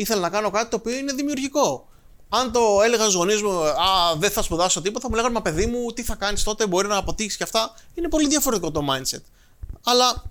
ήθελα 0.00 0.20
να 0.20 0.30
κάνω 0.30 0.50
κάτι 0.50 0.70
το 0.70 0.76
οποίο 0.76 0.96
είναι 0.96 1.12
δημιουργικό. 1.12 1.88
Αν 2.28 2.52
το 2.52 2.60
έλεγα 2.84 3.02
στους 3.02 3.14
γονείς 3.14 3.42
μου, 3.42 3.50
Α, 3.62 4.16
δεν 4.16 4.30
θα 4.30 4.42
σπουδάσω 4.42 4.80
τίποτα, 4.80 5.00
θα 5.00 5.08
μου 5.08 5.14
λέγανε 5.14 5.34
Μα 5.34 5.42
παιδί 5.42 5.66
μου, 5.66 5.92
τι 5.92 6.02
θα 6.02 6.14
κάνεις 6.14 6.42
τότε, 6.42 6.66
μπορεί 6.66 6.88
να 6.88 6.96
αποτύχεις 6.96 7.36
και 7.36 7.42
αυτά. 7.42 7.74
Είναι 7.94 8.08
πολύ 8.08 8.28
διαφορετικό 8.28 8.70
το 8.70 8.84
mindset. 8.90 9.22
Αλλά 9.84 10.22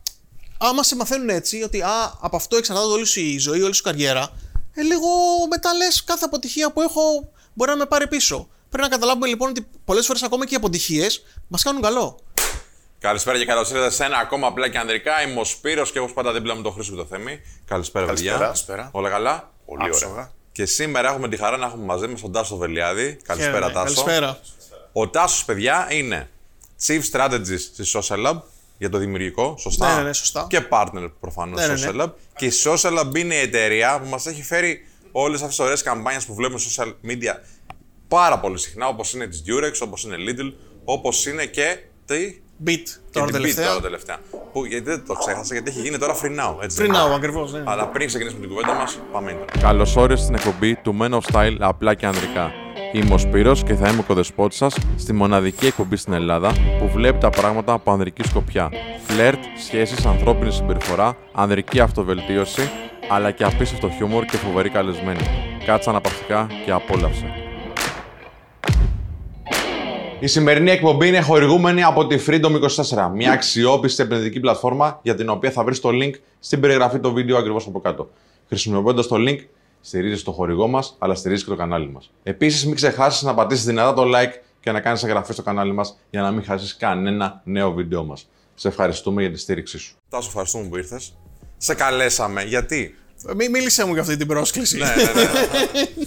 άμα 0.58 0.84
σε 0.84 0.96
μαθαίνουν 0.96 1.30
έτσι, 1.30 1.64
ότι 1.64 1.82
α, 1.82 2.18
από 2.20 2.36
αυτό 2.36 2.56
εξαρτάται 2.56 2.88
όλη 2.88 3.06
σου 3.06 3.20
η 3.20 3.38
ζωή, 3.38 3.62
όλη 3.62 3.74
σου 3.74 3.84
καριέρα, 3.84 4.32
ε, 4.74 4.82
λίγο 4.82 5.08
μετά 5.50 5.74
λες 5.74 6.04
κάθε 6.04 6.26
αποτυχία 6.26 6.72
που 6.72 6.82
έχω 6.82 7.30
μπορεί 7.54 7.72
να 7.72 7.78
με 7.78 7.86
πάρει 7.86 8.08
πίσω. 8.08 8.48
Πρέπει 8.70 8.84
να 8.84 8.96
καταλάβουμε 8.96 9.28
λοιπόν 9.28 9.50
ότι 9.50 9.68
πολλές 9.86 10.06
φορές 10.06 10.24
ακόμα 10.24 10.46
και 10.46 10.54
οι 10.54 10.58
αποτυχίες 10.58 11.24
μας 11.48 11.64
κάνουν 11.64 11.82
καλό. 11.82 12.20
Καλησπέρα 13.00 13.38
και 13.38 13.46
καλώς 13.46 13.70
ήρθατε 13.70 13.90
σε 13.90 14.04
ένα 14.04 14.18
ακόμα 14.18 14.48
απλά 14.48 14.70
και 14.70 14.78
ανδρικά. 14.78 15.22
Είμαι 15.22 15.40
ο 15.40 15.44
Σπύρος 15.44 15.92
και 15.92 16.00
έχω 16.00 16.14
πάντα 16.14 16.34
δίπλα 16.34 16.56
με 16.56 16.62
τον 16.62 16.74
Χρήσο 16.74 16.92
και 16.92 16.98
το 16.98 17.06
Θέμη. 17.06 17.42
Καλησπέρα, 17.66 18.06
παιδιά. 18.06 18.38
Καλησπέρα. 18.38 18.90
Όλα 18.94 19.10
καλά; 19.10 19.52
Πολύ 19.70 19.90
ωραία. 20.12 20.32
Και 20.52 20.66
σήμερα 20.66 21.10
έχουμε 21.10 21.30
τη 21.30 21.38
χαρά 21.38 21.58
να 21.58 21.66
έχουμε 21.66 21.86
μαζί 21.86 22.08
μας 22.08 22.22
τον 22.22 22.32
Τάσο 22.32 22.58
Βελιάδη. 22.58 23.18
Καλησπέρα, 23.24 23.54
Χαίρομαι. 23.54 23.74
Τάσο. 23.74 24.04
Καλησπέρα. 24.04 24.40
Ο 24.94 25.10
Τάσος, 25.10 25.46
παιδιά, 25.46 25.88
είναι 25.90 26.30
Chief 26.86 27.02
Strategist 27.12 27.60
στη 27.74 27.84
Social 27.94 28.28
Lab 28.28 28.40
για 28.78 28.90
το 28.90 28.98
δημιουργικό. 28.98 29.56
Σωστά; 29.58 29.90
Ναι, 29.90 29.96
ναι, 29.96 30.08
ναι, 30.08 30.14
σωστά. 30.14 30.48
Και 30.50 30.68
partner 30.70 31.12
προφανώς 31.20 31.60
Ναι, 31.60 31.68
ναι, 31.68 31.78
στο 31.78 31.92
ναι. 31.92 32.04
Social 32.04 32.06
Lab. 32.06 32.12
Και 32.36 32.46
η 32.46 32.52
Social 32.64 33.00
Lab 33.00 33.16
είναι 33.16 33.36
η 33.36 33.40
εταιρεία 33.40 34.00
που 34.00 34.10
μας 34.10 34.26
έχει 34.26 34.44
φέρει 34.44 34.88
όλες 35.12 35.40
αυτές 35.42 35.56
τις 35.56 35.66
ωραίες 35.66 35.82
καμπάνιες 35.82 36.26
που 36.26 36.34
βλέπουμε 36.34 36.60
στο 36.60 36.84
social 36.84 36.94
media 37.10 37.34
πάρα 38.08 38.40
πολύ 38.40 38.58
συχνά, 38.60 38.88
όπως 38.88 39.14
είναι 39.14 39.28
της 39.28 39.44
Durex, 39.48 39.74
όπως 39.82 40.04
είναι 40.04 40.16
Lidl, 40.20 40.54
όπως 40.84 41.26
είναι 41.26 41.46
και. 41.46 41.80
Τι; 42.06 42.42
Beat 42.66 42.84
Και 43.12 43.20
τώρα 43.20 43.26
την 43.26 43.36
Beat 43.36 43.40
τελευταία. 43.42 43.68
τώρα 43.68 43.82
τελευταία. 43.82 44.18
Που, 44.54 44.66
γιατί 44.66 44.84
δεν 44.84 45.04
το 45.08 45.14
ξέχασα, 45.14 45.54
γιατί 45.54 45.70
έχει 45.70 45.82
γίνει 45.82 45.98
τώρα 45.98 46.16
free 46.22 46.40
now. 46.40 46.64
Έτσι, 46.64 46.78
Free 46.80 46.82
δεν 46.82 46.86
είναι; 46.86 46.98
now, 46.98 47.16
ακριβώς. 47.16 47.52
Ναι. 47.54 47.64
Αλλά 47.66 47.88
πριν 47.88 48.08
ξεκινήσουμε 48.08 48.46
την 48.46 48.50
κουβέντα 48.56 48.74
μας, 48.74 49.00
πάμε 49.12 49.38
intro. 49.40 49.60
Καλώς 49.62 49.96
όρισες 49.96 50.24
στην 50.24 50.36
εκπομπή 50.36 50.76
του 50.76 50.98
Men 51.02 51.10
of 51.10 51.20
Style 51.32 51.56
απλά 51.60 51.94
και 51.94 52.06
ανδρικά. 52.06 52.52
Είμαι 52.94 53.14
ο 53.14 53.18
Σπύρος 53.18 53.64
και 53.64 53.74
θα 53.74 53.90
είμαι 53.90 54.00
ο 54.00 54.04
κοδεσπότης 54.04 54.58
σας 54.58 54.76
στη 54.98 55.14
μοναδική 55.14 55.66
εκπομπή 55.66 55.96
στην 55.96 56.14
Ελλάδα 56.14 56.52
που 56.80 56.90
βλέπει 56.94 57.18
τα 57.18 57.30
πράγματα 57.30 57.74
από 57.74 57.92
ανδρική 57.92 58.24
σκοπιά. 58.24 58.70
Φλερτ, 59.08 59.40
σχέσεις, 59.66 60.06
ανθρώπινη 60.06 60.52
συμπεριφορά, 60.52 61.18
ανδρική 61.34 61.80
αυτοβελτίωση, 61.80 62.70
αλλά 63.10 63.32
και 63.32 63.44
απίστευτο 63.44 63.90
χιούμορ 63.90 64.26
και 64.26 64.38
φοβερή 64.38 64.70
καλεσμένη. 64.70 65.22
Κάτσε 65.66 65.90
αναπαυτικά 65.90 66.48
και 66.66 66.72
απόλαυσε. 66.72 67.34
Η 70.22 70.28
σημερινή 70.28 70.72
εκπομπή 70.72 71.08
είναι 71.08 71.22
χορηγούμενη 71.22 71.84
από 71.84 72.08
τη 72.08 72.20
Freedom24, 72.28 73.12
μια 73.14 73.32
αξιόπιστη 73.32 74.04
επενδυτική 74.04 74.40
πλατφόρμα 74.40 75.00
για 75.04 75.16
την 75.16 75.30
οποία 75.30 75.52
θα 75.52 75.64
βρεις 75.64 75.80
το 75.80 75.90
link 75.90 76.12
στην 76.40 76.60
περιγραφή 76.60 77.00
του 77.00 77.14
βίντεο 77.14 77.38
ακριβώς 77.38 77.66
από 77.68 77.80
κάτω. 77.80 78.10
Χρησιμοποιώντας 78.48 79.08
το 79.08 79.16
link, 79.20 79.38
στηρίζεις 79.82 80.24
το 80.24 80.32
χορηγό 80.32 80.68
μας, 80.68 80.96
αλλά 81.00 81.16
στηρίζεις 81.16 81.44
και 81.44 81.50
το 81.50 81.56
κανάλι 81.56 81.90
μας. 81.90 82.12
Επίσης, 82.24 82.66
μην 82.66 82.76
ξεχάσεις 82.76 83.22
να 83.22 83.34
πατήσεις 83.34 83.66
δυνατά 83.66 83.94
το 83.94 84.04
like 84.16 84.34
και 84.60 84.72
να 84.72 84.80
κάνεις 84.80 85.04
εγγραφή 85.04 85.34
στο 85.34 85.44
κανάλι 85.44 85.74
μας 85.74 85.98
για 86.10 86.22
να 86.22 86.32
μην 86.32 86.44
χάσεις 86.44 86.78
κανένα 86.78 87.42
νέο 87.44 87.72
βίντεο 87.74 88.04
μας. 88.04 88.30
Σε 88.56 88.68
ευχαριστούμε 88.68 89.22
για 89.22 89.32
τη 89.32 89.40
στήριξή 89.40 89.78
σου. 89.78 89.96
Τάσο, 90.10 90.28
ευχαριστούμε 90.28 90.68
που 90.68 90.78
ήρθες. 90.78 91.18
Σε 91.58 91.74
καλέσαμε 91.74 92.44
γιατί; 92.44 92.96
Μη, 93.36 93.50
μίλησε 93.50 93.86
μου 93.86 93.94
για 93.94 94.02
αυτή 94.02 94.18
την 94.18 94.28
πρόσκληση. 94.28 94.78
ναι, 94.78 94.86
ναι, 94.86 95.22
ναι. 95.22 95.30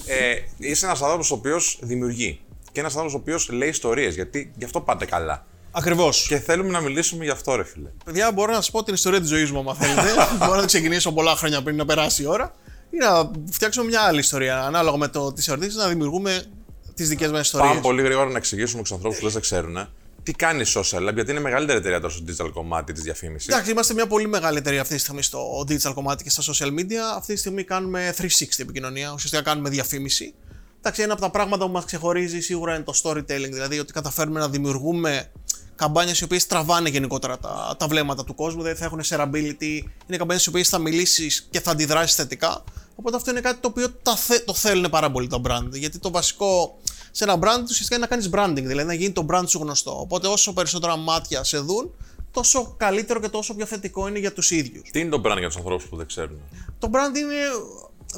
ε, 0.17 0.35
είσαι 0.57 0.87
ένας 0.87 1.03
άνθρωπος 1.03 1.31
ο 1.31 1.35
οποίος 1.35 1.79
δημιουργεί. 1.83 2.41
Και 2.73 2.81
ένας 2.81 2.93
άνθρωπος 2.93 3.15
ο 3.15 3.17
οποίος 3.21 3.49
λέει 3.51 3.69
ιστορίες. 3.69 4.15
Γιατί 4.15 4.53
γι' 4.57 4.65
αυτό 4.65 4.81
πάτε 4.81 5.05
καλά. 5.05 5.47
Ακριβώς. 5.71 6.27
Και 6.29 6.39
θέλουμε 6.39 6.71
να 6.71 6.81
μιλήσουμε 6.81 7.25
γι' 7.25 7.31
αυτό, 7.31 7.57
ρε 7.57 7.65
φίλε. 7.65 7.89
Παιδιά, 8.05 8.33
μπορώ 8.33 8.51
να 8.51 8.57
σας 8.57 8.71
πω 8.71 8.83
την 8.83 8.95
ιστορία 8.95 9.21
της 9.21 9.29
ζωής 9.29 9.51
μου, 9.51 9.59
άμα 9.59 9.75
θέλετε. 9.75 10.09
μπορώ 10.39 10.53
να 10.53 10.59
την 10.59 10.67
ξεκινήσω 10.67 11.13
πολλά 11.13 11.37
χρόνια 11.37 11.63
πριν 11.63 11.77
να 11.77 11.85
περάσει 11.85 12.23
η 12.23 12.27
ώρα. 12.27 12.55
Ή 12.91 12.97
να 12.97 13.31
φτιάξουμε 13.51 13.87
μια 13.87 14.01
άλλη 14.01 14.19
ιστορία. 14.19 14.63
Ανάλογα 14.65 14.97
με 14.97 15.09
το 15.09 15.33
τις 15.33 15.49
ερωτήσεις, 15.49 15.75
να 15.75 15.89
δημιουργούμε 15.89 16.45
τις 16.95 17.09
δικές 17.09 17.31
μας 17.31 17.41
ιστορίες. 17.41 17.71
Πάμε 17.71 17.83
πολύ 17.83 18.03
γρήγορα 18.03 18.29
να 18.31 18.37
εξηγήσουμε 18.37 18.79
στους 18.79 18.93
ανθρώπους 18.93 19.19
που 19.19 19.29
δεν 19.29 19.41
ξέρουν. 19.41 19.77
ε, 19.77 19.89
Τι 20.23 20.33
κάνει 20.33 20.61
η 20.61 20.67
Social 20.75 21.09
Lab, 21.09 21.15
γιατί 21.15 21.31
είναι 21.31 21.41
μεγαλύτερη 21.41 21.79
εταιρεία 21.79 22.01
τώρα 22.01 22.13
στο 22.13 22.25
digital 22.29 22.51
κομμάτι 22.53 22.93
της 22.93 23.03
διαφήμισης. 23.03 23.49
Εντάξει, 23.49 23.71
είμαστε 23.71 23.95
μια 23.95 24.07
πολύ 24.07 24.27
μεγάλη 24.29 24.59
εταιρεία 24.59 24.81
αυτή 24.81 24.95
τη 24.95 25.01
στιγμή 25.01 25.23
στο 25.23 25.65
digital 25.69 25.93
κομμάτι 25.95 26.23
και 26.25 26.31
στα 26.31 26.43
social 26.53 26.69
media. 26.81 27.17
Αυτή 27.17 27.33
τη 27.35 27.39
στιγμή 27.39 27.65
κάνουμε 27.65 28.15
360 28.19 28.25
επικοινωνία. 28.59 29.13
Ουσιαστικά 29.15 29.43
κάνουμε 29.43 29.69
διαφήμιση. 29.69 30.35
Εντάξει, 30.85 31.03
ένα 31.03 31.13
από 31.13 31.23
τα 31.23 31.31
πράγματα 31.31 31.67
που 31.67 31.73
μας 31.73 31.85
ξεχωρίζει 31.85 32.41
σίγουρα 32.41 32.75
είναι 32.75 32.85
το 32.85 32.93
storytelling. 33.03 33.51
Δηλαδή 33.51 33.79
ότι 33.79 33.93
καταφέρνουμε 33.93 34.41
να 34.41 34.49
δημιουργούμε 34.49 35.31
καμπάνιες 35.77 36.21
οι 36.21 36.25
οποίες 36.25 36.47
τραβάνε 36.47 36.89
γενικότερα 36.89 37.39
τα, 37.39 37.77
τα 37.79 37.87
βλέμματα 37.87 38.25
του 38.25 38.35
κόσμου. 38.35 38.63
Δηλαδή 38.63 38.79
θα 38.79 38.85
έχουν 38.85 39.01
shareability. 39.05 39.83
Είναι 40.07 40.17
καμπάνιες 40.17 40.45
οι 40.45 40.49
οποίες 40.49 40.69
θα 40.69 40.79
μιλήσεις 40.79 41.49
και 41.51 41.61
θα 41.61 41.71
αντιδράσεις 41.71 42.17
θετικά. 42.17 42.65
Οπότε 42.97 43.17
αυτό 43.17 43.31
είναι 43.31 43.41
κάτι 43.41 43.61
το 43.61 43.69
οποίο 43.69 43.91
τα 43.91 44.17
θε, 44.17 44.39
το 44.39 44.55
θέλουν 44.55 44.91
πάρα 44.91 45.11
πολύ 45.11 45.27
τα 45.27 45.41
brand. 45.45 45.69
Γιατί 45.73 45.99
το 45.99 46.11
βασικό 46.11 46.79
σε 47.11 47.25
ένα 47.25 47.35
brand 47.35 47.63
ουσιαστικά 47.63 47.95
είναι 47.97 48.07
να 48.11 48.17
κάνεις 48.17 48.31
branding, 48.33 48.67
δηλαδή 48.67 48.87
να 48.87 48.95
γίνει 48.95 49.13
το 49.13 49.27
brand 49.31 49.45
σου 49.47 49.59
γνωστό. 49.59 50.01
Οπότε 50.01 50.27
όσο 50.27 50.53
περισσότερα 50.53 50.97
μάτια 50.97 51.45
σε 51.45 51.59
δουν, 51.59 51.95
τόσο 52.33 52.75
καλύτερο 52.77 53.21
και 53.21 53.29
τόσο 53.29 53.55
πιο 53.55 53.67
θετικό 53.67 54.09
είναι 54.09 54.19
για 54.19 54.33
τους 54.33 54.51
ίδιους. 54.51 54.91
Τι 54.91 55.01
είναι 55.01 55.11
το 55.11 55.23
brand 55.25 55.39
για 55.39 55.47
τους 55.47 55.57
ανθρώπους 55.57 55.85
που 55.85 55.97
δεν 55.97 56.07
ξέρουν; 56.07 56.39
Το 56.79 56.91
brand 56.93 57.17
είναι, 57.17 57.35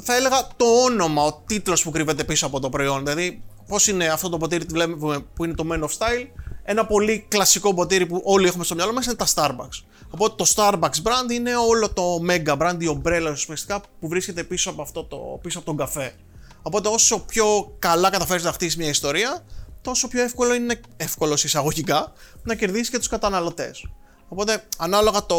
θα 0.03 0.15
έλεγα, 0.15 0.47
το 0.55 0.65
όνομα, 0.65 1.23
ο 1.23 1.33
τίτλος 1.45 1.83
που 1.83 1.91
κρύβεται 1.91 2.23
πίσω 2.23 2.45
από 2.45 2.59
το 2.59 2.69
προϊόν. 2.69 2.99
Δηλαδή, 2.99 3.43
πώς 3.67 3.87
είναι 3.87 4.07
αυτό 4.07 4.29
το 4.29 4.37
ποτήρι 4.37 4.65
που 4.65 4.73
βλέπουμε 4.73 5.19
που 5.33 5.43
είναι 5.43 5.53
το 5.53 5.63
Men 5.71 5.79
of 5.79 5.87
Style; 5.97 6.27
Ένα 6.67 6.85
πολύ 6.85 7.25
κλασικό 7.27 7.73
ποτήρι 7.73 8.05
που 8.05 8.21
όλοι 8.23 8.47
έχουμε 8.47 8.63
στο 8.63 8.75
μυαλό 8.75 8.93
μας 8.93 9.05
είναι 9.05 9.15
τα 9.15 9.27
Starbucks. 9.33 9.83
Οπότε 10.09 10.35
το 10.43 10.53
Starbucks 10.55 11.01
brand 11.03 11.31
είναι 11.31 11.55
όλο 11.55 11.93
το 11.93 12.19
mega 12.29 12.57
brand, 12.57 12.75
η 12.79 12.87
ομπρέλα 12.87 13.31
ουσιαστικά 13.31 13.81
που 13.99 14.07
βρίσκεται 14.07 14.43
πίσω 14.43 14.69
από, 14.69 14.81
αυτό 14.81 15.03
το, 15.03 15.39
πίσω 15.41 15.57
από 15.57 15.67
τον 15.67 15.77
καφέ. 15.77 16.13
Οπότε 16.61 16.89
όσο 16.89 17.19
πιο 17.19 17.75
καλά 17.79 18.09
καταφέρεις 18.09 18.43
να 18.43 18.51
χτίσεις 18.51 18.77
μια 18.77 18.89
ιστορία, 18.89 19.45
τόσο 19.81 20.07
πιο 20.07 20.21
εύκολο 20.21 20.53
είναι, 20.53 20.79
εύκολος 20.97 21.43
εισαγωγικά, 21.43 22.11
να 22.43 22.55
κερδίσεις 22.55 22.89
και 22.89 22.97
τους 22.97 23.07
καταναλωτές. 23.07 23.87
Οπότε, 24.27 24.63
ανάλογα 24.77 25.25
το, 25.25 25.35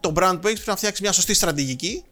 το 0.00 0.12
brand 0.16 0.38
που 0.40 0.46
έχεις, 0.46 0.54
πρέπει 0.54 0.66
να 0.66 0.76
φτιάξεις 0.76 1.00
μια 1.00 1.12
σωστή 1.12 1.34
στρατηγική 1.34 2.04
που 2.04 2.09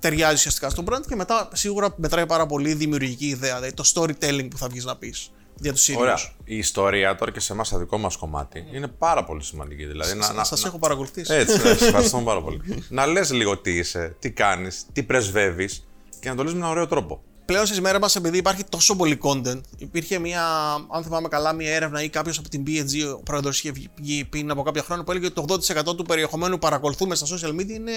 ταιριάζει 0.00 0.34
ουσιαστικά 0.34 0.70
στο 0.70 0.84
brand 0.88 1.00
και 1.08 1.16
μετά 1.16 1.48
σίγουρα 1.52 1.94
μετράει 1.96 2.26
πάρα 2.26 2.46
πολύ 2.46 2.70
η 2.70 2.74
δημιουργική 2.74 3.26
ιδέα, 3.26 3.54
δηλαδή 3.56 3.74
το 3.74 3.84
storytelling 3.94 4.48
που 4.50 4.58
θα 4.58 4.68
βγεις 4.68 4.84
να 4.84 4.96
πεις 4.96 5.30
για 5.60 5.72
τους 5.72 5.88
ίδιους. 5.88 6.02
Ωραία. 6.02 6.18
Η 6.44 6.56
ιστορία 6.56 7.14
τώρα 7.16 7.30
και 7.32 7.40
σε 7.40 7.52
εμάς, 7.52 7.68
το 7.68 7.78
δικό 7.78 7.98
μας 7.98 8.16
κομμάτι, 8.16 8.64
είναι 8.72 8.86
πάρα 8.88 9.24
πολύ 9.24 9.42
σημαντική. 9.42 9.84
Δηλαδή, 9.84 10.14
να, 10.14 10.32
να, 10.32 10.44
Σας 10.44 10.62
να- 10.62 10.68
έχω 10.68 10.78
παρακολουθήσει. 10.78 11.34
Έτσι, 11.34 11.56
ναι, 11.62 11.74
σε 11.74 11.84
ευχαριστούμε 11.86 12.22
πάρα 12.22 12.42
πολύ. 12.42 12.60
να 12.88 13.06
λες 13.06 13.30
λίγο 13.32 13.58
τι 13.58 13.70
είσαι, 13.76 14.16
τι 14.18 14.30
κάνεις, 14.30 14.84
τι 14.92 15.02
πρεσβεύεις 15.02 15.88
και 16.20 16.28
να 16.28 16.34
το 16.34 16.42
λες 16.42 16.52
με 16.52 16.58
έναν 16.58 16.70
ωραίο 16.70 16.86
τρόπο. 16.86 17.22
πλέον 17.44 17.66
στις 17.66 17.80
μέρες 17.80 18.00
μας, 18.00 18.16
επειδή 18.16 18.38
υπάρχει 18.38 18.64
τόσο 18.64 18.96
πολύ 18.96 19.18
content, 19.22 19.60
υπήρχε 19.78 20.18
μια, 20.18 20.44
αν 20.90 21.02
θυμάμαι 21.04 21.28
καλά, 21.28 21.52
μια 21.52 21.70
έρευνα 21.74 22.02
ή 22.02 22.08
κάποιος 22.08 22.38
από 22.38 22.48
την 22.48 22.62
BNG, 22.66 23.16
ο 23.18 23.22
πρόεδρος 23.22 23.58
είχε 23.58 23.72
βγει 24.00 24.24
πριν 24.24 24.50
από 24.50 24.62
κάποια 24.62 24.82
χρόνια, 24.82 25.04
που 25.04 25.10
έλεγε 25.10 25.26
ότι 25.26 25.34
το 25.34 25.44
80% 25.90 25.96
του 25.96 26.04
περιεχομένου 26.04 26.52
που 26.52 26.58
παρακολουθούμε 26.58 27.14
στα 27.14 27.26
social 27.26 27.50
media 27.60 27.68
είναι 27.70 27.92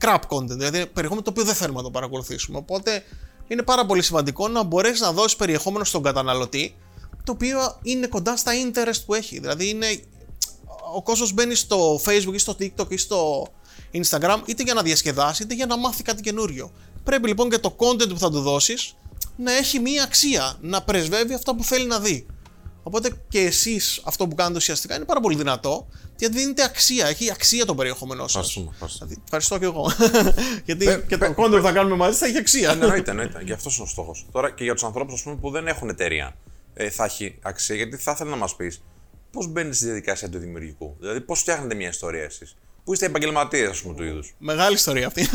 crap 0.00 0.18
content. 0.28 0.46
Δηλαδή 0.46 0.86
περιεχόμενο 0.86 1.22
το 1.22 1.30
οποίο 1.30 1.44
δεν 1.44 1.54
θέλουμε 1.54 1.78
να 1.78 1.84
το 1.84 1.90
παρακολουθήσουμε. 1.90 2.58
Οπότε 2.58 3.04
είναι 3.48 3.62
πάρα 3.62 3.86
πολύ 3.86 4.02
σημαντικό 4.02 4.48
να 4.48 4.62
μπορέσεις 4.62 5.00
να 5.00 5.12
δώσεις 5.12 5.36
περιεχόμενο 5.36 5.84
στον 5.84 6.02
καταναλωτή, 6.02 6.74
το 7.24 7.32
οποίο 7.32 7.78
είναι 7.82 8.06
κοντά 8.06 8.36
στα 8.36 8.52
interest 8.52 9.04
που 9.06 9.14
έχει. 9.14 9.38
Δηλαδή 9.38 9.68
είναι 9.68 9.86
ο 10.94 11.02
κόσμος 11.02 11.32
μπαίνει 11.32 11.54
στο 11.54 12.00
Facebook 12.04 12.32
ή 12.32 12.38
στο 12.38 12.56
TikTok 12.60 12.90
ή 12.90 12.96
στο 12.96 13.48
Instagram 13.92 14.36
είτε 14.44 14.62
για 14.62 14.74
να 14.74 14.82
διασκεδάσει 14.82 15.42
είτε 15.42 15.54
για 15.54 15.66
να 15.66 15.76
μάθει 15.76 16.02
κάτι 16.02 16.22
καινούριο. 16.22 16.72
Πρέπει 17.04 17.28
λοιπόν 17.28 17.50
και 17.50 17.58
το 17.58 17.76
content 17.78 18.08
που 18.08 18.18
θα 18.18 18.30
του 18.30 18.40
δώσεις 18.40 18.94
να 19.36 19.52
έχει 19.52 19.78
μία 19.78 20.02
αξία, 20.02 20.56
να 20.60 20.82
πρεσβεύει 20.82 21.34
αυτό 21.34 21.54
που 21.54 21.64
θέλει 21.64 21.86
να 21.86 22.00
δει. 22.00 22.26
Οπότε 22.82 23.10
και 23.28 23.40
εσείς 23.40 24.02
αυτό 24.04 24.28
που 24.28 24.34
κάνετε 24.34 24.56
ουσιαστικά 24.56 24.96
είναι 24.96 25.04
πάρα 25.04 25.20
πολύ 25.20 25.36
δυνατό 25.36 25.86
γιατί 26.16 26.38
δίνετε 26.38 26.64
αξία, 26.64 27.06
έχει 27.06 27.30
αξία 27.30 27.64
το 27.64 27.74
περιεχόμενό 27.74 28.28
σας. 28.28 28.56
Ευχαριστούμε. 28.56 28.70
ευχαριστούμε. 28.72 29.14
Ευχαριστώ 29.24 29.58
και 29.58 29.64
εγώ. 29.64 29.90
γιατί 30.66 31.04
και 31.08 31.16
το 31.16 31.34
content 31.36 31.50
που 31.50 31.62
θα 31.62 31.72
κάνουμε 31.72 31.96
μαζί 31.96 32.18
θα 32.18 32.26
έχει 32.26 32.38
αξία. 32.38 32.70
Εννοείται, 32.70 33.10
εννοείται. 33.10 33.42
Γι' 33.44 33.52
αυτός 33.52 33.76
είναι 33.76 33.86
ο 33.86 33.90
στόχος. 33.90 34.26
Τώρα 34.32 34.50
και 34.50 34.64
για 34.64 34.72
τους 34.72 34.84
ανθρώπους 34.84 35.26
που 35.40 35.50
δεν 35.50 35.66
έχουν 35.66 35.88
εταιρεία 35.88 36.36
ε, 36.74 36.90
θα 36.90 37.04
έχει 37.04 37.38
αξία, 37.42 37.76
γιατί 37.76 37.96
θα 37.96 38.12
ήθελα 38.12 38.30
να 38.30 38.36
μας 38.36 38.56
πεις 38.56 38.82
πώς 39.32 39.48
μπαίνεις 39.48 39.76
στη 39.76 39.84
διαδικασία 39.84 40.28
του 40.28 40.38
δημιουργικού; 40.38 40.96
Δηλαδή, 40.98 41.20
πώς 41.20 41.40
φτιάχνετε 41.40 41.74
μια 41.74 41.88
ιστορία 41.88 42.22
εσείς; 42.22 42.56
Πού 42.84 42.92
είστε 42.92 43.06
επαγγελματίες, 43.06 43.70
ας 43.70 43.80
πούμε, 43.82 43.94
του 43.94 44.02
είδους. 44.02 44.34
Μεγάλη 44.38 44.74
ιστορία 44.74 45.06
αυτή. 45.06 45.28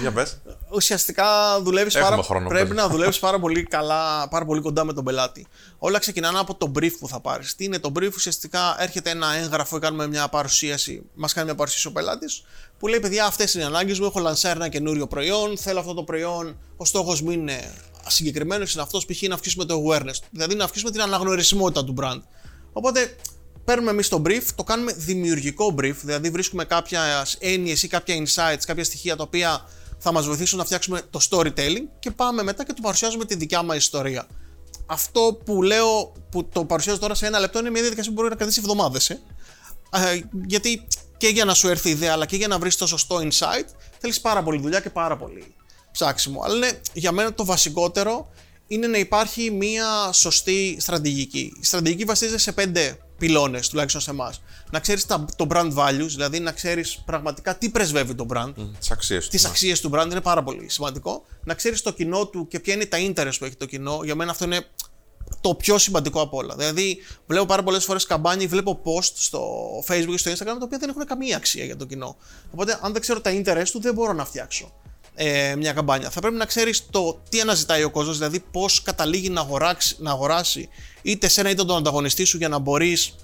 Για 0.00 0.12
πες. 0.12 0.40
ουσιαστικά 0.74 1.60
δουλεύεις 1.62 1.94
Έχουμε 1.94 2.10
πάρα, 2.10 2.22
χρόνο, 2.22 2.48
πρέπει 2.48 2.68
πες. 2.68 2.76
να 2.76 2.88
δουλεύεις 2.88 3.18
πάρα 3.18 3.38
πολύ 3.40 3.62
καλά, 3.62 4.28
πάρα 4.28 4.44
πολύ 4.44 4.60
κοντά 4.60 4.84
με 4.84 4.92
τον 4.92 5.04
πελάτη. 5.04 5.46
Όλα 5.78 5.98
ξεκινάνε 5.98 6.38
από 6.38 6.54
το 6.54 6.72
brief 6.78 6.92
που 6.98 7.08
θα 7.08 7.20
πάρεις. 7.20 7.54
Τι 7.54 7.64
είναι 7.64 7.78
το 7.78 7.92
brief, 7.98 8.10
ουσιαστικά 8.14 8.76
έρχεται 8.78 9.10
ένα 9.10 9.34
έγγραφο 9.34 9.76
ή 9.76 9.80
κάνουμε 9.80 10.06
μια 10.06 10.28
παρουσίαση, 10.28 11.02
μας 11.14 11.32
κάνει 11.32 11.46
μια 11.46 11.54
παρουσίαση 11.54 11.86
ο 11.86 11.92
πελάτης, 11.92 12.44
που 12.78 12.86
λέει: 12.88 13.00
Παιδιά, 13.00 13.24
αυτές 13.26 13.54
είναι 13.54 13.62
οι 13.62 13.66
ανάγκες 13.66 13.98
μου. 14.00 14.06
Έχω 14.06 14.18
λανσάρει 14.20 14.56
ένα 14.58 14.68
καινούριο 14.68 15.06
προϊόν. 15.06 15.58
Θέλω 15.58 15.78
αυτό 15.78 15.94
το 15.94 16.02
προϊόν. 16.02 16.58
Ο 16.76 16.84
στόχος 16.84 17.20
μου 17.20 17.30
είναι 17.30 17.72
συγκεκριμένο, 18.06 18.64
είναι 18.72 18.82
αυτός 18.82 19.06
π.χ. 19.06 19.22
να 19.22 19.34
αυξήσουμε 19.34 19.64
το 19.64 19.84
awareness. 19.86 20.18
Δηλαδή 20.30 20.54
να 20.54 20.64
αυξήσουμε 20.64 20.90
την 20.90 21.00
αναγνωρισιμότητα 21.02 21.84
του 21.84 21.94
brand. 22.00 22.20
Οπότε 22.72 23.16
παίρνουμε 23.64 23.90
εμείς 23.90 24.08
το 24.08 24.22
brief, 24.26 24.42
το 24.54 24.64
κάνουμε 24.64 24.92
δημιουργικό 24.92 25.74
brief, 25.78 25.94
δηλαδή 26.02 26.30
βρίσκουμε 26.30 26.64
κάποια 26.64 27.26
έννοιες 27.38 27.82
ή 27.82 27.88
κάποια 27.88 28.16
insights, 28.16 28.62
κάποια 28.66 28.84
στοιχεία 28.84 29.16
τα 29.16 29.22
οποία 29.22 29.68
θα 29.98 30.12
μας 30.12 30.26
βοηθήσουν 30.26 30.58
να 30.58 30.64
φτιάξουμε 30.64 31.02
το 31.10 31.20
storytelling 31.30 31.86
και 31.98 32.10
πάμε 32.10 32.42
μετά 32.42 32.64
και 32.64 32.72
του 32.72 32.82
παρουσιάζουμε 32.82 33.24
τη 33.24 33.34
δικιά 33.34 33.62
μας 33.62 33.76
ιστορία. 33.76 34.26
Αυτό 34.86 35.40
που 35.44 35.62
λέω, 35.62 36.12
που 36.30 36.48
το 36.48 36.64
παρουσιάζω 36.64 36.98
τώρα 36.98 37.14
σε 37.14 37.26
ένα 37.26 37.38
λεπτό, 37.38 37.58
είναι 37.58 37.70
μια 37.70 37.80
διαδικασία 37.80 38.10
που 38.10 38.16
μπορεί 38.16 38.28
να 38.30 38.36
κρατήσει 38.36 38.60
εβδομάδες. 38.60 39.10
Ε. 39.10 39.20
Ε, 39.90 40.20
γιατί 40.46 40.86
και 41.16 41.28
για 41.28 41.44
να 41.44 41.54
σου 41.54 41.68
έρθει 41.68 41.88
η 41.88 41.92
ιδέα, 41.92 42.12
αλλά 42.12 42.26
και 42.26 42.36
για 42.36 42.48
να 42.48 42.58
βρεις 42.58 42.76
το 42.76 42.86
σωστό 42.86 43.16
insight, 43.16 43.68
θέλεις 43.98 44.20
πάρα 44.20 44.42
πολύ 44.42 44.60
δουλειά 44.60 44.80
και 44.80 44.90
πάρα 44.90 45.16
πολύ 45.16 45.54
ψάξιμο. 45.92 46.42
Αλλά 46.44 46.56
είναι, 46.56 46.80
για 46.92 47.12
μένα 47.12 47.34
το 47.34 47.44
βασικότερο 47.44 48.28
είναι 48.66 48.86
να 48.86 48.98
υπάρχει 48.98 49.50
μια 49.50 50.12
σωστή 50.12 50.76
στρατηγική. 50.80 51.52
Η 51.60 51.64
στρατηγική 51.64 52.04
βασίζεται 52.04 52.38
σε 52.38 52.52
πέντε 52.52 52.98
πυλώνες, 53.24 53.68
τουλάχιστον 53.68 54.00
σε 54.00 54.10
εμάς. 54.10 54.42
Να 54.70 54.80
ξέρεις 54.80 55.06
το 55.36 55.46
brand 55.48 55.74
values, 55.74 56.06
δηλαδή 56.06 56.40
να 56.40 56.52
ξέρεις 56.52 57.02
πραγματικά 57.04 57.56
τι 57.56 57.68
πρεσβεύει 57.68 58.14
το 58.14 58.26
brand. 58.32 58.48
Mm, 58.48 58.70
τις 58.78 58.90
αξίες 58.90 59.24
του. 59.24 59.30
Τις 59.30 59.42
ναι. 59.42 59.48
αξίες 59.48 59.80
του 59.80 59.90
brand 59.94 60.06
είναι 60.10 60.20
πάρα 60.20 60.42
πολύ 60.42 60.68
σημαντικό. 60.68 61.24
Να 61.44 61.54
ξέρεις 61.54 61.82
το 61.82 61.92
κοινό 61.92 62.26
του 62.26 62.48
και 62.48 62.60
ποια 62.60 62.74
είναι 62.74 62.86
τα 62.86 62.98
interest 63.00 63.34
που 63.38 63.44
έχει 63.44 63.56
το 63.56 63.66
κοινό. 63.66 64.00
Για 64.04 64.14
μένα 64.14 64.30
αυτό 64.30 64.44
είναι 64.44 64.66
το 65.40 65.54
πιο 65.54 65.78
σημαντικό 65.78 66.20
από 66.20 66.36
όλα. 66.36 66.54
Δηλαδή, 66.56 66.98
βλέπω 67.26 67.46
πάρα 67.46 67.62
πολλές 67.62 67.84
φορές 67.84 68.06
καμπάνια, 68.06 68.48
βλέπω 68.48 68.80
post 68.84 69.12
στο 69.14 69.42
Facebook 69.88 70.10
και 70.10 70.18
στο 70.18 70.30
Instagram 70.30 70.44
τα 70.44 70.58
οποία 70.62 70.78
δεν 70.78 70.88
έχουν 70.88 71.04
καμία 71.06 71.36
αξία 71.36 71.64
για 71.64 71.76
το 71.76 71.84
κοινό. 71.84 72.16
Οπότε, 72.52 72.78
αν 72.82 72.92
δεν 72.92 73.00
ξέρω 73.00 73.20
τα 73.20 73.30
interest 73.30 73.68
του, 73.72 73.80
δεν 73.80 73.94
μπορώ 73.94 74.12
να 74.12 74.24
φτιάξω 74.24 74.72
ε, 75.14 75.54
μια 75.56 75.72
καμπάνια. 75.72 76.10
Θα 76.10 76.20
πρέπει 76.20 76.36
να 76.36 76.44
ξέρεις 76.44 76.86
το 76.90 77.20
τι 77.28 77.40
αναζητάει 77.40 77.82
ο 77.82 77.90
κόσμος, 77.90 78.18
δηλαδή 78.18 78.44
πώς 78.50 78.82
καταλήγει 78.82 79.28
να 79.28 79.40
αγοράσει, 79.40 79.96
να 79.98 80.10
αγοράσει 80.10 80.68
είτε 81.02 81.28
σε 81.28 81.40
ένα 81.40 81.50
είτε 81.50 81.64
τον 81.64 81.76
ανταγωνιστή 81.76 82.24
σου 82.24 82.36
για 82.36 82.48
να 82.48 82.58
μπορείς 82.58 83.14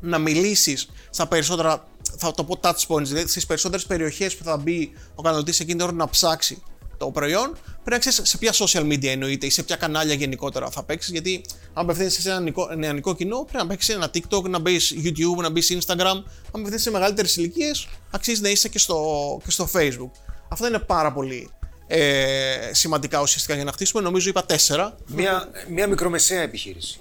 να 0.00 0.18
μιλήσεις 0.18 0.88
στα 1.10 1.26
περισσότερα, 1.26 1.88
θα 2.16 2.32
το 2.32 2.44
πω 2.44 2.58
touch 2.62 2.86
points, 2.88 3.02
δηλαδή 3.04 3.28
στις 3.28 3.46
περισσότερες 3.46 3.86
περιοχές 3.86 4.36
που 4.36 4.44
θα 4.44 4.56
μπει 4.56 4.92
ο 5.14 5.22
καταναλωτής 5.22 5.60
εκείνη 5.60 5.78
την 5.78 5.86
ώρα 5.86 5.96
να 5.96 6.08
ψάξει 6.08 6.62
το 6.98 7.10
προϊόν, 7.10 7.50
πρέπει 7.52 7.90
να 7.90 7.98
ξέρεις 7.98 8.20
σε 8.22 8.38
ποια 8.38 8.52
social 8.52 8.92
media 8.92 9.06
εννοείται 9.06 9.46
ή 9.46 9.50
σε 9.50 9.62
ποια 9.62 9.76
κανάλια 9.76 10.14
γενικότερα 10.14 10.70
θα 10.70 10.82
παίξεις. 10.82 11.12
Γιατί 11.12 11.44
αν 11.72 11.84
απευθύνεσαι 11.84 12.20
σε 12.20 12.30
ένα 12.30 12.52
νεανικό 12.76 13.14
κοινό, 13.14 13.46
πρέπει 13.50 13.64
να 13.64 13.66
παίξεις 13.66 13.94
ένα 13.94 14.10
TikTok, 14.14 14.42
να 14.42 14.58
μπεις 14.58 14.94
YouTube, 15.04 15.42
να 15.42 15.50
μπεις 15.50 15.76
Instagram. 15.78 15.98
Αν 15.98 16.24
απευθύνεσαι 16.50 16.82
σε 16.82 16.90
μεγαλύτερες 16.90 17.36
ηλικίες, 17.36 17.88
αξίζει 18.10 18.40
να 18.40 18.48
είσαι 18.48 18.68
και 18.68 18.78
στο, 18.78 19.40
και 19.44 19.50
στο 19.50 19.68
Facebook. 19.72 20.10
Αυτά 20.48 20.68
είναι 20.68 20.78
πάρα 20.78 21.12
πολύ 21.12 21.50
ε, 21.86 22.70
σημαντικά 22.72 23.20
ουσιαστικά 23.20 23.54
για 23.54 23.64
να 23.64 23.72
χτίσουμε. 23.72 24.02
Νομίζω 24.02 24.28
είπα 24.28 24.44
τέσσερα. 24.44 24.96
Μια, 25.06 25.50
μια 25.68 25.86
μικρομεσαία 25.86 26.42
επιχείρηση. 26.42 27.00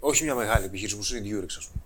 Όχι 0.00 0.24
μια 0.24 0.34
μεγάλη 0.34 0.64
επιχείρηση 0.64 0.96
που 0.96 1.16
είναι 1.16 1.28
η 1.28 1.40
Durex, 1.40 1.54
ας 1.58 1.68
πούμε. 1.72 1.84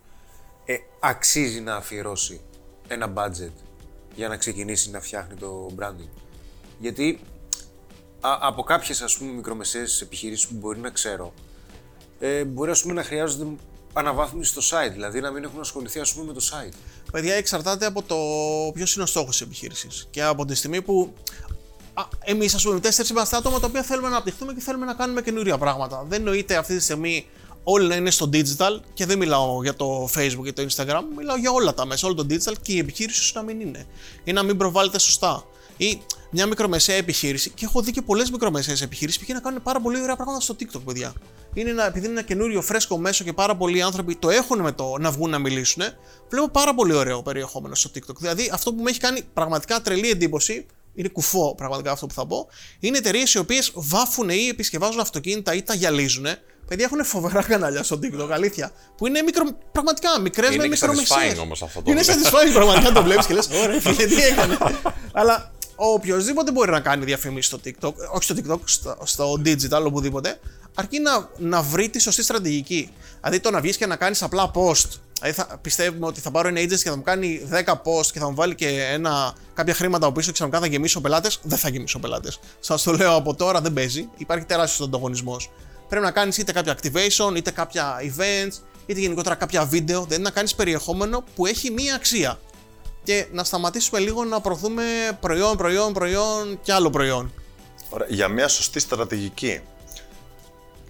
Ε, 0.65 0.77
αξίζει 1.01 1.61
να 1.61 1.77
αφιερώσει 1.77 2.41
ένα 2.89 3.13
budget 3.15 3.53
για 4.15 4.29
να 4.29 4.37
ξεκινήσει 4.37 4.91
να 4.91 5.01
φτιάχνει 5.01 5.35
το 5.35 5.71
branding. 5.79 6.09
Γιατί 6.79 7.21
α, 8.21 8.39
από 8.41 8.63
κάποιες 8.63 9.03
ας 9.03 9.17
πούμε 9.17 9.33
μικρομεσαίες 9.33 10.01
επιχειρήσεις 10.01 10.47
που 10.47 10.55
μπορεί 10.55 10.79
να 10.79 10.91
ξέρω 10.91 11.33
ε, 12.21 12.45
μπορεί 12.45 12.71
ας 12.71 12.83
πούμε, 12.83 12.95
να 12.95 13.03
χρειάζονται 13.03 13.47
αναβάθμιση 13.93 14.51
στο 14.51 14.61
site, 14.61 14.93
δηλαδή 14.93 15.21
να 15.21 15.31
μην 15.31 15.45
έχουν 15.45 15.61
ασχοληθεί 15.61 16.01
ας 16.01 16.13
πούμε, 16.13 16.27
με 16.27 16.33
το 16.33 16.41
site. 16.53 16.75
Παιδιά, 17.13 17.35
εξαρτάται 17.35 17.87
από 17.87 18.03
το 18.03 18.17
ποιος 18.75 18.95
είναι 18.95 19.05
ο 19.05 19.07
στόχος 19.07 19.31
της 19.31 19.41
επιχείρησης. 19.41 20.07
Και 20.11 20.23
από 20.23 20.45
τη 20.45 20.55
στιγμή 20.55 20.83
που 20.83 21.13
εμείς, 22.25 22.55
ας 22.55 22.63
πούμε, 22.63 22.81
τέσσερις 22.81 23.11
είμαστε 23.11 23.37
άτομα 23.37 23.61
τα 23.61 23.67
οποία 23.67 23.83
θέλουμε 23.83 24.09
να 24.09 24.15
αναπτυχθούμε 24.15 24.53
και 24.53 24.61
θέλουμε 24.61 24.87
να 24.87 24.95
κάνουμε 24.95 25.23
καινούρια 25.23 25.59
πράγματα. 25.59 26.05
Δεν 26.09 26.19
εννοείται 26.19 26.57
αυτή 26.57 26.77
τη 26.77 26.83
στιγμή 26.83 27.27
όλοι 27.63 27.87
να 27.87 27.95
είναι 27.95 28.11
στο 28.11 28.31
digital 28.33 28.81
και 28.95 29.07
δεν 29.07 29.19
μιλάω 29.19 29.63
για 29.63 29.75
το 29.75 30.05
Facebook 30.05 30.45
και 30.45 30.53
το 30.53 30.67
Instagram, 30.71 31.03
μιλάω 31.17 31.37
για 31.37 31.51
όλα 31.51 31.75
τα 31.75 31.87
μέσα, 31.87 32.07
όλο 32.07 32.17
το 32.17 32.27
digital 32.31 32.55
και 32.63 32.73
η 32.73 32.79
επιχείρηση 32.79 33.23
σου 33.23 33.33
να 33.35 33.43
μην 33.43 33.61
είναι. 33.61 33.87
Ή 34.25 34.33
να 34.33 34.43
μην 34.43 34.57
προβάλλεται 34.57 34.99
σωστά. 34.99 35.45
Ή 35.79 36.03
μια 36.31 36.47
μικρομεσαία 36.47 36.97
επιχείρηση, 36.97 37.51
και 37.51 37.65
έχω 37.65 37.81
δει 37.81 37.91
και 37.91 38.03
πολλές 38.03 38.31
μικρομεσαίες 38.31 38.83
επιχειρήσει 38.83 39.19
που 39.19 39.33
να 39.33 39.41
κάνουν 39.41 39.63
πάρα 39.63 39.81
πολύ 39.81 40.01
ωραία 40.03 40.17
πράγματα 40.17 40.41
στο 40.41 40.57
TikTok, 40.61 40.81
παιδιά. 40.85 41.13
Είναι 41.55 41.71
ένα, 41.71 41.87
επειδή 41.87 42.07
είναι 42.07 42.19
ένα 42.19 42.27
καινούριο 42.27 42.63
φρέσκο 42.63 42.99
μέσο 42.99 43.25
και 43.25 43.33
πάρα 43.33 43.57
πολλοί 43.57 43.83
άνθρωποι 43.83 44.15
το 44.17 44.31
έχουν 44.31 44.61
με 44.61 44.73
το 44.73 44.97
να 44.99 45.11
βγουν 45.11 45.31
να 45.31 45.39
μιλήσουν, 45.39 45.83
βλέπω 46.29 46.49
πάρα 46.49 46.75
πολύ 46.75 46.93
ωραίο 46.93 47.23
περιεχόμενο 47.23 47.75
στο 47.75 47.91
TikTok. 47.95 48.17
Δηλαδή, 48.19 48.51
αυτό 48.53 48.75
που 48.75 48.83
με 48.83 48.91
έχει 48.91 49.01
κάνει 49.01 49.23
πραγματικά 49.35 49.81
τρελή 49.81 50.11
εντύπωση, 50.11 50.67
είναι 50.95 51.09
κουφό 51.09 51.55
πραγματικά 51.55 51.91
αυτό 51.91 52.07
που 52.07 52.15
θα 52.15 52.27
πω, 52.27 52.49
είναι 52.81 52.99
εταιρείες 52.99 53.35
οι 53.35 53.39
οποίες 53.39 53.73
βάφουν 53.75 54.29
ή 54.29 54.49
επισκευάζουν 54.49 55.01
αυτοκίνητα 55.01 55.55
ή 55.55 55.63
τα 55.63 55.75
γυαλίζουν. 55.75 56.27
Παιδιά 56.69 56.85
έχουν 56.85 57.05
φοβερά 57.05 57.43
κανάλια 57.43 57.83
στο 57.83 57.99
TikTok, 58.03 58.29
αλήθεια. 58.31 58.73
Που 58.97 59.07
είναι 59.07 59.23
μικρο, 59.23 59.45
πραγματικά 59.73 60.21
μικρές 60.21 60.57
με 60.57 60.69
μικρομεσαίες. 60.69 61.33
Είναι 61.33 61.41
όμως 61.41 61.63
αυτό 61.63 61.83
το 61.83 61.91
Είναι 61.91 62.01
satisfying 62.01 62.53
πραγματικά 62.55 62.93
το 62.93 63.03
βλέπεις 63.03 63.27
και 63.27 63.35
λες: 63.35 63.49
Ωραία, 63.63 63.81
φίλε, 63.81 64.07
τι 64.07 64.23
έκανε. 64.23 64.59
Αλλά 65.13 65.53
οποιοδήποτε 65.87 66.53
μπορεί 66.53 66.71
να 66.71 66.81
κάνει 66.81 67.05
διαφήμιση 67.05 67.49
στο 67.49 67.61
TikTok, 67.65 67.93
όχι 68.13 68.23
στο 68.23 68.35
TikTok, 68.35 68.59
στο, 68.65 68.97
στο 69.03 69.33
digital, 69.45 69.83
οπουδήποτε, 69.85 70.41
αρκεί 70.75 70.99
να, 70.99 71.29
να 71.37 71.63
βρει 71.63 71.89
τη 71.89 72.01
σωστή 72.01 72.23
στρατηγική. 72.23 72.91
Δηλαδή 73.21 73.41
το 73.41 73.51
να 73.51 73.61
βγεις 73.61 73.77
και 73.77 73.87
να 73.87 73.97
κάνεις 73.97 74.23
απλά 74.23 74.51
post. 74.55 74.89
Δηλαδή 75.21 75.37
θα, 75.37 75.59
πιστεύουμε 75.63 76.07
ότι 76.07 76.21
θα 76.21 76.31
πάρω 76.31 76.49
ένα 76.49 76.61
agency 76.61 76.79
και 76.83 76.89
θα 76.89 76.97
μου 76.97 77.03
κάνει 77.03 77.49
10 77.53 77.73
post 77.73 78.07
και 78.13 78.19
θα 78.19 78.29
μου 78.29 78.35
βάλει 78.35 78.55
και 78.55 78.69
ένα, 78.93 79.35
κάποια 79.55 79.75
χρήματα 79.75 80.07
από 80.07 80.15
πίσω 80.15 80.27
και 80.27 80.33
ξαφνικά 80.33 80.61
θα 80.61 80.67
γεμίσω 80.67 81.01
πελάτες. 81.01 81.41
Δεν 81.43 81.59
θα 81.59 81.69
γεμίσω 81.69 81.99
πελάτες. 81.99 82.41
Σας 82.61 82.83
το 82.83 82.93
λέω 82.93 83.15
από 83.15 83.35
τώρα, 83.35 83.61
δεν 83.61 83.73
παίζει. 83.73 84.09
Υπάρχει 84.17 84.45
τεράστιος 84.45 84.89
ανταγωνισμός. 84.89 85.51
Πρέπει 85.89 86.05
να 86.05 86.11
κάνεις 86.11 86.39
είτε 86.39 86.53
κάποια 86.53 86.77
activation, 86.77 87.37
είτε 87.37 87.51
κάποια 87.51 87.97
events, 88.01 88.55
είτε 88.87 89.01
γενικότερα 89.01 89.35
κάποια 89.35 89.65
βίντεο. 89.65 90.05
Δηλαδή 90.05 90.23
να 90.23 90.31
κάνεις 90.31 90.55
περιεχόμενο 90.55 91.25
που 91.35 91.47
έχει 91.47 91.71
μία 91.71 91.95
αξία 91.95 92.39
και 93.09 93.27
να 93.33 93.45
σταματήσουμε 93.45 94.01
λίγο 94.01 94.25
να 94.25 94.41
προωθούμε 94.41 94.83
προϊόν, 95.21 95.57
προϊόν, 95.57 95.93
προϊόν 95.93 96.61
και 96.63 96.73
άλλο 96.73 96.91
προϊόν. 96.91 97.33
Ωραία. 97.91 98.07
Για 98.11 98.29
μια 98.29 98.49
σωστή 98.49 98.81
στρατηγική. 98.81 99.61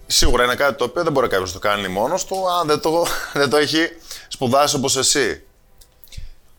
Σίγουρα 0.07 0.45
είναι 0.45 0.55
κάτι 0.55 0.79
το 0.79 0.85
οποίο 0.85 1.03
δεν 1.03 1.13
μπορεί 1.13 1.29
κάποιος 1.29 1.55
να 1.55 1.61
το 1.61 1.69
κάνει 1.69 1.89
μόνος 1.89 2.25
του, 2.25 2.51
αν 2.61 2.67
δεν 2.67 2.81
το, 2.81 3.07
δεν 3.33 3.51
το 3.51 3.57
έχει 3.57 3.89
σπουδάσει 4.29 4.77
όπως 4.77 4.97
εσύ. 4.97 5.43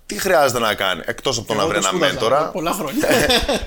Τι 0.06 0.20
χρειάζεται 0.20 0.60
να 0.60 0.74
κάνει, 0.74 1.02
εκτός 1.06 1.38
από 1.38 1.48
το 1.48 1.54
να 1.54 1.68
βρει 1.68 1.78
ένα 1.78 1.94
μέντορα; 1.94 2.50
Πολλά 2.50 2.72
χρόνια. 2.72 3.08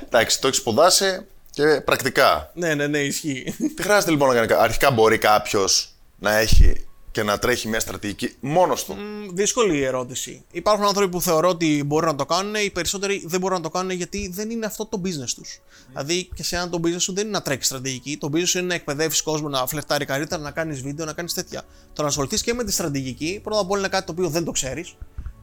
Εντάξει, 0.07 0.41
το 0.41 0.49
έχει 0.49 0.57
σπουδάσει 0.57 1.27
και 1.51 1.81
πρακτικά. 1.85 2.51
Ναι, 2.55 2.75
ναι, 2.75 2.87
ναι, 2.87 2.99
ισχύει. 2.99 3.55
Τι 3.77 3.83
χρειάζεται 3.83 4.11
λοιπόν 4.11 4.29
να 4.29 4.47
κάνει. 4.47 4.63
Αρχικά 4.63 4.91
μπορεί 4.91 5.19
κάποιος 5.19 5.95
να 6.19 6.37
έχει 6.37 6.87
και 7.13 7.23
να 7.23 7.39
τρέχει 7.39 7.69
μια 7.69 7.81
στρατηγική 7.81 8.35
μόνος 8.41 8.85
του. 8.85 8.97
Mm, 8.97 9.31
δύσκολη 9.33 9.77
η 9.77 9.85
ερώτηση. 9.85 10.45
Υπάρχουν 10.51 10.87
άνθρωποι 10.87 11.11
που 11.11 11.21
θεωρώ 11.21 11.49
ότι 11.49 11.83
μπορούν 11.87 12.09
να 12.09 12.15
το 12.15 12.27
κάνουν, 12.27 12.55
οι 12.55 12.71
περισσότεροι 12.71 13.23
δεν 13.27 13.41
μπορούν 13.41 13.57
να 13.57 13.63
το 13.63 13.71
κάνουν 13.71 13.91
γιατί 13.91 14.31
δεν 14.35 14.51
είναι 14.51 14.67
αυτό 14.67 14.87
το 14.87 15.01
business 15.05 15.31
τους. 15.35 15.61
Mm. 15.61 15.87
Δηλαδή 15.89 16.29
και 16.35 16.43
σε 16.43 16.57
ένα 16.57 16.69
το 16.69 16.81
business 16.85 17.01
σου 17.01 17.13
δεν 17.13 17.25
είναι 17.25 17.33
να 17.33 17.43
τρέχεις 17.43 17.67
στρατηγική. 17.67 18.17
Το 18.17 18.29
business 18.33 18.47
σου 18.47 18.59
είναι 18.59 18.67
να 18.67 18.75
εκπαιδεύει 18.75 19.23
κόσμο 19.23 19.49
να 19.49 19.67
φλερτάρει 19.67 20.05
καλύτερα, 20.05 20.43
να 20.43 20.51
κάνεις 20.51 20.83
βίντεο, 20.83 21.07
να 21.07 21.13
κάνεις 21.13 21.35
τέτοια. 21.35 21.63
Το 21.93 22.03
να 22.03 22.09
ασχοληθείς 22.09 22.43
και 22.43 22.55
με 22.55 22.65
τη 22.65 22.73
στρατηγική, 22.73 23.41
πρώτα 23.43 23.61
απ' 23.61 23.71
όλα 23.71 23.81
είναι 23.81 23.89
κάτι 23.89 24.07
το 24.07 24.13
οποίο 24.13 24.29
δεν 24.29 24.45
το 24.45 24.51
ξέρεις 24.51 24.95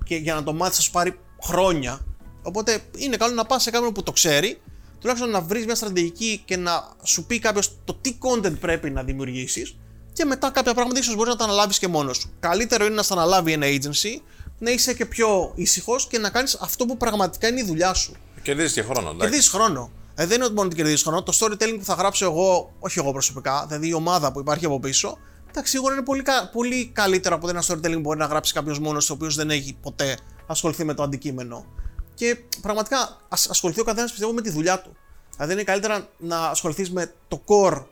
και 0.04 0.16
για 0.16 0.34
να 0.34 0.44
το 0.44 0.54
μάθεις 0.54 0.76
θα 0.76 0.82
σου 0.82 0.92
πάρει 0.92 1.20
χρόνια. 1.44 2.06
Οπότε 2.42 2.80
είναι 2.98 3.18
καλό 3.18 3.34
να 3.34 3.46
πας 3.46 3.64
σε 3.64 3.70
κάποιον 3.70 3.94
που 3.94 4.04
το 4.04 4.12
ξέρει, 4.12 4.62
τουλάχιστον 5.00 5.30
να 5.30 5.42
βρεις 5.42 5.66
μια 5.66 5.76
στρατηγική 5.76 6.42
και 6.46 6.58
να 6.58 6.96
σου 7.04 7.26
πει 7.26 7.40
κάποιος 7.40 7.72
το 7.84 7.94
τι 7.94 8.18
content 8.20 8.60
πρέπει 8.60 8.90
να 8.90 9.04
δημιουργήσεις 9.04 9.78
και 10.20 10.26
μετά 10.26 10.50
κάποια 10.52 10.74
πράγματα 10.74 11.00
ίσως 11.00 11.16
μπορείς 11.16 11.32
να 11.32 11.38
τα 11.38 11.44
αναλάβεις 11.44 11.80
και 11.80 11.88
μόνος 11.88 12.18
σου. 12.18 12.32
Καλύτερο 12.40 12.86
είναι 12.86 12.96
να 12.96 13.04
στα 13.04 13.14
αναλάβει 13.14 13.52
ένα 13.52 13.66
agency, 13.68 14.22
να 14.60 14.72
είσαι 14.72 14.94
και 14.94 15.06
πιο 15.06 15.52
ήσυχος 15.56 16.08
και 16.08 16.18
να 16.18 16.30
κάνεις 16.30 16.58
αυτό 16.62 16.86
που 16.86 16.98
πραγματικά 16.98 17.48
είναι 17.48 17.60
η 17.60 17.64
δουλειά 17.64 17.94
σου. 17.94 18.16
Κερδίζεις 18.42 18.74
και 18.74 18.82
χρόνο, 18.82 19.00
εντάξει. 19.00 19.20
Κερδίζεις 19.20 19.50
χρόνο. 19.50 19.92
Ε, 20.16 20.26
δεν 20.26 20.36
είναι 20.36 20.46
ότι 20.46 20.54
μόνο 20.54 20.68
ότι 20.68 20.76
κερδίζεις 20.76 21.02
χρόνο. 21.02 21.24
Το 21.24 21.38
storytelling 21.40 21.76
που 21.78 21.84
θα 21.84 21.94
γράψω 21.94 22.26
εγώ, 22.26 22.74
όχι 22.80 23.00
εγώ 23.00 23.12
προσωπικά, 23.12 23.66
δηλαδή 23.68 23.88
η 23.88 23.94
ομάδα 23.94 24.32
που 24.32 24.40
υπάρχει 24.40 24.66
από 24.66 24.80
πίσω, 24.80 25.18
εντάξει, 25.50 25.72
σίγουρα 25.72 25.94
είναι 25.94 26.04
πολύ, 26.04 26.24
πολύ 26.52 26.90
καλύτερο 26.94 27.36
από 27.36 27.50
ένα 27.50 27.64
storytelling 27.68 27.94
που 27.94 28.00
μπορεί 28.00 28.20
να 28.20 28.26
γράψει 28.26 28.54
κάποιος 28.54 28.80
μόνος, 28.80 29.10
ο 29.10 29.14
οποίος 29.14 29.36
δεν 29.36 29.50
έχει 29.50 29.78
ποτέ 29.82 30.18
ασχοληθεί 30.48 30.84
με 30.84 30.94
το 30.94 31.04
αντικείμενο. 31.04 31.66
Και 32.14 32.38
πραγματικά 32.62 33.18
ασχοληθεί 33.30 33.80
ο 33.80 33.84
καθένας 33.84 34.12
πιστεύω 34.12 34.34
με 34.34 34.42
τη 34.42 34.50
δουλειά 34.50 34.82
του. 34.82 34.96
Δηλαδή 35.36 35.54
είναι 35.54 35.64
καλύτερα 35.64 36.08
να 36.18 36.40
ασχοληθείς 36.48 36.92
με 36.92 37.14
το 37.28 37.42
core 37.48 37.84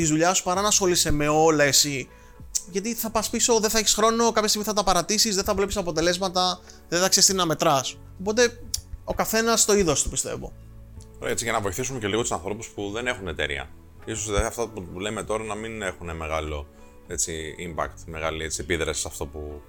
τη 0.00 0.06
δουλειά 0.06 0.34
σου 0.34 0.42
παρά 0.42 0.60
να 0.60 0.68
ασχολείσαι 0.68 1.10
με 1.10 1.28
όλα 1.28 1.64
εσύ. 1.64 2.08
Γιατί 2.70 2.94
θα 2.94 3.10
πας 3.10 3.30
πίσω, 3.30 3.60
δεν 3.60 3.70
θα 3.70 3.78
έχεις 3.78 3.94
χρόνο, 3.94 4.32
κάποια 4.32 4.48
στιγμή 4.48 4.66
θα 4.66 4.72
τα 4.72 4.84
παρατήσεις, 4.84 5.34
δεν 5.34 5.44
θα 5.44 5.54
βλέπεις 5.54 5.76
αποτελέσματα, 5.76 6.60
δεν 6.88 7.00
θα 7.00 7.08
ξέρεις 7.08 7.28
τι 7.28 7.34
να 7.34 7.46
μετράς. 7.46 7.98
Οπότε 8.20 8.60
ο 9.04 9.14
καθένας 9.14 9.64
το 9.64 9.74
είδος 9.74 10.02
του 10.02 10.10
πιστεύω. 10.10 10.52
Ωραία, 11.18 11.32
έτσι 11.32 11.44
για 11.44 11.52
να 11.52 11.60
βοηθήσουμε 11.60 11.98
και 11.98 12.06
λίγο 12.06 12.20
τους 12.20 12.32
ανθρώπους 12.32 12.68
που 12.68 12.90
δεν 12.90 13.06
έχουν 13.06 13.28
εταιρεία. 13.28 13.68
σω 14.06 14.24
δηλαδή 14.26 14.44
αυτά 14.44 14.68
που 14.68 15.00
λέμε 15.00 15.22
τώρα 15.22 15.44
να 15.44 15.54
μην 15.54 15.82
έχουν 15.82 16.16
μεγάλο 16.16 16.66
έτσι, 17.06 17.54
impact, 17.58 17.94
μεγάλη 18.06 18.44
έτσι, 18.44 18.60
επίδραση 18.60 19.00
σε 19.00 19.08
αυτό 19.08 19.26
που 19.26 19.62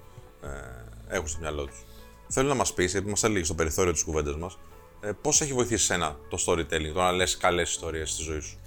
ε, 0.43 1.15
έχουν 1.15 1.27
στο 1.27 1.39
μυαλό 1.39 1.65
τους. 1.65 1.83
Θέλω 2.27 2.47
να 2.47 2.53
μας 2.55 2.73
πεις, 2.73 2.91
γιατί 2.91 3.09
μας 3.09 3.23
έλεγε 3.23 3.43
στο 3.43 3.53
περιθώριο 3.53 3.93
τη 3.93 4.03
κουβέντα 4.03 4.37
μας, 4.37 4.57
ε, 5.01 5.11
πώς 5.21 5.41
έχει 5.41 5.53
βοηθήσει 5.53 5.93
ένα 5.93 6.17
το 6.29 6.43
storytelling, 6.45 6.91
το 6.93 6.99
να 6.99 7.11
λες 7.11 7.37
καλές 7.37 7.69
ιστορίες 7.69 8.11
στη 8.11 8.23
ζωή 8.23 8.39
σου; 8.39 8.58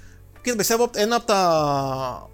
Και 0.43 0.55
πιστεύω 0.55 0.91
ένα 0.95 1.17
από 1.17 1.27
τα 1.27 2.31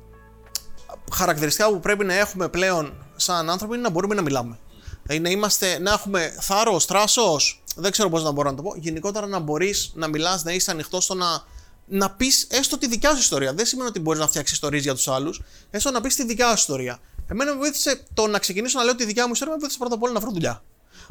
χαρακτηριστικά 1.12 1.68
που 1.68 1.80
πρέπει 1.80 2.04
να 2.04 2.14
έχουμε 2.14 2.48
πλέον 2.48 3.06
σαν 3.16 3.50
άνθρωποι 3.50 3.74
είναι 3.74 3.82
να 3.82 3.90
μπορούμε 3.90 4.14
να 4.14 4.22
μιλάμε. 4.22 4.58
Δηλαδή 5.02 5.22
να, 5.22 5.30
είμαστε, 5.30 5.78
να 5.78 5.92
έχουμε 5.92 6.36
θάρρος, 6.40 6.84
θράσος, 6.84 7.62
δεν 7.76 7.90
ξέρω 7.90 8.08
πώς 8.08 8.22
να 8.22 8.30
μπορώ 8.30 8.50
να 8.50 8.56
το 8.56 8.62
πω. 8.62 8.74
Γενικότερα 8.76 9.26
να 9.26 9.38
μπορείς 9.38 9.92
να 9.94 10.08
μιλάς, 10.08 10.44
να 10.44 10.52
είσαι 10.52 10.70
ανοιχτός 10.70 11.04
στο 11.04 11.14
να, 11.14 11.42
να 11.86 12.10
πεις 12.10 12.46
έστω 12.50 12.78
τη 12.78 12.86
δικιά 12.86 13.10
σου 13.10 13.18
ιστορία. 13.18 13.52
Δεν 13.54 13.66
σημαίνει 13.66 13.88
ότι 13.88 14.00
μπορείς 14.00 14.20
να 14.20 14.26
φτιάξεις 14.26 14.54
ιστορίε 14.54 14.80
για 14.80 14.94
τους 14.94 15.08
άλλους, 15.08 15.42
έστω 15.70 15.90
να 15.90 16.00
πεις 16.00 16.14
τη 16.14 16.24
δικιά 16.24 16.46
σου 16.46 16.54
ιστορία. 16.54 16.98
Εμένα 17.28 17.52
με 17.52 17.58
βοήθησε 17.58 18.02
το 18.14 18.26
να 18.26 18.38
ξεκινήσω 18.38 18.78
να 18.78 18.84
λέω 18.84 18.94
τη 18.94 19.04
δικιά 19.04 19.26
μου 19.26 19.32
ιστορία, 19.32 19.52
με 19.52 19.58
βοήθησε 19.58 19.78
πρώτα 19.78 19.94
απ' 19.94 20.02
όλα 20.02 20.12
να 20.12 20.20
βρω 20.20 20.30
δουλειά. 20.30 20.62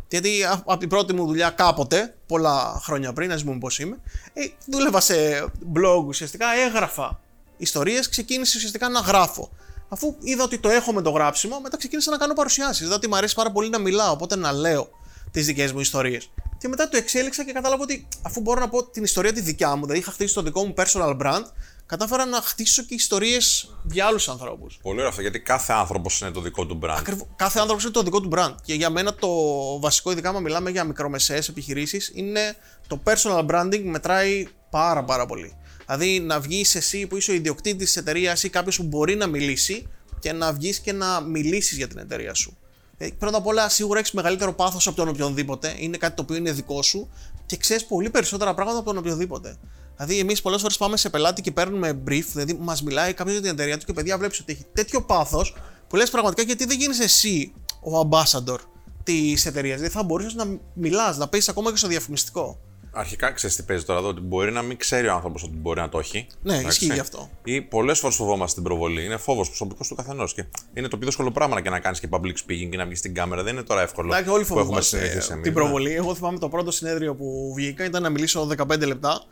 Γιατί 0.08 0.44
α- 0.44 0.62
από 0.66 0.78
την 0.78 0.90
πρώτη 0.90 1.14
μου 1.14 1.26
δουλειά 1.26 1.50
κάποτε, 1.50 2.16
πολλά 2.28 2.82
χρόνια 2.84 3.14
πριν, 3.14 3.32
ας 3.32 3.44
πούμε 3.44 3.58
πώς 3.58 3.80
είμαι, 3.80 3.98
ε, 4.34 4.42
δούλευα 4.66 5.02
σε 5.02 5.16
blog 5.74 6.04
ουσιαστικά, 6.06 6.46
έγραφα 6.68 7.20
ιστορίες, 7.58 8.10
ξεκίνησε 8.10 8.58
ουσιαστικά 8.58 8.90
να 8.90 9.00
γράφω. 9.00 9.50
Αφού 9.90 10.16
είδα 10.20 10.44
ότι 10.44 10.58
το 10.58 10.70
έχω 10.70 10.94
με 10.94 11.02
το 11.02 11.10
γράψιμο, 11.10 11.60
μετά 11.60 11.78
ξεκίνησα 11.78 12.12
να 12.12 12.18
κάνω 12.18 12.34
παρουσιάσεις. 12.34 12.86
Είδα 12.86 12.96
ότι 12.96 13.08
μου 13.08 13.16
αρέσει 13.16 13.36
πάρα 13.36 13.52
πολύ 13.52 13.70
να 13.70 13.80
μιλάω, 13.80 14.12
οπότε 14.12 14.36
να 14.36 14.52
λέω 14.52 14.90
τις 15.32 15.46
δικές 15.46 15.72
μου 15.72 15.80
ιστορίες. 15.80 16.30
Και 16.58 16.68
μετά 16.68 16.90
το 16.90 16.98
εξέλιξα 16.98 17.46
και 17.46 17.52
κατάλαβα 17.52 17.84
ότι 17.84 18.08
αφού 18.22 18.42
μπορώ 18.42 18.60
να 18.60 18.70
πω 18.70 18.84
την 18.84 19.04
ιστορία 19.04 19.34
τη 19.34 19.42
δικιά 19.42 19.76
μου, 19.76 19.82
δηλαδή 19.82 20.00
είχα 20.00 20.12
χτίσει 20.12 20.34
το 20.34 20.42
δικό 20.42 20.66
μου 20.66 20.74
personal 20.78 21.18
brand, 21.22 21.44
κατάφερα 21.88 22.26
να 22.26 22.42
χτίσω 22.42 22.84
και 22.84 22.94
ιστορίες 22.94 23.76
για 23.84 24.06
άλλους 24.06 24.30
ανθρώπους. 24.30 24.80
Πολύ 24.82 24.98
ωραίο 24.98 25.10
αυτό 25.10 25.22
γιατί 25.22 25.40
κάθε 25.40 25.74
άνθρωπος 25.74 26.22
είναι 26.22 26.32
το 26.32 26.42
δικό 26.42 26.66
του 26.66 26.80
brand. 26.84 26.96
Ακριβώς. 26.98 27.28
Κάθε 27.36 27.60
άνθρωπος 27.60 27.84
είναι 27.84 27.94
το 27.94 28.04
δικό 28.04 28.22
του 28.22 28.30
brand. 28.34 28.56
Και 28.64 28.74
για 28.74 28.90
μένα 28.90 29.14
το 29.14 29.30
βασικό, 29.80 30.12
ειδικά 30.12 30.30
όταν 30.30 30.42
μιλάμε 30.42 30.70
για 30.70 30.84
μικρομεσαίες 30.84 31.48
επιχειρήσεις, 31.48 32.12
είναι 32.16 32.56
το 32.88 33.02
personal 33.04 33.46
branding 33.46 33.82
μετράει 33.84 34.48
πάρα 34.70 35.04
πάρα 35.04 35.26
πολύ. 35.26 35.56
Δηλαδή 35.86 36.20
να 36.20 36.40
βγεις 36.40 36.76
εσύ 36.76 37.08
που 37.08 37.18
είσαι 37.18 37.32
ο 37.32 37.34
ιδιοκτήτης 37.34 37.86
της 37.86 37.96
εταιρείας 37.96 38.44
ή 38.44 38.50
κάποιος 38.50 38.78
που 38.78 38.84
μπορεί 38.84 39.16
να 39.16 39.28
μιλήσει 39.28 39.88
και 40.20 40.32
να 40.32 40.54
βγεις 40.54 40.80
και 40.80 40.94
να 40.94 41.22
μιλήσεις 41.22 41.78
για 41.78 41.88
την 41.88 41.98
εταιρεία 41.98 42.34
σου. 42.34 42.58
Ε, 42.98 43.08
πρώτα 43.18 43.38
απ' 43.38 43.48
όλα, 43.48 43.70
σίγουρα 43.70 44.00
έχεις 44.00 44.12
μεγαλύτερο 44.12 44.54
πάθος 44.54 44.88
από 44.88 44.96
τον 44.96 45.08
οποιονδήποτε. 45.08 45.76
Είναι 45.80 45.98
κάτι 45.98 46.16
το 46.16 46.22
οποίο 46.22 46.36
είναι 46.36 46.52
δικό 46.52 46.82
σου 46.82 47.10
και 47.46 47.58
ξέρεις 47.58 47.86
πολύ 47.86 48.10
περισσότερα 48.10 48.54
πράγματα 48.54 48.78
από 48.78 48.88
τον 48.88 48.98
οποιοδήποτε. 48.98 49.58
Δηλαδή, 49.98 50.20
εμείς 50.20 50.42
πολλές 50.42 50.62
φορές 50.62 50.78
πάμε 50.78 50.98
σε 50.98 51.10
πελάτη 51.10 51.42
και 51.42 51.52
παίρνουμε 51.52 52.02
brief, 52.08 52.24
δηλαδή 52.34 52.58
μας 52.60 52.84
μιλάει 52.84 53.14
κάποιος 53.14 53.34
για 53.34 53.44
την 53.44 53.52
εταιρεία 53.52 53.78
του 53.78 53.86
και 53.86 53.94
παιδιά 53.94 54.18
βλέπεις 54.18 54.40
ότι 54.40 54.52
έχει 54.52 54.66
τέτοιο 54.74 55.02
πάθος 55.02 55.56
που 55.88 55.96
λες 55.96 56.10
πραγματικά 56.10 56.42
γιατί 56.42 56.66
δεν 56.66 56.78
γίνεις 56.80 57.00
εσύ 57.00 57.54
ο 57.82 58.00
ambassador 58.00 58.58
της 59.04 59.46
εταιρείας; 59.46 59.76
Δηλαδή, 59.76 59.96
θα 59.96 60.04
μπορούσες 60.04 60.34
να 60.34 60.46
μιλάς, 60.74 61.18
να 61.18 61.28
παίζει 61.28 61.50
ακόμα 61.50 61.72
και 61.72 61.78
στο 61.78 61.88
διαφημιστικό. 61.88 62.60
Αρχικά 62.92 63.32
ξέρεις 63.32 63.56
τι 63.56 63.64
παίζει 63.64 63.84
τώρα 63.84 64.00
εδώ, 64.00 64.08
ότι 64.08 64.22
μπορεί 64.22 64.52
να 64.52 64.62
μην 64.62 64.78
ξέρει 64.78 65.08
ο 65.08 65.14
άνθρωπος 65.14 65.44
ότι 65.44 65.56
μπορεί 65.56 65.80
να 65.80 65.90
το 65.90 66.00
έχει. 66.00 66.28
Ναι, 66.42 66.58
Εντάξει. 66.58 66.68
ισχύει 66.68 66.94
γι' 66.94 67.00
αυτό. 67.00 67.30
Ή 67.44 67.62
πολλές 67.62 68.00
φορές 68.00 68.16
φοβόμαστε 68.16 68.56
την 68.56 68.64
προβολή. 68.64 69.06
Είναι 69.06 69.18
φόβος 69.18 69.48
προσωπικός 69.48 69.88
του 69.88 69.96
καθενός. 69.96 70.34
Και 70.34 70.46
είναι 70.74 70.88
το 70.88 70.98
πιο 70.98 71.06
δύσκολο 71.06 71.32
πράγμα 71.32 71.62
και 71.62 71.70
να 71.70 71.80
κάνεις 71.80 72.00
και 72.00 72.08
public 72.12 72.34
speaking 72.46 72.68
και 72.70 72.78
να 72.78 72.86
βγεις 72.86 73.00
στην 73.00 73.14
κάμερα. 73.14 73.44
Δεν 73.44 73.54
είναι 73.54 73.64
τώρα 73.64 73.82
εύκολο. 73.82 74.14
Εντάξει, 74.14 74.30
όλοι 74.30 74.46
που 74.46 74.48
έχουμε 74.48 74.62
φοβόμαστε 74.62 74.98
συνηθίσει 74.98 75.32
εμείς, 75.32 75.44
την 75.44 75.54
ναι. 75.54 75.60
προβολή. 75.60 75.94
Εγώ 75.94 76.16
θυμάμαι 76.16 76.40
το 76.40 76.50
πρώτο 76.50 76.72
συνέδριο 76.72 77.16
που 77.16 77.54
βγήκα 77.56 77.86
ήταν 77.86 78.02
να 78.02 78.10
μιλήσω 78.10 78.48
15 78.58 78.88
λεπτά. 78.88 79.24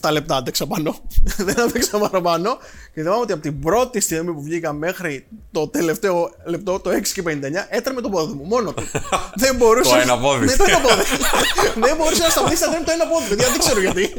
7 0.00 0.10
λεπτά 0.12 0.36
άντεξα 0.36 0.66
πάνω. 0.66 0.96
Δεν 1.46 1.60
άντεξα 1.60 1.98
παραπάνω. 1.98 2.56
Και 2.94 3.00
θυμάμαι 3.02 3.20
ότι 3.20 3.32
από 3.32 3.42
την 3.42 3.60
πρώτη 3.60 4.00
στιγμή 4.00 4.32
που 4.32 4.42
βγήκα 4.42 4.72
μέχρι 4.72 5.26
το 5.50 5.68
τελευταίο 5.68 6.30
λεπτό, 6.44 6.80
το 6.80 6.90
6 6.90 7.02
και 7.02 7.22
59, 7.26 7.30
έτρεμε 7.68 8.00
το 8.00 8.08
πόδι 8.08 8.34
μου. 8.34 8.44
Μόνο 8.44 8.72
του. 8.72 8.82
δεν 9.42 9.56
μπορούσε. 9.56 9.90
Το 9.90 9.96
ένα 9.96 10.18
πόδι. 10.18 10.44
Ναι, 10.44 10.56
το 10.56 10.64
ένα 10.68 10.80
πόδι. 10.80 11.02
δεν 11.86 11.96
μπορούσε 11.96 12.22
να 12.22 12.28
σταματήσει 12.28 12.62
να 12.62 12.68
τρέμει 12.68 12.84
το 12.84 12.92
ένα 12.92 13.06
πόδι. 13.06 13.28
Παιδιά, 13.28 13.48
δεν 13.48 13.58
ξέρω 13.58 13.80
γιατί. 13.80 14.12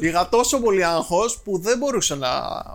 Είχα 0.00 0.28
τόσο 0.28 0.60
πολύ 0.60 0.84
άγχος 0.84 1.40
που 1.44 1.58
δεν 1.58 1.78
μπορούσα 1.78 2.16
να, 2.16 2.28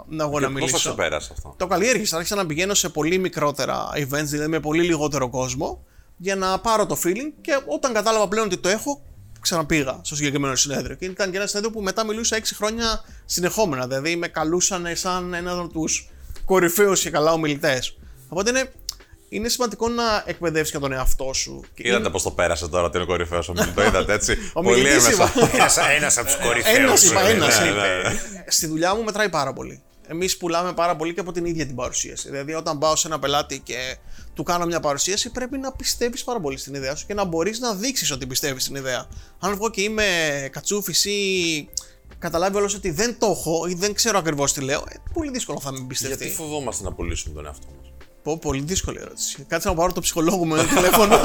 να 0.07 0.23
εγώ 0.23 0.29
να 0.29 0.29
Πώς 0.29 0.41
θα 0.41 0.49
μιλήσω. 0.49 0.77
σου 0.77 0.95
πέρασε 0.95 1.29
αυτό; 1.33 1.53
Το 1.57 1.67
καλλιέργησα. 1.67 2.15
Άρχισα 2.15 2.35
να 2.35 2.45
πηγαίνω 2.45 2.73
σε 2.73 2.89
πολύ 2.89 3.17
μικρότερα 3.17 3.89
events, 3.93 4.25
δηλαδή 4.25 4.49
με 4.49 4.59
πολύ 4.59 4.83
λιγότερο 4.83 5.29
κόσμο, 5.29 5.83
για 6.17 6.35
να 6.35 6.59
πάρω 6.59 6.85
το 6.85 6.97
feeling 7.03 7.31
και 7.41 7.59
όταν 7.65 7.93
κατάλαβα 7.93 8.27
πλέον 8.27 8.45
ότι 8.45 8.57
το 8.57 8.69
έχω, 8.69 9.01
ξαναπήγα 9.45 9.99
στο 10.03 10.15
συγκεκριμένο 10.15 10.55
συνέδριο. 10.55 10.95
Και 10.95 11.05
ήταν 11.05 11.31
και 11.31 11.37
ένα 11.37 11.47
συνέδριο 11.47 11.71
που 11.73 11.81
μετά 11.81 12.05
μιλούσα 12.05 12.37
6 12.37 12.41
χρόνια 12.55 13.03
συνεχόμενα. 13.25 13.87
Δηλαδή 13.87 14.15
με 14.15 14.27
καλούσαν 14.27 14.87
σαν 14.93 15.33
έναν 15.33 15.59
από 15.59 15.67
τους 15.67 16.09
κορυφαίους 16.45 17.01
και 17.01 17.09
καλά 17.09 17.31
ομιλητές. 17.31 17.97
Οπότε 18.29 18.49
είναι, 18.49 18.71
είναι 19.29 19.49
σημαντικό 19.49 19.89
να 19.89 20.23
εκπαιδεύσεις 20.25 20.71
και 20.73 20.79
τον 20.79 20.91
εαυτό 20.91 21.33
σου. 21.33 21.63
Και 21.73 21.87
Είδατε 21.87 22.09
πώς 22.09 22.23
το 22.23 22.31
πέρασε 22.31 22.67
τώρα 22.67 22.83
ότι 22.85 22.97
είναι 22.97 23.05
κορυφαίος 23.05 23.49
ομιλητής. 23.49 23.73
Το 23.73 23.83
είδατε 23.83 24.13
έτσι; 24.13 24.37
Ο 24.53 24.61
Πολύ 24.63 24.81
μιλητής 24.81 25.05
έμεσα. 25.05 25.31
είπα. 25.35 25.49
Ένας, 25.57 25.77
ένας 25.77 26.17
από 26.17 26.27
τους 26.27 26.35
κορυφαίους. 26.35 26.77
Ένας 26.77 27.03
είπα, 27.03 27.21
ε, 27.21 27.31
ένας 27.31 27.59
ναι, 27.59 27.67
είπε. 27.67 27.79
ναι, 27.79 28.09
ναι. 28.09 28.43
Στη 28.47 28.67
δουλειά 28.67 28.95
μου 28.95 29.03
μετράει 29.03 29.29
πάρα 29.29 29.53
πολύ. 29.53 29.81
Εμείς 30.07 30.37
πουλάμε 30.37 30.73
πάρα 30.73 30.95
πολύ 30.95 31.13
και 31.13 31.19
από 31.19 31.31
την 31.31 31.45
ίδια 31.45 31.65
την 31.65 31.75
παρουσίαση. 31.75 32.29
Δηλαδή, 32.29 32.53
όταν 32.53 32.77
πάω 32.77 32.95
σε 32.95 33.07
ένα 33.07 33.19
πελάτη 33.19 33.59
και 33.59 33.97
του 34.33 34.43
κάνω 34.43 34.65
μια 34.65 34.79
παρουσίαση, 34.79 35.31
πρέπει 35.31 35.57
να 35.57 35.71
πιστεύεις 35.71 36.23
πάρα 36.23 36.39
πολύ 36.39 36.57
στην 36.57 36.73
ιδέα 36.73 36.95
σου 36.95 37.05
και 37.05 37.13
να 37.13 37.23
μπορείς 37.23 37.59
να 37.59 37.73
δείξεις 37.73 38.11
ότι 38.11 38.27
πιστεύεις 38.27 38.63
στην 38.63 38.75
ιδέα. 38.75 39.07
Αν 39.39 39.55
βγω 39.55 39.69
και 39.69 39.81
είμαι 39.81 40.05
κατσούφι 40.51 41.09
ή 41.09 41.69
καταλάβει 42.19 42.57
όλος 42.57 42.73
ότι 42.75 42.91
δεν 42.91 43.19
το 43.19 43.25
έχω 43.25 43.67
ή 43.67 43.73
δεν 43.73 43.93
ξέρω 43.93 44.17
ακριβώς 44.17 44.53
τι 44.53 44.61
λέω, 44.61 44.83
ε, 44.89 44.95
πολύ 45.13 45.31
δύσκολο 45.31 45.59
θα 45.59 45.71
με 45.71 45.85
πιστευτεί. 45.87 46.23
Γιατί 46.23 46.35
φοβόμαστε 46.35 46.83
να 46.83 46.93
πουλήσουμε 46.93 47.35
τον 47.35 47.45
εαυτό 47.45 47.67
μας; 47.77 47.91
Πω, 48.23 48.37
πολύ 48.37 48.61
δύσκολη 48.61 48.97
ερώτηση. 49.01 49.43
Κάτσε 49.47 49.67
να 49.67 49.73
πάρω 49.73 49.91
το 49.91 50.01
ψυχολόγο 50.01 50.45
μου 50.45 50.55
ένα 50.55 50.65
τηλέφωνο. 50.65 51.17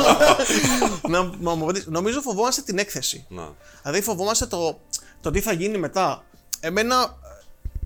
να, 1.12 1.22
να 1.40 1.54
μου 1.54 1.62
απαντήσει. 1.62 1.90
Νομίζω 1.90 2.20
φοβόμαστε 2.20 2.62
την 2.62 2.78
έκθεση. 2.78 3.26
Να. 3.28 3.54
Δηλαδή 3.82 4.02
φοβόμαστε 4.02 4.46
το, 4.46 4.78
το 5.20 5.30
τι 5.30 5.40
θα 5.40 5.52
γίνει 5.52 5.78
μετά. 5.78 6.25
Εμένα 6.60 7.18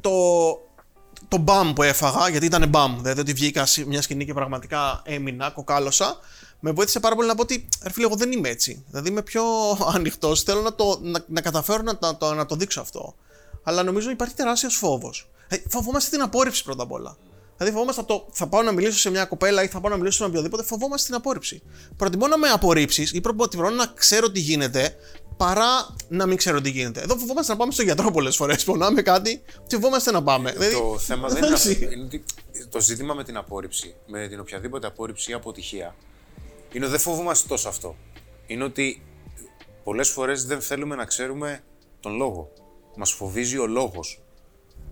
το, 0.01 0.11
το 1.29 1.37
μπαμ 1.37 1.73
που 1.73 1.83
έφαγα, 1.83 2.29
γιατί 2.29 2.47
ήταν 2.47 2.69
μπαμ, 2.69 3.03
δηλαδή 3.03 3.21
ότι 3.21 3.33
βγήκα 3.33 3.67
σε 3.67 3.87
μια 3.87 4.03
σκηνή 4.03 4.25
και 4.25 4.35
πραγματικά 4.35 5.03
έμεινα, 5.05 5.51
κοκάλωσα, 5.51 6.19
με 6.61 6.73
βοήθησε 6.73 7.01
πάρα 7.01 7.15
πολύ 7.15 7.29
να 7.29 7.35
πω 7.35 7.43
ότι 7.43 7.69
ρε 7.83 7.93
φίλε, 7.93 8.07
εγώ 8.07 8.17
δεν 8.17 8.33
είμαι 8.33 8.49
έτσι. 8.49 8.85
Δηλαδή 8.89 9.09
είμαι 9.09 9.23
πιο 9.23 9.43
ανοιχτός, 9.95 10.43
θέλω 10.43 10.61
να, 10.61 10.75
το, 10.75 10.99
να, 11.03 11.25
να 11.27 11.41
καταφέρω 11.41 11.83
να, 11.83 11.99
να, 12.01 12.17
το, 12.17 12.35
να 12.35 12.47
το 12.47 12.57
δείξω 12.57 12.81
αυτό. 12.81 13.15
Αλλά 13.63 13.83
νομίζω 13.83 14.11
υπάρχει 14.11 14.35
τεράστιος 14.35 14.75
φόβος. 14.75 15.31
Ε, 15.49 15.57
φοβόμαστε 15.69 16.11
την 16.11 16.23
απόρριψη 16.23 16.65
πρώτα 16.65 16.83
απ' 16.83 16.93
όλα. 16.93 17.17
Δηλαδή 17.57 17.75
φοβόμαστε 17.75 18.03
το 18.03 18.29
θα 18.33 18.47
πάω 18.47 18.63
να 18.63 18.73
μιλήσω 18.73 18.99
σε 18.99 19.11
μια 19.11 19.25
κοπέλα 19.25 19.63
ή 19.63 19.67
θα 19.67 19.81
πάω 19.81 19.91
να 19.91 19.97
μιλήσω 19.97 20.17
σε 20.17 20.25
οποιοδήποτε, 20.25 20.63
φοβόμαστε 20.63 21.07
την 21.07 21.17
απόρριψη. 21.17 21.63
Προτιμώ 21.97 22.27
να 22.27 22.39
με 22.39 22.49
απορρίψεις 22.49 23.13
ή 23.13 23.21
προτιμώ 23.21 23.71
να 23.71 23.87
ξέρω 23.87 24.31
τι 24.31 24.41
γίνεται 24.41 24.97
παρά 25.37 25.95
να 26.09 26.27
μην 26.27 26.37
ξέρω 26.37 26.61
τι 26.61 26.71
γίνεται. 26.71 27.01
Εδώ 27.01 27.17
φοβόμαστε 27.17 27.53
να 27.53 27.59
πάμε 27.59 27.73
στον 27.73 27.85
γιατρό 27.85 28.11
πολλές 28.11 28.37
φορές. 28.37 28.65
Πονάμε 28.65 29.03
κάτι 29.03 29.43
και 29.67 29.75
φοβόμαστε 29.77 30.11
να 30.11 30.23
πάμε. 30.23 30.53
Δηλαδή, 30.53 30.75
Το 30.75 30.99
θέμα 30.99 31.29
δεν 31.29 31.43
είναι 31.45 31.55
αυτό. 31.55 31.69
εντάξει. 31.71 31.95
Είναι 31.95 32.05
ότι 32.05 32.25
το 32.71 32.81
ζήτημα 32.81 33.15
με 33.15 33.25
την 33.25 33.37
απόρριψη, 33.37 33.95
με 34.07 34.29
την 34.29 34.41
οποιαδήποτε 34.41 34.87
απόρριψη 34.87 35.31
ή 35.31 35.35
αποτυχία, 35.35 35.95
είναι 36.73 36.85
ότι 36.85 36.93
δεν 36.95 37.03
φοβόμαστε 37.03 37.49
τόσο 37.49 37.69
αυτό. 37.69 37.97
Είναι 38.47 38.65
ότι 38.65 39.03
πολλές 39.85 40.09
φορές 40.09 40.45
δεν 40.45 40.61
θέλουμε 40.61 40.95
να 40.95 41.05
ξέρουμε 41.05 41.61
τον 42.01 42.17
λόγο. 42.17 42.53
Μας 42.97 43.11
φοβίζει 43.13 43.59
ο 43.59 43.67
λόγος 43.67 44.23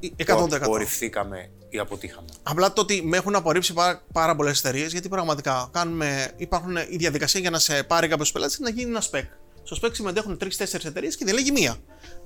που 0.01 0.15
100%. 0.17 0.53
απορριφθήκαμε 0.63 1.51
ή 1.69 1.79
αποτύχαμε. 1.79 2.27
Απλά 2.43 2.73
το 2.73 2.81
ότι 2.81 3.03
με 3.03 3.17
έχουν 3.17 3.35
απορρίψει 3.35 3.73
πάρα, 3.73 4.03
πάρα 4.13 4.37
πολλές 4.37 4.59
εταιρείες 4.59 4.93
γιατί 4.93 5.09
πραγματικά 5.09 5.69
κάνουμε, 5.73 6.33
υπάρχουν 6.37 6.77
η 6.77 6.97
διαδικασία 6.97 7.41
για 7.41 7.51
να 7.51 7.59
σε 7.59 7.83
πάρει 7.83 8.09
κάποιος 8.09 8.33
πελάτης 8.33 8.59
να 8.59 8.71
γίνει 8.71 8.91
ένα 8.91 9.03
spec. 9.11 9.23
Στο 9.63 9.77
spec 9.83 9.91
συμμετέχουν 9.93 10.39
3-4 10.41 10.85
εταιρείες 10.85 11.17
και 11.17 11.25
διαλέγει 11.25 11.53
μία. 11.53 11.77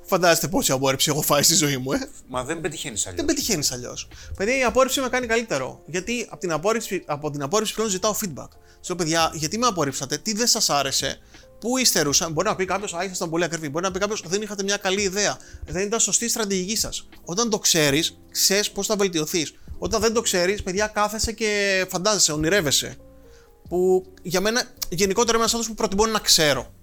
Φαντάζεστε 0.02 0.48
πόση 0.48 0.72
απόρριψη 0.72 1.10
έχω 1.10 1.22
φάει 1.22 1.42
στη 1.42 1.54
ζωή 1.54 1.76
μου, 1.76 1.92
ε. 1.92 2.08
Μα 2.28 2.44
δεν 2.44 2.60
πετυχαίνεις 2.60 3.06
αλλιώς. 3.06 3.24
Δεν 3.24 3.34
πετυχαίνεις 3.34 3.72
αλλιώς. 3.72 4.08
Παιδιά, 4.36 4.58
η 4.58 4.62
απόρριψη 4.62 5.00
με 5.00 5.08
κάνει 5.08 5.26
καλύτερο. 5.26 5.82
Γιατί 5.86 6.26
από 6.30 6.40
την 6.40 6.52
απόρριψη, 6.52 7.02
από 7.06 7.30
την 7.30 7.42
απόρριψη 7.42 7.74
πλέον 7.74 7.90
ζητάω 7.90 8.16
feedback. 8.24 8.48
Στο 8.80 8.96
παιδιά, 8.96 9.30
γιατί 9.34 9.58
με 9.58 9.66
απορρίψατε, 9.66 10.18
τι 10.18 10.32
δεν 10.32 10.46
σας 10.46 10.70
άρεσε, 10.70 11.18
πού 11.60 11.78
υστερούσαν. 11.78 12.32
Μπορεί 12.32 12.48
να 12.48 12.56
πει 12.56 12.64
κάποιος, 12.64 12.94
Α, 12.94 13.04
ήσασταν 13.04 13.30
πολύ 13.30 13.44
ακριβή. 13.44 13.68
Μπορεί 13.68 13.84
να 13.84 13.90
πει 13.90 13.98
κάποιος, 13.98 14.22
Δεν 14.26 14.42
είχατε 14.42 14.62
μια 14.62 14.76
καλή 14.76 15.02
ιδέα. 15.02 15.38
Δεν 15.64 15.86
ήταν 15.86 16.00
σωστή 16.00 16.24
η 16.24 16.28
στρατηγική 16.28 16.76
σας. 16.76 17.08
Όταν 17.24 17.50
το 17.50 17.58
ξέρεις, 17.58 18.18
ξέρεις 18.30 18.70
πώς 18.70 18.86
θα 18.86 18.96
βελτιωθείς. 18.96 19.54
Όταν 19.78 20.00
δεν 20.00 20.12
το 20.12 20.20
ξέρεις, 20.20 20.62
παιδιά, 20.62 20.86
κάθεσαι 20.86 21.32
και 21.32 21.84
φαντάζεσαι, 21.90 22.32
ονειρεύεσαι. 22.32 22.96
Που 23.68 24.06
για 24.22 24.40
μένα 24.40 24.62
γενικότερα 24.88 25.36
είμαι 25.36 25.44
ένας 25.44 25.54
άνθρωπος 25.54 25.66
που 25.66 25.74
προτιμώ 25.74 26.06
να 26.06 26.18
ξέρω. 26.18 26.74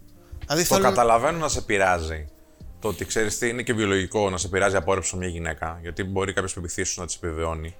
Δηλαδή 0.48 0.62
Το 0.68 0.74
θέλω 0.76 0.82
να- 0.82 0.90
καταλαβαίνω 0.90 1.38
να 1.38 1.48
σε 1.48 1.62
πειράζει. 1.62 2.28
Το 2.80 2.88
ότι 2.88 3.06
ξέρεις 3.06 3.38
τι 3.38 3.48
είναι 3.50 3.62
και 3.64 3.74
βιολογικό 3.74 4.30
να 4.30 4.38
σε 4.38 4.48
πειράζει 4.48 4.74
η 4.76 4.78
απόρριψη 4.78 5.10
από 5.14 5.20
μια 5.24 5.28
γυναίκα, 5.34 5.80
γιατί 5.82 6.04
μπορεί 6.04 6.34
κάποιε 6.34 6.54
πεπιθήσει 6.54 7.00
να 7.00 7.06
τι 7.06 7.14
επιβεβαιώνει. 7.18 7.76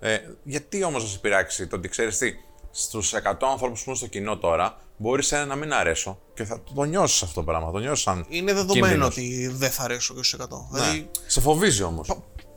Ε, 0.00 0.18
γιατί 0.44 0.84
όμως 0.84 1.02
να 1.02 1.08
σε 1.08 1.18
πειράξει 1.18 1.66
το 1.66 1.76
ότι 1.76 1.88
ξέρεις 1.88 2.18
τι, 2.18 2.32
στους 2.70 3.12
100 3.14 3.18
ανθρώπου 3.50 3.74
που 3.74 3.82
είναι 3.86 3.96
στο 3.96 4.06
κοινό 4.06 4.36
τώρα, 4.36 4.78
μπορείς 4.96 5.32
ένα 5.32 5.44
να 5.44 5.54
μην 5.56 5.72
αρέσω 5.72 6.18
και 6.34 6.44
θα 6.44 6.60
το 6.74 6.82
νιώσεις 6.82 7.22
αυτό 7.22 7.34
το 7.34 7.42
πράγμα. 7.42 7.70
Το 7.70 7.78
νιώσεις 7.78 8.04
σαν. 8.04 8.26
Είναι 8.28 8.52
δεδομένο 8.52 8.86
κίνδυνος. 8.86 9.08
ότι 9.16 9.48
δεν 9.48 9.70
θα 9.70 9.82
αρέσω 9.82 10.14
και 10.14 10.22
στους 10.22 10.40
100. 10.40 10.68
Ναι. 10.70 10.80
Δηλαδή, 10.80 11.10
Σε 11.26 11.40
φοβίζει 11.40 11.82
όμως. 11.82 12.12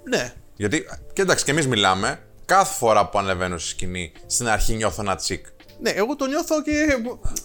ναι, 0.09 0.33
Γιατί, 0.55 0.85
και 1.13 1.21
εντάξει, 1.21 1.45
και 1.45 1.51
εμείς 1.51 1.67
μιλάμε, 1.67 2.19
κάθε 2.45 2.73
φορά 2.73 3.09
που 3.09 3.19
ανεβαίνω 3.19 3.57
στη 3.57 3.69
σκηνή, 3.69 4.11
στην 4.25 4.47
αρχή 4.47 4.75
νιώθω 4.75 5.01
ένα 5.01 5.15
τσικ. 5.15 5.45
Ναι, 5.81 5.89
εγώ 5.89 6.15
το 6.15 6.25
νιώθω 6.25 6.61
και. 6.61 6.71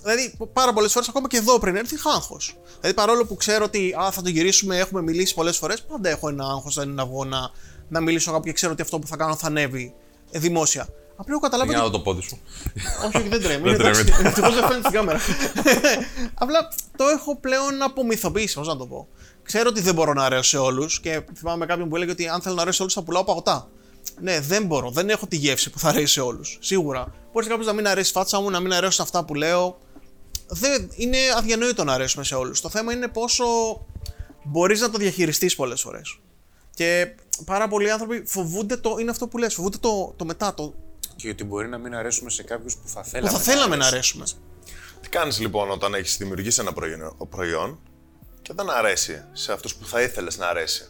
Δηλαδή, 0.03 0.37
πάρα 0.53 0.73
πολλές 0.73 0.93
φορές, 0.93 1.09
ακόμα 1.09 1.29
και 1.29 1.37
εδώ 1.37 1.59
πριν 1.59 1.77
έρθει, 1.77 1.95
είχα 1.95 2.11
άγχος. 2.11 2.57
Δηλαδή, 2.81 2.97
παρόλο 2.97 3.25
που 3.27 3.35
ξέρω 3.37 3.65
ότι 3.65 3.95
α, 4.01 4.11
θα 4.11 4.23
το 4.23 4.29
γυρίσουμε, 4.29 4.79
έχουμε 4.79 5.03
μιλήσει 5.03 5.35
πολλές 5.35 5.57
φορές, 5.57 5.83
πάντα 5.83 6.09
έχω 6.09 6.29
ένα 6.29 6.45
άγχος. 6.45 6.75
Δεν 6.75 6.85
είναι 6.85 6.95
να 6.95 7.07
βγω 7.07 7.25
να, 7.25 7.51
να 7.89 8.01
μιλήσω 8.01 8.33
κάπου 8.33 8.45
και 8.45 8.53
ξέρω 8.53 8.73
ότι 8.73 8.83
αυτό 8.83 8.99
που 8.99 9.07
θα 9.07 9.17
κάνω 9.17 9.37
θα 9.37 9.47
ανέβει 9.47 9.95
ε, 10.31 10.39
δημόσια. 10.39 10.89
Απλά 11.17 11.33
έχω 11.33 11.41
καταλάβει 11.41 11.69
Για 11.71 11.79
να 11.79 11.85
ότι. 11.85 11.93
δω 11.93 11.99
το 11.99 12.05
πόδι 12.05 12.23
σου. 12.23 12.41
όχι, 13.07 13.17
όχι, 13.17 13.29
δεν 13.29 13.43
τρέμει. 13.43 13.63
Δεν 13.71 13.75
είναι 13.75 13.83
εντάξει. 13.83 14.05
τρέμει. 14.05 14.27
Ευτυχώ 14.29 14.51
δεν 14.51 14.63
φαίνεται 14.63 14.81
στην 14.81 14.93
κάμερα. 14.93 15.19
Απλά 16.45 16.69
το 16.97 17.05
έχω 17.05 17.37
πλέον 17.37 17.83
απομυθοποιήσει, 17.83 18.55
πώς 18.55 18.67
να 18.67 18.77
το 18.77 18.87
πω. 18.87 19.09
Ξέρω 19.43 19.69
ότι 19.69 19.81
δεν 19.81 19.95
μπορώ 19.95 20.13
να 20.13 20.25
αρέσω 20.25 20.43
σε 20.43 20.59
όλους 20.59 21.01
και 21.01 21.23
θυμάμαι 21.37 21.67
κάποιον 21.67 21.89
που 21.89 21.97
έλεγε 21.97 22.11
ότι 22.11 22.29
αν 22.29 22.41
θέλω 22.41 22.55
να 22.55 22.63
αρέσω 22.63 22.77
σε 22.77 22.83
όλους 22.83 22.95
θα 22.95 23.03
πουλάω 23.03 23.25
παγωτά. 23.25 23.69
Ναι, 24.21 24.41
δεν 24.41 24.67
μπορώ. 24.67 24.91
Δεν 24.91 25.09
έχω 25.11 25.27
τη 25.27 25.37
γεύση 25.37 25.71
που 25.71 25.79
θα 25.79 25.89
αρέσει 25.89 26.13
σε 26.13 26.21
όλους. 26.21 26.59
Σίγουρα. 26.61 27.15
Μπορεί 27.33 27.47
κάποιος 27.47 27.67
να 27.67 27.73
μην 27.73 27.87
αρέσει 27.87 28.11
η 28.11 28.13
φάτσα 28.13 28.41
μου, 28.41 28.51
να 28.51 28.61
μην 28.61 28.73
αρέσουν 28.73 29.05
αυτά 29.05 29.25
που 29.25 29.35
λέω. 29.35 29.79
Δεν, 30.47 30.91
είναι 30.95 31.19
αδιανόητο 31.37 31.85
να 31.85 31.93
αρέσουμε 31.93 32.25
σε 32.25 32.35
όλους. 32.35 32.61
Το 32.61 32.69
θέμα 32.69 32.93
είναι 32.93 33.09
πόσο 33.09 33.45
μπορείς 34.43 34.81
να 34.81 34.91
το 34.91 34.99
διαχειριστείς 34.99 35.55
πολλές 35.55 35.81
φορές. 35.81 36.19
Και 36.75 37.15
πάρα 37.45 37.69
πολλοί 37.69 37.91
άνθρωποι 37.91 38.23
φοβούνται 38.27 38.77
το. 38.77 38.97
Είναι 39.01 39.11
αυτό 39.11 39.29
που 39.29 39.39
λες, 39.39 39.55
φοβούνται 39.55 39.79
το, 39.79 40.15
το 40.17 40.25
μετά. 40.25 40.55
Το, 40.55 40.75
Και 41.17 41.29
ότι 41.29 41.45
μπορεί 41.45 41.69
να 41.69 41.79
μην 41.79 41.95
αρέσουμε 41.95 42.31
σε 42.31 42.43
κάποιους 42.43 42.77
που 42.77 42.89
θα 42.89 43.01
που 43.01 43.09
θέλαμε. 43.09 43.31
θα 43.31 43.39
θέλαμε 43.39 43.77
να 43.77 43.87
αρέσουμε. 43.87 44.25
Τι 45.01 45.09
κάνεις 45.09 45.41
λοιπόν 45.41 45.71
όταν 45.71 45.95
έχεις 45.95 46.17
δημιουργήσει 46.17 46.61
ένα 46.61 46.73
προϊόν, 46.73 47.17
προϊόν 47.31 47.79
και 48.43 48.53
δεν 48.55 48.71
αρέσει 48.71 49.25
σε 49.33 49.53
αυτούς 49.53 49.75
που 49.75 49.87
θα 49.87 50.03
ήθελες 50.03 50.39
να 50.39 50.49
αρέσει; 50.49 50.89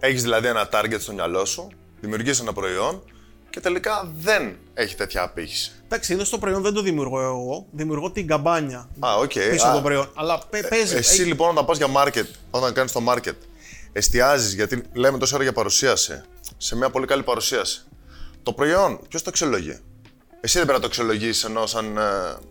Έχεις 0.00 0.22
δηλαδή 0.22 0.46
ένα 0.46 0.68
target 0.72 0.96
στο 1.00 1.12
μυαλό 1.12 1.44
σου, 1.44 1.68
δημιουργείς 2.00 2.40
ένα 2.40 2.52
προϊόν 2.52 3.02
και 3.50 3.60
τελικά 3.60 4.12
δεν 4.18 4.56
έχει 4.74 4.94
τέτοια 4.94 5.22
απήχηση. 5.22 5.72
Εντάξει, 5.84 6.12
ίδιο 6.12 6.22
το 6.30 6.38
προϊόν 6.38 6.62
δεν 6.62 6.72
το 6.72 6.82
δημιουργώ 6.82 7.20
εγώ. 7.20 7.66
Δημιουργώ 7.70 8.10
την 8.10 8.26
καμπάνια 8.26 8.88
Α, 8.98 9.14
οκ. 9.16 9.32
πίσω 9.32 9.64
Α, 9.66 9.68
από 9.68 9.76
το 9.76 9.82
προϊόν. 9.82 10.10
Αλλά 10.14 10.38
παι- 10.50 10.68
παίζεις. 10.68 10.92
Εσύ 10.94 11.14
έχει- 11.20 11.28
λοιπόν 11.28 11.50
όταν 11.50 11.64
πας 11.64 11.76
για 11.76 11.86
market, 11.96 12.26
όταν 12.50 12.72
κάνεις 12.72 12.92
το 12.92 13.00
market, 13.08 13.34
εστιάζεις 13.92 14.52
γιατί 14.54 14.82
λέμε 14.92 15.18
τόση 15.18 15.34
ώρα 15.34 15.42
για 15.42 15.52
παρουσίαση, 15.52 16.22
σε 16.56 16.76
μια 16.76 16.90
πολύ 16.90 17.06
καλή 17.06 17.22
παρουσίαση. 17.22 17.82
Το 18.42 18.52
προϊόν, 18.52 19.00
ποιος 19.08 19.22
το 19.22 19.30
αξιολογεί; 19.30 19.78
Εσύ 20.40 20.58
δεν 20.58 20.66
πρέπει 20.66 20.72
να 20.72 20.80
το 20.80 20.86
αξιολογήσει 20.86 21.46
ενώ 21.48 21.66
σαν. 21.66 21.96
ε, 21.96 22.00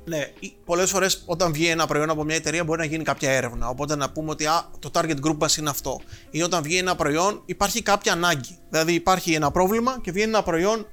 Ναι, 0.05 0.31
πολλές 0.65 0.89
φορές 0.89 1.23
όταν 1.25 1.53
βγει 1.53 1.67
ένα 1.67 1.87
προϊόν 1.87 2.09
από 2.09 2.23
μια 2.23 2.35
εταιρεία 2.35 2.63
μπορεί 2.63 2.79
να 2.79 2.85
γίνει 2.85 3.03
κάποια 3.03 3.31
έρευνα. 3.31 3.67
Οπότε 3.69 3.95
να 3.95 4.09
πούμε 4.11 4.29
ότι 4.29 4.45
α, 4.45 4.69
το 4.79 4.91
target 4.93 5.15
group 5.25 5.35
μας 5.39 5.57
είναι 5.57 5.69
αυτό. 5.69 6.01
Ή 6.29 6.41
όταν 6.41 6.63
βγει 6.63 6.77
ένα 6.77 6.95
προϊόν 6.95 7.41
υπάρχει 7.45 7.81
κάποια 7.81 8.11
ανάγκη. 8.11 8.57
Δηλαδή 8.69 8.93
υπάρχει 8.93 9.33
ένα 9.33 9.51
πρόβλημα 9.51 9.99
και 10.01 10.11
βγαίνει 10.11 10.29
ένα 10.29 10.43
προϊόν 10.43 10.85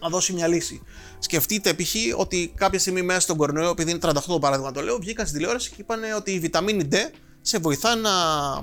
να 0.00 0.08
δώσει 0.08 0.32
μια 0.32 0.46
λύση. 0.46 0.82
Σκεφτείτε 1.18 1.74
π.χ. 1.74 1.94
ότι 2.16 2.52
κάποια 2.56 2.78
στιγμή 2.78 3.02
μέσα 3.02 3.20
στον 3.20 3.36
κορονοϊό, 3.36 3.70
επειδή 3.70 3.90
είναι 3.90 4.00
38 4.02 4.12
το 4.26 4.38
παράδειγμα 4.38 4.72
το 4.72 4.82
λέω, 4.82 4.96
βγήκαν 4.96 5.26
στην 5.26 5.38
τηλεόραση 5.38 5.68
και 5.70 5.76
είπαν 5.78 6.00
ότι 6.16 6.30
η 6.30 6.38
βιταμίνη 6.38 6.88
D 6.92 6.94
σε 7.40 7.58
βοηθά 7.58 7.94
να, 7.94 8.10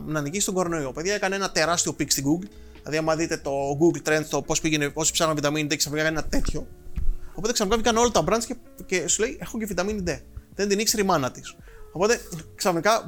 να 0.05 0.21
νικήσει 0.21 0.45
τον 0.45 0.53
κορονοϊό. 0.53 0.91
Παιδιά 0.91 1.13
έκανε 1.13 1.35
ένα 1.35 1.51
τεράστιο 1.51 1.93
peak 1.93 2.11
στην 2.11 2.23
Google. 2.25 2.47
Δηλαδή, 2.79 2.97
άμα 2.97 3.15
δείτε 3.15 3.37
το 3.37 3.51
Google 3.51 4.09
Trends, 4.09 4.25
το 4.29 4.41
πώς 4.41 4.61
πήγαινε, 4.61 4.91
όσοι 4.93 5.11
ψάχναν 5.11 5.35
βιταμίνη 5.35 5.67
D, 5.71 5.75
ξαφνικά 5.77 6.03
έκανε 6.05 6.19
ένα 6.19 6.27
τέτοιο. 6.29 6.67
Οπότε 7.37 7.53
ξαφνικά 7.53 7.77
βγήκαν 7.77 7.97
όλα 7.97 8.11
τα 8.11 8.23
brands 8.27 8.43
και, 8.47 8.55
και 8.85 9.07
σου 9.07 9.21
λέει: 9.21 9.37
Έχω 9.41 9.57
και 9.57 9.65
βιταμίνη 9.65 10.03
D. 10.07 10.19
Δεν 10.55 10.67
την 10.67 10.79
ήξερε 10.79 11.01
η 11.01 11.05
μάνα 11.05 11.31
της. 11.31 11.55
Οπότε 11.91 12.21
ξαφνικά 12.55 13.07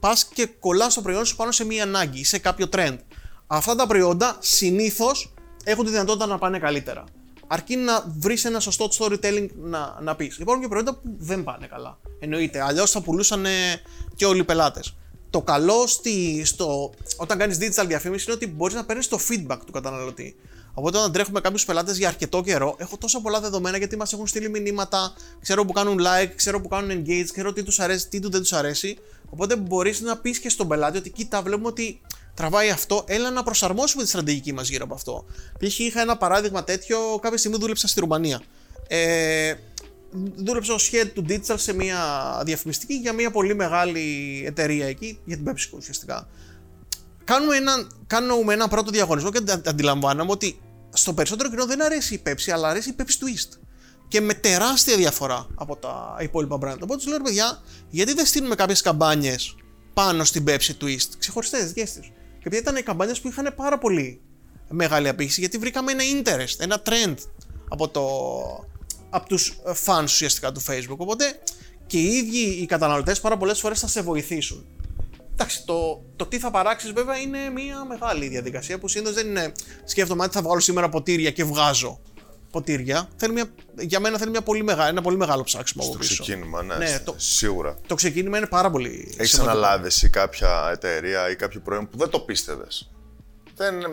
πας 0.00 0.24
και 0.34 0.46
κολλάς 0.46 0.94
το 0.94 1.02
προϊόν 1.02 1.24
σου 1.24 1.36
πάνω 1.36 1.50
σε 1.50 1.64
μία 1.64 1.82
ανάγκη 1.82 2.20
ή 2.20 2.24
σε 2.24 2.38
κάποιο 2.38 2.66
trend. 2.72 2.96
Αυτά 3.46 3.74
τα 3.74 3.86
προϊόντα 3.86 4.36
συνήθως 4.40 5.34
έχουν 5.64 5.84
τη 5.84 5.90
δυνατότητα 5.90 6.26
να 6.26 6.38
πάνε 6.38 6.58
καλύτερα. 6.58 7.04
Αρκεί 7.46 7.76
να 7.76 8.04
βρεις 8.18 8.44
ένα 8.44 8.60
σωστό 8.60 8.88
storytelling 8.98 9.48
να, 9.56 9.98
να 10.02 10.16
πεις. 10.16 10.38
Υπάρχουν 10.38 10.62
και 10.62 10.68
προϊόντα 10.68 10.94
που 10.94 11.14
δεν 11.18 11.44
πάνε 11.44 11.66
καλά. 11.66 11.98
Εννοείται. 12.18 12.60
Αλλιώς 12.60 12.90
θα 12.90 13.00
πουλούσαν 13.00 13.46
και 14.14 14.26
όλοι 14.26 14.40
οι 14.40 14.44
πελάτες. 14.44 14.96
Το 15.30 15.42
καλό 15.42 15.86
στη, 15.86 16.42
στο, 16.44 16.92
όταν 17.16 17.38
κάνεις 17.38 17.58
digital 17.60 17.84
διαφήμιση 17.86 18.24
είναι 18.24 18.34
ότι 18.34 18.46
μπορείς 18.46 18.74
να 18.74 18.84
παίρνεις 18.84 19.08
το 19.08 19.18
feedback 19.28 19.58
του 19.66 19.72
καταναλωτή. 19.72 20.36
Οπότε, 20.74 20.98
όταν 20.98 21.12
τρέχουμε 21.12 21.40
κάποιους 21.40 21.64
πελάτες 21.64 21.98
για 21.98 22.08
αρκετό 22.08 22.42
καιρό, 22.42 22.74
έχω 22.78 22.96
τόσα 22.96 23.20
πολλά 23.20 23.40
δεδομένα 23.40 23.78
γιατί 23.78 23.96
μας 23.96 24.12
έχουν 24.12 24.26
στείλει 24.26 24.48
μηνύματα, 24.48 25.14
ξέρω 25.40 25.64
που 25.64 25.72
κάνουν 25.72 25.98
like, 26.00 26.30
ξέρω 26.36 26.60
που 26.60 26.68
κάνουν 26.68 27.04
engage, 27.04 27.28
ξέρω 27.32 27.52
τι 27.52 27.62
τους 27.62 27.80
αρέσει, 27.80 28.08
τι 28.08 28.20
του 28.20 28.30
δεν 28.30 28.40
τους 28.40 28.52
αρέσει. 28.52 28.98
Οπότε, 29.30 29.56
μπορείς 29.56 30.00
να 30.00 30.16
πεις 30.16 30.38
και 30.38 30.48
στον 30.48 30.68
πελάτη 30.68 30.98
ότι 30.98 31.10
κοίτα, 31.10 31.42
βλέπουμε 31.42 31.68
ότι 31.68 32.00
τραβάει 32.34 32.70
αυτό, 32.70 33.04
έλα 33.06 33.30
να 33.30 33.42
προσαρμόσουμε 33.42 34.02
τη 34.02 34.08
στρατηγική 34.08 34.52
μας 34.52 34.68
γύρω 34.68 34.84
από 34.84 34.94
αυτό. 34.94 35.24
Π.χ. 35.58 35.78
είχα 35.78 36.00
ένα 36.00 36.16
παράδειγμα 36.16 36.64
τέτοιο, 36.64 36.98
κάποια 37.22 37.38
στιγμή 37.38 37.58
δούλεψα 37.58 37.88
στη 37.88 38.00
Ρουμανία. 38.00 38.42
Ε, 38.88 39.54
δούλεψα 40.36 40.74
ως 40.74 40.90
head 40.92 41.10
του 41.14 41.24
digital 41.28 41.54
σε 41.56 41.72
μια 41.72 41.98
διαφημιστική 42.44 42.94
για 42.94 43.12
μια 43.12 43.30
πολύ 43.30 43.54
μεγάλη 43.54 44.42
εταιρεία 44.46 44.86
εκεί, 44.86 45.18
για 45.24 45.36
την 45.36 45.46
PepsiCo 45.48 45.76
ουσιαστικά. 45.76 46.28
Κάνουμε 47.24 47.56
ένα, 47.56 47.86
κάνουμε 48.06 48.52
ένα 48.52 48.68
πρώτο 48.68 48.90
διαγωνισμό 48.90 49.30
και 49.30 49.38
αντι- 49.38 49.68
αντιλαμβάνομαι 49.68 50.30
ότι 50.30 50.60
στο 50.92 51.12
περισσότερο 51.14 51.48
κοινό 51.48 51.66
δεν 51.66 51.82
αρέσει 51.82 52.14
η 52.14 52.22
Pepsi, 52.26 52.50
αλλά 52.52 52.68
αρέσει 52.68 52.90
η 52.90 52.94
Pepsi 52.98 53.02
Twist. 53.02 53.58
Και 54.08 54.20
με 54.20 54.34
τεράστια 54.34 54.96
διαφορά 54.96 55.46
από 55.54 55.76
τα 55.76 56.16
υπόλοιπα 56.20 56.56
brand. 56.56 56.78
Οπότε 56.82 56.96
τους 56.96 57.06
λέω, 57.06 57.16
ρε 57.16 57.22
παιδιά, 57.22 57.62
γιατί 57.88 58.14
δεν 58.14 58.26
στείλουμε 58.26 58.54
κάποιες 58.54 58.80
καμπάνιες 58.80 59.54
πάνω 59.94 60.24
στην 60.24 60.44
Pepsi 60.46 60.72
Twist, 60.80 61.08
ξεχωριστές 61.18 61.66
δικές 61.66 61.92
της. 61.92 62.06
Και 62.38 62.44
επειδή 62.44 62.62
ήταν 62.62 62.76
οι 62.76 62.82
καμπάνιες 62.82 63.20
που 63.20 63.28
είχαν 63.28 63.52
πάρα 63.56 63.78
πολύ 63.78 64.20
μεγάλη 64.68 65.08
απήχηση, 65.08 65.40
γιατί 65.40 65.58
βρήκαμε 65.58 65.92
ένα 65.92 66.02
interest, 66.14 66.54
ένα 66.58 66.82
trend 66.86 67.14
από, 67.68 67.88
το, 67.88 68.06
από 69.10 69.28
τους 69.28 69.56
fans 69.84 70.02
ουσιαστικά 70.02 70.52
του 70.52 70.62
Facebook. 70.68 70.96
Οπότε 70.96 71.38
και 71.86 71.98
οι 71.98 72.16
ίδιοι 72.16 72.62
οι 72.62 72.66
καταναλωτές 72.66 73.20
πάρα 73.20 73.36
πολλές 73.36 73.60
φορές 73.60 73.80
θα 73.80 73.86
σε 73.86 74.02
βοηθήσουν. 74.02 74.66
Εντάξει, 75.36 75.64
το, 75.64 76.02
το 76.16 76.26
τι 76.26 76.38
θα 76.38 76.50
παράξεις 76.50 76.92
βέβαια 76.92 77.16
είναι 77.16 77.38
μια 77.50 77.84
μεγάλη 77.84 78.28
διαδικασία 78.28 78.78
που 78.78 78.88
συνήθως 78.88 79.14
δεν 79.14 79.26
είναι. 79.26 79.52
Σκέφτομαι 79.84 80.24
ότι 80.24 80.32
θα 80.32 80.42
βγάλω 80.42 80.60
σήμερα 80.60 80.88
ποτήρια 80.88 81.30
και 81.30 81.44
βγάζω 81.44 82.00
ποτήρια. 82.50 83.08
Θέλει 83.16 83.32
μια, 83.32 83.44
για 83.78 84.00
μένα 84.00 84.18
θέλει 84.18 84.30
μια 84.30 84.42
πολύ 84.42 84.62
μεγάλη, 84.62 84.88
ένα 84.88 85.02
πολύ 85.02 85.16
μεγάλο 85.16 85.42
ψάξιμο 85.42 85.82
από 85.84 85.92
στο 85.92 86.02
πίσω. 86.02 86.22
ξεκίνημα, 86.22 86.62
ναι, 86.62 86.76
Ναι, 86.76 86.96
st- 86.96 87.00
το- 87.04 87.14
σίγουρα. 87.16 87.78
Το 87.86 87.94
ξεκίνημα 87.94 88.36
είναι 88.38 88.46
πάρα 88.46 88.70
πολύ. 88.70 89.14
Έχεις 89.18 89.30
σημαντικό. 89.30 89.58
αναλάβει 89.58 89.86
εσύ 89.86 90.08
κάποια 90.10 90.68
εταιρεία 90.72 91.30
ή 91.30 91.36
κάποιο 91.36 91.60
προϊόν 91.60 91.88
που 91.88 91.98
δεν 91.98 92.08
το 92.08 92.20
πίστευες. 92.20 92.90
Δεν, 93.56 93.80
ε, 93.80 93.86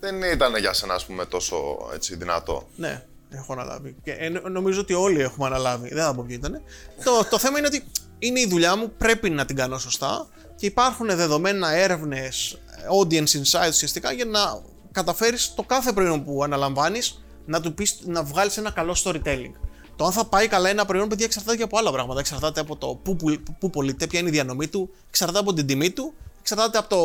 δεν 0.00 0.22
ήταν 0.22 0.56
για 0.56 0.72
σένα, 0.72 0.94
ας 0.94 1.04
πούμε, 1.06 1.24
τόσο 1.24 1.56
έτσι, 1.94 2.16
δυνατό. 2.16 2.68
Ναι, 2.76 3.04
έχω 3.30 3.52
αναλάβει. 3.52 3.96
Και 4.02 4.10
ε, 4.12 4.28
νομίζω 4.28 4.80
ότι 4.80 4.92
όλοι 4.94 5.20
έχουμε 5.20 5.46
αναλάβει. 5.46 5.88
Δεν 5.88 6.04
θα 6.04 6.14
πω 6.14 6.24
ποιο 6.26 6.34
ήταν. 6.34 6.62
το, 7.04 7.24
το 7.30 7.38
θέμα 7.38 7.58
είναι 7.58 7.66
ότι 7.66 7.84
είναι 8.18 8.40
η 8.40 8.46
δουλειά 8.48 8.76
μου, 8.76 8.92
πρέπει 8.98 9.30
να 9.30 9.44
την 9.44 9.56
κάνω 9.56 9.78
σωστά 9.78 10.28
και 10.62 10.68
υπάρχουν 10.68 11.06
δεδομένα 11.06 11.70
έρευνες, 11.70 12.58
audience 13.00 13.18
insights 13.18 13.68
ουσιαστικά 13.68 14.12
για 14.12 14.24
να 14.24 14.62
καταφέρεις 14.92 15.54
το 15.54 15.62
κάθε 15.62 15.92
προϊόν 15.92 16.24
που 16.24 16.42
αναλαμβάνεις 16.42 17.24
να 17.46 17.60
του 17.60 17.74
πεις, 17.74 17.98
να 18.04 18.22
βγάλεις 18.22 18.56
ένα 18.56 18.70
καλό 18.70 18.96
storytelling. 19.04 19.52
Το 19.96 20.04
αν 20.04 20.12
θα 20.12 20.24
πάει 20.24 20.48
καλά 20.48 20.68
ένα 20.68 20.84
προϊόν, 20.84 21.08
παιδιά, 21.08 21.24
εξαρτάται 21.24 21.56
και 21.56 21.62
από 21.62 21.78
άλλα 21.78 21.92
πράγματα. 21.92 22.20
Εξαρτάται 22.20 22.60
από 22.60 22.76
το 22.76 23.00
πού, 23.02 23.16
πουλ- 23.16 23.50
πού 23.58 23.70
πωλείται, 23.70 24.06
ποια 24.06 24.18
είναι 24.18 24.28
η 24.28 24.32
διανομή 24.32 24.68
του, 24.68 24.90
εξαρτάται 25.08 25.38
από 25.38 25.52
την 25.52 25.66
τιμή 25.66 25.90
του, 25.90 26.14
εξαρτάται 26.40 26.78
από, 26.78 26.88
το, 26.88 26.98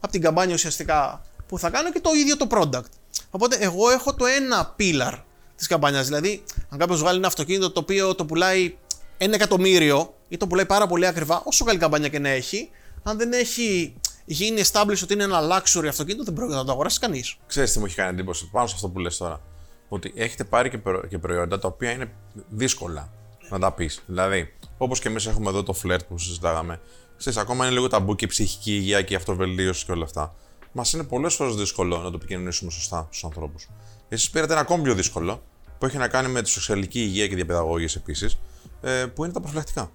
από 0.00 0.12
την 0.12 0.20
καμπάνια 0.20 0.54
ουσιαστικά 0.54 1.22
που 1.46 1.58
θα 1.58 1.70
κάνω 1.70 1.92
και 1.92 2.00
το 2.00 2.10
ίδιο 2.12 2.36
το 2.36 2.46
product. 2.50 2.90
Οπότε 3.30 3.56
εγώ 3.60 3.90
έχω 3.90 4.14
το 4.14 4.26
ένα 4.26 4.74
pillar 4.78 5.22
της 5.56 5.66
καμπάνιας. 5.66 6.04
Δηλαδή, 6.04 6.42
αν 6.68 6.78
κάποιος 6.78 7.00
βγάλει 7.00 7.18
ένα 7.18 7.26
αυτοκίνητο 7.26 7.70
το 7.70 7.80
οποίο 7.80 8.14
το 8.14 8.24
πουλάει 8.24 8.76
ένα 9.18 9.34
εκατομμύριο 9.34 10.14
ή 10.28 10.36
το 10.36 10.46
πουλάει 10.46 10.66
πάρα 10.66 10.86
πολύ 10.86 11.06
ακριβά, 11.06 11.42
όσο 11.44 11.64
καλή 11.64 11.78
καμπάνια 11.78 12.08
και 12.08 12.18
να 12.18 12.28
έχει, 12.28 12.70
αν 13.08 13.18
δεν 13.18 13.32
έχει 13.32 13.94
γίνει 14.24 14.62
established 14.64 15.02
ότι 15.02 15.12
είναι 15.12 15.24
ένα 15.24 15.40
luxury 15.40 15.86
αυτοκίνητο, 15.86 16.24
δεν 16.24 16.34
πρόκειται 16.34 16.56
να 16.56 16.64
το 16.64 16.72
αγοράσει 16.72 16.98
κανείς. 16.98 17.36
Ξέρεις 17.46 17.72
τι 17.72 17.78
μου 17.78 17.84
έχει 17.84 17.94
κάνει 17.94 18.10
εντύπωση; 18.10 18.48
Πάνω 18.52 18.66
σε 18.66 18.74
αυτό 18.74 18.88
που 18.88 18.98
λες 18.98 19.16
τώρα. 19.16 19.40
Ότι 19.88 20.12
έχετε 20.16 20.44
πάρει 20.44 20.70
και, 20.70 20.78
προ- 20.78 21.06
και 21.06 21.18
προϊόντα 21.18 21.58
τα 21.58 21.68
οποία 21.68 21.90
είναι 21.90 22.12
δύσκολα 22.48 23.12
να 23.48 23.58
τα 23.58 23.72
πεις. 23.72 24.02
Δηλαδή, 24.06 24.54
όπως 24.78 25.00
και 25.00 25.08
εμείς 25.08 25.26
έχουμε 25.26 25.48
εδώ 25.48 25.62
το 25.62 25.72
φλερτ 25.72 26.04
που 26.04 26.18
συζητάγαμε. 26.18 26.80
Ξέρεις, 27.16 27.38
ακόμα 27.38 27.64
είναι 27.64 27.74
λίγο 27.74 27.88
ταμπού 27.88 28.14
και 28.14 28.24
η 28.24 28.28
ψυχική 28.28 28.74
υγεία 28.74 29.02
και 29.02 29.12
η 29.12 29.16
αυτοβελτίωση 29.16 29.84
και 29.84 29.92
όλα 29.92 30.04
αυτά. 30.04 30.34
Μας 30.72 30.92
είναι 30.92 31.04
πολλές 31.04 31.34
φορές 31.34 31.54
δύσκολο 31.54 31.96
να 31.98 32.10
το 32.10 32.16
επικοινωνήσουμε 32.16 32.70
σωστά 32.70 33.06
στους 33.08 33.24
ανθρώπους. 33.24 33.68
Εσείς 34.08 34.30
πήρατε 34.30 34.52
ένα 34.52 34.60
ακόμη 34.60 34.82
πιο 34.82 34.94
δύσκολο 34.94 35.42
που 35.78 35.86
έχει 35.86 35.96
να 35.96 36.08
κάνει 36.08 36.28
με 36.28 36.42
τη 36.42 36.48
σεξουαλική 36.50 37.00
υγεία 37.00 37.28
και 37.28 37.34
διαπαιδαγώγηση 37.34 37.98
επίσης, 38.00 38.38
ε, 38.82 39.06
που 39.06 39.24
είναι 39.24 39.32
τα 39.32 39.40
προφυλακτικά. 39.40 39.90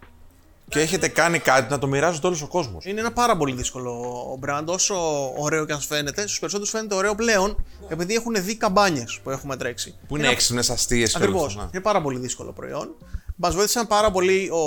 Και 0.72 0.80
έχετε 0.80 1.08
κάνει 1.08 1.40
κάτι 1.40 1.72
να 1.72 1.80
το 1.80 1.88
μοιράζεται 1.88 2.28
όλος 2.28 2.42
ο 2.42 2.48
κόσμος. 2.48 2.86
Είναι 2.86 3.00
ένα 3.00 3.12
πάρα 3.12 3.38
πολύ 3.38 3.54
δύσκολο 3.56 4.14
brand, 4.46 4.64
όσο 4.66 4.96
ωραίο 5.38 5.66
και 5.66 5.74
αν 5.74 5.80
σου 5.82 5.88
φαίνεται. 5.88 6.22
Στους 6.22 6.40
περισσότερους 6.40 6.72
φαίνεται 6.72 6.96
ωραίο 6.96 7.16
πλέον, 7.16 7.66
επειδή 7.88 8.14
έχουν 8.14 8.34
δει 8.44 8.56
καμπάνιες 8.56 9.20
που 9.24 9.30
έχουμε 9.30 9.58
τρέξει. 9.58 9.96
Που 10.08 10.18
είναι 10.18 10.28
έξυπνες, 10.28 10.70
αστείες 10.70 11.12
και 11.12 11.18
όλα 11.18 11.26
Ακριβώς. 11.26 11.48
αυτά. 11.48 11.62
ναι. 11.64 11.70
Είναι 11.74 11.82
πάρα 11.84 12.02
πολύ 12.02 12.20
δύσκολο 12.20 12.52
προϊόν. 12.54 12.96
Μας 13.36 13.56
βοήθησαν 13.56 13.88
πάρα 13.88 14.12
πολύ 14.12 14.50
ο 14.50 14.60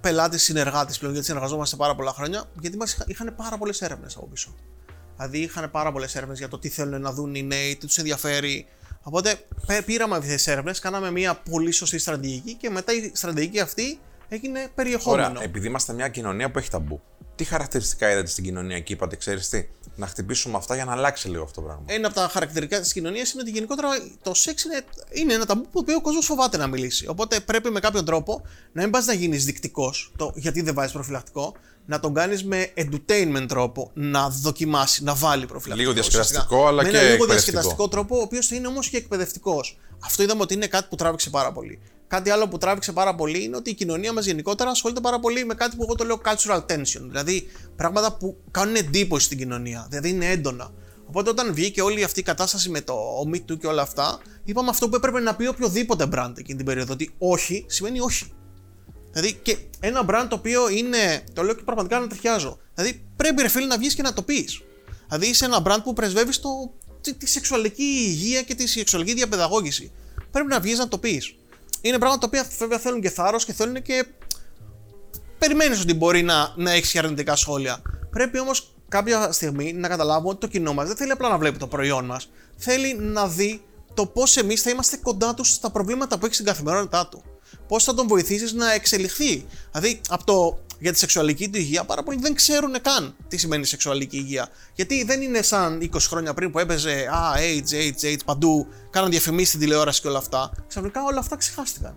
πελάτης 0.00 0.42
συνεργάτης 0.42 0.98
πλέον, 0.98 1.12
γιατί 1.12 1.28
συνεργαζόμαστε 1.28 1.76
πάρα 1.76 1.94
πολλά 1.94 2.12
χρόνια, 2.12 2.44
γιατί 2.60 2.76
μας 2.76 2.98
είχαν 3.06 3.34
πάρα 3.36 3.58
πολλές 3.58 3.82
έρευνες 3.82 4.16
από 4.16 4.26
πίσω. 4.26 4.54
Δηλαδή 5.16 5.38
είχαν 5.38 5.70
πάρα 5.70 5.92
πολλές 5.92 6.14
έρευνες 6.14 6.38
για 6.38 6.48
το 6.48 6.58
τι 6.58 6.68
θέλουν 6.68 7.00
να 7.00 7.12
δουν 7.12 7.34
οι 7.34 7.42
νέοι, 7.42 7.76
τι 7.76 7.86
τους 7.86 7.98
ενδιαφέρει. 7.98 8.66
Οπότε 9.02 9.34
πέ- 9.66 9.84
πήραμε 9.84 10.16
αυτές 10.16 10.32
τις 10.34 10.46
έρευνες, 10.46 10.78
κάναμε 10.78 11.10
μια 11.10 11.34
πολύ 11.50 11.70
σωστή 11.72 11.98
στρατηγική 11.98 12.54
και 12.54 12.70
μετά 12.70 12.92
η 12.92 13.10
στρατηγική 13.14 13.60
αυτή 13.60 13.98
έγινε 14.28 14.70
περιεχόμενο. 14.74 15.28
Ωραία, 15.28 15.42
επειδή 15.42 15.66
είμαστε 15.66 15.92
μια 15.92 16.08
κοινωνία 16.08 16.50
που 16.50 16.58
έχει 16.58 16.70
ταμπού. 16.70 17.00
Τι 17.34 17.44
χαρακτηριστικά 17.44 18.10
είδατε 18.10 18.26
στην 18.26 18.44
κοινωνία 18.44 18.80
και 18.80 18.92
είπατε, 18.92 19.16
ξέρεις 19.16 19.48
τι, 19.48 19.66
να 19.96 20.06
χτυπήσουμε 20.06 20.56
αυτά 20.56 20.74
για 20.74 20.84
να 20.84 20.92
αλλάξει 20.92 21.28
λίγο 21.28 21.42
αυτό 21.42 21.60
το 21.60 21.66
πράγμα. 21.66 21.82
Ένα 21.86 22.06
από 22.06 22.16
τα 22.16 22.28
χαρακτηριστικά 22.32 22.80
της 22.80 22.92
κοινωνίας 22.92 23.32
είναι 23.32 23.42
ότι 23.42 23.50
γενικότερα 23.50 23.88
το 24.22 24.34
σεξ 24.34 24.64
είναι, 24.64 24.84
είναι 25.10 25.34
ένα 25.34 25.46
ταμπού 25.46 25.68
που 25.70 25.84
ο 25.96 26.00
κόσμος 26.00 26.24
φοβάται 26.26 26.56
να 26.56 26.66
μιλήσει. 26.66 27.06
Οπότε 27.08 27.40
πρέπει 27.40 27.70
με 27.70 27.80
κάποιον 27.80 28.04
τρόπο 28.04 28.42
να 28.72 28.82
μην 28.82 28.90
πας 28.90 29.06
να 29.06 29.12
γίνεις 29.12 29.44
δεικτικός, 29.44 30.12
γιατί 30.34 30.60
δεν 30.60 30.74
βάζεις 30.74 30.92
προφυλακτικό, 30.92 31.54
να 31.86 32.00
τον 32.00 32.14
κάνεις 32.14 32.44
με 32.44 32.72
entertainment 32.76 33.44
τρόπο, 33.48 33.90
να 33.94 34.28
δοκιμάσει, 34.28 35.04
να 35.04 35.14
βάλει 35.14 35.46
προφυλακτικό. 35.46 35.90
Λίγο 35.90 35.92
διασκεδαστικό, 35.92 36.66
αλλά 36.66 36.82
με 36.82 36.88
και 36.88 36.96
ένα 36.96 37.04
λίγο 37.04 37.14
εκπαιδευτικό. 37.14 37.52
διασκεδαστικό 37.52 37.88
τρόπο, 37.88 38.18
ο 38.18 38.20
οποίος 38.20 38.46
θα 38.46 38.56
είναι 38.56 38.66
όμως 38.66 38.88
και 38.88 38.96
εκπαιδευτικός. 38.96 39.78
Αυτό 40.04 40.22
είδαμε 40.22 40.42
ότι 40.42 40.54
είναι 40.54 40.66
κάτι 40.66 40.86
που 40.90 40.96
τράβηξε 40.96 41.30
πάρα 41.30 41.52
πολύ. 41.52 41.80
Κάτι 42.08 42.30
άλλο 42.30 42.48
που 42.48 42.58
τράβηξε 42.58 42.92
πάρα 42.92 43.14
πολύ 43.14 43.44
είναι 43.44 43.56
ότι 43.56 43.70
η 43.70 43.74
κοινωνία 43.74 44.12
μας 44.12 44.26
γενικότερα 44.26 44.70
ασχολείται 44.70 45.00
πάρα 45.00 45.20
πολύ 45.20 45.44
με 45.44 45.54
κάτι 45.54 45.76
που 45.76 45.82
εγώ 45.82 45.94
το 45.94 46.04
λέω 46.04 46.20
cultural 46.24 46.60
tension. 46.66 47.00
Δηλαδή 47.00 47.48
πράγματα 47.76 48.16
που 48.16 48.36
κάνουν 48.50 48.74
εντύπωση 48.74 49.24
στην 49.24 49.38
κοινωνία. 49.38 49.86
Δηλαδή 49.90 50.08
είναι 50.08 50.26
έντονα. 50.26 50.72
Οπότε 51.06 51.30
όταν 51.30 51.54
βγήκε 51.54 51.82
όλη 51.82 52.04
αυτή 52.04 52.20
η 52.20 52.22
κατάσταση 52.22 52.68
με 52.68 52.80
το 52.80 52.94
Me 53.32 53.36
Too 53.36 53.58
και 53.58 53.66
όλα 53.66 53.82
αυτά, 53.82 54.18
είπαμε 54.44 54.68
αυτό 54.68 54.88
που 54.88 54.96
έπρεπε 54.96 55.20
να 55.20 55.34
πει 55.34 55.46
οποιοδήποτε 55.46 56.08
brand 56.12 56.32
εκείνη 56.38 56.56
την 56.56 56.66
περίοδο. 56.66 56.92
Ότι 56.92 57.14
όχι 57.18 57.64
σημαίνει 57.68 58.00
όχι. 58.00 58.32
Δηλαδή 59.12 59.32
και 59.42 59.56
ένα 59.80 60.04
brand 60.08 60.26
το 60.28 60.36
οποίο 60.36 60.68
είναι. 60.68 61.24
Το 61.32 61.42
λέω 61.42 61.54
και 61.54 61.62
πραγματικά 61.62 61.98
να 61.98 62.06
ταιριάζω. 62.06 62.58
Δηλαδή 62.74 63.06
πρέπει 63.16 63.42
ρε 63.42 63.48
φίλε 63.48 63.66
να 63.66 63.78
βγεις 63.78 63.94
και 63.94 64.02
να 64.02 64.12
το 64.12 64.22
πεις. 64.22 64.62
Δηλαδή 65.08 65.26
είσαι 65.26 65.44
ένα 65.44 65.62
brand 65.66 65.80
που 65.84 65.92
πρεσβεύει 65.92 66.38
το, 66.38 66.48
τη, 67.00 67.14
τη 67.14 67.28
σεξουαλική 67.28 67.82
υγεία 67.82 68.42
και 68.42 68.54
τη 68.54 68.66
σεξουαλική 68.66 69.14
διαπαιδαγώγηση. 69.14 69.92
Πρέπει 70.30 70.48
να 70.48 70.60
βγεις 70.60 70.78
να 70.78 70.88
το 70.88 70.98
πεις. 70.98 71.36
Είναι 71.86 71.98
πράγματα 71.98 72.20
τα 72.20 72.26
οποία 72.26 72.50
βέβαια 72.58 72.78
θέλουν 72.78 73.00
και 73.00 73.10
θάρρος 73.10 73.44
και 73.44 73.52
θέλουν 73.52 73.82
και. 73.82 74.06
Περιμένεις 75.38 75.80
ότι 75.80 75.94
μπορεί 75.94 76.22
να, 76.22 76.52
να 76.56 76.70
έχεις 76.70 76.90
και 76.90 76.98
αρνητικά 76.98 77.36
σχόλια. 77.36 77.82
Πρέπει 78.10 78.38
όμως 78.38 78.74
κάποια 78.88 79.32
στιγμή 79.32 79.72
να 79.72 79.88
καταλάβουμε 79.88 80.28
ότι 80.28 80.40
το 80.40 80.46
κοινό 80.46 80.74
μας 80.74 80.86
δεν 80.86 80.96
θέλει 80.96 81.10
απλά 81.10 81.28
να 81.28 81.38
βλέπει 81.38 81.58
το 81.58 81.66
προϊόν 81.66 82.04
μας. 82.04 82.28
Θέλει 82.56 82.94
να 82.94 83.28
δει 83.28 83.62
το 83.94 84.06
πώς 84.06 84.36
εμείς 84.36 84.62
θα 84.62 84.70
είμαστε 84.70 84.96
κοντά 84.96 85.34
του 85.34 85.44
στα 85.44 85.70
προβλήματα 85.70 86.18
που 86.18 86.26
έχει 86.26 86.34
στην 86.34 86.46
καθημερινότητά 86.46 87.08
του. 87.08 87.22
Πώς 87.68 87.84
θα 87.84 87.94
τον 87.94 88.06
βοηθήσεις 88.06 88.52
να 88.52 88.72
εξελιχθεί. 88.72 89.46
Δηλαδή, 89.72 90.00
από 90.08 90.24
το 90.24 90.58
για 90.78 90.92
τη 90.92 90.98
σεξουαλική 90.98 91.48
του 91.48 91.58
υγεία, 91.58 91.84
πάρα 91.84 92.02
πολλοί 92.02 92.18
δεν 92.20 92.34
ξέρουν 92.34 92.80
καν 92.82 93.16
τι 93.28 93.36
σημαίνει 93.36 93.64
σεξουαλική 93.64 94.16
υγεία. 94.16 94.48
Γιατί 94.74 95.04
δεν 95.04 95.22
είναι 95.22 95.42
σαν 95.42 95.90
20 95.92 95.96
χρόνια 96.00 96.34
πριν 96.34 96.50
που 96.50 96.58
έπαιζε 96.58 97.08
Α, 97.12 97.34
AIDS, 97.36 97.74
AIDS, 97.74 98.06
AIDS 98.06 98.20
παντού, 98.24 98.66
κάναν 98.90 99.10
διαφημίσεις 99.10 99.48
στην 99.48 99.60
τηλεόραση 99.60 100.00
και 100.00 100.08
όλα 100.08 100.18
αυτά. 100.18 100.52
Ξαφνικά 100.68 101.02
όλα 101.02 101.18
αυτά 101.18 101.36
ξεχάστηκαν. 101.36 101.96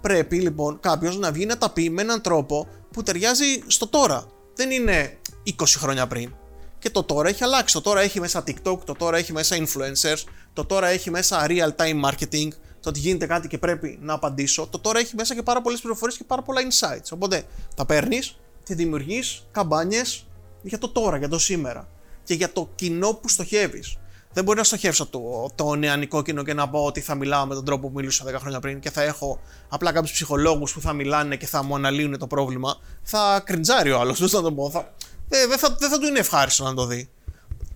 Πρέπει 0.00 0.40
λοιπόν 0.40 0.80
κάποιος 0.80 1.18
να 1.18 1.32
βγει 1.32 1.46
να 1.46 1.58
τα 1.58 1.70
πει 1.70 1.90
με 1.90 2.02
έναν 2.02 2.20
τρόπο 2.20 2.68
που 2.90 3.02
ταιριάζει 3.02 3.62
στο 3.66 3.86
τώρα. 3.86 4.26
Δεν 4.54 4.70
είναι 4.70 5.18
20 5.46 5.64
χρόνια 5.66 6.06
πριν. 6.06 6.34
Και 6.78 6.90
το 6.90 7.02
τώρα 7.02 7.28
έχει 7.28 7.44
αλλάξει. 7.44 7.74
Το 7.74 7.80
τώρα 7.80 8.00
έχει 8.00 8.20
μέσα 8.20 8.44
TikTok, 8.46 8.78
το 8.84 8.92
τώρα 8.98 9.16
έχει 9.16 9.32
μέσα 9.32 9.56
influencers, 9.56 10.22
το 10.52 10.64
τώρα 10.64 10.86
έχει 10.86 11.10
μέσα 11.10 11.46
real 11.48 11.70
time 11.76 12.10
marketing, 12.10 12.48
το 12.86 12.92
ότι 12.92 13.00
γίνεται 13.00 13.26
κάτι 13.26 13.48
και 13.48 13.58
πρέπει 13.58 13.98
να 14.00 14.12
απαντήσω. 14.12 14.66
Το 14.66 14.78
τώρα 14.78 14.98
έχει 14.98 15.14
μέσα 15.14 15.34
και 15.34 15.42
πάρα 15.42 15.62
πολλές 15.62 15.80
πληροφορίες 15.80 16.18
και 16.18 16.24
πάρα 16.24 16.42
πολλά 16.42 16.60
insights. 16.60 17.08
Οπότε 17.12 17.42
τα 17.74 17.86
παίρνεις 17.86 18.38
και 18.64 18.74
δημιουργείς 18.74 19.46
καμπάνιες 19.50 20.26
για 20.62 20.78
το 20.78 20.88
τώρα, 20.88 21.16
για 21.16 21.28
το 21.28 21.38
σήμερα. 21.38 21.88
Και 22.24 22.34
για 22.34 22.52
το 22.52 22.70
κοινό 22.74 23.14
που 23.14 23.28
στοχεύεις. 23.28 23.96
Δεν 24.32 24.44
μπορεί 24.44 24.58
να 24.58 24.64
στοχεύσω 24.64 25.06
το, 25.06 25.50
το 25.54 25.74
νεανικό 25.74 26.22
κοινό 26.22 26.42
και 26.42 26.54
να 26.54 26.68
πω 26.68 26.84
ότι 26.84 27.00
θα 27.00 27.14
μιλάω 27.14 27.46
με 27.46 27.54
τον 27.54 27.64
τρόπο 27.64 27.88
που 27.88 27.94
μιλούσα 27.94 28.24
10 28.28 28.34
χρόνια 28.38 28.60
πριν 28.60 28.80
και 28.80 28.90
θα 28.90 29.02
έχω 29.02 29.40
απλά 29.68 29.92
κάποιους 29.92 30.12
ψυχολόγους 30.12 30.72
που 30.72 30.80
θα 30.80 30.92
μιλάνε 30.92 31.36
και 31.36 31.46
θα 31.46 31.62
μου 31.62 31.74
αναλύουν 31.74 32.18
το 32.18 32.26
πρόβλημα. 32.26 32.76
Θα 33.02 33.42
κριντζάρει 33.44 33.92
ο 33.92 34.00
άλλος, 34.00 34.18
πώς 34.18 34.32
να 34.32 34.42
το 34.42 34.52
πω. 34.52 34.70
Θα, 34.70 34.94
δεν, 35.28 35.48
δεν 35.48 35.58
θα, 35.58 35.76
δεν 35.78 35.90
θα 35.90 35.98
του 35.98 36.06
είναι 36.06 36.18
ευχάριστο 36.18 36.64
να 36.64 36.74
το 36.74 36.86
δει. 36.86 37.10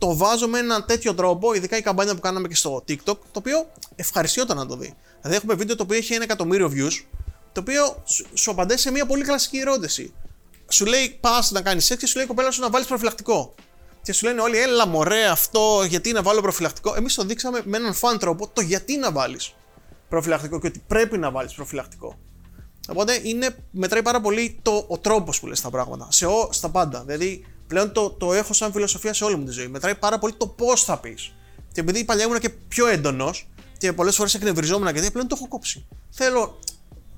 Το 0.01 0.17
βάζω 0.17 0.49
με 0.49 0.59
έναν 0.59 0.85
τέτοιο 0.87 1.15
τρόπο, 1.15 1.55
ειδικά 1.55 1.77
η 1.77 1.83
καμπάνια 1.83 2.15
που 2.15 2.21
κάναμε 2.21 2.49
και 2.49 2.55
στο 2.55 2.85
TikTok, 2.89 2.99
το 3.05 3.17
οποίο 3.33 3.71
ευχαριστιόταν 3.97 4.57
να 4.57 4.67
το 4.67 4.77
δει. 4.77 4.95
Δηλαδή, 5.21 5.37
έχουμε 5.37 5.55
βίντεο 5.55 5.77
το 5.77 5.83
οποίο 5.83 5.97
έχει 5.97 6.15
ένα 6.15 6.25
εκατομμύριο 6.25 6.73
views, 6.75 7.05
το 7.53 7.61
οποίο 7.61 8.03
σου, 8.05 8.27
σου 8.35 8.51
απαντάει 8.51 8.77
σε 8.77 8.91
μια 8.91 9.07
πολύ 9.07 9.25
κλασική 9.25 9.59
ερώτηση. 9.59 10.13
Σου 10.69 10.87
λέει, 10.87 11.19
πας 11.21 11.51
να 11.51 11.63
κάνεις 11.63 11.85
σεξ 11.85 12.01
και 12.01 12.07
σου 12.07 12.15
λέει 12.17 12.25
η 12.25 12.29
κοπέλα 12.29 12.51
σου 12.51 12.61
να 12.61 12.71
βάλεις 12.71 12.87
προφυλακτικό. 12.87 13.55
Και 14.03 14.13
σου 14.13 14.27
λένε 14.27 14.41
όλοι, 14.41 14.59
έλα 14.59 14.87
μωρέ 14.87 15.25
αυτό, 15.25 15.85
γιατί 15.89 16.13
να 16.13 16.23
βάλω 16.23 16.41
προφυλακτικό. 16.41 16.95
Εμείς 16.97 17.15
το 17.15 17.25
δείξαμε 17.25 17.61
με 17.65 17.77
έναν 17.77 17.95
φαν 17.95 18.19
τρόπο 18.19 18.49
το 18.49 18.61
γιατί 18.61 18.97
να 18.97 19.13
βάλεις 19.13 19.55
προφυλακτικό 20.09 20.61
και 20.61 20.67
ότι 20.67 20.83
πρέπει 20.87 21.19
να 21.19 21.31
βάλεις 21.31 21.55
προφυλακτικό. 21.55 22.19
Οπότε 22.89 23.21
είναι, 23.23 23.57
μετράει 23.71 24.03
πάρα 24.03 24.21
πολύ 24.21 24.59
το, 24.63 24.85
ο 24.89 24.99
τρόπος 24.99 25.41
που 25.41 25.47
λες 25.47 25.61
τα 25.61 25.71
πράγματα. 25.71 26.09
Σε 26.11 26.27
ο, 26.27 26.49
στα 26.53 26.69
πάντα. 26.69 27.03
Δηλαδή, 27.07 27.47
πλέον 27.71 27.93
το, 27.93 28.11
το 28.11 28.33
έχω 28.33 28.53
σαν 28.53 28.73
φιλοσοφία 28.73 29.13
σε 29.13 29.25
όλη 29.25 29.37
μου 29.37 29.45
τη 29.45 29.51
ζωή. 29.51 29.69
Μετράει 29.69 29.95
πάρα 29.95 30.19
πολύ 30.19 30.33
το 30.37 30.47
πώς 30.47 30.85
θα 30.85 30.99
πεις. 30.99 31.33
Και 31.73 31.81
επειδή 31.81 32.05
παλιά 32.05 32.25
ήμουν 32.25 32.39
και 32.39 32.49
πιο 32.49 32.87
έντονος 32.87 33.49
και 33.79 33.93
πολλές 33.93 34.17
φορές 34.17 34.35
εκνευριζόμουν 34.35 34.93
και 34.93 35.11
πλέον 35.11 35.29
το 35.29 35.35
έχω 35.39 35.49
κόψει. 35.49 35.87
Θέλω. 36.11 36.59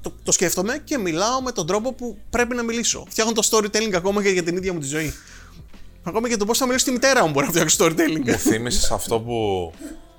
Το, 0.00 0.12
το 0.22 0.32
σκέφτομαι 0.32 0.78
και 0.84 0.98
μιλάω 0.98 1.42
με 1.42 1.52
τον 1.52 1.66
τρόπο 1.66 1.92
που 1.92 2.18
πρέπει 2.30 2.54
να 2.54 2.62
μιλήσω. 2.62 3.04
Φτιάχνω 3.08 3.32
το 3.32 3.48
storytelling 3.50 3.92
ακόμα 3.94 4.22
και 4.22 4.28
για 4.28 4.42
την 4.42 4.56
ίδια 4.56 4.72
μου 4.72 4.78
τη 4.78 4.86
ζωή. 4.86 5.14
Ακόμα 6.02 6.28
και 6.28 6.36
το 6.36 6.44
πώς 6.44 6.58
θα 6.58 6.64
μιλήσω 6.66 6.84
στη 6.84 6.92
μητέρα 6.92 7.24
μου 7.26 7.30
μπορεί 7.30 7.46
να 7.46 7.52
φτιάξω 7.52 7.76
storytelling. 7.84 8.24
Μου 8.26 8.32
θύμισες 8.38 8.90
αυτό 8.90 9.20
που, 9.20 9.72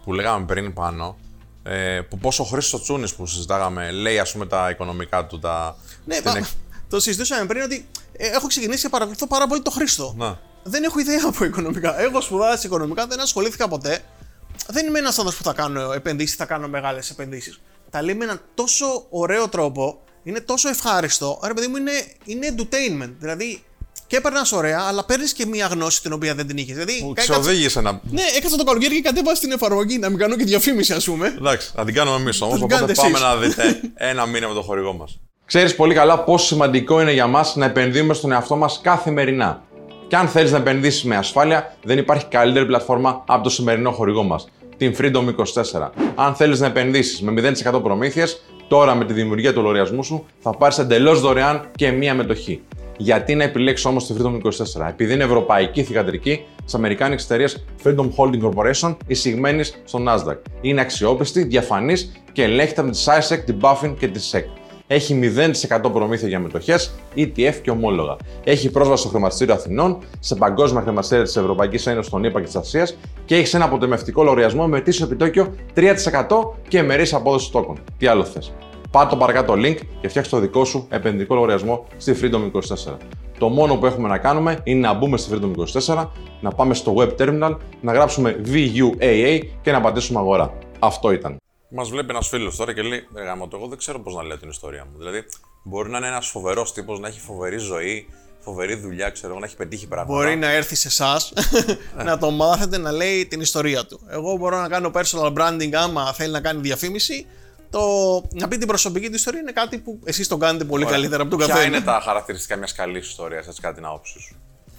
που 0.04 0.13
λέγαμε 0.13 0.46
πριν 0.46 0.74
πάνω. 0.74 1.17
Ε, 1.63 2.02
που 2.10 2.17
πόσο 2.17 2.43
ο 2.43 2.46
Χρήστο 2.46 2.82
Τσούνης 2.82 3.13
που 3.13 3.26
συζητάγαμε 3.26 3.91
λέει 3.91 4.19
ας 4.19 4.32
πούμε 4.32 4.46
τα 4.46 4.69
οικονομικά 4.69 5.26
του. 5.26 5.39
Τα, 5.39 5.78
Ναι, 6.06 6.15
την 6.15 6.24
πα- 6.24 6.38
εκ- 6.38 6.46
το 6.93 6.99
συζητούσαμε 6.99 7.45
πριν 7.45 7.62
ότι 7.62 7.88
ε, 8.17 8.27
έχω 8.27 8.47
ξεκινήσει 8.47 8.82
και 8.82 8.89
παρακολουθώ 8.89 9.27
πάρα 9.27 9.47
πολύ 9.47 9.62
το 9.62 9.71
Χρήστο. 9.71 10.13
Να. 10.17 10.39
Δεν 10.63 10.84
έχω 10.84 10.99
ιδέα 10.99 11.19
από 11.25 11.45
οικονομικά. 11.45 12.01
Έχω 12.01 12.21
σπουδάσει 12.21 12.65
οικονομικά, 12.67 13.08
δεν 13.08 13.19
ασχολήθηκα 13.19 13.67
ποτέ. 13.67 13.99
Δεν 14.67 14.86
είμαι 14.88 14.99
ένας 14.99 15.17
άνθρωπος 15.17 15.36
που 15.36 15.43
θα 15.43 15.53
κάνω 15.53 15.91
επενδύσεις, 15.91 16.36
θα 16.36 16.45
κάνω 16.45 16.67
μεγάλες 16.67 17.10
επενδύσεις. 17.10 17.60
Τα 17.89 18.01
λέει 18.01 18.15
με 18.15 18.23
έναν 18.23 18.41
τόσο 18.53 19.06
ωραίο 19.10 19.47
τρόπο, 19.49 20.01
είναι 20.23 20.39
τόσο 20.39 20.69
ευχάριστο. 20.69 21.39
Ρε 21.43 21.53
παιδί 21.53 21.67
μου, 21.67 21.75
είναι, 21.77 21.91
είναι 22.25 22.56
entertainment. 22.58 23.13
Δηλαδή, 23.19 23.63
και 24.08 24.15
έπαιρνα 24.17 24.45
ωραία, 24.51 24.79
αλλά 24.88 25.06
παίρνεις 25.06 25.34
και 25.34 25.45
μία 25.45 25.67
γνώση 25.67 26.01
την 26.01 26.13
οποία 26.13 26.36
δεν 26.36 26.47
την 26.47 26.58
είχες. 26.58 26.73
Δηλαδή, 26.75 26.99
Που 26.99 27.12
έκατσα- 27.12 27.39
ξοδήγησε 27.39 27.82
να. 27.82 27.91
Ναι, 27.91 28.21
έκατσα 28.38 28.58
το 28.58 28.63
καλοκαίρι 28.63 28.95
και 28.95 29.01
κατέβασα 29.01 29.39
την 29.41 29.51
εφαρμογή 29.51 29.97
να 29.97 30.10
μην 30.10 30.17
κάνω 30.19 30.36
και 30.36 30.43
διαφήμιση, 30.43 30.93
ας 30.93 31.06
πούμε. 31.06 31.27
Εντάξει, 31.27 31.71
θα 31.75 31.86
την 31.86 31.93
κάνουμε 31.93 32.15
εμείς 32.17 32.41
όμως. 32.41 32.53
την 32.56 32.63
Οπότε 32.63 32.75
κάνετε 32.79 32.93
πάμε 33.01 33.10
εσείς. 33.12 33.21
να 33.21 33.36
δείτε 33.38 33.82
ένα 33.95 34.25
μήνα 34.25 34.47
με 34.47 34.53
το 34.53 34.62
χορηγό 34.62 34.93
μας. 34.93 35.19
Ξέρεις 35.45 35.75
πολύ 35.75 35.93
καλά 35.93 36.19
πόσο 36.19 36.45
σημαντικό 36.45 37.01
είναι 37.01 37.13
για 37.13 37.27
μας 37.27 37.56
να 37.56 37.65
επενδύουμε 37.65 38.13
στον 38.13 38.32
εαυτό 38.32 38.56
μας 38.56 38.79
καθημερινά. 38.84 39.62
Και 40.08 40.15
αν 40.15 40.27
θέλεις 40.27 40.51
να 40.51 40.58
επενδύσεις 40.58 41.03
με 41.03 41.15
ασφάλεια, 41.15 41.75
δεν 41.84 41.97
υπάρχει 41.97 42.25
καλύτερη 42.25 42.65
πλατφόρμα 42.65 43.23
από 43.27 43.43
το 43.43 43.49
σημερινό 43.49 43.91
χορηγό 43.91 44.23
μας, 44.23 44.49
την 44.77 44.95
Freedom 44.97 45.27
24. 45.27 45.91
Αν 46.15 46.36
θέλεις 46.36 46.60
να 46.60 46.67
επενδύσεις 46.67 47.21
με 47.21 47.32
0% 47.32 47.82
προμήθειες, 47.84 48.43
τώρα 48.67 48.95
με 48.95 49.06
τη 49.06 49.13
δημιουργία 49.13 49.53
του 49.53 49.62
λογαριασμού 49.62 50.03
σου 50.03 50.25
θα 50.39 50.51
πάρεις 50.58 50.77
εντελώς 50.77 51.21
δωρεάν 51.21 51.69
και 51.75 51.91
μία 51.91 52.13
μετοχή. 52.13 52.62
Γιατί 52.97 53.36
να 53.36 53.43
επιλέξει 53.43 53.88
όμως 53.88 54.06
τη 54.06 54.13
Freedom 54.17 54.39
24, 54.82 54.88
επειδή 54.89 55.13
είναι 55.13 55.23
ευρωπαϊκή 55.23 55.84
θηγατρική 55.84 56.45
της 56.65 56.73
αμερικάνικης 56.73 57.23
εταιρείας 57.23 57.65
Freedom 57.84 58.10
Holding 58.17 58.41
Corporation, 58.41 58.95
εισηγμένη 59.08 59.63
στο 59.63 59.99
Nasdaq. 60.08 60.38
Είναι 60.62 60.82
αξιόπιστη, 60.82 61.43
διαφανής 61.43 62.12
και 62.32 62.43
ελέγχεται 62.43 62.82
από 62.82 62.91
τη 62.91 63.03
SISEC, 63.06 63.39
την 63.45 63.58
Buffin 63.62 63.93
και 63.99 64.08
τη 64.08 64.29
SEC. 64.32 64.43
Έχει 64.93 65.19
0% 65.82 65.91
προμήθεια 65.93 66.27
για 66.27 66.39
μετοχές, 66.39 66.93
ETF 67.15 67.56
και 67.62 67.71
ομόλογα. 67.71 68.15
Έχει 68.43 68.71
πρόσβαση 68.71 69.01
στο 69.01 69.10
χρηματιστήριο 69.10 69.53
Αθηνών, 69.53 69.97
σε 70.19 70.36
παγκόσμια 70.36 70.82
χρηματιστήρια 70.82 71.23
της 71.23 71.36
Ευρωπαϊκής 71.36 71.88
Ένωσης, 71.88 72.12
των 72.12 72.23
ΗΠΑ 72.23 72.39
και 72.39 72.45
της 72.45 72.56
Ασίας 72.56 72.97
και 73.25 73.36
έχεις 73.36 73.53
ένα 73.53 73.65
αποτεμευτικό 73.65 74.23
λογαριασμό 74.23 74.67
με 74.67 74.77
ετήσιο 74.77 75.06
επιτόκιο 75.06 75.56
3% 75.73 75.91
και 76.67 76.82
μερή 76.82 77.10
απόδοση 77.12 77.51
τόκων. 77.51 77.77
Τι 77.97 78.08
άλλο 78.08 78.23
θες. 78.23 78.53
Πάρ 78.91 79.08
το 79.08 79.15
παρακάτω 79.15 79.53
link 79.53 79.77
και 80.01 80.08
φτιάξε 80.08 80.32
το 80.32 80.39
δικό 80.39 80.65
σου 80.65 80.88
επενδυτικό 80.89 81.36
λογαριασμό 81.36 81.86
στη 81.97 82.15
Freedom 82.21 82.51
24. 82.51 82.97
Το 83.38 83.49
μόνο 83.49 83.75
που 83.75 83.86
έχουμε 83.86 84.08
να 84.08 84.17
κάνουμε 84.17 84.60
είναι 84.63 84.88
να 84.88 84.93
μπούμε 84.93 85.17
στη 85.17 85.32
Freedom 85.34 85.51
24, 85.95 86.06
να 86.41 86.49
πάμε 86.49 86.73
στο 86.73 86.93
web 86.97 87.10
terminal, 87.19 87.58
να 87.82 87.93
γράψουμε 87.93 88.41
VUAA 88.45 89.39
και 89.62 89.71
να 89.71 89.82
πατήσουμε 89.82 90.19
αγορά. 90.19 90.53
Αυτό 90.79 91.12
ήταν. 91.12 91.42
Μας 91.75 91.89
βλέπει 91.89 92.09
ένας 92.09 92.27
φίλος 92.27 92.55
τώρα 92.55 92.73
και 92.73 92.81
λέει: 92.81 93.07
Ρε 93.15 93.23
γάμο, 93.23 93.47
το, 93.47 93.57
εγώ 93.57 93.67
δεν 93.67 93.77
ξέρω 93.77 93.99
πώς 93.99 94.15
να 94.15 94.23
λέω 94.23 94.38
την 94.38 94.49
ιστορία 94.49 94.86
μου. 94.86 94.97
Δηλαδή, 94.97 95.23
μπορεί 95.63 95.89
να 95.89 95.97
είναι 95.97 96.07
ένας 96.07 96.27
φοβερός 96.27 96.73
τύπος, 96.73 96.99
να 96.99 97.07
έχει 97.07 97.19
φοβερή 97.19 97.57
ζωή, 97.57 98.07
φοβερή 98.39 98.75
δουλειά, 98.75 99.09
ξέρω 99.09 99.29
εγώ, 99.31 99.39
να 99.39 99.45
έχει 99.45 99.55
πετύχει 99.55 99.88
πράγματα. 99.88 100.13
Μπορεί 100.13 100.36
να 100.36 100.47
έρθει 100.51 100.75
σε 100.75 100.88
εσάς 100.88 101.33
να 102.05 102.17
το 102.17 102.31
μάθετε 102.31 102.77
να 102.77 102.91
λέει 102.91 103.25
την 103.25 103.41
ιστορία 103.41 103.86
του. 103.86 103.99
Εγώ 104.09 104.36
μπορώ 104.38 104.62
να 104.62 104.67
κάνω 104.67 104.91
personal 104.93 105.33
branding 105.33 105.73
άμα 105.73 106.13
θέλει 106.13 106.31
να 106.31 106.41
κάνει 106.41 106.62
διαφήμιση. 106.62 107.25
Το 107.69 107.81
να 108.33 108.47
πει 108.47 108.57
την 108.57 108.67
προσωπική 108.67 109.07
του 109.09 109.15
ιστορία 109.15 109.39
είναι 109.39 109.51
κάτι 109.51 109.77
που 109.77 109.99
εσείς 110.03 110.27
το 110.27 110.38
κάνετε 110.38 110.63
πολύ 110.63 110.86
καλύτερα 110.86 111.21
από 111.21 111.29
τον 111.29 111.39
Ποια 111.39 111.47
καθένα. 111.47 111.67
είναι 111.67 111.86
τα 111.86 112.01
χαρακτηριστικά 112.03 112.55
μιας 112.55 112.73
καλής 112.73 113.07
ιστορίας, 113.07 113.47
έτσι 113.47 113.62
κατά 113.62 113.73
την 113.75 113.86
άποψή 113.86 114.19
σου. 114.19 114.36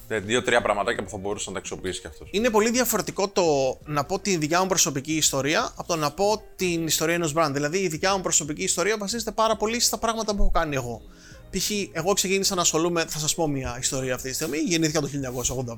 Δηλαδή, 0.09 0.27
Δύο-τρία 0.27 0.62
πραγματάκια 0.62 1.05
που 1.05 1.11
θα 1.11 1.17
μπορούσε 1.17 1.45
να 1.47 1.53
τα 1.53 1.59
αξιοποιήσει 1.59 2.01
κι 2.01 2.07
αυτός. 2.07 2.29
Είναι 2.31 2.51
πολύ 2.51 2.71
διαφορετικό 2.71 3.29
το 3.29 3.43
να 3.85 4.05
πω 4.05 4.19
τη 4.19 4.37
δικιά 4.37 4.61
μου 4.61 4.67
προσωπική 4.67 5.12
ιστορία 5.12 5.73
από 5.77 5.88
το 5.88 5.97
να 5.97 6.11
πω 6.11 6.43
την 6.57 6.87
ιστορία 6.87 7.14
ενός 7.14 7.33
brand. 7.37 7.51
Δηλαδή, 7.53 7.79
η 7.79 7.88
δικιά 7.88 8.17
μου 8.17 8.23
προσωπική 8.23 8.62
ιστορία 8.62 8.97
βασίζεται 8.99 9.31
πάρα 9.31 9.57
πολύ 9.57 9.81
στα 9.81 9.99
πράγματα 9.99 10.35
που 10.35 10.43
έχω 10.43 10.51
κάνει 10.51 10.75
εγώ. 10.75 11.03
Π.χ. 11.51 11.71
εγώ 11.93 12.12
ξεκίνησα 12.12 12.55
να 12.55 12.61
ασχολούμαι, 12.61 13.05
θα 13.09 13.19
σας 13.19 13.35
πω 13.35 13.49
μια 13.49 13.77
ιστορία 13.81 14.14
αυτή 14.14 14.29
τη 14.29 14.35
στιγμή. 14.35 14.59
Γεννήθηκα 14.59 15.01
το 15.01 15.09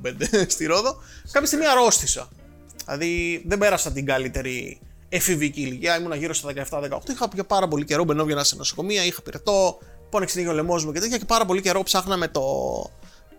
1985 0.05 0.13
στη 0.55 0.67
Ρόδο. 0.67 0.97
Κάποια 1.33 1.47
στιγμή 1.47 1.67
αρρώστησα. 1.67 2.29
Δηλαδή 2.85 3.43
δεν 3.47 3.59
πέρασα 3.59 3.93
την 3.93 4.07
καλύτερη 4.07 4.81
εφηβική 5.09 5.61
ηλικία. 5.61 5.99
Ήμουν 5.99 6.15
γύρω 6.15 6.35
στα 6.35 6.53
17-18. 6.53 6.89
Είχα 7.11 7.29
για 7.35 7.45
πάρα 7.45 7.69
πολύ 7.69 7.85
καιρό 7.85 8.05
μπαινόβινα 8.05 8.45
σε 8.45 8.57
νοσοκομεία, 8.57 9.05
είχα 9.05 9.23
πυρετό, 9.23 9.79
πόνεξε 10.11 10.37
την 10.37 10.49
ο 10.49 10.53
λαιμό 10.53 10.75
μου 10.75 10.93
και 10.93 11.01
τέτοια. 11.01 11.19
Και 11.19 11.25
πάρα 11.25 11.45
πολύ 11.45 11.61
καιρό 11.61 11.83
ψάχναμε 11.83 12.29
το, 12.29 12.43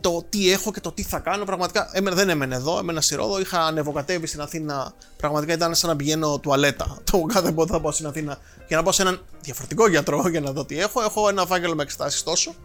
το 0.01 0.25
τι 0.29 0.51
έχω 0.51 0.71
και 0.71 0.79
το 0.79 0.91
τι 0.91 1.03
θα 1.03 1.19
κάνω. 1.19 1.45
Πραγματικά 1.45 1.89
έμενα, 1.93 2.15
δεν 2.15 2.29
έμενε 2.29 2.55
εδώ, 2.55 2.79
έμενα 2.79 3.01
στη 3.01 3.15
Ρόδο. 3.15 3.39
Είχα 3.39 3.65
ανεβοκατέβει 3.65 4.27
στην 4.27 4.41
Αθήνα. 4.41 4.93
Πραγματικά 5.17 5.53
ήταν 5.53 5.75
σαν 5.75 5.89
να 5.89 5.95
πηγαίνω 5.95 6.39
τουαλέτα. 6.39 6.97
Το 7.11 7.21
κάθε 7.21 7.51
πότε 7.51 7.71
θα 7.71 7.81
πάω 7.81 7.91
στην 7.91 8.05
Αθήνα 8.05 8.37
για 8.67 8.77
να 8.77 8.83
πάω 8.83 8.91
σε 8.91 9.01
έναν 9.01 9.21
διαφορετικό 9.41 9.87
γιατρό 9.87 10.27
για 10.31 10.41
να 10.41 10.51
δω 10.51 10.65
τι 10.65 10.79
έχω. 10.79 11.01
Έχω 11.01 11.29
ένα 11.29 11.45
φάκελο 11.45 11.75
με 11.75 11.83
εξετάσεις 11.83 12.23
τόσο. 12.23 12.55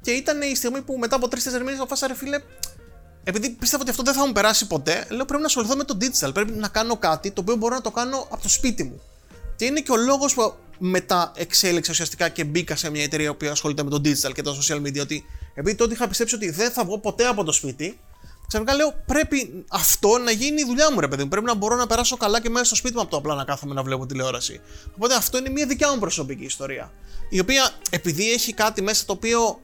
Και 0.00 0.10
ήταν 0.10 0.42
η 0.42 0.54
στιγμή 0.54 0.82
που 0.82 0.96
μετά 0.98 1.16
από 1.16 1.26
3-4 1.26 1.36
μήνες 1.58 1.74
αποφάσισα, 1.78 2.06
ρε 2.06 2.14
φίλε, 2.14 2.38
επειδή 3.24 3.50
πίστευα 3.50 3.82
ότι 3.82 3.90
αυτό 3.90 4.02
δεν 4.02 4.14
θα 4.14 4.26
μου 4.26 4.32
περάσει 4.32 4.66
ποτέ, 4.66 5.06
λέω 5.08 5.24
πρέπει 5.24 5.40
να 5.40 5.46
ασχοληθώ 5.46 5.76
με 5.76 5.84
το 5.84 5.96
digital. 6.00 6.30
Πρέπει 6.34 6.52
να 6.52 6.68
κάνω 6.68 6.96
κάτι 6.96 7.30
το 7.30 7.40
οποίο 7.40 7.56
μπορώ 7.56 7.74
να 7.74 7.80
το 7.80 7.90
κάνω 7.90 8.26
από 8.30 8.42
το 8.42 8.48
σπίτι 8.48 8.84
μου. 8.84 9.00
Και 9.58 9.64
είναι 9.64 9.80
και 9.80 9.92
ο 9.92 9.96
λόγος 9.96 10.34
που 10.34 10.54
μετά 10.78 11.32
εξέλιξα 11.36 11.92
ουσιαστικά 11.92 12.28
και 12.28 12.44
μπήκα 12.44 12.76
σε 12.76 12.90
μια 12.90 13.02
εταιρεία 13.02 13.34
που 13.34 13.46
ασχολείται 13.50 13.82
με 13.82 13.90
το 13.90 13.96
digital 14.04 14.32
και 14.34 14.42
τα 14.42 14.52
social 14.54 14.76
media. 14.76 15.00
Ότι 15.00 15.24
επειδή 15.54 15.76
τότε 15.76 15.94
είχα 15.94 16.08
πιστέψει 16.08 16.34
ότι 16.34 16.50
δεν 16.50 16.70
θα 16.70 16.84
βγω 16.84 16.98
ποτέ 16.98 17.24
από 17.24 17.44
το 17.44 17.52
σπίτι, 17.52 17.98
ξαφνικά 18.46 18.74
λέω 18.74 18.94
πρέπει 19.06 19.64
αυτό 19.70 20.18
να 20.18 20.30
γίνει 20.30 20.60
η 20.60 20.64
δουλειά 20.64 20.92
μου, 20.92 21.00
ρε 21.00 21.08
παιδί 21.08 21.22
μου. 21.22 21.28
Πρέπει 21.28 21.46
να 21.46 21.54
μπορώ 21.54 21.76
να 21.76 21.86
περάσω 21.86 22.16
καλά 22.16 22.40
και 22.40 22.50
μέσα 22.50 22.64
στο 22.64 22.74
σπίτι 22.74 22.94
μου 22.94 23.00
από 23.00 23.10
το 23.10 23.16
απλά 23.16 23.34
να 23.34 23.44
κάθομαι 23.44 23.74
να 23.74 23.82
βλέπω 23.82 24.06
τηλεόραση. 24.06 24.60
Οπότε 24.94 25.14
αυτό 25.14 25.38
είναι 25.38 25.50
μια 25.50 25.66
δικιά 25.66 25.92
μου 25.92 25.98
προσωπική 25.98 26.44
ιστορία. 26.44 26.92
Η 27.30 27.40
οποία 27.40 27.70
επειδή 27.90 28.32
έχει 28.32 28.52
κάτι 28.52 28.82
μέσα 28.82 29.04
το 29.04 29.12
οποίο 29.12 29.60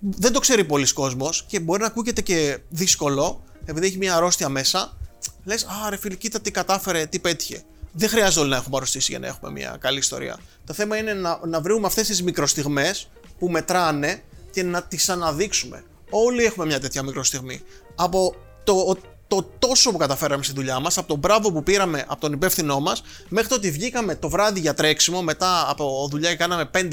δεν 0.00 0.32
το 0.32 0.40
ξέρει 0.40 0.64
πολλοί 0.64 0.92
κόσμος 0.92 1.44
και 1.48 1.60
μπορεί 1.60 1.80
να 1.80 1.86
ακούγεται 1.86 2.20
και 2.20 2.58
δύσκολο, 2.68 3.44
επειδή 3.64 3.86
έχει 3.86 3.98
μια 3.98 4.16
αρρώστια 4.16 4.48
μέσα, 4.48 4.96
λες, 5.44 5.64
Α, 5.64 5.90
ρε 5.90 5.96
φίλε, 5.96 6.14
κοίτα 6.14 6.40
τι 6.40 6.50
κατάφερε, 6.50 7.06
τι 7.06 7.18
πέτυχε. 7.18 7.64
Δεν 7.96 8.08
χρειάζεται 8.08 8.40
όλοι 8.40 8.50
να 8.50 8.56
έχουμε 8.56 8.76
αρρωστήσει 8.76 9.10
για 9.10 9.18
να 9.18 9.26
έχουμε 9.26 9.50
μια 9.50 9.76
καλή 9.80 9.98
ιστορία. 9.98 10.38
Το 10.66 10.72
θέμα 10.72 10.96
είναι 10.96 11.12
να, 11.12 11.40
να 11.46 11.60
βρούμε 11.60 11.86
αυτές 11.86 12.06
τις 12.06 12.22
μικροστιγμές 12.22 13.08
που 13.38 13.48
μετράνε 13.48 14.22
και 14.50 14.62
να 14.62 14.82
τις 14.82 15.08
αναδείξουμε. 15.08 15.84
Όλοι 16.10 16.44
έχουμε 16.44 16.66
μια 16.66 16.80
τέτοια 16.80 17.02
μικροστιγμή. 17.02 17.62
Από 17.94 18.34
το, 18.64 18.96
το 19.28 19.42
τόσο 19.58 19.90
που 19.90 19.96
καταφέραμε 19.96 20.42
στη 20.42 20.52
δουλειά 20.52 20.80
μας, 20.80 20.98
από 20.98 21.08
τον 21.08 21.18
μπράβο 21.18 21.52
που 21.52 21.62
πήραμε 21.62 22.04
από 22.08 22.20
τον 22.20 22.32
υπεύθυνό 22.32 22.80
μας, 22.80 23.02
μέχρι 23.28 23.48
το 23.48 23.54
ότι 23.54 23.70
βγήκαμε 23.70 24.14
το 24.14 24.28
βράδυ 24.28 24.60
για 24.60 24.74
τρέξιμο 24.74 25.22
μετά 25.22 25.70
από 25.70 26.08
δουλειά 26.10 26.30
και 26.30 26.36
κάναμε 26.36 26.70
5-2-1 26.74 26.88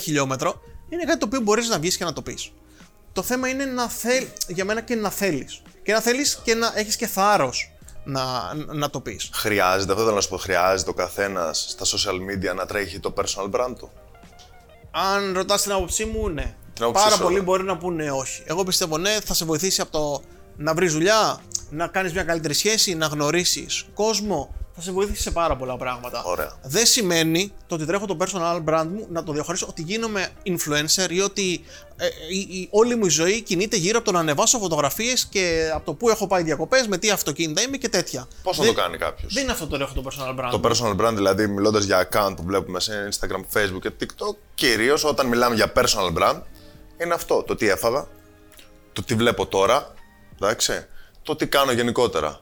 χιλιόμετρο, 0.00 0.60
είναι 0.88 1.04
κάτι 1.04 1.18
το 1.18 1.26
οποίο 1.26 1.40
μπορείς 1.40 1.68
να 1.68 1.78
βγεις 1.78 1.96
και 1.96 2.04
να 2.04 2.12
το 2.12 2.22
πεις. 2.22 2.52
Το 3.12 3.22
θέμα 3.22 3.48
είναι 3.48 3.64
να 3.64 3.88
θέλει, 3.88 4.32
για 4.48 4.64
μένα 4.64 4.80
και 4.80 4.94
να 4.94 5.10
θέλεις. 5.10 5.62
Και 5.82 5.92
να 5.92 6.00
θέλεις 6.00 6.40
και 6.44 6.54
να 6.54 6.72
έχεις 6.74 6.96
και 6.96 7.06
θάρρος 7.06 7.75
να, 8.06 8.54
να 8.66 8.90
το 8.90 9.00
πεις. 9.00 9.28
Χρειάζεται, 9.32 9.92
αυτό 9.92 10.04
θέλω 10.04 10.14
να 10.14 10.20
σου 10.20 10.28
πω, 10.28 10.36
χρειάζεται 10.36 10.90
ο 10.90 10.92
καθένας 10.92 11.66
στα 11.68 11.84
social 11.84 12.14
media 12.14 12.54
να 12.54 12.66
τρέχει 12.66 13.00
το 13.00 13.14
personal 13.16 13.50
brand 13.50 13.74
του; 13.78 13.90
Αν 14.90 15.32
ρωτάς 15.32 15.62
την 15.62 15.72
άποψή 15.72 16.04
μου, 16.04 16.28
ναι. 16.28 16.56
Την 16.72 16.84
άποψή 16.84 17.02
Πάρα 17.02 17.16
σου, 17.16 17.22
πολλοί 17.22 17.36
ναι. 17.36 17.42
μπορεί 17.42 17.62
να 17.62 17.76
πούνε 17.76 18.10
όχι. 18.10 18.42
Εγώ 18.46 18.64
πιστεύω 18.64 18.98
ναι, 18.98 19.18
θα 19.24 19.34
σε 19.34 19.44
βοηθήσει 19.44 19.80
από 19.80 19.90
το 19.90 20.22
να 20.56 20.74
βρεις 20.74 20.92
δουλειά, 20.92 21.40
να 21.70 21.86
κάνεις 21.86 22.12
μια 22.12 22.22
καλύτερη 22.22 22.54
σχέση, 22.54 22.94
να 22.94 23.06
γνωρίσεις 23.06 23.86
κόσμο. 23.94 24.54
Θα 24.78 24.82
σε 24.84 24.92
βοηθήσει 24.92 25.22
σε 25.22 25.30
πάρα 25.30 25.56
πολλά 25.56 25.76
πράγματα. 25.76 26.22
Ωραία. 26.24 26.52
Δεν 26.62 26.86
σημαίνει 26.86 27.52
το 27.66 27.74
ότι 27.74 27.86
τρέχω 27.86 28.06
το 28.06 28.16
personal 28.20 28.64
brand 28.68 28.86
μου 28.92 29.06
να 29.10 29.22
το 29.22 29.32
διαχωρίσω 29.32 29.66
ότι 29.68 29.82
γίνομαι 29.82 30.28
influencer 30.46 31.10
ή 31.10 31.20
ότι 31.20 31.64
ε, 31.96 32.06
η, 32.30 32.38
η- 32.38 32.68
όλη 32.70 32.94
μου 32.94 33.06
η 33.06 33.08
ζωή 33.08 33.40
κινείται 33.42 33.76
γύρω 33.76 33.96
από 33.98 34.06
το 34.06 34.12
να 34.12 34.18
ανεβάσω 34.18 34.58
φωτογραφίες 34.58 35.26
και 35.26 35.70
από 35.74 35.84
το 35.86 35.94
που 35.94 36.08
έχω 36.08 36.26
πάει 36.26 36.42
διακοπές, 36.42 36.86
με 36.86 36.98
τι 36.98 37.10
αυτοκίνητα 37.10 37.62
είμαι 37.62 37.76
και 37.76 37.88
τέτοια. 37.88 38.28
Πώς 38.42 38.56
θα 38.56 38.62
Δεν- 38.64 38.74
το 38.74 38.80
κάνει 38.80 38.96
κάποιος; 38.96 39.32
Δεν 39.32 39.42
είναι 39.42 39.52
αυτό 39.52 39.66
το 39.66 39.76
έχω 39.76 39.94
το 39.94 40.02
personal 40.10 40.30
brand. 40.44 40.50
Το 40.50 40.60
personal 40.64 41.06
brand, 41.06 41.14
δηλαδή 41.14 41.46
μιλώντας 41.46 41.84
για 41.84 42.08
account 42.08 42.32
που 42.36 42.42
βλέπουμε 42.42 42.80
σε 42.80 43.08
Instagram, 43.12 43.58
Facebook 43.58 43.80
και 43.80 43.90
TikTok, 44.00 44.36
κυρίως 44.54 45.04
όταν 45.04 45.26
μιλάμε 45.26 45.54
για 45.54 45.72
personal 45.76 46.18
brand, 46.22 46.40
είναι 47.02 47.14
αυτό. 47.14 47.42
Το 47.42 47.56
τι 47.56 47.68
έφαγα, 47.68 48.06
το 48.92 49.02
τι 49.02 49.14
βλέπω 49.14 49.46
τώρα, 49.46 49.94
εντάξει, 50.40 50.86
το 51.22 51.36
τι 51.36 51.46
κάνω 51.46 51.72
γενικότερα. 51.72 52.40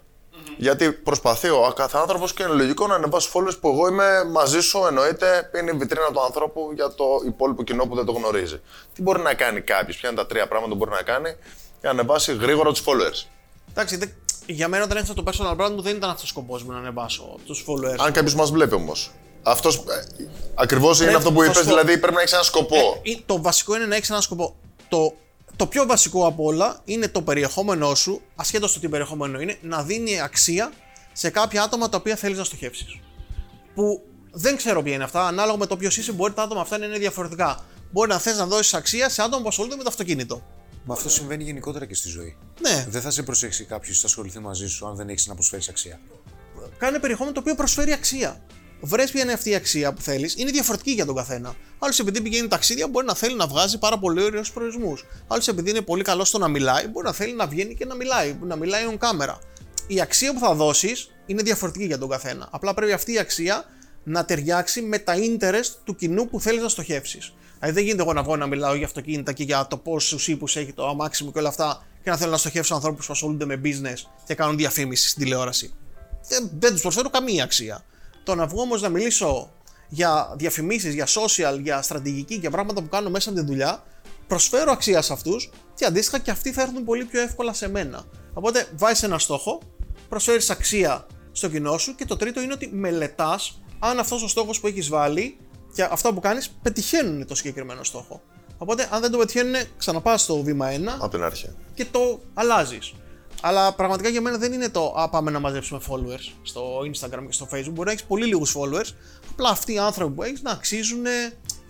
Γιατί 0.56 0.92
προσπαθεί 0.92 1.48
ο 1.48 1.72
κάθε 1.76 1.98
άνθρωπος 1.98 2.34
και 2.34 2.42
είναι 2.42 2.52
λογικό 2.52 2.86
να 2.86 2.94
ανεβάσει 2.94 3.28
followers 3.32 3.60
που 3.60 3.68
εγώ 3.68 3.88
είμαι 3.88 4.24
μαζί 4.24 4.60
σου, 4.60 4.84
εννοείται, 4.86 5.50
είναι 5.60 5.70
η 5.70 5.76
βιτρίνα 5.76 6.06
του 6.12 6.20
ανθρώπου 6.22 6.70
για 6.74 6.88
το 6.94 7.04
υπόλοιπο 7.26 7.62
κοινό 7.62 7.86
που 7.86 7.94
δεν 7.94 8.04
το 8.04 8.12
γνωρίζει. 8.12 8.60
Τι 8.94 9.02
μπορεί 9.02 9.22
να 9.22 9.34
κάνει 9.34 9.60
κάποιος, 9.60 9.96
ποια 9.96 10.08
είναι 10.08 10.18
τα 10.18 10.26
τρία 10.26 10.48
πράγματα 10.48 10.72
που 10.72 10.78
μπορεί 10.78 10.90
να 10.90 11.02
κάνει 11.02 11.28
για 11.30 11.36
να 11.82 11.90
ανεβάσει 11.90 12.34
γρήγορα 12.34 12.70
τους 12.70 12.82
followers; 12.86 13.26
Εντάξει, 13.70 13.96
δεν- 13.96 14.12
για 14.46 14.68
μένα 14.68 14.84
όταν 14.84 14.96
έφτασα 14.96 15.14
το 15.14 15.24
personal 15.26 15.64
brand 15.64 15.70
μου 15.70 15.80
δεν 15.82 15.96
ήταν 15.96 16.10
αυτός 16.10 16.24
ο 16.24 16.26
σκοπός 16.26 16.62
μου 16.62 16.72
να 16.72 16.78
ανεβάσω 16.78 17.34
τους 17.46 17.64
followers. 17.68 17.96
Αν 18.06 18.12
κάποιος 18.12 18.34
μας 18.34 18.50
βλέπει 18.50 18.74
όμως. 18.74 19.10
Αυτός 19.42 19.84
ακριβώς 20.54 21.00
είναι 21.00 21.10
Ρε, 21.10 21.16
αυτό 21.16 21.32
που 21.32 21.38
θα 21.38 21.44
είπες, 21.44 21.56
σου 21.56 21.62
πω. 21.64 21.68
δηλαδή 21.70 21.98
πρέπει 21.98 22.14
να 22.14 22.20
έχεις 22.20 22.32
ένα 22.32 22.42
σκοπό. 22.42 22.76
Ε, 23.02 23.10
το 23.26 23.42
βασικό 23.42 23.76
είναι 23.76 23.86
να 23.86 23.96
έχεις 23.96 24.08
έναν 24.10 24.22
σκοπό. 24.22 24.54
Το, 24.88 25.14
το 25.56 25.66
πιο 25.66 25.86
βασικό 25.86 26.26
από 26.26 26.44
όλα 26.44 26.80
είναι 26.84 27.08
το 27.08 27.22
περιεχόμενό 27.22 27.94
σου, 27.94 28.20
ασχέτως 28.34 28.72
το 28.72 28.80
τι 28.80 28.88
περιεχόμενο 28.88 29.40
είναι, 29.40 29.58
να 29.62 29.82
δίνει 29.82 30.20
αξία 30.20 30.72
σε 31.12 31.30
κάποια 31.30 31.62
άτομα 31.62 31.88
τα 31.88 31.96
οποία 31.96 32.16
θέλεις 32.16 32.38
να 32.38 32.44
στοχεύσεις. 32.44 32.98
Που 33.74 34.02
δεν 34.30 34.56
ξέρω 34.56 34.82
ποια 34.82 34.94
είναι 34.94 35.04
αυτά, 35.04 35.26
ανάλογα 35.26 35.58
με 35.58 35.66
το 35.66 35.76
ποιος 35.76 35.96
είσαι, 35.96 36.12
μπορεί 36.12 36.32
τα 36.32 36.42
άτομα 36.42 36.60
αυτά 36.60 36.78
να 36.78 36.86
είναι 36.86 36.98
διαφορετικά. 36.98 37.64
Μπορεί 37.92 38.08
να 38.08 38.18
θες 38.18 38.36
να 38.36 38.46
δώσεις 38.46 38.74
αξία 38.74 39.08
σε 39.08 39.22
άτομα 39.22 39.42
που 39.42 39.48
ασχολούνται 39.48 39.76
με 39.76 39.82
το 39.82 39.88
αυτοκίνητο. 39.88 40.42
Μα 40.84 40.94
αυτό 40.94 41.08
συμβαίνει 41.08 41.44
γενικότερα 41.44 41.86
και 41.86 41.94
στη 41.94 42.08
ζωή. 42.08 42.36
Ναι, 42.60 42.86
Δεν 42.88 43.02
θα 43.02 43.10
σε 43.10 43.22
προσέξει 43.22 43.64
κάποιος 43.64 43.94
που 43.94 44.00
θα 44.00 44.06
ασχοληθεί 44.06 44.38
μαζί 44.38 44.66
σου 44.68 44.86
αν 44.86 44.96
δεν 44.96 45.08
έχεις 45.08 45.26
να 45.26 45.34
προσφέρεις 45.34 45.68
αξία. 45.68 46.00
κάνε 46.78 46.98
περιεχόμενο 46.98 47.34
το 47.34 47.40
οποίο 47.40 47.54
προσφέρει 47.54 47.92
αξία. 47.92 48.40
Βρες 48.80 49.10
ποια 49.10 49.22
είναι 49.22 49.32
αυτή 49.32 49.50
η 49.50 49.54
αξία 49.54 49.92
που 49.92 50.00
θέλεις, 50.00 50.34
είναι 50.36 50.50
διαφορετική 50.50 50.90
για 50.90 51.06
τον 51.06 51.14
καθένα. 51.14 51.54
Άλλος 51.78 51.98
επειδή 51.98 52.20
πηγαίνει 52.22 52.48
ταξίδια 52.48 52.88
μπορεί 52.88 53.06
να 53.06 53.14
θέλει 53.14 53.36
να 53.36 53.46
βγάζει 53.46 53.78
πάρα 53.78 53.98
πολύ 53.98 54.22
ωραίους 54.22 54.52
προορισμούς. 54.52 55.04
Άλλος 55.26 55.48
επειδή 55.48 55.70
είναι 55.70 55.80
πολύ 55.80 56.02
καλό 56.02 56.24
στο 56.24 56.38
να 56.38 56.48
μιλάει, 56.48 56.86
μπορεί 56.86 57.06
να 57.06 57.12
θέλει 57.12 57.34
να 57.34 57.46
βγαίνει 57.46 57.74
και 57.74 57.84
να 57.84 57.94
μιλάει, 57.94 58.38
να 58.42 58.56
μιλάει 58.56 58.82
on 58.90 58.98
camera. 58.98 59.38
Η 59.86 60.00
αξία 60.00 60.32
που 60.32 60.38
θα 60.38 60.54
δώσεις 60.54 61.10
είναι 61.26 61.42
διαφορετική 61.42 61.84
για 61.84 61.98
τον 61.98 62.08
καθένα. 62.08 62.48
Απλά 62.50 62.74
πρέπει 62.74 62.92
αυτή 62.92 63.12
η 63.12 63.18
αξία 63.18 63.64
να 64.04 64.24
ταιριάξει 64.24 64.82
με 64.82 64.98
τα 64.98 65.14
interest 65.16 65.70
του 65.84 65.94
κοινού 65.94 66.28
που 66.28 66.40
θέλεις 66.40 66.62
να 66.62 66.68
στοχεύσεις. 66.68 67.32
Δηλαδή 67.58 67.74
δεν 67.74 67.84
γίνεται 67.84 68.02
εγώ 68.02 68.12
να 68.12 68.22
βγω 68.22 68.36
να 68.36 68.46
μιλάω 68.46 68.74
για 68.74 68.86
αυτοκίνητα 68.86 69.32
και 69.32 69.42
για 69.42 69.66
το 69.66 69.76
πόσους 69.76 70.28
ύπους 70.28 70.56
έχει 70.56 70.72
το 70.72 70.88
αμάξι 70.88 71.24
μου 71.24 71.32
και 71.32 71.38
όλα 71.38 71.48
αυτά 71.48 71.86
και 72.02 72.10
να 72.10 72.16
θέλω 72.16 72.30
να 72.30 72.36
στοχεύσω 72.36 72.74
ανθρώπους 72.74 73.06
που 73.06 73.12
ασχολούνται 73.12 73.44
με 73.44 73.60
business 73.64 74.10
και 74.26 74.34
κάνουν 74.34 74.56
διαφήμιση 74.56 75.08
στην 75.08 75.22
τηλεόραση 75.22 75.74
δεν, 76.28 76.50
δεν 76.58 76.72
τους 76.72 76.80
προσφέρω 76.80 77.10
καμία 77.10 77.44
αξία. 77.44 77.84
Το 78.24 78.34
να 78.34 78.46
βγω 78.46 78.60
όμως 78.60 78.82
να 78.82 78.88
μιλήσω 78.88 79.52
για 79.88 80.34
διαφημίσεις, 80.36 80.94
για 80.94 81.06
social, 81.06 81.58
για 81.62 81.82
στρατηγική, 81.82 82.34
για 82.34 82.50
πράγματα 82.50 82.82
που 82.82 82.88
κάνω 82.88 83.10
μέσα 83.10 83.30
από 83.30 83.38
τη 83.38 83.44
δουλειά, 83.46 83.82
προσφέρω 84.26 84.72
αξία 84.72 85.02
σε 85.02 85.12
αυτούς 85.12 85.50
και 85.74 85.84
αντίστοιχα 85.84 86.18
και 86.18 86.30
αυτοί 86.30 86.52
θα 86.52 86.62
έρθουν 86.62 86.84
πολύ 86.84 87.04
πιο 87.04 87.20
εύκολα 87.20 87.52
σε 87.52 87.68
μένα. 87.68 88.04
Οπότε 88.32 88.66
βάζεις 88.76 89.02
ένα 89.02 89.18
στόχο, 89.18 89.60
προσφέρεις 90.08 90.50
αξία 90.50 91.06
στο 91.32 91.48
κοινό 91.48 91.78
σου 91.78 91.94
και 91.94 92.04
το 92.04 92.16
τρίτο 92.16 92.40
είναι 92.40 92.52
ότι 92.52 92.70
μελετάς 92.72 93.60
αν 93.78 93.98
αυτός 93.98 94.22
ο 94.22 94.28
στόχος 94.28 94.60
που 94.60 94.66
έχεις 94.66 94.88
βάλει 94.88 95.36
και 95.74 95.82
αυτά 95.82 96.12
που 96.12 96.20
κάνεις 96.20 96.50
πετυχαίνουν 96.62 97.26
το 97.26 97.34
συγκεκριμένο 97.34 97.84
στόχο. 97.84 98.22
Οπότε, 98.58 98.88
αν 98.90 99.00
δεν 99.00 99.10
το 99.10 99.18
πετυχαίνουν, 99.18 99.54
ξαναπάς 99.76 100.22
στο 100.22 100.42
βήμα 100.42 100.70
1 100.70 100.98
Από 100.98 101.08
την 101.08 101.22
αρχή. 101.22 101.48
και 101.74 101.84
το 101.84 102.20
αλλάζεις. 102.34 102.94
Αλλά 103.46 103.72
πραγματικά 103.72 104.08
για 104.08 104.20
μένα 104.20 104.38
δεν 104.38 104.52
είναι 104.52 104.68
το 104.68 104.94
Α, 104.96 105.08
πάμε 105.08 105.30
να 105.30 105.38
μαζέψουμε 105.38 105.80
followers 105.88 106.32
στο 106.42 106.78
Instagram 106.80 107.24
και 107.26 107.32
στο 107.32 107.48
Facebook. 107.52 107.70
Μπορεί 107.72 107.86
να 107.86 107.90
έχεις 107.90 108.04
πολύ 108.04 108.26
λίγους 108.26 108.56
followers. 108.56 108.94
Απλά 109.30 109.48
αυτοί 109.48 109.72
οι 109.72 109.78
άνθρωποι 109.78 110.14
που 110.14 110.22
έχεις 110.22 110.42
να 110.42 110.50
αξίζουν. 110.50 111.02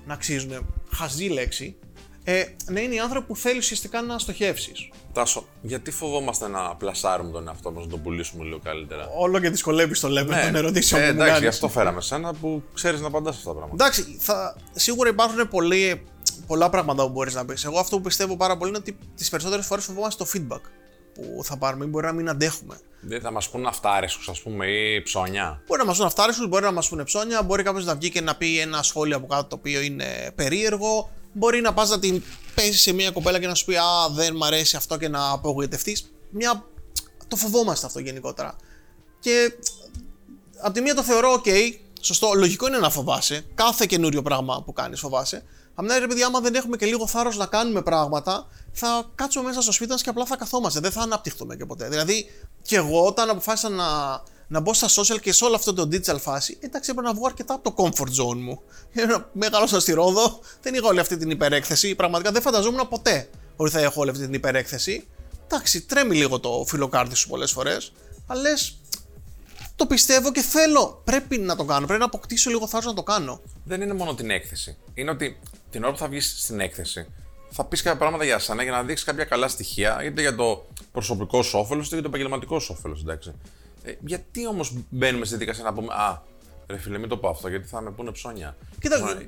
Να 0.06 0.14
αξίζουν. 0.14 0.66
Χαζή 0.92 1.24
λέξη. 1.24 1.76
Ε, 2.24 2.44
να 2.70 2.80
είναι 2.80 2.94
οι 2.94 2.98
άνθρωποι 2.98 3.26
που 3.26 3.36
θέλεις 3.36 3.58
ουσιαστικά 3.58 4.02
να 4.02 4.18
στοχεύσεις. 4.18 4.90
Τάσο, 5.12 5.46
γιατί 5.62 5.90
φοβόμαστε 5.90 6.48
να 6.48 6.76
πλασάρουμε 6.76 7.30
τον 7.30 7.48
εαυτό 7.48 7.70
μας, 7.70 7.84
να 7.84 7.90
τον 7.90 8.02
πουλήσουμε 8.02 8.44
λίγο 8.44 8.60
καλύτερα; 8.64 9.08
Όλο 9.18 9.38
και 9.38 9.50
δυσκολεύεις 9.50 10.00
το 10.00 10.08
level 10.08 10.34
των 10.44 10.54
ερωτήσεων 10.54 11.02
ε, 11.02 11.06
που 11.06 11.14
μου 11.14 11.22
εντάξει, 11.22 11.34
γι' 11.34 11.40
κάνεις. 11.40 11.54
αυτό 11.54 11.68
φέραμε 11.68 12.00
σένα 12.00 12.34
που 12.34 12.62
ξέρεις 12.74 13.00
να 13.00 13.06
απαντάς 13.06 13.36
αυτά 13.36 13.48
τα 13.48 13.56
πράγματα. 13.56 13.84
Εντάξει, 13.84 14.16
θα, 14.20 14.56
σίγουρα 14.72 15.08
υπάρχουν 15.08 15.48
πολλοί, 15.48 16.02
πολλά 16.46 16.70
πράγματα 16.70 17.02
που 17.02 17.10
μπορείς 17.10 17.34
να 17.34 17.44
πεις. 17.44 17.64
Εγώ 17.64 17.78
αυτό 17.78 17.96
που 17.96 18.02
πιστεύω 18.02 18.36
πάρα 18.36 18.56
πολύ 18.56 18.68
είναι 18.70 18.78
ότι 18.78 18.98
τις 19.14 19.28
περισσότερες 19.28 19.66
φορές 19.66 19.84
φοβόμαστε 19.84 20.24
το 20.24 20.30
feedback 20.34 20.60
που 21.14 21.44
θα 21.44 21.56
πάρουμε 21.56 21.84
ή 21.84 21.88
μπορεί 21.88 22.06
να 22.06 22.12
μην 22.12 22.28
αντέχουμε. 22.28 22.80
Δεν 23.00 23.20
θα 23.20 23.30
μας 23.30 23.48
πούνε 23.48 23.68
αυτάρεσκου, 23.68 24.30
ας 24.30 24.40
πούμε, 24.40 24.66
ή 24.66 25.02
ψώνια. 25.02 25.62
Μπορεί 25.66 25.80
να 25.80 25.86
μας 25.86 25.96
πούνε 25.96 26.08
αυτάρεσκου, 26.08 26.46
μπορεί 26.46 26.64
να 26.64 26.72
μας 26.72 26.88
πούνε 26.88 27.04
ψώνια, 27.04 27.42
μπορεί 27.42 27.62
κάποιος 27.62 27.84
να 27.84 27.94
βγει 27.94 28.10
και 28.10 28.20
να 28.20 28.36
πει 28.36 28.58
ένα 28.58 28.82
σχόλιο 28.82 29.16
από 29.16 29.26
κάτω 29.26 29.44
το 29.44 29.56
οποίο 29.56 29.80
είναι 29.80 30.32
περίεργο. 30.34 31.10
Μπορεί 31.32 31.60
να 31.60 31.72
πας 31.74 31.90
να 31.90 31.98
την 31.98 32.22
πέσεις 32.54 32.80
σε 32.80 32.92
μια 32.92 33.10
κοπέλα 33.10 33.40
και 33.40 33.46
να 33.46 33.54
σου 33.54 33.64
πει 33.64 33.76
Α, 33.76 34.08
δεν 34.10 34.36
μ' 34.36 34.44
αρέσει 34.44 34.76
αυτό 34.76 34.96
και 34.96 35.08
να 35.08 35.30
απογοητευτείς. 35.30 36.12
Μια... 36.30 36.64
Το 37.28 37.36
φοβόμαστε 37.36 37.86
αυτό 37.86 37.98
γενικότερα. 37.98 38.56
Και 39.20 39.52
απ' 40.60 40.74
τη 40.74 40.80
μία 40.80 40.94
το 40.94 41.02
θεωρώ 41.02 41.42
OK, 41.44 41.48
Σωστό, 42.04 42.32
λογικό 42.34 42.66
είναι 42.66 42.78
να 42.78 42.90
φοβάσαι. 42.90 43.44
Κάθε 43.54 43.86
καινούριο 43.86 44.22
πράγμα 44.22 44.62
που 44.64 44.72
κάνεις 44.72 45.00
φοβάσαι. 45.00 45.44
Απ' 45.74 45.84
την 45.84 45.92
άλλη, 45.92 46.00
ρε 46.00 46.06
παιδιά, 46.06 46.26
άμα 46.26 46.40
δεν 46.40 46.54
έχουμε 46.54 46.76
και 46.76 46.86
λίγο 46.86 47.06
θάρρος 47.06 47.36
να 47.36 47.46
κάνουμε 47.46 47.82
πράγματα, 47.82 48.46
θα 48.74 49.10
κάτσουμε 49.14 49.44
μέσα 49.44 49.62
στο 49.62 49.72
σπίτι 49.72 49.90
μας 49.90 50.02
και 50.02 50.08
απλά 50.08 50.26
θα 50.26 50.36
καθόμαστε. 50.36 50.80
Δεν 50.80 50.90
θα 50.90 51.00
αναπτυχθούμε 51.00 51.56
και 51.56 51.64
ποτέ. 51.66 51.88
Δηλαδή, 51.88 52.26
και 52.62 52.76
εγώ 52.76 53.06
όταν 53.06 53.30
αποφάσισα 53.30 53.68
να, 53.68 53.84
να 54.48 54.60
μπω 54.60 54.74
στα 54.74 54.88
social 54.88 55.20
και 55.20 55.32
σε 55.32 55.44
όλο 55.44 55.54
αυτό 55.54 55.72
το 55.72 55.88
digital 55.92 56.20
φάση, 56.20 56.58
εντάξει, 56.60 56.90
έπρεπε 56.90 57.08
να 57.08 57.14
βγω 57.14 57.26
αρκετά 57.26 57.54
από 57.54 57.72
το 57.72 57.84
comfort 57.84 58.22
zone 58.22 58.36
μου. 58.36 58.62
Μεγάλωσα 59.32 59.80
στη 59.80 59.92
Ρόδο, 59.92 60.40
δεν 60.62 60.74
είχα 60.74 60.86
όλη 60.86 61.00
αυτή 61.00 61.16
την 61.16 61.30
υπερέκθεση. 61.30 61.94
Πραγματικά 61.94 62.32
δεν 62.32 62.42
φανταζόμουν 62.42 62.88
ποτέ 62.88 63.28
ότι 63.56 63.70
θα 63.70 63.80
έχω 63.80 64.00
όλη 64.00 64.10
αυτή 64.10 64.24
την 64.24 64.34
υπερέκθεση. 64.34 65.06
Εντάξει, 65.44 65.80
τρέμει 65.82 66.16
λίγο 66.16 66.40
το 66.40 66.64
φιλοκάρδι 66.68 67.14
σου 67.14 67.28
πολλές 67.28 67.50
φορές, 67.50 67.92
αλλά 68.26 68.40
λες, 68.40 68.76
το 69.76 69.86
πιστεύω 69.86 70.32
και 70.32 70.40
θέλω. 70.40 71.00
Πρέπει 71.04 71.38
να 71.38 71.56
το 71.56 71.64
κάνω. 71.64 71.86
Πρέπει 71.86 72.00
να 72.00 72.06
αποκτήσω 72.06 72.50
λίγο 72.50 72.66
θάρρος 72.66 72.86
να 72.86 72.94
το 72.94 73.02
κάνω. 73.02 73.40
Δεν 73.64 73.80
είναι 73.80 73.94
μόνο 73.94 74.14
την 74.14 74.30
έκθεση. 74.30 74.76
Είναι 74.94 75.10
ότι 75.10 75.38
την 75.70 75.82
ώρα 75.82 75.92
που 75.92 75.98
θα 75.98 76.08
βγεις 76.08 76.34
στην 76.38 76.60
έκθεση, 76.60 77.06
θα 77.56 77.64
πεις 77.64 77.82
κάποια 77.82 77.98
πράγματα 77.98 78.24
για 78.24 78.38
σένα 78.38 78.62
για 78.62 78.72
να 78.72 78.82
δείξεις 78.82 79.06
κάποια 79.06 79.24
καλά 79.24 79.48
στοιχεία, 79.48 80.04
είτε 80.04 80.20
για 80.20 80.34
το 80.34 80.66
προσωπικό 80.92 81.42
σου 81.42 81.58
όφελος, 81.58 81.86
είτε 81.86 81.94
για 81.94 82.02
το 82.04 82.08
επαγγελματικό 82.08 82.58
σου 82.60 82.74
όφελος. 82.78 83.04
Ε, 83.86 83.92
γιατί 84.04 84.46
όμως 84.46 84.72
μπαίνουμε 84.90 85.24
στη 85.24 85.36
δικασία 85.36 85.64
να 85.64 85.72
πούμε 85.72 85.94
Α, 85.94 86.22
ρε 86.66 86.78
φίλε, 86.78 86.98
μην 86.98 87.08
το 87.08 87.16
πω 87.16 87.28
αυτό, 87.28 87.48
γιατί 87.48 87.68
θα 87.68 87.80
με 87.80 87.90
πούνε 87.90 88.10
ψώνια. 88.10 88.56
Κοίτα, 88.80 88.96
Ψώνια. 89.04 89.26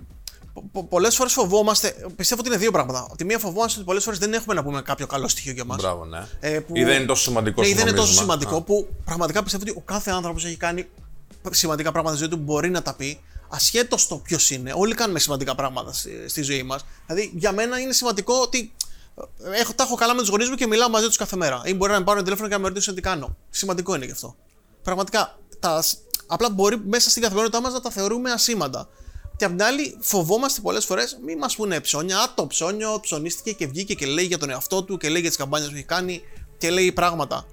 πο- 0.72 0.84
πολλές 0.84 1.16
φορές 1.16 1.32
φοβόμαστε. 1.32 1.94
Πιστεύω 2.16 2.40
ότι 2.40 2.50
είναι 2.50 2.58
δύο 2.58 2.70
πράγματα. 2.70 2.98
Από 3.08 3.16
τη 3.16 3.24
μία 3.24 3.38
φοβόμαστε 3.38 3.76
ότι 3.78 3.86
πολλές 3.86 4.04
φορές 4.04 4.18
δεν 4.18 4.32
έχουμε 4.32 4.54
να 4.54 4.62
πούμε 4.62 4.82
κάποιο 4.82 5.06
καλό 5.06 5.28
στοιχείο 5.28 5.52
για 5.52 5.64
μας. 5.64 5.76
Μπράβο, 5.82 6.04
ναι. 6.04 6.26
Ε, 6.40 6.60
που- 6.60 6.76
Ή 6.76 6.84
δεν 6.84 6.96
είναι 6.96 7.06
τόσο 7.06 7.22
σημαντικός 7.22 7.64
Ναι, 7.64 7.70
ή 7.70 7.74
όσο 7.74 7.84
δεν 7.84 7.88
είναι 7.92 8.00
τόσο 8.02 8.12
νομίζουμε. 8.12 8.32
σημαντικό 8.32 8.56
Α. 8.56 8.62
που 8.62 8.94
πραγματικά 9.04 9.42
πιστεύω 9.42 9.64
ότι 9.68 9.72
ο 9.78 9.82
κάθε 9.84 10.10
άνθρωπος 10.10 10.44
έχει 10.44 10.56
κάνει 10.56 10.86
σημαντικά 11.50 11.92
πράγματα 11.92 12.16
στη 12.16 12.24
ζωή 12.24 12.32
του 12.34 12.44
που 12.44 12.52
μπορεί 12.52 12.70
να 12.70 12.82
τα 12.82 12.94
πει 12.94 13.20
ασχέτως 13.48 14.06
το 14.06 14.16
ποιος 14.16 14.50
είναι. 14.50 14.72
Όλοι 14.76 14.94
κάνουμε 14.94 15.18
σημαντικά 15.18 15.54
πράγματα 15.54 15.92
στη, 15.92 16.28
στη 16.28 16.42
ζωή 16.42 16.62
μας. 16.62 16.84
Δηλαδή, 17.06 17.32
για 17.34 17.52
μένα 17.52 17.80
είναι 17.80 17.92
σημαντικό 17.92 18.34
ότι 18.34 18.72
ε, 19.44 19.60
έχω, 19.60 19.72
τα 19.72 19.82
έχω 19.82 19.94
καλά 19.94 20.14
με 20.14 20.20
τους 20.20 20.28
γονείς 20.28 20.48
μου 20.48 20.54
και 20.54 20.66
μιλάω 20.66 20.88
μαζί 20.88 21.06
τους 21.06 21.16
κάθε 21.16 21.36
μέρα. 21.36 21.62
Ή 21.64 21.74
μπορεί 21.74 21.92
να 21.92 21.98
με 21.98 22.04
πάρουν 22.04 22.24
τηλέφωνο 22.24 22.48
και 22.48 22.54
να 22.54 22.60
με 22.60 22.68
ρωτήσουν 22.68 22.94
τι 22.94 23.00
κάνω. 23.00 23.36
Σημαντικό 23.50 23.94
είναι 23.94 24.04
γι' 24.04 24.12
αυτό. 24.12 24.36
Πραγματικά, 24.82 25.38
τα, 25.60 25.84
απλά 26.26 26.50
μπορεί 26.50 26.80
μέσα 26.86 27.10
στην 27.10 27.22
καθημερινότητά 27.22 27.62
μας 27.62 27.72
να 27.72 27.80
τα 27.80 27.90
θεωρούμε 27.90 28.30
ασήμαντα. 28.30 28.88
Και 29.36 29.44
απ' 29.44 29.50
την 29.50 29.62
άλλη, 29.62 29.96
φοβόμαστε 30.00 30.60
πολλές 30.60 30.84
φορές 30.84 31.18
μη 31.24 31.36
μας 31.36 31.56
πούνε 31.56 31.80
ψώνια. 31.80 32.18
Α, 32.18 32.34
το 32.34 32.46
ψώνιο 32.46 32.98
ψωνίστηκε 33.00 33.52
και 33.52 33.66
βγήκε 33.66 33.94
και 33.94 34.06
λέει 34.06 34.24
για 34.24 34.38
τον 34.38 34.50
εαυτό 34.50 34.82
του 34.82 34.96
και 34.96 35.08
λέει 35.08 35.20
για 35.20 35.28
τις 35.28 35.38
καμπάνιες 35.38 35.70
που 35.70 35.76
έχει 35.76 35.84
κάνει 35.84 36.22
και 36.58 36.70
λέει 36.70 36.92
πράγματα. 36.92 37.46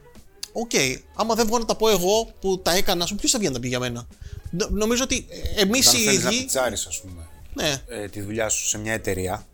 Οκ, 0.54 0.72
άμα 1.16 1.36
δεν 1.36 1.46
βγω 1.48 1.58
να 1.60 1.66
τα 1.66 1.76
πω 1.76 1.90
εγώ 1.90 2.34
που 2.40 2.60
τα 2.60 2.72
έκανα, 2.72 3.06
σου 3.06 3.16
ποιος 3.16 3.32
θα 3.32 3.38
βγει 3.38 3.48
να 3.48 3.54
τα 3.54 3.60
πει 3.60 3.68
για 3.68 3.80
μένα; 3.80 4.08
Νο- 4.58 4.68
νομίζω 4.72 5.04
ότι 5.04 5.26
εμείς 5.56 5.88
Αν 5.88 5.96
οι 5.96 6.04
θέλεις 6.04 6.24
να 6.24 6.30
ίδιοι. 6.30 6.40
πιτσάρεις, 6.40 6.86
ας 6.86 7.02
πούμε, 7.02 7.28
Ναι, 7.54 7.82
ε, 7.88 8.08
τη 8.08 8.22
δουλειά 8.22 8.50
σου 8.50 8.68
σε 8.68 8.78
μια 8.78 8.94
εταιρεία, 8.94 9.46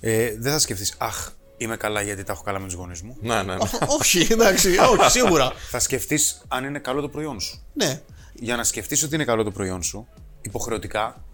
ε, 0.00 0.34
δεν 0.38 0.52
θα 0.52 0.58
σκεφτείς, 0.58 0.94
Αχ, 0.98 1.30
είμαι 1.56 1.76
καλά 1.76 2.00
γιατί 2.02 2.24
τα 2.24 2.32
έχω 2.32 2.42
καλά 2.42 2.58
με 2.58 2.64
τους 2.64 2.74
γονείς 2.74 3.02
μου. 3.02 3.16
Ναι, 3.20 3.34
ναι, 3.34 3.42
ναι. 3.42 3.54
Ό- 3.54 3.94
όχι, 4.00 4.26
εντάξει, 4.30 4.68
όχι, 5.00 5.10
σίγουρα. 5.10 5.52
Θα 5.70 5.78
σκεφτείς 5.78 6.40
αν 6.48 6.64
είναι 6.64 6.78
καλό 6.78 7.00
το 7.00 7.08
προϊόν 7.08 7.40
σου. 7.40 7.62
Ναι, 7.74 8.00
Για 8.34 8.56
να 8.56 8.64
σκεφτείς 8.64 9.02
ότι 9.02 9.14
είναι 9.14 9.24
καλό 9.24 9.42
το 9.44 9.50
προϊόν 9.50 9.82
σου, 9.82 10.08
υποχρεωτικά 10.40 11.24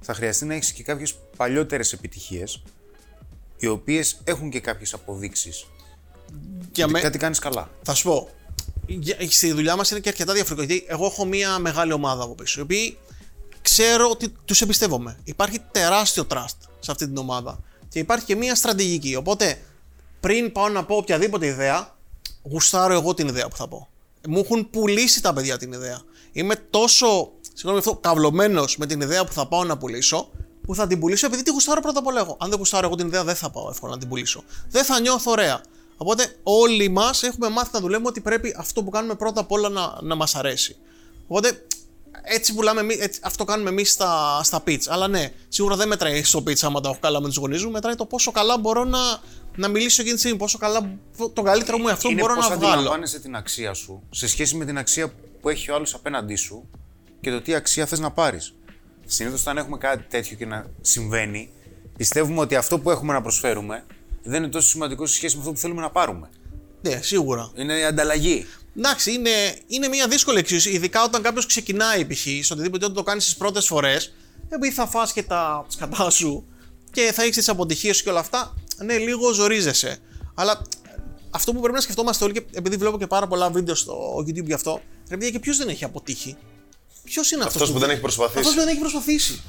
θα 0.00 0.14
χρειαστεί 0.14 0.44
να 0.44 0.54
έχεις 0.54 0.72
και 0.72 0.82
κάποιες 0.82 1.14
παλιότερες 1.36 1.92
επιτυχίες, 1.92 2.62
οι 3.56 3.66
οποίες 3.66 4.20
έχουν 4.24 4.50
και 4.50 4.60
κάποιες 4.60 4.92
αποδείξεις. 4.94 5.66
για 6.72 6.88
με... 6.88 7.00
Κάτι 7.00 7.18
κάνεις 7.18 7.38
καλά. 7.38 7.70
Θα 7.82 7.94
σου 7.94 8.04
πω. 8.04 8.28
Για- 8.88 9.16
Στη 9.30 9.52
δουλειά 9.52 9.76
μας 9.76 9.90
είναι 9.90 10.00
και 10.00 10.08
αρκετά 10.08 10.32
διαφορετικό. 10.32 10.72
Γιατί 10.74 10.86
εγώ 10.92 11.06
έχω 11.06 11.24
μια 11.24 11.58
μεγάλη 11.58 11.92
ομάδα 11.92 12.22
από 12.22 12.34
πίσω. 12.34 12.60
Οι 12.60 12.62
οποίοι 12.62 12.98
ξέρω 13.62 14.08
ότι 14.10 14.28
τους 14.44 14.60
εμπιστεύομαι. 14.60 15.18
Υπάρχει 15.24 15.58
τεράστιο 15.72 16.26
trust 16.30 16.56
σε 16.80 16.90
αυτή 16.90 17.06
την 17.06 17.16
ομάδα. 17.16 17.58
Και 17.88 17.98
υπάρχει 17.98 18.24
και 18.24 18.36
μια 18.36 18.54
στρατηγική. 18.54 19.14
Οπότε 19.14 19.60
πριν 20.20 20.52
πάω 20.52 20.68
να 20.68 20.84
πω 20.84 20.96
οποιαδήποτε 20.96 21.46
ιδέα, 21.46 21.96
γουστάρω 22.42 22.92
εγώ 22.94 23.14
την 23.14 23.28
ιδέα 23.28 23.48
που 23.48 23.56
θα 23.56 23.68
πω. 23.68 23.88
Μου 24.28 24.38
έχουν 24.38 24.70
πουλήσει 24.70 25.22
τα 25.22 25.32
παιδιά 25.32 25.58
την 25.58 25.72
ιδέα. 25.72 26.00
Είμαι 26.32 26.56
τόσο, 26.56 27.30
συγγνώμη 27.52 27.78
αυτό, 27.78 27.94
καυλωμένος 27.96 28.76
με 28.76 28.86
την 28.86 29.00
ιδέα 29.00 29.24
που 29.24 29.32
θα 29.32 29.46
πάω 29.48 29.64
να 29.64 29.78
πουλήσω, 29.78 30.30
που 30.62 30.74
θα 30.74 30.86
την 30.86 31.00
πουλήσω 31.00 31.26
επειδή 31.26 31.42
τη 31.42 31.50
γουστάρω 31.50 31.80
πρώτα 31.80 31.98
απ' 31.98 32.06
όλα 32.06 32.20
εγώ. 32.20 32.36
Αν 32.40 32.48
δεν 32.48 32.58
γουστάρω 32.58 32.86
εγώ 32.86 32.96
την 32.96 33.06
ιδέα, 33.06 33.24
δεν 33.24 33.34
θα 33.34 33.50
πάω 33.50 33.68
εύκολα 33.70 33.92
να 33.92 33.98
την 33.98 34.08
πουλήσω. 34.08 34.44
Δεν 34.70 34.84
θα 34.84 35.00
νιώθω 35.00 35.30
ωραία. 35.30 35.60
Οπότε 36.00 36.36
όλοι 36.42 36.88
μας 36.88 37.22
έχουμε 37.22 37.48
μάθει 37.48 37.70
να 37.72 37.80
δουλεύουμε 37.80 38.08
ότι 38.08 38.20
πρέπει 38.20 38.54
αυτό 38.58 38.82
που 38.82 38.90
κάνουμε 38.90 39.14
πρώτα 39.14 39.40
απ' 39.40 39.52
όλα 39.52 39.68
να, 39.68 39.98
να 40.02 40.14
μας 40.14 40.34
αρέσει. 40.34 40.76
Οπότε 41.26 41.66
έτσι 42.22 42.54
πουλάμε, 42.54 42.80
εμείς- 42.80 43.00
έτσι, 43.00 43.20
αυτό 43.22 43.44
κάνουμε 43.44 43.70
εμείς 43.70 43.90
στα, 43.92 44.40
στα 44.42 44.62
pitch. 44.66 44.82
Αλλά 44.88 45.08
ναι, 45.08 45.32
σίγουρα 45.48 45.76
δεν 45.76 45.88
μετράει 45.88 46.22
στο 46.22 46.38
pitch 46.38 46.58
άμα 46.60 46.80
τα 46.80 46.88
έχω 46.88 46.98
καλά 47.00 47.20
με 47.20 47.26
τους 47.26 47.36
γονείς 47.36 47.64
μου. 47.64 47.70
Μετράει 47.70 47.94
το 47.94 48.04
πόσο 48.06 48.30
καλά 48.30 48.58
μπορώ 48.58 48.84
να, 48.84 48.98
να 49.56 49.68
μιλήσω 49.68 50.00
εκείνη 50.00 50.14
τη 50.14 50.20
στιγμή. 50.20 50.38
Πόσο 50.38 50.58
καλά 50.58 50.98
το 51.32 51.42
καλύτερο 51.42 51.78
μου 51.78 51.90
αυτό 51.90 52.08
είναι 52.10 52.20
μπορώ 52.20 52.34
πώς 52.34 52.48
να 52.48 52.56
βγάλω. 52.56 52.72
αντιλαμβάνεσαι 52.72 53.20
την 53.20 53.36
αξία 53.36 53.74
σου 53.74 54.02
σε 54.10 54.28
σχέση 54.28 54.56
με 54.56 54.64
την 54.64 54.78
αξία 54.78 55.12
που 55.40 55.48
έχει 55.48 55.70
ο 55.70 55.74
άλλος 55.74 55.94
απέναντί 55.94 56.34
σου 56.34 56.68
και 57.20 57.30
το 57.30 57.40
τι 57.40 57.54
αξία 57.54 57.86
θες 57.86 57.98
να 57.98 58.10
πάρεις. 58.10 58.54
Συνήθως, 59.06 59.40
όταν 59.40 59.56
έχουμε 59.56 59.78
κάτι 59.78 60.04
τέτοιο 60.08 60.36
και 60.36 60.46
να 60.46 60.66
συμβαίνει, 60.80 61.50
πιστεύουμε 61.96 62.40
ότι 62.40 62.54
αυτό 62.56 62.78
που 62.78 62.90
έχουμε 62.90 63.12
να 63.12 63.22
προσφέρουμε 63.22 63.84
δεν 64.28 64.42
είναι 64.42 64.52
τόσο 64.52 64.68
σημαντικό 64.68 65.06
σε 65.06 65.14
σχέση 65.14 65.34
με 65.34 65.40
αυτό 65.40 65.52
που 65.52 65.58
θέλουμε 65.58 65.80
να 65.80 65.90
πάρουμε. 65.90 66.28
Ναι, 66.82 67.00
σίγουρα. 67.02 67.50
Είναι 67.54 67.78
η 67.78 67.84
ανταλλαγή. 67.84 68.46
Εντάξει, 68.76 69.12
είναι, 69.12 69.30
είναι 69.66 69.88
μια 69.88 70.08
δύσκολη 70.08 70.38
εξίσωση, 70.38 70.70
ειδικά 70.70 71.04
όταν 71.04 71.22
κάποιος 71.22 71.46
ξεκινάει 71.46 72.06
π.χ. 72.06 72.18
σε 72.40 72.52
οτιδήποτε 72.52 72.84
όταν 72.84 72.96
το 72.96 73.02
κάνεις 73.02 73.24
τις 73.24 73.36
πρώτες 73.36 73.66
φορές, 73.66 74.14
επειδή 74.48 74.74
θα 74.74 74.86
φας 74.86 75.12
και 75.12 75.22
τα 75.22 75.64
σκατά 75.68 76.10
σου 76.10 76.46
και 76.90 77.10
θα 77.14 77.22
έχεις 77.22 77.36
τις 77.36 77.48
αποτυχίες 77.48 77.96
σου 77.96 78.02
και 78.02 78.10
όλα 78.10 78.20
αυτά, 78.20 78.54
ναι, 78.84 78.98
λίγο 78.98 79.32
ζορίζεσαι. 79.32 79.98
Αλλά 80.34 80.62
αυτό 81.30 81.52
που 81.52 81.58
πρέπει 81.58 81.74
να 81.74 81.80
σκεφτόμαστε 81.80 82.24
όλοι, 82.24 82.32
και 82.32 82.44
επειδή 82.52 82.76
βλέπω 82.76 82.98
και 82.98 83.06
πάρα 83.06 83.26
πολλά 83.26 83.50
βίντεο 83.50 83.74
στο 83.74 84.16
YouTube 84.18 84.44
γι' 84.44 84.52
αυτό, 84.52 84.80
ρε 85.08 85.16
παιδιά, 85.16 85.30
και 85.30 85.38
ποιος 85.38 85.56
δεν 85.56 85.68
έχει 85.68 85.84
αποτύχει; 85.84 86.36
Ποιος 87.08 87.30
είναι 87.30 87.42
αυτός 87.44 87.54
Αυτός 87.62 87.72
που 87.74 87.78
δεν 87.80 87.90
έχει 87.90 88.00
προσπαθήσει. 88.00 88.38
Αυτός 88.38 88.52
που 88.54 88.58
δεν 88.60 88.68
έχει 88.68 88.78
προσπαθήσει. 88.78 89.40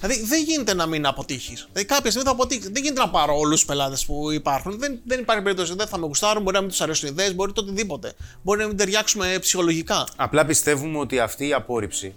δηλαδή 0.00 0.22
δεν 0.24 0.42
γίνεται 0.44 0.74
να 0.74 0.86
μην 0.86 1.06
αποτύχεις. 1.06 1.68
Δηλαδή 1.72 1.88
κάποια 1.88 2.10
στιγμή 2.10 2.26
θα 2.28 2.34
αποτύχεις. 2.34 2.64
Δεν 2.68 2.82
γίνεται 2.82 3.00
να 3.00 3.08
πάρω 3.08 3.38
όλους 3.38 3.54
τους 3.56 3.64
πελάτες 3.64 4.04
που 4.04 4.30
υπάρχουν. 4.30 4.78
Δεν, 4.78 5.00
δεν 5.04 5.20
υπάρχει 5.20 5.42
περίπτωση. 5.42 5.74
Δεν 5.74 5.86
θα 5.86 5.98
με 5.98 6.06
γουστάρουν, 6.06 6.42
μπορεί 6.42 6.54
να 6.54 6.60
μην 6.60 6.70
τους 6.70 6.80
αρέσουν 6.80 7.08
οι 7.08 7.10
ιδέες, 7.14 7.34
μπορεί 7.34 7.52
το 7.52 7.60
οτιδήποτε. 7.60 8.12
Μπορεί 8.42 8.60
να 8.60 8.66
μην 8.66 8.76
ταιριάξουμε 8.76 9.38
ψυχολογικά. 9.40 10.06
Απλά 10.16 10.44
πιστεύουμε 10.46 10.98
ότι 10.98 11.18
αυτή 11.18 11.46
η 11.48 11.52
απόρριψη 11.52 12.14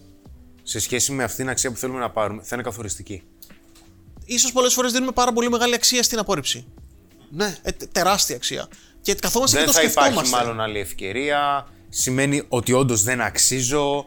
σε 0.64 0.80
σχέση 0.80 1.12
με 1.12 1.24
αυτή 1.24 1.38
την 1.38 1.50
αξία 1.50 1.72
που 1.72 1.78
θέλουμε 1.78 2.00
να 2.00 2.10
πάρουμε 2.10 2.42
θα 2.42 2.50
είναι 2.56 2.64
καθοριστική. 2.64 3.24
σω 4.40 4.52
πολλές 4.52 4.74
φορές 4.74 4.92
δίνουμε 4.92 5.12
πάρα 5.12 5.34
πολύ 5.34 5.50
μεγάλη 5.50 5.74
αξία 5.74 6.04
στην 6.04 6.20
απόρριψη. 6.20 6.66
Ναι. 7.30 7.58
Ε, 7.62 7.72
τε- 7.72 7.90
τεράστια 7.92 8.36
αξία. 8.36 8.68
Και 9.02 9.14
καθόμαστε 9.14 9.58
δεν 9.58 9.66
και 9.66 9.72
το 9.74 9.78
θα 9.80 9.86
υπάρχει 9.86 10.10
σκεφτόμαστε. 10.18 10.46
μάλλον 10.46 10.62
άλλη 10.62 10.80
ευκαιρία. 10.80 11.68
Σημαίνει 11.90 12.44
ότι 12.48 12.74
όντως 12.74 13.04
δεν 13.04 13.22
αξίζω. 13.22 14.06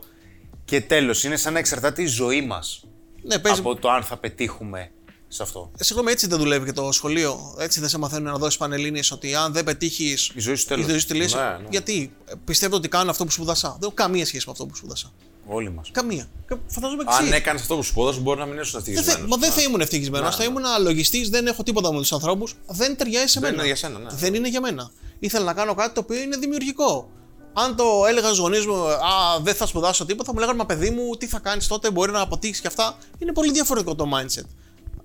Και 0.68 0.80
τέλος, 0.80 1.24
είναι 1.24 1.36
σαν 1.36 1.52
να 1.52 1.58
εξαρτάται 1.58 2.02
η 2.02 2.06
ζωή 2.06 2.42
μας 2.46 2.84
Ναι, 3.22 3.38
παίζει. 3.38 3.60
από 3.60 3.76
το 3.76 3.90
αν 3.90 4.02
θα 4.02 4.16
πετύχουμε 4.16 4.90
σε 5.28 5.42
αυτό. 5.42 5.70
Ε, 5.78 5.84
Συγγνώμη, 5.84 6.10
έτσι 6.12 6.26
δεν 6.26 6.38
δουλεύει 6.38 6.64
και 6.64 6.72
το 6.72 6.92
σχολείο. 6.92 7.54
Έτσι 7.58 7.80
δεν 7.80 7.88
σε 7.88 7.98
μαθαίνουν 7.98 8.32
να 8.32 8.38
δώσεις 8.38 8.58
πανελίνε 8.58 9.00
ότι 9.12 9.34
αν 9.34 9.52
δεν 9.52 9.64
πετύχεις. 9.64 10.30
Η 10.34 10.40
ζωή 10.40 10.54
σου 10.54 10.66
τέλος. 10.66 10.86
Η 10.86 10.90
ζωή 10.90 10.98
σου 10.98 11.06
τελείωσε. 11.06 11.36
Ναι, 11.36 11.42
ναι. 11.62 11.68
Γιατί 11.70 12.12
ε, 12.24 12.32
πιστεύω 12.44 12.76
ότι 12.76 12.88
κάνω 12.88 13.10
αυτό 13.10 13.24
που 13.24 13.30
σπούδασα. 13.30 13.68
Δεν 13.68 13.78
έχω 13.82 13.92
καμία 13.94 14.26
σχέση 14.26 14.42
με 14.46 14.52
αυτό 14.52 14.66
που 14.66 14.74
σπούδασα. 14.76 15.12
Όλοι 15.46 15.70
μας. 15.70 15.90
Καμία. 15.92 16.28
Και 16.48 16.56
Φαντάζομαι 16.66 17.02
και 17.04 17.10
Αν 17.12 17.24
εσύ. 17.24 17.34
έκανες 17.34 17.60
αυτό 17.60 17.76
που 17.76 17.82
σπούδασε, 17.82 18.20
μπορεί 18.20 18.38
να 18.38 18.46
μην 18.46 18.58
ήσουν 18.58 18.72
Δεν 18.72 18.82
θα, 18.82 18.88
ευτυχισμένος. 19.00 19.30
μα 19.30 19.36
δεν 19.36 19.50
θα 19.52 19.62
ήμουν 19.62 19.80
ευτυχισμένος. 19.80 20.36
Θα 20.36 20.44
ήμουν 20.44 20.62
λογιστή, 20.82 21.28
δεν 21.28 21.46
έχω 21.46 21.62
τίποτα 21.62 21.92
με 21.92 21.98
τους 21.98 22.12
ανθρώπους. 22.12 22.54
Δεν 22.66 22.96
ταιριάζει 22.96 23.26
σε 23.26 23.40
Δεν 23.40 23.50
μένα. 23.50 23.62
είναι 23.62 23.66
για 23.72 23.76
σένα, 23.76 23.98
ναι. 23.98 24.06
Δεν 24.14 24.34
είναι 24.34 24.48
για 24.48 24.60
μένα. 24.60 24.90
Ήθελα 25.18 25.44
να 25.44 25.52
κάνω 25.54 25.74
κάτι 25.74 25.94
το 25.94 26.00
οποίο 26.00 26.20
είναι 26.22 26.36
δημιουργικό. 26.36 27.08
Αν 27.52 27.76
το 27.76 27.84
έλεγα 28.08 28.26
στους 28.26 28.38
γονείς 28.38 28.66
μου, 28.66 28.74
Α, 28.74 29.38
δεν 29.42 29.54
θα 29.54 29.66
σπουδάσω 29.66 30.04
τίποτα, 30.04 30.24
θα 30.24 30.32
μου 30.32 30.38
λέγανε 30.38 30.58
Μα 30.58 30.66
παιδί 30.66 30.90
μου, 30.90 31.16
τι 31.16 31.26
θα 31.26 31.38
κάνεις 31.38 31.66
τότε, 31.66 31.90
μπορεί 31.90 32.12
να 32.12 32.20
αποτύχεις 32.20 32.60
και 32.60 32.66
αυτά. 32.66 32.96
Είναι 33.18 33.32
πολύ 33.32 33.52
διαφορετικό 33.52 33.94
το 33.94 34.04
mindset. 34.14 34.46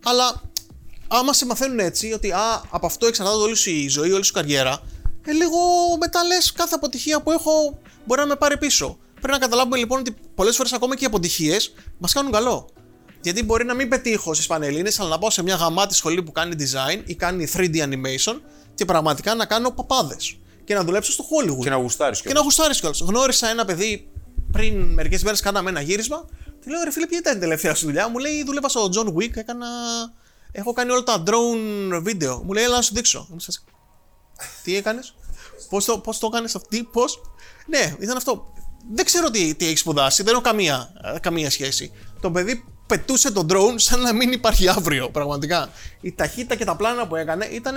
Αλλά 0.04 0.42
άμα 1.08 1.34
σε 1.34 1.46
μαθαίνουν 1.46 1.80
έτσι, 1.80 2.14
ότι 2.14 2.32
α, 2.32 2.62
από 2.70 2.86
αυτό 2.86 3.06
εξαρτάται 3.06 3.38
όλη 3.38 3.56
σου 3.56 3.70
η 3.70 3.88
ζωή, 3.88 4.12
όλη 4.12 4.24
σου 4.24 4.32
η 4.36 4.40
καριέρα, 4.40 4.82
ε, 5.26 5.32
λίγο 5.32 5.58
μετά 6.00 6.24
λες 6.24 6.52
κάθε 6.52 6.76
αποτυχία 6.76 7.22
που 7.22 7.32
έχω 7.32 7.80
μπορεί 8.06 8.20
να 8.20 8.28
με 8.28 8.36
πάρει 8.36 8.58
πίσω. 8.58 8.98
Πρέπει 9.14 9.32
να 9.32 9.38
καταλάβουμε 9.38 9.78
λοιπόν 9.78 10.00
ότι 10.00 10.16
πολλές 10.36 10.56
φορές 10.56 10.74
ακόμα 10.74 10.96
και 10.96 11.04
οι 11.04 11.08
αποτυχίες 11.08 11.74
μας 11.98 12.14
κάνουν 12.14 12.32
καλό. 12.32 12.70
Γιατί 13.22 13.44
μπορεί 13.44 13.66
να 13.66 13.74
μην 13.74 13.90
πετύχω 13.90 14.34
στι 14.34 14.46
πανελίνε, 14.48 14.92
αλλά 14.98 15.10
να 15.10 15.18
πάω 15.18 15.30
σε 15.30 15.44
μια 15.44 15.56
γαμάτη 15.56 15.94
σχολή 15.96 16.24
που 16.24 16.32
κάνει 16.32 16.56
design 16.60 17.02
ή 17.06 17.16
κάνει 17.16 17.52
3D 17.54 17.76
animation 17.76 18.40
και 18.74 18.86
πραγματικά 18.86 19.36
να 19.36 19.46
κάνω 19.46 19.72
παπάδες. 19.72 20.38
Και 20.64 20.74
να 20.74 20.84
δουλέψω 20.84 21.12
στο 21.12 21.24
Hollywood. 21.24 21.64
Και 21.64 21.70
να 21.70 21.76
γουστάρεις 21.76 22.22
Και 22.22 22.34
να 22.34 22.42
γουστάρεις 22.42 22.80
κιόλας. 22.80 23.00
Γνώρισα 23.00 23.50
ένα 23.50 23.66
παιδί 23.66 24.12
πριν 24.52 24.94
μερικές 24.94 25.24
μέρες, 25.24 25.40
κάναμε 25.42 25.70
ένα 25.70 25.82
γύρισμα. 25.82 26.26
Του 26.62 26.70
λέω 26.70 26.84
ρε 26.84 26.92
φίλε, 26.92 27.08
ποια 27.08 27.18
ήταν 27.18 27.38
η 27.38 27.40
τελευταία 27.40 27.76
σου 27.76 27.86
δουλειά; 27.86 28.10
Μου 28.10 28.18
λέει, 28.18 28.44
δούλευα 28.44 28.70
στο 28.70 28.90
John 28.96 29.08
Wick, 29.08 29.36
έκανα. 29.36 29.68
Έχω 30.52 30.74
κάνει 30.74 30.92
όλα 30.92 31.04
τα 31.04 31.24
drone 31.28 32.02
βίντεο. 32.02 32.44
Μου 32.44 32.54
λέει, 32.54 32.64
έλα 32.64 32.76
να 32.76 32.82
σου 32.82 32.94
δείξω. 32.94 33.28
Είμαι 33.32 33.40
σε 33.40 33.46
φάση, 33.52 33.60
Τι 34.64 34.76
έκανες, 34.76 35.16
Πώς 35.70 35.86
το, 35.86 35.98
πώς 36.00 36.20
το 36.20 36.30
έκανες 36.32 36.56
αυτή, 36.56 36.84
Πώ. 36.84 37.04
Ναι, 37.66 37.96
ήταν 38.00 38.18
αυτό. 38.18 38.54
δεν 38.94 39.06
ξέρω 39.06 39.30
τι, 39.30 39.56
τι 39.56 39.66
έχεις 39.66 39.80
σπουδάσει, 39.80 40.24
δεν 40.24 40.34
έχω 40.34 40.42
καμία, 40.42 40.94
ε, 41.16 41.20
καμία 41.20 41.50
σχέση. 41.50 41.92
Το 42.22 42.32
παιδί 42.32 42.64
πετούσε 42.88 43.32
τον 43.32 43.48
drone 43.52 43.76
σαν 43.76 44.02
να 44.02 44.14
μην 44.14 44.32
υπάρχει 44.32 44.68
αύριο, 44.68 45.10
πραγματικά. 45.10 45.70
Η 46.02 46.14
ταχύτητα 46.14 46.56
και 46.56 46.66
τα 46.66 46.76
πλάνα 46.76 47.08
που 47.08 47.16
έκανε 47.16 47.46
ήταν 47.46 47.76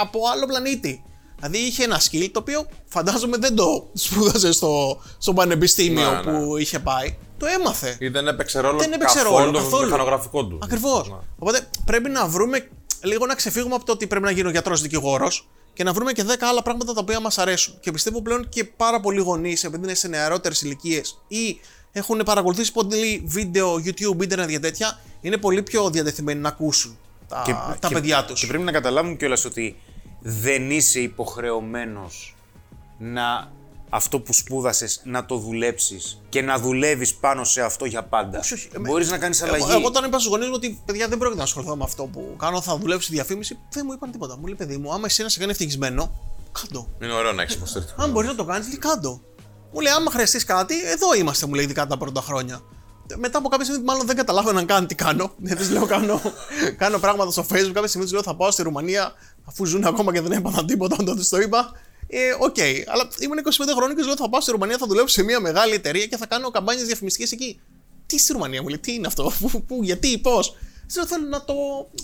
από 0.00 0.20
άλλο 0.32 0.46
πλανήτη. 0.46 1.04
Δηλαδή 1.36 1.58
είχε 1.58 1.84
ένα 1.84 2.00
skill 2.00 2.28
το 2.32 2.38
οποίο 2.38 2.66
φαντάζομαι 2.84 3.36
δεν 3.36 3.54
το 3.54 3.90
σπούδασε 3.94 4.52
στο, 4.52 5.00
στο 5.18 5.32
πανεπιστήμιο 5.32 6.10
Ναι, 6.10 6.30
ναι. 6.32 6.38
που 6.46 6.56
είχε 6.56 6.78
πάει. 6.78 7.16
Το 7.38 7.46
έμαθε. 7.46 7.96
Ή 8.00 8.08
δεν 8.08 8.26
έπαιξε 8.28 8.60
ρόλο 8.60 8.78
Δεν 8.78 8.92
έπαιξε 8.92 9.18
καθόλου 9.18 9.38
ρόλο 9.38 9.50
το 9.50 9.58
καθόλου. 9.58 9.84
μηχανογραφικό 9.84 10.46
του. 10.46 10.58
Ακριβώς. 10.62 11.08
Ναι. 11.08 11.16
Οπότε 11.38 11.68
πρέπει 11.84 12.10
να 12.10 12.26
βρούμε 12.26 12.68
λίγο 13.02 13.26
να 13.26 13.34
ξεφύγουμε 13.34 13.74
από 13.74 13.84
το 13.84 13.92
ότι 13.92 14.06
πρέπει 14.06 14.24
να 14.24 14.30
γίνω 14.30 14.50
γιατρός 14.50 14.80
δικηγόρος 14.82 15.48
και 15.72 15.84
να 15.84 15.92
βρούμε 15.92 16.12
και 16.12 16.24
10 16.26 16.30
άλλα 16.40 16.62
πράγματα 16.62 16.92
τα 16.92 17.00
οποία 17.00 17.20
μας 17.20 17.38
αρέσουν. 17.38 17.74
Και 17.80 17.90
πιστεύω 17.90 18.22
πλέον 18.22 18.48
και 18.48 18.64
πάρα 18.64 19.00
πολλοί 19.00 19.20
γονείς, 19.20 19.64
επειδή 19.64 19.82
είναι 19.84 19.94
σε 19.94 20.08
νεαρότερες 20.08 20.62
ηλικίες 20.62 21.18
ή 21.28 21.60
έχουν 21.92 22.20
παρακολουθήσει 22.24 22.72
πολύ 22.72 23.22
βίντεο, 23.26 23.74
YouTube, 23.84 24.22
Ιντερνετ 24.22 24.48
για 24.48 24.60
τέτοια, 24.60 25.00
είναι 25.20 25.36
πολύ 25.36 25.62
πιο 25.62 25.90
διατεθειμένοι 25.90 26.40
να 26.40 26.48
ακούσουν 26.48 26.98
τα, 27.28 27.76
τα 27.80 27.88
παιδιά 27.88 28.24
τους. 28.24 28.40
Και 28.40 28.46
πρέπει 28.46 28.62
να 28.62 28.72
καταλάβουν 28.72 29.16
κιόλας 29.16 29.44
ότι 29.44 29.76
δεν 30.26 30.70
είσαι 30.70 31.00
υποχρεωμένος 31.00 32.36
να 32.98 33.52
αυτό 33.88 34.20
που 34.20 34.32
σπούδασες 34.32 35.00
να 35.04 35.26
το 35.26 35.36
δουλέψεις 35.36 36.22
και 36.28 36.42
να 36.42 36.58
δουλεύεις 36.58 37.14
πάνω 37.14 37.44
σε 37.44 37.62
αυτό 37.62 37.84
για 37.84 38.02
πάντα. 38.04 38.38
Όχι, 38.38 38.54
όχι. 38.54 38.68
Μπορείς 38.80 39.10
να 39.10 39.18
κάνεις 39.18 39.42
αλλαγή. 39.42 39.62
Εγώ, 39.62 39.72
εγώ 39.72 39.86
όταν 39.86 40.04
είπα 40.04 40.18
στους 40.18 40.30
γονείς 40.30 40.46
μου 40.46 40.52
ότι 40.56 40.80
παιδιά 40.84 41.08
δεν 41.08 41.18
πρόκειται 41.18 41.38
να 41.38 41.44
ασχοληθώ 41.44 41.76
με 41.76 41.84
αυτό 41.84 42.04
που 42.04 42.34
κάνω, 42.38 42.60
θα 42.60 42.76
δουλέψω 42.76 43.02
στη 43.02 43.14
διαφήμιση, 43.14 43.58
δεν 43.70 43.82
μου 43.86 43.92
είπαν 43.92 44.10
τίποτα. 44.10 44.36
Μου 44.38 44.46
λέει 44.46 44.54
παιδί 44.54 44.76
μου, 44.76 44.92
άμα 44.92 45.04
εσένα 45.06 45.28
σε 45.28 45.38
κάνει 45.38 45.50
ευτυχισμένο, 45.50 46.12
κάντο. 46.52 46.88
Είναι 47.02 47.12
ωραίο 47.12 47.32
να 47.32 47.42
έχεις 47.42 47.54
υποστηρικτικό. 47.54 48.02
Αν 48.02 48.10
μπορείς 48.10 48.28
να 48.28 48.34
το 48.34 48.44
κάνεις, 48.44 48.66
λέει 48.68 48.78
κάντο. 48.78 49.20
Μου 49.72 49.80
λέει, 49.80 49.92
άμα 49.92 50.10
χρειαστείς 50.10 50.44
κάτι, 50.44 50.74
εδώ 50.84 51.14
είμαστε, 51.14 51.46
μου 51.46 51.54
λέει, 51.54 51.64
ειδικά 51.64 51.86
τα 51.86 51.96
πρώτα 51.96 52.20
χρόνια. 52.20 52.60
Μετά 53.16 53.38
από 53.38 53.48
κάποια 53.48 53.64
στιγμή, 53.64 53.84
μάλλον 53.84 54.06
δεν 54.06 54.16
καταλάβαιναν 54.16 54.66
καν 54.66 54.86
τι 54.86 54.94
κάνω. 54.94 55.32
Γιατί 55.46 55.66
του 55.66 55.72
λέω, 55.72 55.86
κάνω, 55.86 56.20
κάνω 56.76 56.98
πράγματα 56.98 57.30
στο 57.30 57.46
Facebook. 57.50 57.72
Κάποια 57.72 57.88
στιγμή 57.88 58.06
του 58.06 58.12
λέω, 58.12 58.22
θα 58.22 58.34
πάω 58.34 58.50
στη 58.50 58.62
Ρουμανία, 58.62 59.12
αφού 59.44 59.64
ζουν 59.64 59.84
ακόμα 59.84 60.12
και 60.12 60.20
δεν 60.20 60.32
έπαθαν 60.32 60.66
τίποτα 60.66 60.96
όταν 61.00 61.16
τους 61.16 61.28
το 61.28 61.38
είπα. 61.38 61.72
Ε, 62.06 62.18
οκ. 62.38 62.56
Αλλά 62.92 63.08
ήμουν 63.20 63.38
25 63.38 63.48
χρόνια 63.76 63.94
και 63.94 64.00
του 64.00 64.06
λέω, 64.06 64.16
θα 64.16 64.28
πάω 64.28 64.40
στη 64.40 64.50
Ρουμανία, 64.50 64.78
θα 64.78 64.86
δουλέψω 64.86 65.14
σε 65.14 65.22
μια 65.22 65.40
μεγάλη 65.40 65.74
εταιρεία 65.74 66.06
και 66.06 66.16
θα 66.16 66.26
κάνω 66.26 66.50
καμπάνιες 66.50 66.86
διαφημιστικές 66.86 67.32
εκεί. 67.32 67.60
Τι 68.06 68.18
στη 68.18 68.32
Ρουμανία, 68.32 68.62
μου 68.62 68.68
λέει, 68.68 68.78
τι 68.78 68.94
είναι 68.94 69.06
αυτό, 69.06 69.32
πού, 69.40 69.62
πού, 69.62 69.82
γιατί, 69.82 70.18
πώς. 70.18 70.56
Λέω, 70.96 71.06
θέλω 71.06 71.26
να 71.26 71.44
το, 71.44 71.54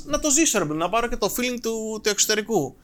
να 0.04 0.20
το 0.20 0.30
ζήσω, 0.30 0.58
ρε, 0.58 0.64
παιδί 0.64 0.76
μου, 0.76 0.82
να 0.82 0.88
πάρω 0.88 1.06
και 1.08 1.16
το 1.16 1.34
feeling 1.36 1.58
του, 1.62 2.00
του 2.02 2.08
εξωτερικού 2.08 2.76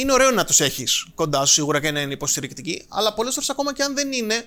είναι 0.00 0.12
ωραίο 0.12 0.30
να 0.30 0.44
τους 0.44 0.60
έχεις 0.60 1.06
κοντά 1.14 1.44
σου 1.44 1.52
σίγουρα 1.52 1.80
και 1.80 1.90
να 1.90 2.00
είναι 2.00 2.12
υποστηρικτικοί, 2.12 2.84
αλλά 2.88 3.14
πολλές 3.14 3.34
φορές 3.34 3.50
ακόμα 3.50 3.74
και 3.74 3.82
αν 3.82 3.94
δεν 3.94 4.12
είναι, 4.12 4.44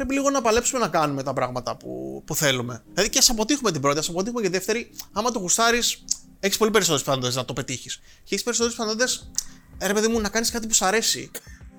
πρέπει 0.00 0.14
λίγο 0.14 0.30
να 0.30 0.40
παλέψουμε 0.40 0.80
να 0.80 0.88
κάνουμε 0.88 1.22
τα 1.22 1.32
πράγματα 1.32 1.76
που, 1.76 2.22
που 2.26 2.34
θέλουμε. 2.34 2.82
Δηλαδή 2.92 3.10
και 3.10 3.18
ας 3.18 3.30
αποτύχουμε 3.30 3.72
την 3.72 3.80
πρώτη, 3.80 3.98
ας 3.98 4.08
αποτύχουμε 4.08 4.40
και 4.40 4.46
τη 4.46 4.52
δεύτερη, 4.52 4.90
άμα 5.12 5.30
το 5.30 5.38
γουστάρεις, 5.38 6.04
έχεις 6.40 6.56
πολύ 6.56 6.70
περισσότερες 6.70 7.04
πιθανότητες 7.04 7.36
να 7.36 7.44
το 7.44 7.52
πετύχεις. 7.52 7.96
Και 7.96 8.30
έχεις 8.30 8.42
περισσότερες 8.42 8.76
πιθανότητες, 8.76 9.30
ρε 9.82 9.92
παιδί 9.92 10.08
μου, 10.08 10.20
να 10.20 10.28
κάνεις 10.28 10.50
κάτι 10.50 10.66
που 10.66 10.74
σου 10.74 10.84
αρέσει. 10.84 11.30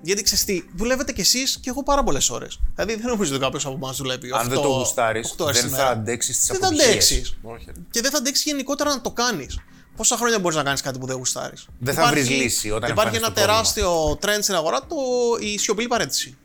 Γιατί 0.02 0.22
ξέρεις 0.22 0.44
τι, 0.44 0.62
δουλεύετε 0.74 1.12
κι 1.12 1.20
εσείς 1.20 1.58
και 1.60 1.70
εγώ 1.70 1.82
πάρα 1.82 2.02
πολλές 2.02 2.30
ώρες. 2.30 2.60
Δηλαδή 2.74 2.94
δεν 2.94 3.06
νομίζω 3.06 3.32
ότι 3.34 3.42
κάποιος 3.42 3.66
από 3.66 3.74
εμάς 3.74 3.96
δουλεύει. 3.96 4.30
Αν 4.32 4.48
δεν 4.48 4.60
το 4.60 4.68
γουστάρεις, 4.68 5.26
γουστάρει, 5.28 5.60
δεν 5.60 5.70
θα 5.70 5.86
αντέξεις 5.88 6.38
τις 6.38 6.46
Δεν 6.48 6.60
θα 6.60 6.66
αποτυχίε. 6.66 6.90
αντέξεις. 6.90 7.36
Όχι. 7.42 7.64
ρε. 7.66 7.72
Και 7.90 8.00
δεν 8.00 8.10
θα 8.10 8.18
αντέξεις 8.18 8.44
γενικότερα 8.44 8.90
να 8.90 9.00
το 9.00 9.10
κάνεις. 9.10 9.58
Πόσα 9.96 10.16
χρόνια 10.16 10.38
μπορείς 10.38 10.56
να 10.56 10.62
κάνεις 10.62 10.80
κάτι 10.80 10.98
που 10.98 11.06
δεν 11.06 11.16
γουστάρεις. 11.16 11.66
Δεν 11.78 11.94
θα 11.94 12.06
βρεις 12.10 12.28
λύση 12.30 12.70
όταν 12.70 12.90
Υπάρχει 12.90 13.16
εμφανιστεί 13.16 13.16
ένα 13.16 13.26
το 13.26 13.32
πρόβλημα. 13.32 13.62
τεράστιο 13.62 14.18
trend 14.22 14.42
στην 14.42 14.54
αγορά, 14.54 14.80
το, 14.80 14.96
η 15.40 15.58
σιωπηλή 15.58 15.88
παρέτηση. 15.88 16.36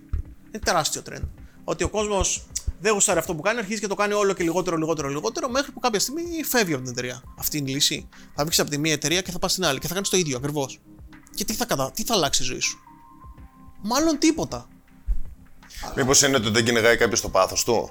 Είναι 0.48 0.60
τεράστιο 0.66 1.02
trend. 1.10 1.24
Ότι 1.70 1.84
ο 1.84 1.90
κόσμος 1.90 2.46
δεν 2.80 2.94
γουστάρει 2.94 3.20
αυτό 3.20 3.36
που 3.36 3.42
κάνει, 3.42 3.60
αρχίζει 3.60 3.80
και 3.80 3.88
το 3.88 3.96
κάνει 3.96 4.14
όλο 4.14 4.34
και 4.34 4.44
λιγότερο, 4.44 4.78
λιγότερο, 4.78 5.08
λιγότερο, 5.08 5.50
μέχρι 5.50 5.72
που 5.72 5.80
κάποια 5.80 6.00
στιγμή 6.00 6.24
φεύγει 6.44 6.74
από 6.74 6.82
την 6.82 6.92
εταιρεία. 6.92 7.24
Αυτή 7.38 7.58
είναι 7.58 7.70
η 7.70 7.74
λύση. 7.74 8.10
Θα 8.36 8.44
βγεις 8.44 8.60
από 8.60 8.70
τη 8.70 8.78
μία 8.78 8.94
εταιρεία 8.94 9.22
και 9.22 9.32
θα 9.32 9.40
πας 9.40 9.52
στην 9.52 9.66
άλλη 9.66 9.80
και 9.80 9.88
θα 9.88 9.94
κάνεις 9.94 10.10
το 10.10 10.18
ίδιο 10.18 10.38
ακριβώς. 10.38 10.80
Και 11.36 11.46
τι 11.46 11.54
θα, 11.54 11.66
κατα... 11.66 11.92
τι 11.92 12.04
θα 12.04 12.14
αλλάξει 12.14 12.44
η 12.44 12.46
ζωή 12.46 12.60
σου; 12.60 12.80
Μάλλον 13.82 14.18
τίποτα. 14.18 14.68
Μήπως 15.96 16.22
είναι 16.22 16.36
ότι 16.36 16.50
δεν 16.50 16.66
κυνηγάει 16.66 16.98
κάποιος 16.98 17.22
το 17.22 17.30
πάθος 17.30 17.64
του; 17.64 17.90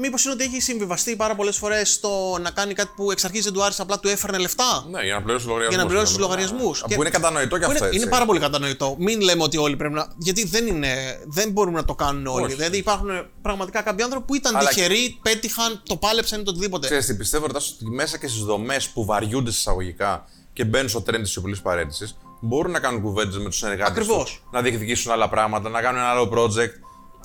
Μήπως 0.00 0.24
είναι 0.24 0.32
ότι 0.32 0.44
έχει 0.44 0.60
συμβιβαστεί 0.60 1.16
πάρα 1.16 1.34
πολλές 1.34 1.56
φορές 1.56 1.92
στο 1.92 2.38
να 2.40 2.50
κάνει 2.50 2.74
κάτι 2.74 2.90
που 2.96 3.10
εξ 3.10 3.24
αρχής 3.24 3.44
δεν 3.44 3.52
του 3.52 3.62
άρεσε, 3.62 3.82
απλά 3.82 3.98
του 3.98 4.08
έφερνε 4.08 4.38
λεφτά; 4.38 4.86
Ναι, 4.90 5.02
για 5.02 5.14
να 5.14 5.22
πληρώσει 5.22 5.44
τους 5.44 5.54
λογαριασμούς. 5.54 5.74
για 5.74 5.78
να 5.82 5.86
πληρώσει 5.86 6.12
τους 6.12 6.20
λογαριασμούς. 6.20 6.84
Που 6.94 7.00
είναι 7.00 7.10
κατανοητό 7.10 7.58
και 7.58 7.64
αυτό. 7.64 7.76
είναι, 7.76 7.86
έτσι. 7.86 7.98
είναι 8.00 8.10
πάρα 8.10 8.24
πολύ 8.24 8.40
κατανοητό. 8.40 8.96
Μην 8.98 9.20
λέμε 9.20 9.42
ότι 9.42 9.56
όλοι 9.56 9.76
πρέπει 9.76 9.94
να. 9.94 10.08
Γιατί 10.16 10.44
δεν, 10.44 10.66
είναι, 10.66 11.20
δεν 11.26 11.50
μπορούμε 11.50 11.76
να 11.78 11.84
το 11.84 11.94
κάνουν 11.94 12.26
όλοι. 12.26 12.44
Όχι. 12.44 12.54
Δηλαδή 12.54 12.76
υπάρχουν 12.76 13.08
πραγματικά 13.42 13.82
κάποιοι 13.82 14.04
άνθρωποι 14.04 14.26
που 14.26 14.34
ήταν 14.34 14.56
Αλλά- 14.56 14.68
τυχεροί, 14.68 15.18
πέτυχαν, 15.22 15.82
το 15.86 15.96
πάλεψαν 15.96 16.40
ή 16.40 16.42
το 16.42 16.50
οτιδήποτε. 16.50 16.86
Ξέρεις 16.86 17.06
τι, 17.06 17.14
πιστεύω 17.16 17.46
ρωτάς 17.46 17.70
ότι 17.72 17.90
μέσα 17.90 18.18
και 18.18 18.28
στις 18.28 18.42
δομές 18.42 18.88
που 18.88 19.04
βαριούνται 19.04 19.50
εισαγωγικά 19.50 20.24
και 20.52 20.64
μπαίνουν 20.64 20.88
στο 20.88 21.02
trend 21.06 21.20
της 21.20 21.30
σιωπηλής 21.30 21.60
παρέτηση, 21.62 22.16
μπορούν 22.40 22.72
να 22.72 22.80
κάνουν 22.80 23.02
κουβέντες 23.02 23.36
με 23.36 23.44
τους 23.44 23.56
συνεργάτες 23.56 23.92
Ακριβώς. 23.96 24.42
να 24.50 24.62
διεκδικήσουν 24.62 25.12
άλλα 25.12 25.28
πράγματα, 25.28 25.68
να 25.68 25.80
κάνουν 25.80 26.00
ένα 26.00 26.10
άλλο 26.10 26.30
project. 26.34 26.72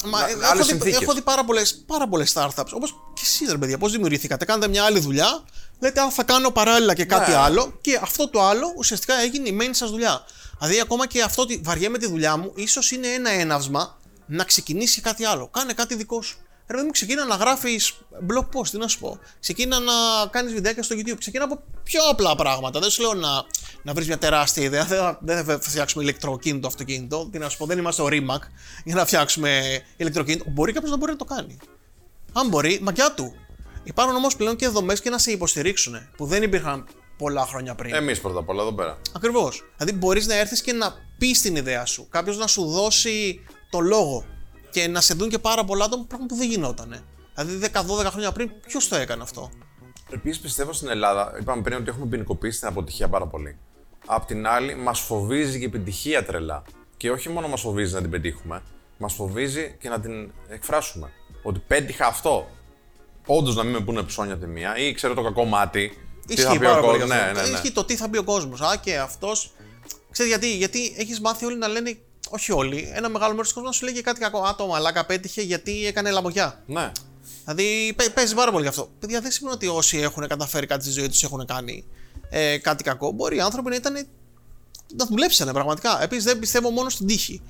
Μα, 0.06 0.20
να- 0.20 0.28
ε, 0.30 0.32
άλλες 0.34 0.44
έχω, 0.50 0.58
δει, 0.58 0.64
συνθήκες. 0.64 1.02
έχω 1.02 1.14
δει 1.14 1.22
πάρα 1.22 1.44
πολλέ 1.46 1.62
πάρα 1.86 2.08
πολλές 2.08 2.34
startups. 2.36 2.72
Όπως 2.74 2.92
και 3.14 3.22
εσείς, 3.24 3.52
ρε 3.52 3.58
παιδιά, 3.58 3.78
πώς 3.78 3.92
δημιουργηθήκατε. 3.92 4.46
Κάνετε 4.46 4.68
μια 4.68 4.84
άλλη 4.84 5.00
δουλειά, 5.00 5.44
λέτε, 5.80 6.02
Α, 6.02 6.12
θα 6.12 6.24
κάνω 6.24 6.52
παράλληλα 6.52 6.94
και 6.94 7.06
κάτι 7.06 7.32
Ναι. 7.32 7.38
άλλο. 7.38 7.78
Και 7.82 8.00
αυτό 8.02 8.30
το 8.30 8.44
άλλο 8.44 8.74
ουσιαστικά 8.78 9.14
έγινε 9.20 9.50
η 9.50 9.58
main 9.62 9.70
σας 9.72 9.90
δουλειά. 9.90 10.24
Δηλαδή, 10.60 10.80
ακόμα 10.80 11.08
και 11.08 11.22
αυτό 11.22 11.42
ότι 11.42 11.62
βαριέμαι 11.64 11.98
τη 11.98 12.08
δουλειά 12.08 12.38
μου, 12.38 12.52
ίσως 12.56 12.92
είναι 12.92 13.08
ένα 13.08 13.30
έναυσμα 13.30 13.98
να 14.26 14.44
ξεκινήσει 14.44 15.02
κάτι 15.02 15.26
άλλο. 15.26 15.48
Κάνε 15.48 15.74
κάτι 15.74 15.96
δικό 15.96 16.22
σου. 16.22 16.38
Ρε 16.68 16.74
παιδί 16.74 16.86
μου, 16.86 16.92
ξεκίνα 16.92 17.26
να 17.26 17.36
γράφεις 17.36 17.94
blog 18.30 18.60
post, 18.60 18.68
τι 18.72 18.78
να 18.78 18.88
σου 18.88 19.00
πω. 19.00 19.20
Ξεκίνα 19.40 19.80
να 19.80 19.94
κάνεις 20.30 20.54
βιντεάκια 20.54 20.84
στο 20.84 20.96
YouTube. 21.00 21.18
Ξεκίνα 21.18 21.44
από 21.44 21.64
πιο 21.84 22.02
απλά 22.10 22.36
πράγματα. 22.36 22.80
Δεν 22.80 22.90
σου 22.90 23.02
λέω 23.02 23.14
να, 23.14 23.30
να 23.84 23.94
βρεις 23.94 24.08
μια 24.08 24.18
τεράστια 24.18 24.64
ιδέα. 24.64 24.86
Δεν 24.86 24.98
θα, 24.98 25.20
δεν 25.22 25.44
θα 25.44 25.60
φτιάξουμε 25.62 26.04
ηλεκτροκίνητο 26.04 26.68
αυτοκίνητο. 26.68 27.30
Τι 27.32 27.38
να 27.38 27.50
σου 27.50 27.58
πω, 27.58 27.66
δεν 27.66 27.78
είμαστε 27.78 28.02
ο 28.02 28.08
Rimac 28.10 28.40
για 28.84 28.96
να 28.96 29.06
φτιάξουμε 29.06 29.82
ηλεκτροκίνητο. 29.98 30.46
Μπορεί 30.48 30.74
κάποιος 30.74 30.92
να 30.92 30.98
μπορεί 30.98 31.12
να 31.12 31.18
το 31.18 31.26
κάνει. 31.26 31.58
Αν 32.34 32.48
μπορεί, 32.48 32.80
μακιά 32.82 33.14
του. 33.14 33.34
Υπάρχουν 33.84 34.16
όμως 34.16 34.36
πλέον 34.36 34.56
και 34.56 34.68
δομές 34.68 35.02
και 35.02 35.10
να 35.10 35.18
σε 35.18 35.32
υποστηρίξουν 35.32 36.10
που 36.18 36.26
δεν 36.26 36.44
υπήρχαν 36.44 36.88
πολλά 37.18 37.46
χρόνια 37.46 37.76
πριν. 37.76 37.94
Εμείς 37.94 38.22
πρώτα 38.22 38.40
απ' 38.40 38.50
όλα 38.50 38.62
εδώ 38.62 38.74
πέρα. 38.74 38.98
Ακριβώς. 39.16 39.64
Δηλαδή, 39.78 39.98
μπορείς 39.98 40.28
να 40.28 40.36
έρθεις 40.36 40.62
και 40.62 40.74
να 40.74 40.94
πεις 41.18 41.42
την 41.42 41.56
ιδέα 41.56 41.86
σου. 41.86 42.08
Κάποιος 42.10 42.38
να 42.38 42.48
σου 42.48 42.66
δώσει 42.66 43.40
το 43.70 43.80
λόγο 43.80 44.26
και 44.74 44.88
να 44.88 45.02
σε 45.02 45.14
δουν 45.14 45.30
και 45.30 45.40
πάρα 45.40 45.64
πολλά 45.64 45.86
άτομα, 45.86 46.06
πράγμα 46.08 46.26
που 46.26 46.36
δεν 46.36 46.50
γινότανε. 46.50 47.04
Δηλαδή, 47.36 47.70
10-12 47.74 48.10
χρόνια 48.12 48.32
πριν, 48.32 48.52
ποιος 48.68 48.88
το 48.88 48.96
έκανε 48.96 49.24
αυτό; 49.24 49.52
Επίσης 50.10 50.40
πιστεύω 50.42 50.74
στην 50.74 50.90
Ελλάδα, 50.90 51.38
είπαμε 51.42 51.62
πριν 51.62 51.78
ότι 51.78 51.90
έχουμε 51.90 52.06
ποινικοποιήσει 52.06 52.60
την 52.60 52.68
αποτυχία 52.68 53.08
πάρα 53.10 53.28
πολύ. 53.28 53.58
Απ' 54.06 54.26
την 54.26 54.48
άλλη, 54.48 54.76
μας 54.76 55.00
φοβίζει 55.00 55.58
και 55.58 55.64
η 55.64 55.68
επιτυχία 55.68 56.26
τρελά. 56.26 56.62
Και 56.98 57.12
όχι 57.12 57.30
μόνο 57.30 57.48
μας 57.48 57.62
φοβίζει 57.62 57.94
να 57.94 58.02
την 58.02 58.10
πετύχουμε, 58.10 58.62
μας 58.98 59.14
φοβίζει 59.14 59.76
και 59.80 59.90
να 59.90 60.00
την 60.00 60.32
εκφράσουμε. 60.48 61.12
Ότι 61.44 61.60
πέτυχα 61.68 62.06
αυτό. 62.06 62.48
Όντως 63.26 63.56
να 63.56 63.64
μην 63.64 63.74
με 63.74 63.80
πούνε 63.80 64.04
ψώνια 64.04 64.38
τη 64.38 64.48
μία 64.48 64.78
ή 64.78 64.94
ξέρω 64.94 65.14
το 65.14 65.22
κακό 65.24 65.46
μάτι. 65.46 65.98
τι 66.28 66.36
θα 66.36 66.42
Ισχύει 66.44 66.60
πει 66.60 66.66
ο 66.66 66.70
πάρα 66.70 66.82
πολύ. 66.82 67.00
κόσμος. 67.00 67.18
αυτό. 67.18 67.34
Ναι, 67.34 67.42
ναι, 67.42 67.48
ναι. 67.48 67.54
Ισχύει 67.54 67.72
το 67.72 67.84
τι 67.84 67.96
θα 67.96 68.08
μπει 68.08 68.18
ο 68.18 68.24
κόσμος. 68.24 68.62
Α, 68.62 68.76
και 68.82 68.98
αυτός. 68.98 69.52
Ξέρεις 70.12 70.32
γιατί, 70.32 70.58
γιατί 70.58 70.96
έχεις 70.98 71.20
μάθει 71.20 71.46
όλοι 71.46 71.58
να 71.58 71.68
λένε. 71.68 71.98
Όχι 72.36 72.52
όλοι. 72.52 72.92
Ένα 72.94 73.10
μεγάλο 73.10 73.32
μέρος 73.32 73.48
του 73.48 73.54
κόσμου 73.54 73.68
να 73.70 73.74
σου 73.76 73.86
λέγει 73.86 74.02
κάτι 74.02 74.20
κακό. 74.20 74.40
Α, 74.42 74.56
το 74.56 74.68
μαλάκα 74.68 75.06
πέτυχε 75.06 75.42
γιατί 75.42 75.86
έκανε 75.86 76.10
λαμογιά. 76.12 76.64
ναι. 76.66 76.92
Δηλαδή 77.46 77.94
παί- 77.98 78.10
παίζει 78.14 78.36
πάρα 78.36 78.52
πολύ 78.52 78.64
γι' 78.64 78.70
αυτό. 78.70 78.90
Παιδιά, 79.00 79.22
δεν 79.22 79.32
σημαίνει 79.32 79.56
ότι 79.56 79.68
όσοι 79.68 79.98
έχουν 79.98 80.28
καταφέρει 80.28 80.66
κάτι 80.68 80.84
στη 80.84 80.92
ζωή 80.94 81.10
τους 81.10 81.24
έχουν 81.24 81.46
κάνει 81.46 81.86
ε, 82.30 82.58
κάτι 82.58 82.84
κακό. 82.84 83.12
Μπορεί 83.12 83.36
οι 83.36 83.40
άνθρωποι 83.40 83.70
να 83.70 83.76
ήταν. 83.76 83.94
να 84.96 85.06
δουλέψανε 85.06 85.52
πραγματικά. 85.52 86.04
Επίσης, 86.04 86.24
δεν 86.24 86.40
πιστεύω 86.40 86.70
μόνο 86.70 86.90
στην 86.90 87.08
τύχη. 87.08 87.42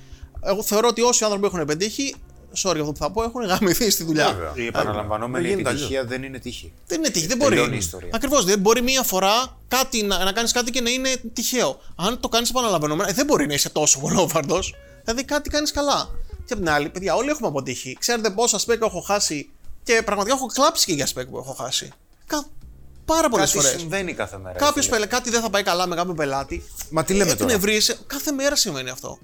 Εγώ 0.44 0.62
θεωρώ 0.62 0.88
ότι 0.88 1.00
όσοι 1.02 1.24
άνθρωποι 1.24 1.46
έχουν 1.46 1.64
πετύχει, 1.64 2.14
sorry 2.56 2.78
αυτό 2.78 2.92
που 2.92 2.96
θα 2.96 3.10
πω, 3.10 3.22
έχουν 3.22 3.42
γαμηθεί 3.44 3.90
στη 3.90 4.04
δουλειά. 4.04 4.32
Βέβαια. 4.32 4.52
Η 4.54 4.66
επαναλαμβανόμενη 4.66 5.46
Δεν 5.46 5.54
γίνεται 5.54 5.70
επιτυχία 5.70 6.04
δεν 6.04 6.22
είναι 6.22 6.38
τύχη. 6.38 6.72
Δεν 6.86 6.98
είναι 6.98 7.08
τύχη, 7.10 7.26
δεν 7.26 7.38
Τελειώνει 7.38 7.60
μπορεί. 7.64 7.74
η 7.74 7.78
ιστορία. 7.78 8.10
Ακριβώς. 8.12 8.44
Δεν 8.44 8.58
μπορεί 8.58 8.82
μία 8.82 9.02
φορά 9.02 9.58
κάτι, 9.68 10.02
να, 10.02 10.24
να 10.24 10.32
κάνεις 10.32 10.52
κάτι 10.52 10.70
και 10.70 10.80
να 10.80 10.90
είναι 10.90 11.08
τυχαίο. 11.32 11.80
Αν 11.96 12.20
το 12.20 12.28
κάνεις 12.28 12.50
επαναλαμβανόμενα, 12.50 13.08
ε, 13.08 13.12
δεν 13.12 13.26
μπορεί 13.26 13.46
να 13.46 13.54
είσαι 13.54 13.68
τόσο 13.68 13.98
γολόφαρδο. 14.02 14.58
Δηλαδή 15.04 15.24
κάτι 15.24 15.50
κάνεις 15.50 15.70
καλά. 15.72 16.08
Και 16.44 16.52
απ' 16.52 16.58
την 16.58 16.68
άλλη, 16.70 16.88
παιδιά, 16.88 17.14
όλοι 17.14 17.28
έχουμε 17.28 17.48
αποτύχει. 17.48 17.96
Ξέρετε 18.00 18.30
πόσα 18.30 18.58
σπέκ 18.58 18.82
έχω 18.82 19.00
χάσει 19.00 19.50
και 19.82 20.02
πραγματικά 20.04 20.34
έχω 20.34 20.46
κλάψει 20.46 20.86
και 20.86 20.92
για 20.92 21.06
σπέκ 21.06 21.26
που 21.26 21.38
έχω 21.38 21.52
χάσει. 21.52 21.92
Κα... 22.26 22.44
Πάρα 23.04 23.28
πολλές 23.28 23.52
Κάτι 23.52 23.64
φορές. 23.64 23.80
συμβαίνει 23.80 24.12
κάθε 24.14 24.38
μέρα. 24.38 24.58
Κάποιος 24.58 24.84
φίλε. 24.84 24.96
πελε... 24.96 25.06
κάτι 25.06 25.30
δεν 25.30 25.40
θα 25.40 25.50
πάει 25.50 25.62
καλά 25.62 25.86
με 25.86 25.94
κάποιον 25.96 26.16
πελάτη. 26.16 26.62
Μα 26.90 27.04
τι 27.04 27.12
λέμε 27.14 27.30
ε, 27.30 27.34
τώρα; 27.34 27.52
Εκνευρίζεσαι. 27.52 27.98
Κάθε 28.06 28.32
μέρα 28.32 28.56
συμβαίνει 28.56 28.90
αυτό. 28.90 29.18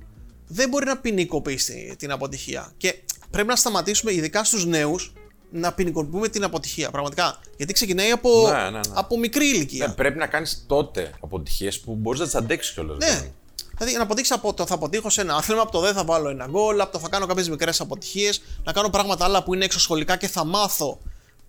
Δεν 0.47 0.69
μπορεί 0.69 0.85
να 0.87 0.97
ποινικοποιήσει 0.97 1.95
την 1.99 2.11
αποτυχία. 2.11 2.73
Και 2.77 2.95
πρέπει 3.31 3.49
να 3.49 3.57
σταματήσουμε, 3.57 4.13
ειδικά 4.13 4.45
στους 4.45 4.67
νέους, 4.67 5.13
να 5.51 5.73
ποινικοποιούμε 5.73 6.29
την 6.29 6.45
αποτυχία. 6.45 6.91
Πραγματικά. 6.91 7.41
Γιατί 7.57 7.73
ξεκινάει 7.73 8.11
από, 8.11 8.51
Ναι, 8.51 8.63
ναι, 8.63 8.71
ναι. 8.71 8.81
από 8.93 9.19
μικρή 9.19 9.47
ηλικία. 9.47 9.87
Ναι, 9.87 9.93
πρέπει 9.93 10.19
να 10.19 10.27
κάνεις 10.27 10.65
τότε 10.67 11.11
αποτυχίες 11.21 11.81
που 11.81 11.95
μπορείς 11.95 12.21
να 12.21 12.27
τις 12.27 12.35
αντέξεις 12.35 12.75
κιόλας. 12.75 12.99
Ναι. 12.99 13.31
Δηλαδή 13.77 13.97
να 13.97 14.03
αποδείξει 14.03 14.33
από 14.33 14.55
το 14.55 14.67
θα 14.67 14.75
αποτύχω 14.75 15.11
σε 15.11 15.21
ένα 15.21 15.35
άθλημα, 15.35 15.63
από 15.63 15.71
το 15.71 15.81
δεν 15.81 15.95
θα 15.95 16.05
βάλω 16.05 16.29
ένα 16.29 16.47
γκολ, 16.51 16.81
από 16.81 16.93
το 16.93 16.99
θα 16.99 17.09
κάνω 17.09 17.27
κάποιες 17.27 17.49
μικρές 17.49 17.81
αποτυχίες, 17.81 18.43
να 18.65 18.73
κάνω 18.73 18.91
πράγματα 18.91 19.25
άλλα 19.25 19.43
που 19.43 19.55
είναι 19.55 19.65
εξωσχολικά 19.65 20.17
και 20.17 20.29
θα 20.29 20.45
μάθω 20.45 21.01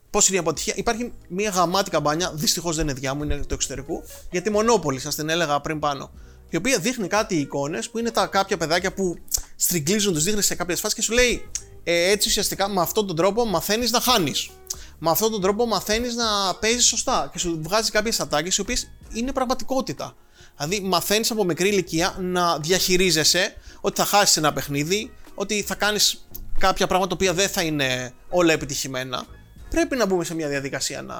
πώς 0.09 0.27
είναι 0.27 0.37
η 0.37 0.39
αποτυχία. 0.39 0.73
Υπάρχει 0.77 1.13
μια 1.27 1.49
γαμάτη 1.49 1.89
καμπάνια, 1.89 2.31
δυστυχώς 2.33 2.75
δεν 2.75 2.87
είναι 2.87 2.99
διά 2.99 3.13
μου, 3.13 3.23
είναι 3.23 3.37
του 3.37 3.53
εξωτερικού, 3.53 4.03
για 4.31 4.41
τη 4.41 4.49
Μονόπολη, 4.49 4.99
σας 4.99 5.15
την 5.15 5.29
έλεγα 5.29 5.59
πριν 5.59 5.79
πάνω. 5.79 6.11
Η 6.49 6.57
οποία 6.57 6.79
δείχνει 6.79 7.07
κάτι 7.07 7.35
εικόνες 7.35 7.89
που 7.89 7.97
είναι 7.97 8.11
τα 8.11 8.27
κάποια 8.27 8.57
παιδάκια 8.57 8.93
που 8.93 9.17
στριγκλίζουν, 9.55 10.13
τους 10.13 10.23
δείχνεις 10.23 10.45
σε 10.45 10.55
κάποιες 10.55 10.79
φάσεις 10.79 10.95
και 10.95 11.01
σου 11.01 11.13
λέει 11.13 11.49
ε, 11.83 12.11
έτσι 12.11 12.27
ουσιαστικά 12.29 12.69
με 12.69 12.81
αυτόν 12.81 13.07
τον 13.07 13.15
τρόπο 13.15 13.45
μαθαίνεις 13.45 13.91
να 13.91 13.99
χάνεις. 13.99 14.49
Με 14.99 15.09
αυτόν 15.09 15.31
τον 15.31 15.41
τρόπο 15.41 15.65
μαθαίνεις 15.65 16.15
να 16.15 16.55
παίζεις 16.59 16.85
σωστά 16.85 17.29
και 17.33 17.39
σου 17.39 17.59
βγάζει 17.63 17.91
κάποιες 17.91 18.19
ατάκες 18.19 18.57
οι 18.57 18.61
οποίες 18.61 18.91
είναι 19.13 19.31
πραγματικότητα. 19.31 20.15
Δηλαδή, 20.57 20.87
μαθαίνεις 20.87 21.31
από 21.31 21.43
μικρή 21.43 21.69
ηλικία 21.69 22.15
να 22.19 22.57
διαχειρίζεσαι 22.59 23.53
ότι 23.81 23.99
θα 23.99 24.05
χάσεις 24.05 24.37
ένα 24.37 24.53
παιχνίδι, 24.53 25.13
ότι 25.35 25.61
θα 25.61 25.75
κάνεις 25.75 26.27
κάποια 26.57 26.87
πράγματα 26.87 27.15
τα 27.15 27.15
οποία 27.15 27.33
δεν 27.33 27.49
θα 27.49 27.61
είναι 27.61 28.13
όλα 28.29 28.53
επιτυχημένα. 28.53 29.25
Πρέπει 29.69 29.95
να 29.95 30.05
μπούμε 30.05 30.23
σε 30.23 30.35
μια 30.35 30.47
διαδικασία 30.47 31.01
να, 31.01 31.15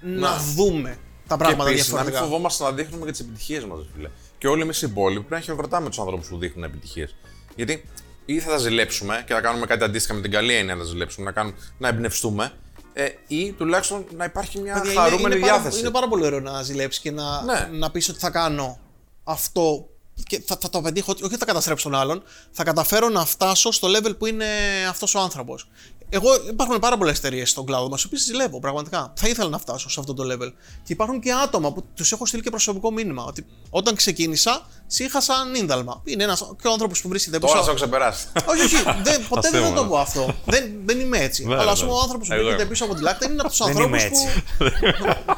να 0.00 0.36
δούμε 0.54 0.98
τα 1.26 1.36
πράγματα 1.36 1.68
και 1.68 1.74
επίσης, 1.74 1.92
να 1.92 2.02
μην 2.02 2.10
διαφορετικά. 2.10 2.20
φοβόμαστε 2.20 2.64
να 2.64 2.72
δείχνουμε 2.72 3.04
και 3.04 3.10
τις 3.10 3.20
επιτυχίες 3.20 3.64
μας, 3.64 3.78
φίλε. 3.94 4.10
Και 4.38 4.48
όλοι 4.48 4.62
εμείς 4.62 4.82
οι 4.82 4.86
υπόλοιποι 4.90 5.18
πρέπει 5.20 5.34
να 5.34 5.40
χειροκροτάμε 5.40 5.88
τους 5.88 5.98
ανθρώπους 5.98 6.28
που 6.28 6.38
δείχνουν 6.38 6.64
επιτυχίες. 6.64 7.14
Γιατί 7.56 7.84
ή 8.26 8.40
θα 8.40 8.50
τα 8.50 8.56
ζηλέψουμε 8.58 9.24
και 9.26 9.32
θα 9.32 9.40
κάνουμε 9.40 9.66
κάτι 9.66 9.84
αντίστοιχα 9.84 10.14
με 10.14 10.20
την 10.20 10.30
καλή 10.30 10.54
έννοια 10.54 10.74
να 10.74 10.80
τα 10.80 10.86
ζηλέψουμε, 10.86 11.24
να, 11.26 11.32
κάνουμε, 11.32 11.56
να 11.78 11.88
εμπνευστούμε, 11.88 12.52
ε, 12.92 13.08
ή 13.26 13.52
τουλάχιστον 13.52 14.04
να 14.16 14.24
υπάρχει 14.24 14.58
μια 14.60 14.74
Παιδιά, 14.74 14.90
είναι- 14.92 15.00
χαρούμενη 15.00 15.34
είναι, 15.36 15.46
πάρα, 15.46 15.60
διάθεση. 15.60 15.80
είναι 15.80 15.90
πάρα 15.90 16.08
πολύ 16.08 16.24
ωραίο 16.26 16.40
να 16.40 16.62
ζηλέψεις 16.62 17.02
και 17.02 17.10
να, 17.10 17.42
Ναι. 17.42 17.68
να 17.72 17.90
πεις 17.90 18.08
ότι 18.08 18.18
θα 18.18 18.30
κάνω 18.30 18.78
αυτό 19.24 19.88
και 20.28 20.42
θα, 20.46 20.58
θα 20.60 20.70
το 20.70 20.80
πετύχω, 20.80 21.14
όχι 21.24 21.36
θα 21.36 21.44
καταστρέψω 21.44 21.88
τον 21.90 21.98
άλλον, 22.00 22.22
θα 22.50 22.64
καταφέρω 22.64 23.08
να 23.08 23.24
φτάσω 23.24 23.72
στο 23.72 23.88
level 23.96 24.18
που 24.18 24.26
είναι 24.26 24.46
αυτός 24.88 25.14
ο 25.14 25.18
άνθρωπος. 25.20 25.68
Εγώ 26.08 26.28
υπάρχουν 26.50 26.78
πάρα 26.78 26.98
πολλές 26.98 27.18
εταιρείες 27.18 27.50
στον 27.50 27.66
κλάδο 27.66 27.88
μας, 27.88 28.02
οι 28.02 28.06
οποίες 28.06 28.22
ζηλεύω 28.22 28.60
πραγματικά. 28.60 29.12
Θα 29.16 29.28
ήθελα 29.28 29.48
να 29.48 29.58
φτάσω 29.58 29.90
σε 29.90 30.00
αυτό 30.00 30.14
το 30.14 30.22
level. 30.32 30.52
Και 30.82 30.92
υπάρχουν 30.92 31.20
και 31.20 31.32
άτομα 31.32 31.72
που 31.72 31.84
τους 31.94 32.12
έχω 32.12 32.26
στείλει 32.26 32.42
και 32.42 32.50
προσωπικό 32.50 32.90
μήνυμα. 32.92 33.24
Ότι 33.24 33.46
όταν 33.70 33.94
ξεκίνησα, 33.94 34.66
είχα 34.96 35.20
σαν 35.20 35.54
ίνδαλμα. 35.54 36.00
Είναι 36.04 36.22
ένα 36.24 36.36
και 36.62 36.68
ο 36.68 36.72
άνθρωπος 36.72 37.00
που 37.02 37.08
βρίσκεται 37.08 37.38
Τώρα 37.38 37.52
πίσω. 37.52 37.64
θα 37.64 37.70
έχω 37.70 37.78
ξεπεράσει. 37.80 38.26
όχι, 38.50 38.60
όχι, 38.64 38.76
δεν, 39.02 39.26
ποτέ 39.28 39.48
δεν 39.50 39.60
θα 39.60 39.66
Αστείο, 39.66 39.74
το 39.76 39.82
ναι. 39.82 39.88
πω 39.88 39.98
αυτό. 39.98 40.34
δεν, 40.44 40.72
δεν 40.84 41.00
είμαι 41.00 41.18
έτσι. 41.18 41.46
Ναι, 41.46 41.54
Αλλά 41.54 41.70
ας 41.70 41.80
ναι, 41.80 41.84
πούμε 41.86 41.92
ναι. 41.92 41.98
ο 41.98 42.02
άνθρωπος 42.02 42.26
που 42.28 42.32
Εγώ 42.34 42.42
βρίσκεται 42.42 42.62
είμαι. 42.62 42.70
πίσω 42.72 42.84
από 42.84 42.94
τη 42.94 43.02
λάκτα 43.02 43.26
είναι 43.26 43.40
από 43.40 43.48
τους 43.48 43.58
Δεν 43.58 43.66
ανθρώπους 43.68 44.02
είμαι 44.02 44.10
που. 44.10 44.16
έτσι. 44.64 44.84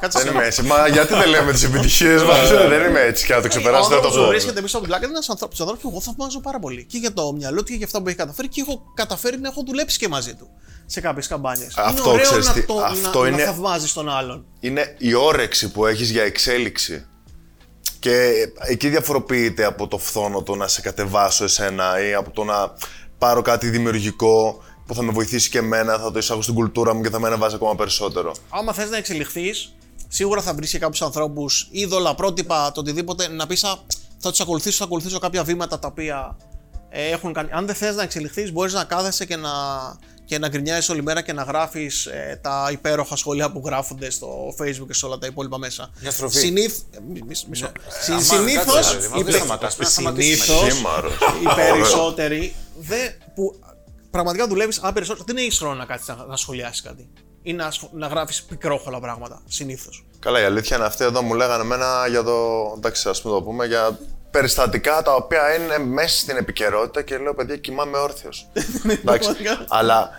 Κάτσε 0.00 0.18
Δεν 0.18 0.26
σε- 0.28 0.34
είμαι 0.34 0.44
έτσι. 0.46 0.62
Μα 0.62 0.88
γιατί 0.88 1.14
δεν 1.14 1.28
λέμε 1.28 1.52
τις 1.52 1.62
επιτυχίες 1.64 2.22
μας; 2.22 2.48
Δεν 2.50 2.88
είμαι 2.88 3.00
έτσι 3.00 3.26
και 3.26 3.34
να 3.34 3.40
το 3.40 3.46
Ο 3.46 3.48
ξεπεράσει 3.48 3.88
δεν 3.88 3.90
το 3.90 3.94
άνθρωπος 3.96 4.16
που 4.18 4.22
πω. 4.22 4.28
βρίσκεται 4.28 4.60
πίσω 4.62 4.76
από 4.76 4.84
την 4.86 4.94
πλάκα 4.94 5.06
είναι 5.08 5.14
ένας 5.16 5.28
ανθρώπους 5.30 5.58
που 5.80 5.88
εγώ 5.90 6.00
θαυμάζω 6.00 6.40
πάρα 6.40 6.58
πολύ. 6.58 6.84
Και 6.84 6.98
για 6.98 7.12
το 7.12 7.32
μυαλό 7.32 7.58
του 7.62 7.70
και 7.70 7.74
για 7.74 7.86
αυτά 7.86 8.02
που 8.02 8.08
έχει 8.08 8.16
καταφέρει 8.16 8.48
και 8.48 8.60
έχω 8.60 8.82
καταφέρει 8.94 9.38
να 9.38 9.48
έχω 9.48 9.62
δουλέψει 9.66 9.98
και 9.98 10.08
μαζί 10.08 10.34
του 10.34 10.48
σε 10.86 11.00
κάποιες 11.00 11.26
καμπάνιες. 11.26 11.74
Αυτό, 11.76 12.02
είναι 12.02 12.10
ωραίο 12.12 12.24
ξέρεις 12.26 12.46
να, 12.46 12.52
τι, 12.52 12.62
το, 12.62 12.78
αυτό 12.78 13.22
να, 13.22 13.28
είναι- 13.28 13.36
να 13.36 13.44
θαυμάζεις 13.44 13.92
τον 13.92 14.08
άλλον. 14.10 14.44
είναι 14.60 14.94
η 14.98 15.14
όρεξη 15.14 15.70
που 15.70 15.86
έχεις 15.86 16.10
για 16.10 16.22
εξέλιξη. 16.22 17.06
Και 18.06 18.52
εκεί 18.56 18.88
διαφοροποιείται 18.88 19.64
από 19.64 19.88
το 19.88 19.98
φθόνο 19.98 20.42
το 20.42 20.54
να 20.54 20.68
σε 20.68 20.80
κατεβάσω 20.80 21.44
εσένα 21.44 22.06
ή 22.08 22.14
από 22.14 22.30
το 22.30 22.44
να 22.44 22.72
πάρω 23.18 23.42
κάτι 23.42 23.68
δημιουργικό 23.68 24.62
που 24.86 24.94
θα 24.94 25.02
με 25.02 25.12
βοηθήσει 25.12 25.50
και 25.50 25.58
εμένα, 25.58 25.98
θα 25.98 26.12
το 26.12 26.18
εισάγω 26.18 26.42
στην 26.42 26.54
κουλτούρα 26.54 26.94
μου 26.94 27.02
και 27.02 27.10
θα 27.10 27.20
με 27.20 27.26
ανεβάσει 27.26 27.54
ακόμα 27.54 27.74
περισσότερο. 27.74 28.34
Άμα 28.48 28.72
θες 28.72 28.90
να 28.90 28.96
εξελιχθείς, 28.96 29.74
σίγουρα 30.08 30.42
θα 30.42 30.54
βρεις 30.54 30.70
και 30.70 30.78
κάποιους 30.78 31.02
ανθρώπους, 31.02 31.68
είδωλα, 31.70 32.14
πρότυπα, 32.14 32.72
το 32.72 32.80
οτιδήποτε, 32.80 33.28
να 33.28 33.46
πεις 33.46 33.60
θα 34.18 34.30
τους 34.30 34.40
ακολουθήσω, 34.40 34.76
θα 34.76 34.84
ακολουθήσω 34.84 35.18
κάποια 35.18 35.44
βήματα 35.44 35.78
τα 35.78 35.88
οποία 35.88 36.36
ε, 36.88 37.10
έχουν 37.10 37.32
κάνει. 37.32 37.48
Αν 37.52 37.66
δεν 37.66 37.74
θες 37.74 37.96
να 37.96 38.02
εξελιχθείς, 38.02 38.52
μπορείς 38.52 38.72
να 38.72 38.84
κάθεσαι 38.84 39.24
και 39.24 39.36
να, 39.36 39.50
και 40.26 40.38
να 40.38 40.48
γκρινιάζεις 40.48 40.88
όλη 40.88 41.02
μέρα 41.02 41.20
και 41.22 41.32
να 41.32 41.42
γράφεις 41.42 42.08
τα 42.40 42.68
υπέροχα 42.72 43.16
σχόλια 43.16 43.50
που 43.52 43.62
γράφονται 43.64 44.10
στο 44.10 44.54
Facebook 44.60 44.86
και 44.86 44.94
σε 44.94 45.06
όλα 45.06 45.18
τα 45.18 45.26
υπόλοιπα 45.26 45.58
μέσα. 45.58 45.90
Μια 46.00 46.10
στροφή. 46.10 46.38
Συνήθ... 46.38 46.78
μι- 47.12 47.24
μι- 47.26 47.42
μισό. 47.48 47.72
Συ- 48.00 48.10
Αμά, 48.12 48.20
Συνήθως, 48.22 48.74
κάτσε, 48.74 48.98
ρε, 48.98 49.08
μας 49.08 49.20
οι 49.20 49.22
δεν 49.22 49.24
πε- 49.24 49.34
σταματάς, 49.34 49.74
πρέπει 49.76 49.90
να 49.96 50.02
σταματήσουμε. 50.02 50.58
συνήθως, 50.58 50.76
Χήμαρος. 50.76 51.12
οι 51.42 51.54
περισσότεροι 51.54 52.54
δε, 52.78 52.96
που 53.34 53.60
πραγματικά 54.10 54.46
δουλεύεις, 54.48 54.78
αν 54.82 54.92
περισσότερο, 54.92 55.24
δεν 55.26 55.36
έχεις 55.36 55.58
χρόνο 55.58 55.74
να 55.74 55.84
κάτσεις 55.84 56.08
να, 56.08 56.24
να 56.26 56.36
σχολιάσεις 56.36 56.82
κάτι. 56.82 57.08
Ή 57.42 57.52
να, 57.52 57.70
σχο- 57.70 57.90
να 57.92 58.06
γράφεις 58.06 58.42
πικρόχολα 58.42 59.00
πράγματα. 59.00 59.42
Συνήθως. 59.48 60.04
Καλά, 60.18 60.40
η 60.40 60.44
αλήθεια 60.44 60.76
είναι 60.76 60.86
αυτή 60.86 61.04
εδώ 61.04 61.22
μου 61.22 61.34
λέγανε 61.34 61.62
εμένα 61.62 62.06
για 62.08 62.22
το. 62.22 62.72
Εντάξει, 62.76 63.08
ας 63.08 63.22
πούμε 63.22 63.34
το 63.34 63.42
πούμε 63.42 63.66
για 63.66 63.98
περιστατικά 64.36 65.02
τα 65.02 65.14
οποία 65.14 65.54
είναι 65.54 65.78
μέσα 65.78 66.18
στην 66.18 66.36
επικαιρότητα 66.36 67.02
και 67.02 67.18
λέω 67.18 67.34
παιδιά 67.34 67.56
κοιμάμαι 67.56 67.98
όρθιος. 67.98 68.48
εντάξει. 68.52 69.02
πραγματικά. 69.02 69.64
Αλλά 69.68 70.10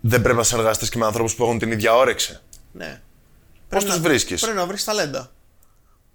δεν 0.00 0.22
πρέπει 0.22 0.36
να 0.36 0.42
συνεργαστεί 0.42 0.88
και 0.88 0.98
με 0.98 1.04
ανθρώπους 1.06 1.34
που 1.34 1.44
έχουν 1.44 1.58
την 1.58 1.72
ίδια 1.72 1.94
όρεξη. 1.96 2.38
Ναι. 2.72 2.86
Πώς 2.88 3.66
Πρέπει 3.68 3.84
τους 3.84 3.94
να- 3.94 4.00
βρίσκεις; 4.08 4.40
Πρέπει 4.40 4.56
να 4.56 4.66
βρεις 4.66 4.84
ταλέντα. 4.84 5.30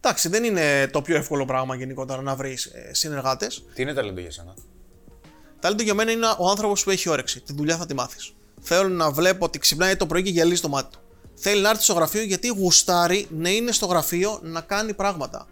Εντάξει, 0.02 0.30
δεν 0.30 0.44
είναι 0.44 0.88
το 0.88 1.02
πιο 1.02 1.16
εύκολο 1.16 1.46
πράγμα 1.46 1.76
γενικότερα 1.76 2.22
να 2.22 2.36
βρεις 2.36 2.66
ε, 2.66 2.90
συνεργάτες. 2.94 3.64
Τι 3.74 3.82
είναι 3.82 3.94
ταλέντο 3.94 4.20
για 4.22 4.32
σένα; 4.32 4.54
Ταλέντο 5.60 5.84
για 5.84 5.94
μένα 5.94 6.12
είναι 6.12 6.26
ο 6.38 6.50
άνθρωπος 6.50 6.84
που 6.84 6.90
έχει 6.90 7.10
όρεξη. 7.10 7.42
Τη 7.42 7.54
δουλειά 7.54 7.78
θα 7.78 7.86
τη 7.86 7.94
μάθεις. 7.94 8.34
Θέλω 8.62 8.90
να 8.90 9.12
βλέπω 9.12 9.46
ότι 9.46 9.60
ξυπνάει 9.60 9.96
το 9.96 10.06
πρωί 10.06 10.24
και 10.24 10.30
γυαλίζει 10.30 10.62
το 10.62 10.70
μάτι 10.70 10.90
του. 10.92 11.00
Θέλει 11.36 11.62
να 11.62 11.70
έρθει 11.70 11.84
στο 11.84 11.94
γραφείο 11.94 12.22
γιατί 12.24 12.48
γουστάρει 12.48 13.28
να 13.30 13.50
είναι 13.50 13.72
στο 13.72 13.86
γραφείο 13.86 14.40
να 14.44 14.62
κάνει 14.62 14.94
πράγματα. 14.94 15.48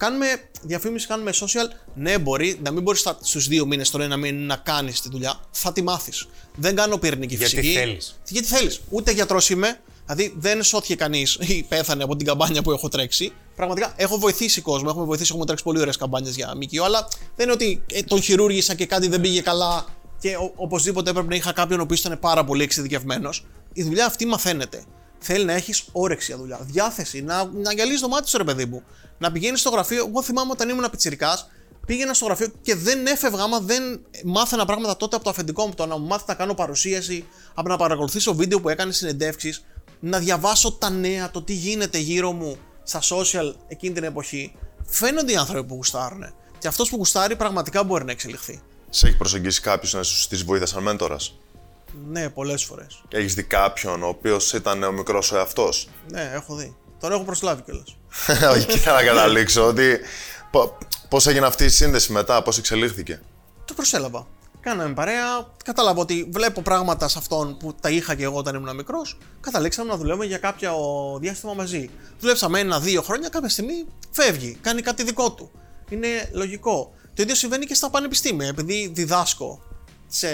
Κάνουμε 0.00 0.26
διαφήμιση, 0.62 1.06
κάνουμε 1.06 1.30
social. 1.34 1.66
Ναι, 1.94 2.18
μπορεί 2.18 2.58
να 2.62 2.70
μην 2.70 2.82
μπορείς 2.82 3.14
στους 3.20 3.48
δύο 3.48 3.66
μήνες, 3.66 3.90
τον 3.90 4.00
ένα 4.00 4.16
μήνα 4.16 4.38
να 4.46 4.56
κάνεις 4.56 5.00
τη 5.00 5.08
δουλειά. 5.08 5.40
Θα 5.50 5.72
τη 5.72 5.82
μάθεις. 5.82 6.26
Δεν 6.56 6.74
κάνω 6.76 6.98
πυρηνική 6.98 7.34
Γιατί 7.34 7.56
φυσική. 7.56 7.74
θέλεις. 7.74 8.20
Γιατί 8.28 8.46
θέλεις. 8.48 8.80
Ούτε 8.88 9.12
γιατρός 9.12 9.50
είμαι. 9.50 9.80
Δηλαδή 10.06 10.34
δεν 10.36 10.62
σώθηκε 10.62 10.94
κανείς 10.94 11.38
ή 11.40 11.62
πέθανε 11.68 12.02
από 12.02 12.16
την 12.16 12.26
καμπάνια 12.26 12.62
που 12.62 12.70
έχω 12.70 12.88
τρέξει. 12.88 13.32
Πραγματικά 13.56 13.92
έχω 13.96 14.18
βοηθήσει 14.18 14.60
κόσμο. 14.60 14.88
Έχουμε 14.90 15.04
βοηθήσει, 15.04 15.28
έχουμε 15.30 15.46
τρέξει 15.46 15.64
πολύ 15.64 15.80
ωραίες 15.80 15.96
καμπάνιες 15.96 16.36
για 16.36 16.52
ΜΚΟ. 16.56 16.84
Αλλά 16.84 17.08
δεν 17.36 17.44
είναι 17.44 17.52
ότι 17.52 17.82
ε, 17.92 18.02
τον 18.02 18.22
χειρούργησα 18.22 18.74
και 18.74 18.86
κάτι 18.86 19.08
δεν 19.08 19.20
πήγε 19.20 19.40
καλά 19.40 19.84
και 20.20 20.36
ο, 20.36 20.52
οπωσδήποτε 20.56 21.10
έπρεπε 21.10 21.28
να 21.28 21.34
είχα 21.34 21.52
κάποιον 21.52 21.80
ο 21.80 21.82
οποίος 21.82 22.00
ήταν 22.00 22.18
πάρα 22.18 22.44
πολύ 22.44 22.62
εξειδικευμένος. 22.62 23.46
Η 23.72 23.82
δουλειά 23.82 24.06
αυτή 24.06 24.26
μαθαίνεται. 24.26 24.84
Θέλει 25.20 25.44
να 25.44 25.52
έχεις 25.52 25.84
όρεξη 25.92 26.26
για 26.26 26.36
δουλειά, 26.40 26.58
διάθεση, 26.62 27.22
να, 27.22 27.44
να 27.44 27.72
γυαλίζεις 27.72 28.00
το 28.00 28.08
μάτι 28.08 28.28
σου, 28.28 28.38
ρε 28.38 28.44
παιδί 28.44 28.64
μου. 28.64 28.82
Να 29.18 29.32
πηγαίνεις 29.32 29.60
στο 29.60 29.70
γραφείο. 29.70 30.06
Εγώ 30.06 30.22
θυμάμαι 30.22 30.50
όταν 30.50 30.68
ήμουν 30.68 30.90
πιτσυρικά, 30.90 31.46
πήγαινα 31.86 32.14
στο 32.14 32.24
γραφείο 32.24 32.52
και 32.62 32.74
δεν 32.74 33.06
έφευγα 33.06 33.42
άμα 33.42 33.60
δεν 33.60 34.00
μάθαινα 34.24 34.64
πράγματα 34.64 34.96
τότε 34.96 35.16
από 35.16 35.24
το 35.24 35.30
αφεντικό 35.30 35.66
μου. 35.66 35.74
Το 35.74 35.86
να 35.86 35.98
μου 35.98 36.06
μάθει 36.06 36.24
να 36.26 36.34
κάνω 36.34 36.54
παρουσίαση, 36.54 37.26
από 37.54 37.68
να 37.68 37.76
παρακολουθήσω 37.76 38.34
βίντεο 38.34 38.60
που 38.60 38.68
έκανε 38.68 38.92
συνεντεύξεις, 38.92 39.64
να 40.00 40.18
διαβάσω 40.18 40.72
τα 40.72 40.90
νέα, 40.90 41.30
το 41.30 41.42
τι 41.42 41.52
γίνεται 41.52 41.98
γύρω 41.98 42.32
μου 42.32 42.56
στα 42.82 43.00
social 43.00 43.54
εκείνη 43.68 43.94
την 43.94 44.04
εποχή. 44.04 44.54
Φαίνονται 44.86 45.32
οι 45.32 45.36
άνθρωποι 45.36 45.68
που 45.68 45.74
γουστάρουν. 45.74 46.34
Και 46.58 46.68
αυτός 46.68 46.90
που 46.90 46.96
γουστάρει 46.96 47.36
πραγματικά 47.36 47.84
μπορεί 47.84 48.04
να 48.04 48.12
εξελιχθεί. 48.12 48.60
Σε 48.90 49.06
έχει 49.06 49.16
προσεγγίσει 49.16 49.60
κάποιος 49.60 49.92
να 49.92 50.02
σου 50.02 50.16
στήσει 50.16 50.44
βοήθεια 50.44 50.66
σαν 50.66 50.82
μέντορας; 50.82 51.38
Ναι, 52.08 52.28
πολλές 52.28 52.64
φορές. 52.64 53.02
Και 53.08 53.16
έχεις 53.16 53.34
δει 53.34 53.42
κάποιον 53.42 54.02
ο 54.02 54.06
οποίος 54.06 54.52
ήταν 54.52 54.82
ο 54.82 54.92
μικρός 54.92 55.32
ο 55.32 55.36
εαυτός; 55.36 55.88
Ναι, 56.10 56.30
έχω 56.34 56.54
δει. 56.54 56.76
Τον 57.00 57.12
έχω 57.12 57.22
προσλάβει 57.22 57.62
κιόλας. 57.62 57.96
Όχι, 58.52 58.62
εκεί 58.62 58.76
ήθελα 58.76 58.96
να 58.96 59.02
καταλήξω 59.02 59.66
ότι. 59.66 60.00
Πώς 61.08 61.26
έγινε 61.26 61.46
αυτή 61.46 61.64
η 61.64 61.68
σύνδεση 61.68 62.12
μετά, 62.12 62.42
πώς 62.42 62.58
εξελίχθηκε; 62.58 63.20
Το 63.64 63.74
προσέλαβα. 63.74 64.26
Κάναμε 64.60 64.94
παρέα, 64.94 65.52
κατάλαβα 65.64 66.00
ότι 66.00 66.28
βλέπω 66.32 66.62
πράγματα 66.62 67.08
σε 67.08 67.18
αυτόν 67.18 67.56
που 67.56 67.74
τα 67.80 67.90
είχα 67.90 68.14
και 68.14 68.24
εγώ 68.24 68.38
όταν 68.38 68.54
ήμουν 68.54 68.76
μικρός. 68.76 69.18
Καταλήξαμε 69.40 69.90
να 69.90 69.96
δουλεύουμε 69.96 70.24
για 70.24 70.38
κάποιο 70.38 70.74
διάστημα 71.20 71.54
μαζί. 71.54 71.90
Δουλέψαμε 72.20 72.58
ένα-δύο 72.58 73.02
χρόνια, 73.02 73.28
κάποια 73.28 73.48
στιγμή 73.48 73.86
φεύγει, 74.10 74.58
κάνει 74.60 74.82
κάτι 74.82 75.02
δικό 75.02 75.32
του. 75.32 75.50
Είναι 75.88 76.30
λογικό. 76.32 76.92
Το 77.14 77.22
ίδιο 77.22 77.34
συμβαίνει 77.34 77.66
και 77.66 77.74
στα 77.74 77.90
πανεπιστήμια, 77.90 78.48
επειδή 78.48 78.90
διδάσκω 78.94 79.62
σε. 80.06 80.28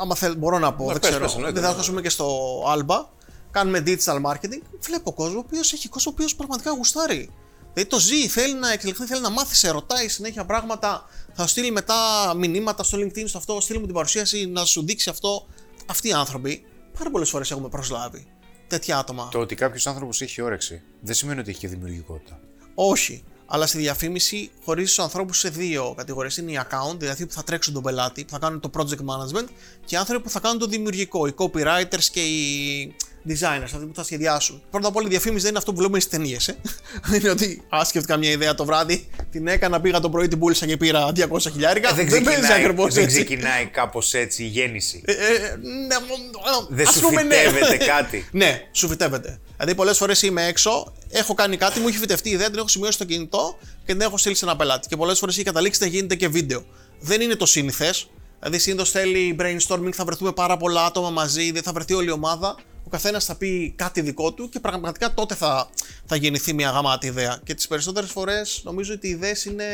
Άμα 0.00 0.14
θέλ, 0.14 0.36
μπορώ 0.36 0.58
να 0.58 0.74
πω, 0.74 0.84
Ναι, 0.84 0.92
δεν 0.92 1.00
πες, 1.00 1.08
ξέρω. 1.10 1.24
πες, 1.24 1.34
εννοείται, 1.34 1.54
διδάσκω, 1.54 1.76
ναι. 1.76 1.82
ας 1.82 1.88
πούμε, 1.88 2.00
και 2.00 2.08
στο 2.08 2.58
Alba. 2.76 3.04
Κάνουμε 3.50 3.82
digital 3.86 4.22
marketing. 4.22 4.62
Βλέπω 4.80 5.12
κόσμο 5.12 5.36
ο 5.36 5.42
οποίος 5.46 5.72
έχει 5.72 5.88
κόσμο 5.88 6.12
ο 6.12 6.14
οποίος 6.16 6.34
πραγματικά 6.36 6.70
γουστάρει. 6.70 7.30
Δηλαδή 7.72 7.90
το 7.90 7.98
ζει, 7.98 8.28
θέλει 8.28 8.54
να 8.54 8.72
εξελιχθεί, 8.72 9.04
θέλει 9.04 9.20
να 9.20 9.30
μάθει, 9.30 9.54
σε 9.54 9.70
ρωτάει 9.70 10.08
συνέχεια 10.08 10.44
πράγματα. 10.44 11.04
Θα 11.32 11.42
σου 11.42 11.48
στείλει 11.48 11.70
μετά 11.70 11.94
μηνύματα 12.36 12.82
στο 12.82 12.98
LinkedIn, 12.98 13.24
στο 13.26 13.38
αυτό, 13.38 13.60
στείλει 13.60 13.78
μου 13.78 13.84
την 13.84 13.94
παρουσίαση 13.94 14.46
να 14.46 14.64
σου 14.64 14.84
δείξει 14.84 15.10
αυτό. 15.10 15.46
Αυτοί 15.86 16.08
οι 16.08 16.12
άνθρωποι 16.12 16.64
πάρα 16.98 17.10
πολλές 17.10 17.30
φορές 17.30 17.50
έχουμε 17.50 17.68
προσλάβει 17.68 18.26
τέτοια 18.66 18.98
άτομα. 18.98 19.28
Το 19.30 19.38
ότι 19.38 19.54
κάποιος 19.54 19.86
άνθρωπος 19.86 20.20
έχει 20.20 20.42
όρεξη 20.42 20.82
δεν 21.00 21.14
σημαίνει 21.14 21.40
ότι 21.40 21.50
έχει 21.50 21.58
και 21.58 21.68
δημιουργικότητα. 21.68 22.40
Όχι. 22.74 23.24
Αλλά 23.46 23.66
στη 23.66 23.78
διαφήμιση 23.78 24.50
χωρίζει 24.64 24.86
τους 24.86 24.98
ανθρώπους 24.98 25.38
σε 25.38 25.48
δύο 25.48 25.94
κατηγορίες. 25.96 26.36
Είναι 26.36 26.52
οι 26.52 26.60
account, 26.62 26.98
δηλαδή 26.98 27.26
που 27.26 27.32
θα 27.32 27.42
τρέξουν 27.42 27.74
τον 27.74 27.82
πελάτη, 27.82 28.24
που 28.24 28.30
θα 28.30 28.38
κάνουν 28.38 28.60
το 28.60 28.70
project 28.74 28.82
management, 28.82 29.46
και 29.84 29.94
οι 29.94 29.98
άνθρωποι 29.98 30.22
που 30.22 30.30
θα 30.30 30.40
κάνουν 30.40 30.58
το 30.58 30.66
δημιουργικό, 30.66 31.26
οι 31.26 31.34
copywriters 31.36 32.04
και 32.12 32.20
οι 32.20 32.94
designers, 33.28 33.62
αυτοί 33.62 33.86
που 33.86 33.94
θα 33.94 34.04
σχεδιάσουν. 34.04 34.62
Πρώτα 34.70 34.88
απ' 34.88 34.96
όλα 34.96 35.06
η 35.06 35.10
διαφήμιση 35.10 35.40
δεν 35.40 35.48
είναι 35.48 35.58
αυτό 35.58 35.72
που 35.72 35.78
βλέπουμε 35.78 36.00
στις 36.00 36.12
ταινίες. 36.12 36.48
Ε. 36.48 36.56
Δεν 37.04 37.20
είναι 37.20 37.30
ότι 37.30 37.62
α 37.68 37.84
σκέφτηκα 37.84 38.16
μια 38.16 38.30
ιδέα 38.30 38.54
το 38.54 38.64
βράδυ, 38.64 39.08
την 39.30 39.46
έκανα, 39.46 39.80
πήγα 39.80 40.00
το 40.00 40.10
πρωί, 40.10 40.28
την 40.28 40.38
πούλησα 40.38 40.66
και 40.66 40.76
πήρα 40.76 41.12
200 41.16 41.38
χιλιάρικα. 41.52 41.88
Ε, 41.88 41.92
δεν 41.92 42.08
παίζει 42.08 42.24
ξεκινάει, 42.24 42.60
ακριβώς 42.60 42.94
δεν 42.94 43.04
έτσι. 43.04 43.24
ξεκινάει 43.24 43.66
κάπως 43.66 44.14
έτσι 44.14 44.42
η 44.42 44.46
γέννηση. 44.46 45.02
Ε, 45.04 45.12
ε, 45.12 45.16
ναι, 45.56 45.96
μ, 45.98 46.74
Δεν 46.74 46.88
ας 46.88 46.94
σου 46.94 47.00
πούμε 47.00 47.22
ναι. 47.22 47.34
φυτεύεται 47.34 47.76
κάτι. 47.76 48.28
ναι, 48.32 48.60
σου 48.72 48.88
φυτεύεται. 48.88 49.40
Δηλαδή, 49.56 49.74
πολλές 49.74 49.96
φορές 49.96 50.22
είμαι 50.22 50.46
έξω, 50.46 50.92
έχω 51.10 51.34
κάνει 51.34 51.56
κάτι, 51.56 51.80
μου 51.80 51.88
έχει 51.88 51.98
φυτευτεί 51.98 52.28
η 52.28 52.32
ιδέα, 52.32 52.50
την 52.50 52.58
έχω 52.58 52.68
σημειώσει 52.68 52.92
στο 52.92 53.04
κινητό 53.04 53.58
και 53.84 53.92
την 53.92 54.00
έχω 54.00 54.18
στείλει 54.18 54.34
σε 54.34 54.44
ένα 54.44 54.56
πελάτη. 54.56 54.88
Και 54.88 54.96
πολλές 54.96 55.18
φορές 55.18 55.34
έχει 55.34 55.44
καταλήξει 55.44 55.82
να 55.82 55.88
γίνεται 55.88 56.14
και 56.14 56.28
βίντεο. 56.28 56.64
Δεν 57.00 57.20
είναι 57.20 57.34
το 57.34 57.46
σύνηθες. 57.46 58.10
Δηλαδή, 58.38 58.58
συνήθως 58.58 58.90
θέλει 58.90 59.36
brainstorming, 59.40 59.92
θα 59.92 60.04
βρεθούμε 60.04 60.32
πάρα 60.32 60.56
πολλά 60.56 60.84
άτομα 60.84 61.10
μαζί, 61.10 61.50
δεν 61.50 61.62
θα 61.62 61.72
βρεθεί 61.72 61.94
όλη 61.94 62.08
η 62.08 62.10
ομάδα. 62.10 62.56
Ο 62.84 62.88
καθένας 62.90 63.24
θα 63.24 63.34
πει 63.34 63.74
κάτι 63.76 64.00
δικό 64.00 64.32
του 64.32 64.48
και 64.48 64.60
πραγματικά 64.60 65.14
τότε 65.14 65.34
θα, 65.34 65.68
θα 66.06 66.16
γεννηθεί 66.16 66.52
μια 66.52 66.70
γαμάτη 66.70 67.06
ιδέα. 67.06 67.40
Και 67.44 67.54
τις 67.54 67.66
περισσότερες 67.66 68.10
φορές 68.10 68.60
νομίζω 68.64 68.92
ότι 68.94 69.06
οι 69.06 69.10
ιδέες 69.10 69.44
είναι 69.44 69.64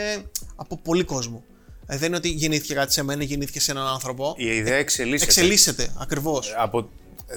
από 0.57 0.77
πολύ 0.77 1.05
κόσμο. 1.05 1.45
Δηλαδή, 1.81 1.99
δεν 2.01 2.09
είναι 2.09 2.17
ότι 2.17 2.29
γεννήθηκε 2.29 2.75
κάτι 2.75 2.93
σε 2.93 3.03
μένα, 3.03 3.23
γεννήθηκε 3.23 3.61
σε 3.61 3.71
έναν 3.71 3.87
άνθρωπο. 3.87 4.35
Η 4.37 4.47
ιδέα 4.47 4.77
εξελίσσεται. 4.77 5.31
Εξελίσσεται, 5.31 5.95
ακριβώς. 5.99 6.55
Από, 6.57 6.89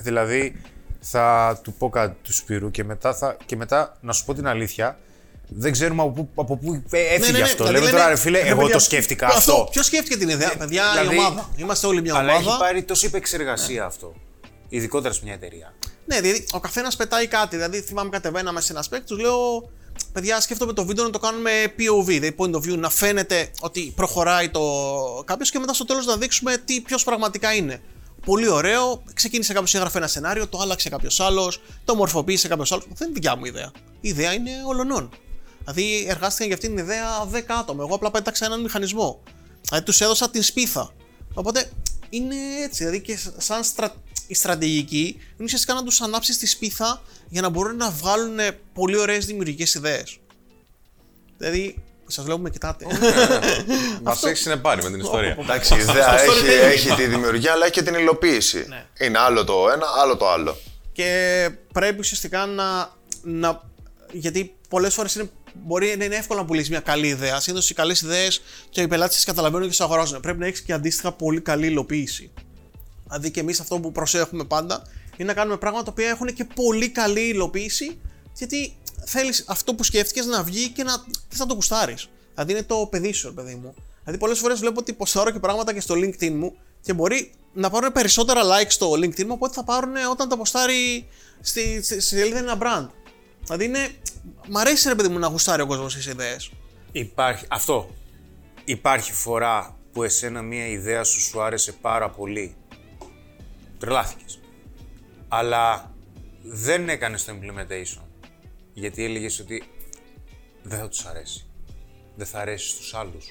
δηλαδή, 0.01 0.61
θα 0.99 1.59
του 1.63 1.73
πω 1.73 1.89
κάτι 1.89 2.15
του 2.21 2.33
Σπύρου 2.33 2.71
και 2.71 2.83
μετά, 2.83 3.13
θα, 3.13 3.37
και 3.45 3.55
μετά 3.55 3.97
να 4.01 4.13
σου 4.13 4.25
πω 4.25 4.33
την 4.33 4.47
αλήθεια. 4.47 4.97
Δεν 5.47 5.71
ξέρουμε 5.71 6.01
από 6.01 6.11
πού, 6.11 6.29
από 6.35 6.57
πού 6.57 6.83
έφυγε 6.89 7.41
αυτό. 7.41 7.63
Δηλαδή 7.65 7.73
Λέμε 7.73 7.85
λένε, 7.85 7.91
τώρα, 7.97 8.07
ρε 8.09 8.15
φίλε, 8.15 8.41
«Ρε 8.41 8.47
εγώ 8.47 8.59
παιδιά, 8.59 8.73
το 8.73 8.79
σκέφτηκα 8.79 9.27
αυτό. 9.27 9.67
Ποιος 9.71 9.85
σκέφτηκε 9.85 10.17
την 10.17 10.29
ιδέα, 10.29 10.55
παιδιά, 10.57 10.83
δηλαδή- 10.91 11.15
η 11.15 11.19
ομάδα; 11.19 11.49
Είμαστε 11.55 11.87
όλοι 11.87 12.01
μια 12.01 12.15
Αλλά 12.15 12.33
ομάδα. 12.33 12.49
έχει 12.49 12.59
πάρει 12.59 12.83
τόση 12.83 13.05
επεξεργασία 13.05 13.85
αυτό. 13.85 14.13
Ειδικότερα 14.75 15.13
σε 15.13 15.19
μια 15.23 15.33
εταιρεία. 15.33 15.73
Ναι, 16.05 16.21
δηλαδή 16.21 16.45
ο 16.51 16.59
καθένας 16.59 16.95
πετάει 16.95 17.27
κάτι. 17.27 17.55
Δηλαδή, 17.55 17.81
θυμάμαι 17.81 18.09
κατεβαίναμε 18.09 18.61
σε 18.61 18.71
ένα 18.71 18.81
σπέκ, 18.81 19.05
τους 19.05 19.19
λέω 19.19 19.69
Παιδιά, 20.13 20.41
σκέφτομαι 20.41 20.73
το 20.73 20.85
βίντεο 20.85 21.03
να 21.03 21.09
το 21.09 21.19
κάνουμε 21.19 21.51
POV, 21.77 22.05
δηλαδή 22.05 22.35
point 22.37 22.51
of 22.51 22.57
view, 22.57 22.77
να 22.77 22.89
φαίνεται 22.89 23.51
ότι 23.59 23.93
προχωράει 23.95 24.49
το 24.49 24.61
κάποιος 25.25 25.51
και 25.51 25.59
μετά 25.59 25.73
στο 25.73 25.85
τέλος 25.85 26.05
να 26.05 26.17
δείξουμε 26.17 26.57
τι 26.57 26.81
ποιος 26.81 27.03
πραγματικά 27.03 27.53
είναι. 27.53 27.81
Πολύ 28.25 28.47
ωραίο. 28.47 29.03
Ξεκίνησε 29.13 29.53
κάποιος, 29.53 29.73
έγραφε 29.75 29.97
ένα 29.97 30.07
σενάριο, 30.07 30.47
το 30.47 30.59
άλλαξε 30.59 30.89
κάποιος 30.89 31.19
άλλος, 31.19 31.61
το 31.85 31.95
μορφοποίησε 31.95 32.47
κάποιος 32.47 32.71
άλλος. 32.71 32.85
Δεν 32.93 33.07
είναι 33.07 33.13
δικιά 33.13 33.35
μου 33.35 33.45
ιδέα. 33.45 33.71
Η 34.01 34.09
ιδέα 34.09 34.33
είναι 34.33 34.51
ολονών. 34.67 35.09
Δηλαδή, 35.59 36.05
εργάστηκαν 36.07 36.47
για 36.47 36.55
αυτήν 36.55 36.75
την 36.75 36.83
ιδέα 36.83 37.27
10 37.31 37.55
άτομα. 37.59 37.83
Εγώ 37.83 37.95
απλά 37.95 38.11
πέταξα 38.11 38.45
έναν 38.45 38.61
μηχανισμό. 38.61 39.21
Δηλαδή, 39.61 39.85
τους 39.85 40.01
έδωσα 40.01 40.29
την 40.29 40.43
σπίθα. 40.43 40.91
Οπότε 41.33 41.71
είναι 42.09 42.35
έτσι. 42.63 42.83
Δηλαδή, 42.83 43.01
και 43.01 43.19
σαν 43.37 43.63
στρα... 43.63 43.95
η 44.33 44.35
στρατηγική 44.35 45.17
είναι 45.19 45.43
ουσιαστικά 45.43 45.73
να 45.73 45.83
τους 45.83 46.01
ανάψεις 46.01 46.37
τη 46.37 46.47
σπίθα 46.47 47.01
για 47.29 47.41
να 47.41 47.49
μπορούν 47.49 47.75
να 47.75 47.89
βγάλουν 47.89 48.39
πολύ 48.73 48.97
ωραίες 48.97 49.25
δημιουργικές 49.25 49.73
ιδέες. 49.73 50.17
Δηλαδή, 51.37 51.83
σας 52.07 52.27
λέω 52.27 52.35
που 52.35 52.41
με 52.41 52.49
κοιτάτε. 52.49 52.85
Μα 54.03 54.17
έχει 54.25 54.35
συνεπάρει 54.35 54.83
με 54.83 54.89
την 54.89 54.99
ιστορία. 54.99 55.37
Εντάξει, 55.39 55.73
η 55.75 55.77
ιδέα 55.77 56.17
Στο 56.17 56.31
έχει, 56.31 56.41
storytelling. 56.41 56.71
έχει 56.71 56.93
τη 56.95 57.05
δημιουργία 57.05 57.51
αλλά 57.51 57.63
έχει 57.63 57.73
και 57.73 57.83
την 57.83 57.93
υλοποίηση. 57.93 58.65
Ναι. 58.67 58.85
Είναι 58.99 59.19
άλλο 59.19 59.43
το 59.43 59.69
ένα, 59.73 59.85
άλλο 60.01 60.17
το 60.17 60.29
άλλο. 60.29 60.57
και 60.91 61.49
πρέπει 61.73 61.99
ουσιαστικά 61.99 62.45
να. 62.45 62.91
να 63.21 63.61
γιατί 64.11 64.55
πολλές 64.69 64.93
φορές 64.93 65.15
είναι, 65.15 65.29
μπορεί 65.53 65.95
να 65.97 66.05
είναι 66.05 66.15
εύκολο 66.15 66.39
να 66.39 66.45
πουλήσεις 66.45 66.69
μια 66.69 66.79
καλή 66.79 67.07
ιδέα. 67.07 67.39
Συνήθως 67.39 67.69
οι 67.69 67.73
καλές 67.73 68.01
ιδέες 68.01 68.41
και 68.69 68.81
οι 68.81 68.87
πελάτες 68.87 69.15
τις 69.15 69.25
καταλαβαίνουν 69.25 69.63
και 69.63 69.69
τις 69.69 69.81
αγοράζουν. 69.81 70.19
Πρέπει 70.19 70.39
να 70.39 70.45
έχεις 70.45 70.61
και 70.61 70.73
αντίστοιχα 70.73 71.11
πολύ 71.11 71.41
καλή 71.41 71.65
υλοποίηση. 71.67 72.31
Δηλαδή 73.13 73.31
και 73.31 73.39
εμείς 73.39 73.59
αυτό 73.59 73.79
που 73.79 73.91
προσέχουμε 73.91 74.43
πάντα 74.43 74.83
είναι 75.17 75.27
να 75.27 75.33
κάνουμε 75.33 75.57
πράγματα 75.57 75.85
τα 75.85 75.91
οποία 75.91 76.09
έχουν 76.09 76.33
και 76.33 76.45
πολύ 76.55 76.89
καλή 76.89 77.21
υλοποίηση, 77.21 77.99
γιατί 78.37 78.77
θέλεις 79.05 79.43
αυτό 79.47 79.75
που 79.75 79.83
σκέφτηκες 79.83 80.25
να 80.25 80.43
βγει 80.43 80.69
και 80.69 80.83
να, 80.83 80.91
θες 81.29 81.39
να 81.39 81.45
το 81.45 81.55
κουστάρει. 81.55 81.95
Δηλαδή 82.33 82.51
είναι 82.51 82.63
το 82.63 82.87
παιδί 82.91 83.11
σου, 83.11 83.27
ρε 83.27 83.33
παιδί 83.33 83.55
μου. 83.55 83.73
Δηλαδή 84.03 84.19
πολλές 84.19 84.39
φορές 84.39 84.59
βλέπω 84.59 84.79
ότι 84.79 84.93
ποστάρω 84.93 85.31
και 85.31 85.39
πράγματα 85.39 85.73
και 85.73 85.79
στο 85.79 85.95
LinkedIn 85.95 86.29
μου 86.31 86.55
και 86.81 86.93
μπορεί 86.93 87.33
να 87.53 87.69
πάρουν 87.69 87.91
περισσότερα 87.91 88.41
likes 88.43 88.69
στο 88.69 88.91
LinkedIn 88.91 89.23
μου 89.23 89.33
από 89.33 89.45
ό,τι 89.45 89.53
θα 89.53 89.63
πάρουν 89.63 89.93
όταν 90.11 90.29
τα 90.29 90.37
ποστάρει 90.37 91.07
στη, 91.41 91.81
στη, 91.83 92.01
στη 92.01 92.17
σελίδα 92.17 92.37
ένα 92.37 92.57
brand. 92.61 92.89
Δηλαδή 93.43 93.65
είναι. 93.65 93.89
Μ' 94.49 94.57
αρέσει 94.57 94.87
ρε 94.87 94.95
παιδί 94.95 95.09
μου 95.09 95.19
να 95.19 95.27
γουστάρει 95.27 95.61
ο 95.61 95.65
κόσμος 95.65 95.93
τις 95.95 96.05
ιδέες. 96.05 96.51
Υπάρχει, 96.91 97.45
αυτό. 97.49 97.89
Υπάρχει 98.65 99.13
φορά 99.13 99.77
που 99.93 100.03
εσένα 100.03 100.41
μία 100.41 100.67
ιδέα 100.67 101.03
σου 101.03 101.21
σου 101.21 101.41
άρεσε 101.41 101.71
πάρα 101.71 102.09
πολύ. 102.09 102.55
Τρελάθηκες. 103.83 104.39
Αλλά 105.27 105.91
δεν 106.43 106.89
έκανες 106.89 107.25
το 107.25 107.33
implementation. 107.33 108.01
Γιατί 108.73 109.03
έλεγες 109.03 109.39
ότι 109.39 109.63
δεν 110.63 110.79
θα 110.79 110.87
τους 110.89 111.05
αρέσει. 111.05 111.45
Δεν 112.15 112.25
θα 112.27 112.39
αρέσει 112.39 112.69
στους 112.69 112.93
άλλους. 112.93 113.25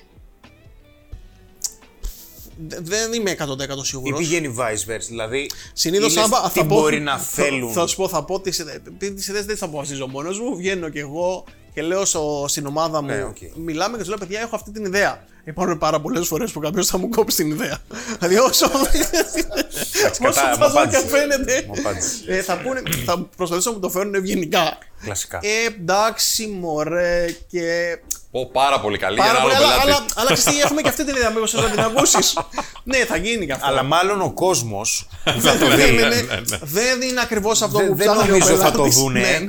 Δεν 2.59 3.13
είμαι 3.13 3.31
100% 3.31 3.83
Ή 3.83 3.85
σίγουρο. 3.85 4.17
πηγαίνει 4.17 4.55
vice 4.59 4.91
versa. 4.93 5.07
Δηλαδή, 5.09 5.51
Συνήθως 5.73 6.13
είδες 6.13 6.25
άμα 6.25 6.51
τι 6.51 6.59
θα 6.59 6.67
πω, 6.67 6.75
μπορεί 6.81 7.01
να 7.01 7.19
θα- 7.19 7.25
θέλουν. 7.45 7.73
Θα, 7.73 7.87
σου 7.87 7.97
πω, 7.97 8.09
θα 8.09 8.25
πω 8.25 8.41
τις 8.41 8.59
ιδέες. 8.59 8.77
Επειδή 8.87 9.15
τις 9.15 9.29
ιδέες 9.29 9.45
δεν 9.45 9.55
τι 9.59 9.65
αποφασίζω 9.65 10.07
μόνος 10.07 10.41
μου, 10.41 10.57
βγαίνω 10.57 10.89
κι 10.89 10.99
εγώ 10.99 11.45
και 11.75 11.83
λέω 11.83 12.05
στο, 12.05 12.45
στην 12.49 12.67
ομάδα 12.67 13.03
μου. 13.03 13.09
Ναι, 13.09 13.23
οκ. 13.23 13.37
Μιλάμε 13.55 13.97
και 13.97 14.03
του 14.03 14.09
λέω: 14.09 14.19
Παιδιά, 14.19 14.41
έχω 14.41 14.57
αυτή 14.57 14.71
την 14.71 14.85
ιδέα. 14.85 15.25
Υπάρχουν 15.45 15.79
πάρα 15.79 16.01
πολλές 16.01 16.27
φορές 16.27 16.51
που 16.53 16.61
κάποιος 16.61 16.87
θα 16.87 16.99
μου 16.99 17.09
κόψει 17.09 17.37
την 17.37 17.51
ιδέα. 17.51 17.79
δηλαδή, 18.19 18.39
όσο. 18.39 18.67
όσο 18.71 20.23
κατά- 20.23 20.49
μου 20.49 20.57
φασό 20.57 20.71
και 20.71 20.97
απάντησες. 20.97 21.11
φαίνεται. 21.11 21.65
Μου 21.67 21.75
απάντησες. 21.79 22.23
ε, 22.27 22.43
θα, 22.43 22.57
πούνε, 22.57 22.83
θα 23.05 23.19
προσπαθήσω 23.37 23.69
να 23.71 23.75
μου 23.77 23.83
το 23.83 23.89
φέρουν 23.91 24.15
ευγενικά. 24.15 24.79
Κλασικά. 25.05 25.39
Ε, 25.43 25.67
εντάξει, 25.67 26.47
μωρέ, 26.47 27.27
και 27.51 27.99
Πω, 28.31 28.51
πάρα 28.53 28.81
πολύ 28.81 28.99
καλή. 28.99 29.17
Πάρα 29.17 29.31
για 29.31 29.39
ένα 29.41 29.49
πολύ, 29.49 29.57
άλλο 29.57 29.67
αλλά, 29.67 29.83
πελάτη. 29.83 29.91
αλλά, 30.01 30.07
αλλά 30.15 30.33
ξέρεις 30.33 30.59
τι, 30.59 30.65
έχουμε 30.65 30.81
και 30.81 30.89
αυτή 30.89 31.05
την 31.05 31.15
ιδέα. 31.17 31.31
Μήπως 31.31 31.53
να 31.53 31.71
την 31.71 31.81
ακούσεις. 31.81 32.39
ναι, 32.85 32.97
θα 32.97 33.17
γίνει 33.17 33.47
και 33.47 33.53
αυτό. 33.53 33.67
Αλλά 33.67 33.83
μάλλον 33.83 34.21
ο 34.23 34.31
κόσμος 34.33 35.09
που 35.25 35.41
θα 35.41 35.57
το 35.59 35.67
Ναι, 35.67 35.75
δει. 35.77 35.93
ναι, 35.93 36.05
ναι. 36.07 36.25
Δεν 36.63 37.03
είναι 37.03 37.21
ακριβώς 37.21 37.63
αυτό 37.63 37.79
Δεν- 37.79 37.89
που 37.89 37.95
δεν 37.95 38.07
ψάχνει 38.13 38.31
ο 38.31 38.37
νομίζω 38.39 38.57
θα 38.57 38.71
το 38.71 38.77
πελάτης. 38.77 38.97
δούνε. 38.97 39.47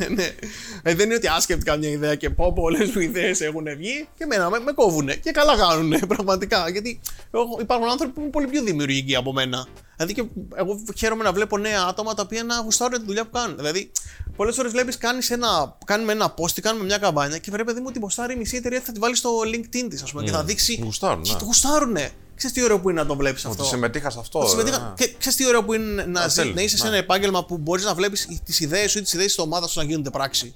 Ναι, 0.84 0.92
ναι, 0.92 0.92
ναι. 0.92 0.92
Ε, 0.92 0.96
δεν 0.96 1.06
είναι 1.06 1.16
ότι 1.16 1.28
άσκεπτηκα 1.28 1.76
μια 1.78 1.90
ιδέα 1.90 2.16
και 2.16 2.30
πω 2.30 2.54
πολλές 2.54 2.92
μου 2.92 3.02
ιδέες 3.02 3.42
έχουν 3.42 3.64
βγει 3.78 4.08
και 4.18 4.24
εμένα 4.24 4.50
με, 4.50 4.60
με 4.60 4.72
κόβουνε. 4.72 5.16
Και 5.16 5.32
καλά 5.32 5.58
κάνουν 5.58 6.00
πραγματικά. 6.14 6.70
Γιατί 6.70 7.00
εγώ- 7.32 7.58
υπάρχουν 7.60 7.90
άνθρωποι 7.90 8.14
που 8.14 8.22
είναι 8.22 8.30
πολύ 8.30 8.48
πιο 8.48 8.64
δημιουργικοί 8.64 9.16
από 9.16 9.34
μένα. 9.34 9.68
Δηλαδή 9.98 10.14
και 10.14 10.24
εγώ 10.56 10.80
χαίρομαι 10.98 11.24
να 11.24 11.32
βλέπω 11.34 11.58
νέα 11.58 11.82
άτομα 11.90 12.14
τα 12.14 12.22
οποία 12.26 12.44
να 12.44 12.60
γουστάρουν 12.62 13.00
τη 13.00 13.06
δουλειά 13.06 13.24
που 13.24 13.30
κάνουν. 13.32 13.56
Δηλαδή, 13.58 13.92
πολλές 14.36 14.56
φορές 14.56 14.72
βλέπεις, 14.72 14.98
ένα, 15.30 15.78
κάνουμε 15.86 16.12
ένα 16.12 16.34
post, 16.38 16.58
ή 16.58 16.62
κάνουμε 16.62 16.86
μια 16.86 16.98
καμπάνια 16.98 17.38
και 17.38 17.52
πρέπει 17.52 17.68
παιδί 17.68 17.80
μου 17.82 17.92
την 17.92 18.02
ποστάρει 18.02 18.34
η 18.34 18.38
μισή 18.38 18.56
εταιρεία 18.56 18.82
θα 18.82 18.92
τη 18.92 19.00
βάλεις 19.00 19.18
στο 19.18 19.30
LinkedIn 19.46 19.86
της, 19.90 20.02
ας 20.04 20.12
πούμε, 20.12 20.24
και 20.24 20.32
θα 20.32 20.44
δείξει. 20.44 20.80
Γουστάρουν, 20.84 21.24
Και 21.24 21.32
ναι. 21.32 21.38
το 21.40 21.46
γουστάρουνε. 21.46 22.10
Ξέρεις 22.36 22.56
τι 22.56 22.64
ωραίο 22.64 22.80
που 22.80 22.90
είναι 22.90 23.02
να 23.02 23.08
το 23.08 23.16
βλέπεις 23.16 23.46
αυτό. 23.46 23.62
Ότι 23.64 23.72
συμμετείχα 23.72 24.10
σε 24.10 24.20
αυτό. 24.20 24.48
Συμμετείχα- 24.48 24.78
ε. 25.00 25.04
Και 25.04 25.14
ξέρεις 25.20 25.38
τι 25.38 25.48
ωραίο 25.48 25.64
που 25.64 25.74
είναι 25.74 26.04
να, 26.06 26.28
ζει- 26.28 26.36
τέλος, 26.42 26.56
να 26.56 26.62
είσαι 26.62 26.78
σε 26.78 26.84
ναι. 26.84 26.90
ένα 26.90 26.98
επάγγελμα 26.98 27.46
που 27.46 27.58
μπορείς 27.58 27.86
να 27.86 27.94
βλέπεις 27.94 28.28
τις 28.44 28.60
ιδέες 28.60 28.92
σου 28.92 28.98
ή 28.98 29.02
τις 29.02 29.14
ιδέες 29.14 29.28
της 29.28 29.38
ομάδας 29.38 29.72
σου 29.72 29.80
να 29.80 29.86
γίνονται 29.86 30.10
πράξη. 30.10 30.56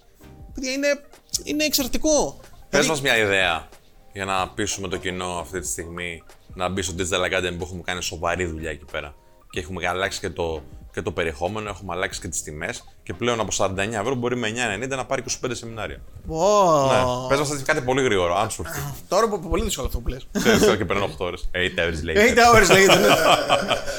Παιδιά, 0.57 0.71
είναι, 0.71 1.01
είναι 1.43 1.63
εξαιρετικό. 1.63 2.39
Πες 2.41 2.49
Δηλαδή, 2.69 2.87
μας 2.87 3.01
μια 3.01 3.17
ιδέα 3.17 3.67
για 4.13 4.25
να 4.25 4.49
πείσουμε 4.49 4.87
το 4.87 4.97
κοινό 4.97 5.25
αυτή 5.39 5.59
τη 5.59 5.67
στιγμή 5.67 6.23
να 6.53 6.69
μπει 6.69 6.81
στο 6.81 6.93
Digital 6.97 7.25
Academy 7.31 7.55
που 7.57 7.63
έχουμε 7.63 7.81
κάνει 7.85 8.01
σοβαρή 8.03 8.45
δουλειά 8.45 8.69
εκεί 8.69 8.85
πέρα. 8.91 9.15
Και 9.49 9.59
έχουμε 9.59 9.87
αλλάξει 9.87 10.19
και 10.19 10.29
το, 10.29 10.61
και 10.93 11.01
το 11.01 11.11
περιεχόμενο, 11.11 11.69
έχουμε 11.69 11.93
αλλάξει 11.93 12.19
και 12.21 12.27
τις 12.27 12.43
τιμές. 12.43 12.83
Και 13.03 13.13
πλέον 13.13 13.39
από 13.39 13.51
49 13.57 13.77
ευρώ 13.77 14.15
μπορεί 14.15 14.35
με 14.35 14.49
9,90 14.83 14.87
να 14.89 15.05
πάρει 15.05 15.23
25 15.45 15.49
σεμινάρια. 15.51 16.01
Ω, 16.27 16.45
Ναι. 16.87 17.27
Πες 17.27 17.39
μας 17.49 17.63
κάτι 17.63 17.81
πολύ 17.81 18.03
γρήγορο, 18.03 18.37
αν 18.37 18.49
σου 18.49 18.63
έρθει. 18.65 18.79
Τώρα 19.07 19.27
που 19.29 19.39
πολύ 19.39 19.63
δύσκολο 19.63 19.87
αυτό 19.87 19.99
που 19.99 20.07
λες. 20.07 20.27
Ξέρεις 20.31 20.59
τώρα 20.59 20.77
και 20.77 20.85
περνάω 20.85 21.05
8 21.07 21.25
ώρες. 21.25 21.49
8 21.53 21.57
hours 21.57 22.09
later. 22.09 22.17
8 22.17 22.63
hours 22.63 22.71
λέγεται. 22.71 22.95
ναι. 22.95 23.07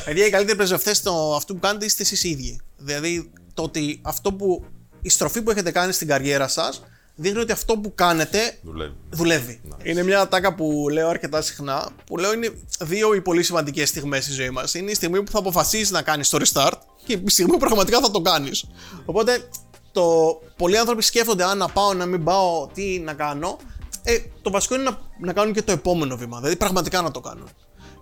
Παιδιά, 0.05 0.27
οι 0.27 0.31
καλύτεροι 0.31 0.57
πρεσβευτές 0.57 1.03
αυτού 1.37 1.55
που 1.55 1.61
κάνετε 1.61 1.85
είστε 1.85 2.03
εσείς 2.03 2.25
οι 2.25 2.29
ίδιοι. 2.29 2.61
Δηλαδή, 2.77 3.31
το 3.55 3.63
ότι 3.63 4.01
αυτό 4.05 4.33
που. 4.33 4.65
Η 5.03 5.09
στροφή 5.09 5.42
που 5.42 5.51
έχετε 5.51 5.70
κάνει 5.70 5.92
στην 5.92 6.09
καριέρα 6.09 6.49
σας 6.49 6.82
δείχνει 7.14 7.38
ότι 7.40 7.53
αυτό 7.53 7.78
που 7.78 7.94
κάνετε 7.94 8.59
Δουλεύει. 8.62 8.94
δουλεύει. 9.11 9.61
Είναι 9.82 10.03
μια 10.03 10.28
τάκα 10.28 10.55
που 10.55 10.86
λέω 10.92 11.09
αρκετά 11.09 11.42
συχνά. 11.42 11.88
Που 12.07 12.18
λέω 12.18 12.32
είναι 12.32 12.51
δύο 12.80 13.14
οι 13.14 13.20
πολύ 13.20 13.42
σημαντικές 13.42 13.88
στιγμές 13.88 14.24
στη 14.24 14.32
ζωή 14.32 14.51
μας. 14.51 14.74
Είναι 14.74 14.90
η 14.90 14.94
στιγμή 14.94 15.22
που 15.22 15.30
θα 15.30 15.38
αποφασίσεις 15.38 15.90
να 15.90 16.03
κάνεις 16.03 16.28
το 16.28 16.38
restart 16.40 16.72
και 17.05 17.12
η 17.12 17.30
στιγμή 17.30 17.53
που 17.53 17.59
πραγματικά 17.59 18.01
θα 18.01 18.11
το 18.11 18.20
κάνεις. 18.20 18.64
Οπότε, 19.05 19.49
το, 19.92 20.38
πολλοί 20.57 20.78
άνθρωποι 20.78 21.03
σκέφτονται 21.03 21.44
αν 21.44 21.59
να 21.59 21.68
πάω, 21.68 21.94
να 21.94 22.07
μην 22.07 22.24
πάω, 22.24 22.66
τι 22.74 22.99
να 22.99 23.12
κάνω. 23.12 23.59
Ε, 24.03 24.18
το 24.42 24.51
βασικό 24.51 24.74
είναι 24.74 24.84
να, 24.84 24.99
να 25.20 25.32
κάνουν 25.32 25.53
και 25.55 25.62
το 25.62 25.72
επόμενο 25.72 26.16
βήμα. 26.16 26.36
Δηλαδή, 26.38 26.57
πραγματικά 26.57 27.03
να 27.03 27.11
το 27.11 27.20
κάνουν. 27.20 27.49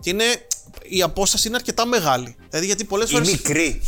Και 0.01 0.11
είναι, 0.11 0.25
η 0.83 1.03
απόσταση 1.03 1.49
είναι 1.49 1.57
αρκετά 1.57 1.87
μεγάλη. 1.87 2.37
Δηλαδή, 2.49 2.67
γιατί 2.67 2.85
πολλές 2.85 3.11
Η 3.11 3.13
φορέ. 3.13 3.25
μικρή. 3.31 3.83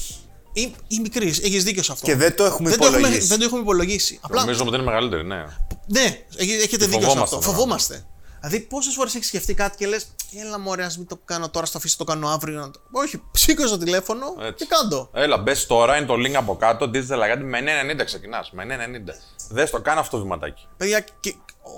Ή, 0.52 0.74
ή 0.88 0.98
μικρής, 1.00 1.38
έχεις 1.42 1.64
δίκιο 1.64 1.82
σε 1.82 1.92
αυτό. 1.92 2.06
Και 2.06 2.14
δεν 2.16 2.36
το 2.36 2.44
έχουμε 2.44 2.70
δεν 2.70 2.78
το 2.78 2.84
έχουμε, 2.84 2.98
υπολογίσει. 2.98 3.26
δεν 3.28 3.38
το 3.38 3.44
έχουμε 3.44 3.60
υπολογίσει. 3.60 4.18
Απλά 4.22 4.40
Νομίζω 4.40 4.64
ότι 4.64 4.74
είναι 4.74 4.84
μεγαλύτερη, 4.84 5.24
ναι. 5.26 5.44
ναι, 5.86 6.24
έχ- 6.36 6.50
έχετε 6.62 6.86
δίκιο 6.86 7.00
σε 7.00 7.06
φοβόμαστε 7.06 7.20
αυτό. 7.22 7.36
τώρα. 7.36 7.52
Φοβόμαστε. 7.56 8.06
Δηλαδή, 8.40 8.60
πόσες 8.60 8.94
φορές 8.94 9.14
έχεις 9.14 9.26
σκεφτεί 9.26 9.54
κάτι 9.54 9.76
και 9.76 9.86
λες, 9.86 10.06
Έλα 10.40 10.58
μωρέ, 10.58 10.84
ας 10.84 10.98
μην 10.98 11.06
το 11.06 11.18
κάνω 11.24 11.48
τώρα, 11.50 11.66
στο 11.66 11.78
αφήσω 11.78 11.96
το 11.96 12.04
κάνω 12.04 12.28
αύριο. 12.28 12.60
να 12.60 12.70
το-». 12.70 12.80
Όχι, 12.92 13.22
σήκωσε 13.32 13.68
το 13.68 13.78
τηλέφωνο 13.84 14.34
Έτσι. 14.40 14.52
και 14.54 14.74
κάντο. 14.76 15.10
Έλα, 15.14 15.36
μπες 15.38 15.66
τώρα, 15.66 15.96
είναι 15.96 16.06
το 16.06 16.14
link 16.14 16.32
από 16.32 16.56
κάτω. 16.56 16.90
Digital 16.94 16.98
Agati 17.34 17.42
με 17.42 17.58
9,90 17.58 18.04
ξεκινάς. 18.04 18.50
Με 18.52 18.62
9,90. 18.64 19.14
Δες 19.50 19.70
το, 19.70 19.80
κάνω 19.80 20.00
αυτό 20.00 20.16
το 20.16 20.22
βηματάκι. 20.22 20.66
Παιδιά, 20.76 21.04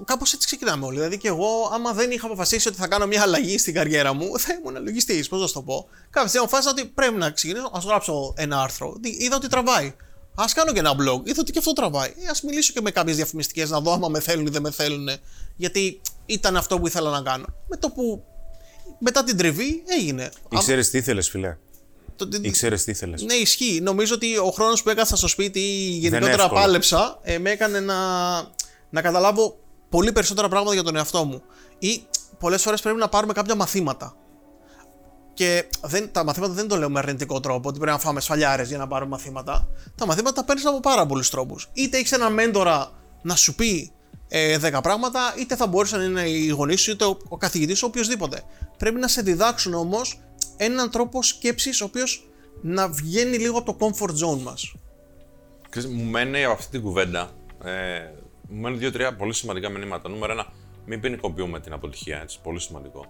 κάπως 0.05 0.33
έτσι 0.33 0.47
ξεκινάμε 0.47 0.85
όλοι. 0.87 0.97
Δηλαδή, 0.97 1.19
και 1.19 1.29
εγώ, 1.29 1.71
άμα 1.73 1.93
δεν 1.93 2.11
είχα 2.11 2.27
αποφασίσει 2.27 2.69
ότι 2.69 2.77
θα 2.77 2.87
κάνω 2.89 3.07
μια 3.07 3.23
αλλαγή 3.23 3.59
στην 3.59 3.75
καριέρα 3.75 4.13
μου, 4.13 4.39
θα 4.39 4.53
ήμουν 4.53 4.83
λογιστής. 4.85 5.29
Πώς 5.29 5.41
να 5.41 5.47
σου 5.47 5.53
το 5.53 5.63
πω. 5.63 5.89
Κάποια 6.11 6.29
στιγμή 6.29 6.47
αποφάσισα 6.47 6.71
ότι 6.79 6.85
πρέπει 6.95 7.15
να 7.15 7.31
ξεκινήσω, 7.31 7.71
ας 7.75 7.85
γράψω 7.85 8.35
ένα 8.37 8.63
άρθρο. 8.63 8.97
Δι- 9.01 9.23
Είδα 9.23 9.37
ότι 9.37 9.49
τραβάει. 9.49 9.95
Α 10.35 10.45
κάνω 10.55 10.73
και 10.73 10.79
ένα 10.79 10.91
blog. 10.93 11.29
Είδα 11.29 11.41
ότι 11.41 11.53
και 11.53 11.59
αυτό 11.59 11.73
τραβάει. 11.73 12.09
Α 12.09 12.35
μιλήσω 12.47 12.73
και 12.73 12.81
με 12.81 12.91
κάποιες 12.91 13.17
διαφημιστικές 13.17 13.71
να 13.71 13.81
δω 13.81 13.93
άμα 13.93 14.09
με 14.09 14.21
θέλουν 14.21 14.47
ή 14.47 14.51
δεν 14.51 14.63
με 14.63 14.71
θέλουν. 14.71 15.09
Γιατί 15.57 16.01
ήταν 16.27 16.57
αυτό 16.57 16.79
που 16.81 16.87
ήθελα 16.87 17.11
να 17.11 17.23
κάνω. 17.23 17.45
Με 17.69 17.77
το 17.77 17.91
που 17.91 18.25
μετά 18.99 19.25
την 19.25 19.37
τριβή 19.37 19.83
έγινε. 19.87 20.31
Ήξερες 20.49 20.91
τι 20.91 20.99
ήθελες, 20.99 21.29
φιλέ; 21.29 21.57
Το- 22.17 22.29
την- 22.29 22.45
Ήξερες 22.45 22.85
τι 22.85 22.91
ήθελες; 22.91 23.23
Ναι, 23.23 23.35
ισχύει. 23.35 23.81
Νομίζω 23.83 24.15
ότι 24.15 24.37
ο 24.37 24.51
χρόνος 24.51 24.83
που 24.83 24.91
έκαθα 24.91 25.17
στο 25.17 25.27
σπίτι 25.29 25.59
ή 25.61 25.89
γενικότερα 25.91 26.43
εύκολο. 26.43 26.61
πάλεψα 26.61 27.19
ε, 27.23 27.39
με 27.39 27.51
έκανε 27.51 27.81
να, 27.81 27.97
να 28.91 29.01
καταλάβω 29.03 29.59
πολύ 29.91 30.13
περισσότερα 30.13 30.49
πράγματα 30.49 30.75
για 30.75 30.85
τον 30.85 30.97
εαυτό 30.97 31.25
μου. 31.25 31.43
Ή 31.79 32.03
πολλές 32.39 32.63
φορές 32.63 32.81
πρέπει 32.81 32.99
να 32.99 33.09
πάρουμε 33.09 33.33
κάποια 33.33 33.55
μαθήματα. 33.55 34.15
Και 35.35 35.69
δεν, 35.83 36.13
τα 36.13 36.25
μαθήματα 36.25 36.53
δεν 36.53 36.69
το 36.69 36.77
λέω 36.77 36.91
με 36.91 36.99
αρνητικό 36.99 37.41
τρόπο, 37.41 37.69
ότι 37.69 37.79
πρέπει 37.79 37.93
να 37.93 37.99
φάμε 37.99 38.21
σφαλιάρες 38.21 38.69
για 38.69 38.79
να 38.79 38.87
πάρουμε 38.87 39.11
μαθήματα. 39.11 39.69
Τα 39.95 40.07
μαθήματα 40.07 40.33
τα 40.33 40.45
παίρνεις 40.45 40.67
από 40.67 40.81
πάρα 40.81 41.07
πολλούς 41.07 41.31
τρόπους. 41.31 41.69
Είτε 41.73 41.97
έχεις 41.97 42.13
ένα 42.13 42.31
μέντορα 42.31 42.91
να 43.23 43.35
σου 43.37 43.55
πει 43.55 43.93
ε, 44.29 44.59
10 44.63 44.81
πράγματα, 44.83 45.35
είτε 45.39 45.57
θα 45.57 45.67
μπορούσε 45.67 45.97
να 45.97 46.03
είναι 46.03 46.29
οι 46.29 46.49
γονείς 46.49 46.81
σου, 46.81 46.91
είτε 46.91 47.05
ο, 47.05 47.17
ο 47.29 47.37
καθηγητής 47.37 47.79
σου, 47.79 47.87
οποιοδήποτε. 47.89 48.43
Πρέπει 48.79 49.01
να 49.01 49.09
σε 49.09 49.23
διδάξουν 49.23 49.75
όμως 49.75 50.21
έναν 50.57 50.91
τρόπο 50.91 51.23
σκέψης 51.23 51.81
ο 51.81 51.85
οποίος 51.85 52.29
να 52.63 52.89
βγαίνει 52.89 53.37
λίγο 53.37 53.59
από 53.59 53.77
το 53.77 53.87
comfort 53.87 54.27
zone 54.27 54.41
μας. 54.41 54.75
Ξέρεις, 55.69 55.91
μου 55.91 56.05
μένει 56.05 56.45
από 56.45 56.53
αυτή 56.53 56.71
την 56.71 56.83
κουβέντα. 56.83 57.31
Ε, 57.65 58.20
μου 58.51 58.61
μένουν 58.61 58.79
δύο-τρία 58.79 59.17
πολύ 59.17 59.35
σημαντικά 59.35 59.69
μηνύματα. 59.69 60.09
Νούμερο 60.09 60.33
ένα, 60.33 60.47
μην 60.87 61.01
ποινικοποιούμε 61.01 61.61
την 61.61 61.73
αποτυχία. 61.73 62.21
Έτσι, 62.21 62.39
πολύ 62.43 62.61
σημαντικό. 62.61 63.07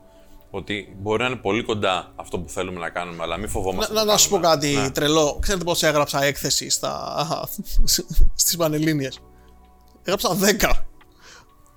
Ότι 0.50 0.96
μπορεί 1.00 1.22
να 1.22 1.28
είναι 1.28 1.36
πολύ 1.36 1.62
κοντά 1.62 2.12
αυτό 2.16 2.38
που 2.38 2.48
θέλουμε 2.48 2.80
να 2.80 2.90
κάνουμε, 2.90 3.22
αλλά 3.22 3.36
μην 3.36 3.44
Να, 3.44 3.50
φοβόμαστε. 3.50 3.92
να, 3.94 4.00
το 4.00 4.06
να 4.10 4.16
σου 4.16 4.28
πω 4.28 4.38
κάνουμε. 4.38 4.54
κάτι 4.54 4.76
Ναι. 4.76 4.90
τρελό. 4.90 5.38
Ξέρετε 5.42 5.64
πώς 5.64 5.82
έγραψα 5.82 6.22
έκθεση 6.22 6.70
στα... 6.70 7.48
στις 8.42 8.56
Πανελλήνιες; 8.56 9.18
Έγραψα 10.02 10.36
10. 10.40 10.42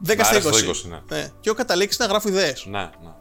10 0.08 0.20
στα 0.24 0.28
άρεσε 0.28 0.50
20. 0.50 0.52
το 0.52 0.58
20, 0.58 0.90
ναι. 0.90 1.32
Και 1.40 1.50
έχω 1.50 1.58
καταλήξει 1.58 1.98
να 2.02 2.06
γράφω 2.06 2.28
ιδέες. 2.30 2.66
Ναι, 2.66 2.80
ναι, 2.80 2.90
ναι. 3.04 3.12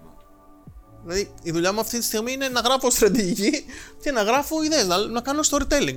Δηλαδή, 1.04 1.34
η 1.42 1.50
δουλειά 1.50 1.72
μου 1.72 1.80
αυτή 1.80 1.98
τη 1.98 2.04
στιγμή 2.04 2.32
είναι 2.32 2.48
να 2.48 2.60
γράφω 2.60 2.90
στρατηγική 2.90 3.64
και 4.02 4.10
να 4.10 4.22
γράφω 4.22 4.62
ιδέες, 4.62 4.86
να, 4.86 4.96
να 5.06 5.20
κάνω 5.20 5.40
storytelling. 5.50 5.96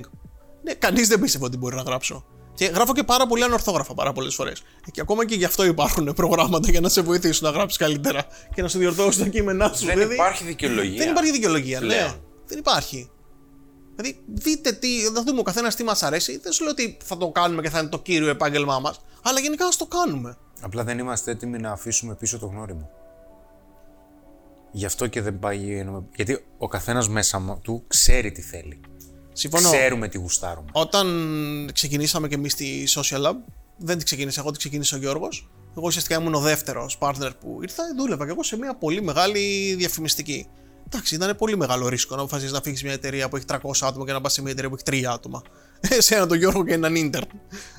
Ναι, 0.62 0.74
κανείς 0.74 1.08
δεν 1.08 1.20
πίστευε 1.20 1.44
ότι 1.44 1.56
μπορεί 1.56 1.76
να 1.76 1.82
γράψω. 1.82 2.24
Και 2.56 2.64
γράφω 2.64 2.92
και 2.92 3.02
πάρα 3.02 3.26
πολύ 3.26 3.42
ανορθόγραφα 3.44 3.94
πάρα 3.94 4.12
πολλές 4.12 4.34
φορές. 4.34 4.62
Και 4.90 5.00
ακόμα 5.00 5.26
και 5.26 5.34
γι' 5.34 5.44
αυτό 5.44 5.64
υπάρχουν 5.64 6.12
προγράμματα 6.14 6.70
για 6.70 6.80
να 6.80 6.88
σε 6.88 7.00
βοηθήσουν 7.00 7.46
να 7.46 7.52
γράψεις 7.52 7.78
καλύτερα 7.78 8.26
και 8.54 8.62
να 8.62 8.68
σου 8.68 8.78
διορθώσουν 8.78 9.22
τα 9.22 9.28
κείμενά 9.28 9.72
σου. 9.72 9.84
Δεν 9.86 9.94
Δηλαδή, 9.94 10.14
υπάρχει 10.14 10.44
δικαιολογία. 10.44 10.98
Δεν 10.98 11.10
υπάρχει 11.10 11.30
δικαιολογία, 11.32 11.80
ναι. 11.80 11.86
Πλέον. 11.86 12.20
Δεν 12.46 12.58
υπάρχει. 12.58 13.10
Δηλαδή, 13.96 14.22
δείτε 14.34 14.72
τι, 14.72 15.00
θα 15.14 15.22
δούμε 15.22 15.40
ο 15.40 15.42
καθένας 15.42 15.74
τι 15.74 15.84
μας 15.84 16.02
αρέσει. 16.02 16.38
Δεν 16.38 16.52
σου 16.52 16.62
λέω 16.62 16.72
ότι 16.72 16.96
θα 17.04 17.16
το 17.16 17.28
κάνουμε 17.30 17.62
και 17.62 17.70
θα 17.70 17.78
είναι 17.78 17.88
το 17.88 17.98
κύριο 17.98 18.28
επάγγελμά 18.28 18.78
μας, 18.78 19.00
αλλά 19.22 19.40
γενικά 19.40 19.66
ας 19.66 19.76
το 19.76 19.86
κάνουμε. 19.86 20.36
Απλά 20.60 20.84
δεν 20.84 20.98
είμαστε 20.98 21.30
έτοιμοι 21.30 21.58
να 21.58 21.70
αφήσουμε 21.70 22.14
πίσω 22.14 22.38
το 22.38 22.46
γνώριμο. 22.46 22.90
Γι' 24.72 24.86
αυτό 24.86 25.06
και 25.06 25.20
δεν 25.22 25.38
πάει. 25.38 25.84
Γιατί 26.14 26.44
ο 26.58 26.68
καθένας 26.68 27.08
μέσα 27.08 27.38
μου- 27.38 27.60
του 27.62 27.84
ξέρει 27.88 28.32
τι 28.32 28.40
θέλει. 28.42 28.80
Συμφωνώ. 29.38 29.70
Ξέρουμε 29.70 30.08
τι 30.08 30.18
γουστάρουμε. 30.18 30.68
Όταν 30.72 31.70
ξεκινήσαμε 31.72 32.28
και 32.28 32.34
εμείς 32.34 32.52
στη 32.52 32.88
Social 32.94 33.22
Lab, 33.26 33.34
δεν 33.76 33.98
τη 33.98 34.04
ξεκίνησα 34.04 34.40
εγώ, 34.40 34.50
τη 34.50 34.58
ξεκίνησε 34.58 34.94
ο 34.94 34.98
Γιώργος. 34.98 35.48
Εγώ 35.76 35.86
ουσιαστικά 35.86 36.16
ήμουν 36.20 36.34
ο 36.34 36.40
δεύτερος 36.40 36.98
partner 37.00 37.30
που 37.40 37.58
ήρθα, 37.62 37.82
δούλευα 37.96 38.24
και 38.24 38.30
εγώ 38.30 38.42
σε 38.42 38.56
μια 38.56 38.74
πολύ 38.76 39.02
μεγάλη 39.02 39.74
διαφημιστική. 39.78 40.46
Εντάξει, 40.86 41.14
ήταν 41.14 41.36
πολύ 41.36 41.56
μεγάλο 41.56 41.88
ρίσκο 41.88 42.14
να 42.14 42.20
αποφασίσεις 42.20 42.52
να 42.52 42.60
φύγεις 42.60 42.82
μια 42.82 42.92
εταιρεία 42.92 43.28
που 43.28 43.36
έχει 43.36 43.44
300 43.48 43.56
άτομα 43.80 44.04
και 44.04 44.12
να 44.12 44.20
πας 44.20 44.32
σε 44.32 44.42
μια 44.42 44.50
εταιρεία 44.50 44.70
που 44.70 44.76
έχει 44.86 45.04
3 45.04 45.10
άτομα. 45.12 45.42
σε 45.98 46.14
έναν 46.14 46.28
τον 46.28 46.38
Γιώργο 46.38 46.64
και 46.64 46.72
έναν 46.72 46.94
intern. 46.96 47.28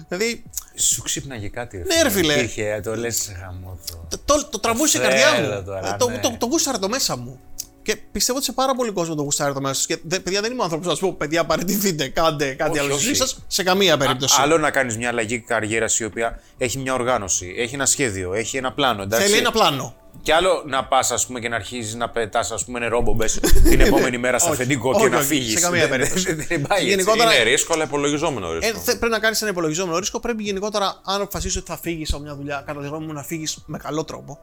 Δηλαδή, 0.07 0.43
Σου 0.75 1.01
ξύπναγε 1.01 1.47
κάτι. 1.49 1.77
Ναι, 1.77 2.01
ρε 2.03 2.09
φίλε. 2.09 2.33
Υπήρχε, 2.33 2.81
το 2.83 2.95
λες 2.95 3.31
γαμό 3.41 3.79
το. 3.91 4.07
το, 4.09 4.17
το, 4.25 4.47
το 4.49 4.59
τραβούσε 4.59 4.97
η 4.97 5.01
Θέλω 5.01 5.13
καρδιά 5.13 5.55
μου. 5.57 5.63
τώρα, 5.63 5.93
Ε, 5.93 5.97
το, 5.97 6.09
ναι. 6.09 6.19
το, 6.19 6.35
το, 6.39 6.45
γούσταρα 6.45 6.79
το 6.79 6.89
μέσα 6.89 7.17
μου. 7.17 7.39
Και 7.87 7.95
πιστεύω 8.11 8.37
ότι 8.37 8.47
σε 8.47 8.53
πάρα 8.53 8.75
πολύ 8.75 8.91
κόσμο 8.91 9.15
το 9.15 9.21
γουστάρει 9.21 9.53
το 9.53 9.61
μέσα 9.61 9.81
του. 9.81 9.87
Και 9.87 9.99
δε, 10.03 10.19
παιδιά 10.19 10.41
δεν 10.41 10.51
είμαι 10.51 10.63
άνθρωπος 10.63 10.87
να 10.87 10.95
σου 10.95 11.01
πω: 11.01 11.13
Παιδιά, 11.13 11.45
παραιτηθείτε, 11.45 12.07
κάντε 12.07 12.53
κάτι 12.53 12.69
Όχι, 12.71 12.79
άλλο 12.79 12.87
στη 12.87 12.95
όχι. 12.97 13.05
ζωή 13.05 13.13
σας. 13.15 13.43
Σε 13.47 13.63
καμία 13.63 13.97
περίπτωση. 13.97 14.35
Άλλο 14.41 14.57
να 14.57 14.71
κάνεις 14.71 14.97
μια 14.97 15.09
αλλαγή 15.09 15.39
καριέρας 15.39 15.99
η 15.99 16.03
οποία 16.05 16.39
έχει 16.57 16.77
μια 16.77 16.93
οργάνωση, 16.93 17.53
έχει 17.57 17.73
ένα 17.75 17.85
σχέδιο, 17.85 18.33
έχει 18.33 18.57
ένα 18.57 18.71
πλάνο. 18.73 19.01
Εντάξει. 19.01 19.25
Θέλει 19.27 19.37
ένα 19.39 19.51
πλάνο. 19.51 19.95
Και 20.21 20.33
άλλο 20.33 20.63
να 20.67 20.85
πας, 20.85 21.11
ας 21.11 21.25
πούμε, 21.25 21.39
και 21.39 21.49
να 21.49 21.55
αρχίζεις 21.55 21.95
να 21.95 22.09
πετάς, 22.09 22.51
ας 22.51 22.65
πούμε, 22.65 22.79
νερόμπομπες 22.79 23.39
την 23.69 23.79
επόμενη 23.81 24.17
μέρα 24.17 24.39
στα 24.39 24.47
Όχι, 24.51 24.55
αφεντικό 24.61 24.89
όχι, 24.89 25.01
και 25.01 25.09
να 25.09 25.17
όχι, 25.17 25.25
φύγεις. 25.27 25.51
σε 25.53 25.59
καμία 25.59 25.89
περίπτωση. 25.89 26.33
Δεν 26.33 26.61
πάει 26.61 26.77
έτσι. 26.79 26.89
Γενικότερα- 26.89 27.35
Είναι 27.35 27.49
ρίσκο, 27.49 27.73
αλλά 27.73 27.83
υπολογιζόμενο 27.83 28.53
ρίσκο. 28.53 28.77
Ε, 28.77 28.81
θε- 28.81 28.97
πρέπει 28.97 29.11
να 29.13 29.19
κάνεις 29.19 29.41
ένα 29.41 29.51
υπολογιζόμενο 29.51 29.97
ρίσκο. 29.97 30.19
Πρέπει 30.19 30.43
γενικότερα, 30.43 31.01
αν 31.05 31.21
αποφασίσεις 31.21 31.57
ότι 31.57 31.65
θα 31.71 31.77
φύγεις 31.77 32.13
από 32.13 32.21
μια 32.23 32.35
δουλειά, 32.35 32.63
κατά 32.65 32.81
τη 32.81 32.87
γνώμη 32.87 33.05
μου, 33.05 33.13
να 33.13 33.23
φύγεις 33.23 33.57
με 33.65 33.77
καλό 33.77 34.03
τρόπο. 34.03 34.39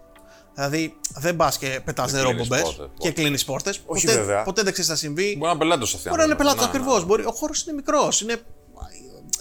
Δηλαδή, 0.54 0.96
δεν 1.14 1.36
πας 1.36 1.58
και 1.58 1.80
πετάς 1.84 2.12
νερό 2.12 2.28
κλείνεις 2.28 2.48
μπομπέ 2.48 2.62
πόρτες, 2.62 2.88
και 2.98 3.10
κλείνεις 3.10 3.44
πόρτες. 3.44 3.80
Όχι, 3.86 4.06
ποτέ, 4.06 4.18
βέβαια. 4.18 4.42
ποτέ 4.42 4.62
δεν 4.62 4.72
ξέρεις 4.72 4.90
τι 4.90 4.96
θα 4.96 5.02
συμβεί. 5.02 5.34
Μπορεί 5.38 5.52
να 5.52 5.58
πελάτος 5.58 5.94
αυτή. 5.94 6.08
Μπορεί 6.08 6.20
να 6.20 6.26
είναι 6.26 6.34
πελάτη 6.34 6.64
ακριβώς. 6.64 7.02
Ο 7.02 7.30
χώρος 7.32 7.62
είναι 7.62 7.72
μικρός. 7.74 8.20
Είναι 8.20 8.36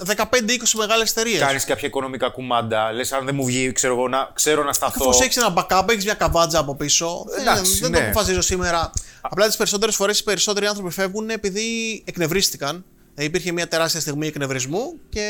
15-20 0.06 0.78
μεγάλες 0.78 1.12
εταιρείες. 1.12 1.40
Κάνεις 1.40 1.66
κάποια 1.66 1.88
οικονομικά 1.88 2.30
κουμάντα. 2.30 2.92
Λες, 2.92 3.12
αν 3.12 3.26
δεν 3.26 3.36
μου 3.36 3.46
βγει, 3.46 3.72
ξέρω 3.72 3.94
εγώ, 3.94 4.08
να 4.08 4.30
ξέρω 4.34 4.64
να 4.64 4.74
σταθώ. 4.74 5.10
Αφού 5.10 5.24
έχεις 5.24 5.38
ένα 5.38 5.54
backup, 5.58 5.86
έχεις 5.90 6.04
μια 6.04 6.14
καβάτζα 6.14 6.60
από 6.60 6.76
πίσω. 6.76 7.26
δεν- 7.30 7.42
Εντάξει, 7.42 7.80
δεν 7.80 7.92
ναι. 7.92 7.98
το 7.98 8.04
αποφασίζω 8.04 8.42
σήμερα. 8.42 8.92
Απλά 9.22 9.48
τις 9.48 9.56
περισσότερες 9.58 9.96
φορές 9.96 10.20
οι 10.20 10.24
περισσότεροι 10.24 10.66
άνθρωποι 10.66 10.90
φεύγουν 10.92 11.30
επειδή 11.30 11.62
εκνευρίστηκαν. 12.06 12.86
Δηλαδή 13.14 13.30
υπήρχε 13.30 13.52
μια 13.52 13.68
τεράστια 13.68 14.00
στιγμή 14.00 14.28
εκνευρισμού 14.28 15.00
και 15.10 15.26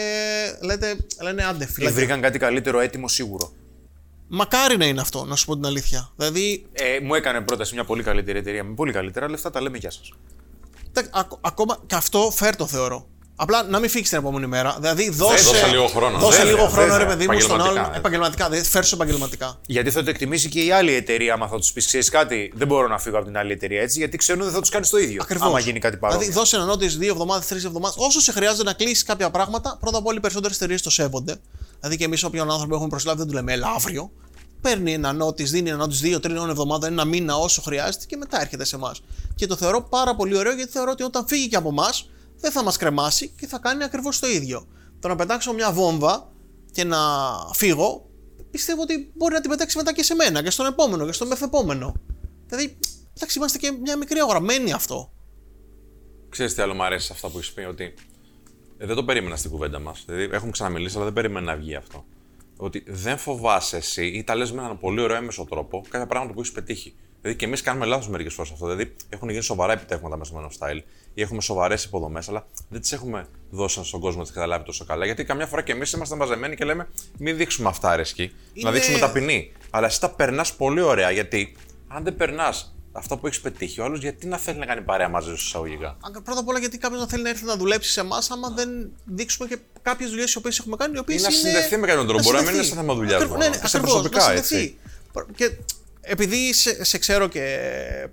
λέτε, 0.61 0.95
λένε 1.21 1.43
άντε 1.45 1.63
Ή 1.63 1.67
φίλε. 1.67 1.89
βρήκαν 1.89 2.21
κάτι 2.21 2.39
καλύτερο 2.39 2.79
έτοιμο 2.79 3.07
σίγουρο. 3.07 3.51
Μακάρι 4.36 4.77
να 4.77 4.86
είναι 4.86 5.01
αυτό, 5.01 5.25
να 5.25 5.36
σου 5.36 5.45
πω 5.45 5.53
την 5.55 5.65
αλήθεια. 5.65 6.11
Δηλαδή, 6.15 6.65
Ε, 6.73 6.99
μου 7.03 7.13
έκανε 7.15 7.41
πρόταση 7.41 7.73
μια 7.73 7.84
πολύ 7.84 8.03
καλύτερη 8.03 8.38
εταιρεία 8.38 8.63
με 8.63 8.73
πολύ 8.73 8.91
καλύτερα 8.91 9.29
λεφτά. 9.29 9.49
Τα 9.51 9.61
λέμε 9.61 9.77
γεια 9.77 9.91
σας. 9.91 10.11
τε- 10.91 11.07
ακ- 11.11 11.31
ακόμα 11.41 11.77
και 11.88 11.95
αυτό 11.95 12.31
φέρ 12.36 12.55
το 12.55 12.67
θεωρώ. 12.67 13.07
Απλά 13.36 13.63
να 13.63 13.79
μην 13.79 13.89
φύγεις 13.89 14.09
την 14.09 14.17
επόμενη 14.17 14.47
μέρα. 14.47 14.77
Δηλαδή, 14.79 15.09
δώσε, 15.09 15.43
δώσε 15.43 15.67
λίγο 15.67 15.88
χρόνο. 15.88 16.17
Δώσε 16.17 16.38
Βέβαια, 16.38 16.51
λίγο 16.53 16.67
χρόνο, 16.67 16.88
βέβαια. 16.88 16.97
ρε 16.97 17.05
παιδί 17.05 17.27
μου, 17.27 17.39
στον 17.39 17.43
Επαγγελματικά, 17.43 17.69
άλλον. 17.79 17.86
έτσι. 17.89 17.99
Επαγγελματικά. 17.99 18.49
Δηλαδή, 18.49 18.67
φέρ 18.67 18.86
σου 18.86 18.95
επαγγελματικά. 18.95 19.59
Γιατί 19.65 19.91
θα 19.91 20.03
το 20.03 20.09
εκτιμήσει 20.09 20.49
και 20.49 20.61
η 20.63 20.71
άλλη 20.71 20.93
εταιρεία, 20.93 21.34
άμα 21.34 21.47
θα 21.47 21.57
τους 21.57 21.71
πεις: 21.71 21.86
Ξέρεις 21.86 22.09
κάτι, 22.09 22.51
δεν 22.55 22.67
μπορώ 22.67 22.88
να 22.88 22.99
φύγω 22.99 23.17
από 23.17 23.25
την 23.25 23.38
άλλη 23.38 23.51
εταιρεία 23.51 23.81
έτσι, 23.81 23.99
γιατί 23.99 24.17
ξέρουν 24.17 24.41
ότι 24.41 24.49
δεν 24.49 24.55
θα 24.55 24.61
τους 24.61 24.73
κάνεις 24.73 24.89
το 24.89 24.97
ίδιο. 24.97 25.19
Ακριβώς. 25.21 25.47
Άμα 25.47 25.59
γίνει 25.59 25.79
κάτι 25.79 25.97
παρόμοιο. 25.97 26.21
Δηλαδή, 26.21 26.39
δώσε 26.39 26.55
ένα 26.55 26.73
notice 26.73 26.97
δύο 26.97 27.11
εβδομάδες, 27.11 27.47
τρεις 27.47 27.63
εβδομάδες. 27.65 27.95
Όσο 27.99 28.19
σε 28.19 28.31
χρειάζεται 28.31 28.63
να 28.63 28.73
κλείσεις 28.73 29.03
κάποια 29.03 29.29
πράγματα, 29.31 29.77
πρώτα 29.79 29.97
απ' 29.97 30.05
όλα 30.05 30.17
οι 30.17 30.21
περισσότερες 30.21 30.55
εταιρείες 30.55 30.81
το 30.81 30.89
σέβονται. 30.89 31.36
Δηλαδή, 31.79 31.97
και 31.97 32.03
εμείς, 32.03 32.23
όποιον 32.23 32.51
άνθρωπο 32.51 32.73
έχουμε 32.75 32.89
προσλάβει, 32.89 33.17
δεν 33.17 33.27
του 33.27 33.34
λέμε 33.34 33.53
έλα 33.53 33.67
αύριο. 33.75 34.11
Παίρνει 34.64 34.93
ένα 34.93 35.26
notice, 35.26 35.43
δίνει 35.43 35.70
ένα 35.70 35.86
notice 35.86 35.89
δύο-τριών 36.01 36.49
εβδομάδων, 36.49 36.91
ένα 36.91 37.05
μήνα 37.05 37.36
όσο 37.36 37.61
χρειάζεται 37.61 38.05
και 38.05 38.18
μετά 38.18 38.41
έρχεται 38.41 38.64
σε 38.64 38.76
εμάς. 38.76 39.01
Και 39.36 39.45
το 39.45 39.55
θεωρώ 39.55 39.82
πάρα 39.82 40.16
πολύ 40.16 40.38
ωραίο 40.38 40.53
γιατί 40.53 40.72
θεωρώ 40.72 40.91
ότι 40.91 41.03
όταν 41.03 41.28
φύγει 41.28 41.47
και 41.47 41.55
από 41.55 41.70
εμάς, 41.70 42.09
δεν 42.38 42.51
θα 42.51 42.64
μας 42.64 42.78
κρεμάσει 42.78 43.34
και 43.39 43.47
θα 43.47 43.57
κάνει 43.57 43.84
ακριβώς 43.84 44.20
το 44.20 44.28
ίδιο. 44.28 44.68
Το 44.99 45.07
να 45.07 45.16
πετάξω 45.16 45.53
μια 45.53 45.72
βόμβα 45.72 46.32
και 46.72 46.84
να 46.84 46.97
φύγω, 47.53 48.09
πιστεύω 48.51 48.82
ότι 48.82 49.11
μπορεί 49.16 49.34
να 49.34 49.41
την 49.41 49.49
πετάξει 49.49 49.78
μετά 49.78 49.93
και 49.93 50.03
σε 50.03 50.16
μένα 50.16 50.43
και 50.43 50.49
στον 50.49 50.66
επόμενο 50.66 51.05
και 51.05 51.11
στον 51.11 51.28
μεθεπόμενο. 51.28 51.93
Δηλαδή, 52.47 52.78
εντάξει, 53.16 53.38
είμαστε 53.38 53.57
και 53.57 53.72
μια 53.72 53.97
μικρή 53.97 54.20
αγορά. 54.20 54.39
Μένει 54.39 54.72
αυτό. 54.72 55.14
Ξέρεις 56.30 56.53
τι 56.53 56.61
άλλο 56.61 56.74
μου 56.74 56.84
αρέσει 56.84 57.05
σε 57.05 57.14
αυτά 57.14 57.30
που 57.30 57.38
έχεις 57.38 57.51
πει, 57.51 57.61
ότι 57.61 57.93
ε, 58.78 58.86
δεν 58.86 58.95
το 58.95 59.03
περίμενα 59.03 59.36
στην 59.36 59.51
κουβέντα 59.51 59.80
μας. 59.80 60.03
Δηλαδή, 60.05 60.36
έχουμε 60.36 60.51
ξαναμιλήσει, 60.51 60.95
αλλά 60.95 61.05
δεν 61.05 61.14
περίμενα 61.14 61.45
να 61.45 61.57
βγει 61.57 61.76
αυτό. 61.76 62.05
Ότι 62.64 62.84
δεν 62.88 63.18
φοβάσαι 63.18 63.78
εσύ 63.78 64.05
ή 64.05 64.24
τα 64.24 64.36
λες 64.36 64.51
με 64.51 64.64
έναν 64.64 64.80
πολύ 64.80 65.01
ωραίο 65.01 65.18
έμεσο 65.18 65.45
τρόπο 65.49 65.84
κάποια 65.89 66.07
πράγματα 66.07 66.34
που 66.34 66.39
έχεις 66.39 66.51
πετύχει. 66.51 66.95
Δηλαδή, 67.22 67.39
και 67.39 67.45
εμείς 67.45 67.61
κάνουμε 67.61 67.86
λάθος 67.86 68.07
μερικές 68.09 68.34
φορές 68.34 68.51
αυτό. 68.51 68.66
Δηλαδή, 68.66 68.95
έχουν 69.09 69.30
γίνει 69.30 69.43
σοβαρά 69.43 69.74
επιτεύγματα 69.74 70.18
μέσα 70.18 70.47
στο 70.49 70.66
style 70.68 70.82
ή 71.14 71.22
έχουμε 71.22 71.41
σοβαρές 71.41 71.84
υποδομές, 71.84 72.30
αλλά 72.30 72.47
δεν 72.70 72.82
τις 72.82 72.91
έχουμε 72.91 73.28
δώσει 73.49 73.84
στον 73.84 73.99
κόσμο 73.99 74.18
να 74.20 74.24
τις 74.26 74.34
καταλάβει 74.34 74.66
τόσο 74.66 74.86
καλά. 74.86 75.05
Γιατί 75.05 75.24
καμιά 75.24 75.45
φορά 75.47 75.61
και 75.61 75.72
εμείς 75.72 75.91
είμαστε 75.91 76.16
μαζεμένοι 76.16 76.55
και 76.55 76.66
λέμε, 76.66 76.88
μην 77.18 77.38
δείξουμε 77.38 77.70
αυτά 77.70 77.89
αρέσκει, 77.89 78.32
να 78.53 78.70
Είναι- 78.70 78.72
δείξουμε 78.72 78.99
ταπεινή. 78.99 79.51
Αλλά 79.70 79.86
εσύ 79.88 79.99
τα 79.99 80.09
περνάς 80.09 80.53
πολύ 80.55 80.82
ωραία 80.82 81.11
γιατί 81.11 81.55
αν 81.88 82.03
δεν 82.03 82.16
περνάς 82.16 82.72
αυτά 82.96 83.18
που 83.18 83.28
έχεις 83.28 83.39
πετύχει, 83.41 83.82
ο 83.82 83.84
άλλος 83.84 84.00
γιατί 84.00 84.28
να 84.28 84.38
θέλει 84.38 84.58
να 84.58 84.66
κάνει 84.66 84.82
παρέα 84.82 85.10
μαζί 85.10 85.28
σου 85.30 85.34
εισαγωγικά; 85.46 85.98
Αν- 86.02 86.24
Πρώτα 86.24 86.39
απ' 86.39 86.48
όλα 86.48 86.60
γιατί 86.60 86.78
κάποιος 86.78 87.00
να 87.02 87.08
θέλει 87.08 87.24
να 87.24 87.30
έρθει 87.30 87.46
να 87.46 87.56
δουλέψει 87.56 87.91
σε 87.91 88.00
εμάς, 88.00 88.32
άμα 88.32 88.50
δεν 88.50 88.70
δείξουμε 89.06 89.48
και 89.48 89.58
κάποιες 89.82 90.10
δουλειές 90.10 90.34
οι 90.34 90.38
οποίες 90.38 90.60
έχουμε 90.60 90.76
κάνει. 90.76 90.94
Οι 90.96 91.00
οποίες 91.00 91.22
Ή 91.22 91.24
να 91.24 91.30
είναι... 91.30 91.38
συνδεθεί 91.39 91.78
με 91.78 91.88
κάποιον 91.88 92.08
τρόπο. 92.08 92.24
Μπορεί 92.24 92.36
να 92.36 92.41
μην 92.44 92.54
είναι 92.54 92.64
σαν 92.64 92.78
θέμα 92.78 92.94
δουλειάς 92.94 93.14
Ακριβώς, 93.14 93.38
μόνο. 93.38 93.44
Ναι, 93.50 93.56
ναι, 93.56 93.62
Και 93.62 93.68
σε 93.68 93.78
ακριβώς, 93.78 94.02
προσωπικά, 94.02 94.18
να 94.34 94.41
συνδεθεί. 94.44 94.56
έτσι. 94.56 94.78
Και 95.36 95.52
επειδή 96.02 96.54
σε, 96.54 96.84
σε 96.84 96.98
ξέρω 96.98 97.28
και 97.28 97.58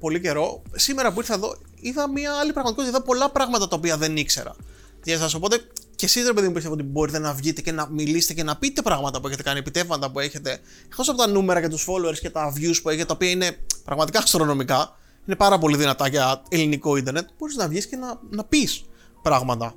πολύ 0.01 0.21
καιρό, 0.21 0.63
σήμερα 0.75 1.13
που 1.13 1.21
ήρθα 1.21 1.35
εδώ 1.35 1.57
είδα 1.81 2.09
μια 2.11 2.33
άλλη 2.41 2.53
πραγματικότητα. 2.53 2.97
Είδα 2.97 3.07
πολλά 3.07 3.31
πράγματα 3.31 3.69
τα 3.69 3.77
οποία 3.77 3.97
δεν 3.97 4.17
ήξερα. 4.17 4.57
Για 5.05 5.19
σας, 5.19 5.35
οπότε 5.35 5.61
και 6.01 6.07
εσεί 6.07 6.23
ρε 6.23 6.33
παιδί 6.33 6.47
μου 6.47 6.53
πιστεύω 6.53 6.75
ότι 6.75 6.83
μπορείτε 6.83 7.19
να 7.19 7.33
βγείτε 7.33 7.61
και 7.61 7.73
να 7.73 7.89
μιλήσετε 7.91 8.35
και 8.35 8.43
να 8.43 8.57
πείτε 8.57 8.83
πράγματα 8.83 9.21
που 9.21 9.27
έχετε 9.27 9.43
κάνει, 9.43 9.59
επιτεύγματα 9.59 10.11
που 10.11 10.21
έχετε. 10.21 10.59
Εκτός 10.85 11.09
από 11.09 11.19
τα 11.19 11.27
νούμερα 11.27 11.61
και 11.61 11.69
τους 11.69 11.87
followers 11.89 12.19
και 12.21 12.31
τα 12.31 12.53
views 12.57 12.75
που 12.83 12.89
έχετε, 12.89 13.05
τα 13.05 13.15
οποία 13.15 13.31
είναι 13.31 13.57
πραγματικά 13.85 14.19
αστρονομικά, 14.19 14.97
είναι 15.27 15.37
πάρα 15.37 15.59
πολύ 15.59 15.77
δυνατά 15.77 16.09
για 16.09 16.43
ελληνικό 16.49 16.97
ίντερνετ, 16.97 17.29
μπορείς 17.39 17.57
να 17.57 17.69
βγεις 17.69 17.87
και 17.87 17.97
να, 17.97 18.21
να 18.31 18.45
πεις 18.45 18.85
πράγματα. 19.23 19.75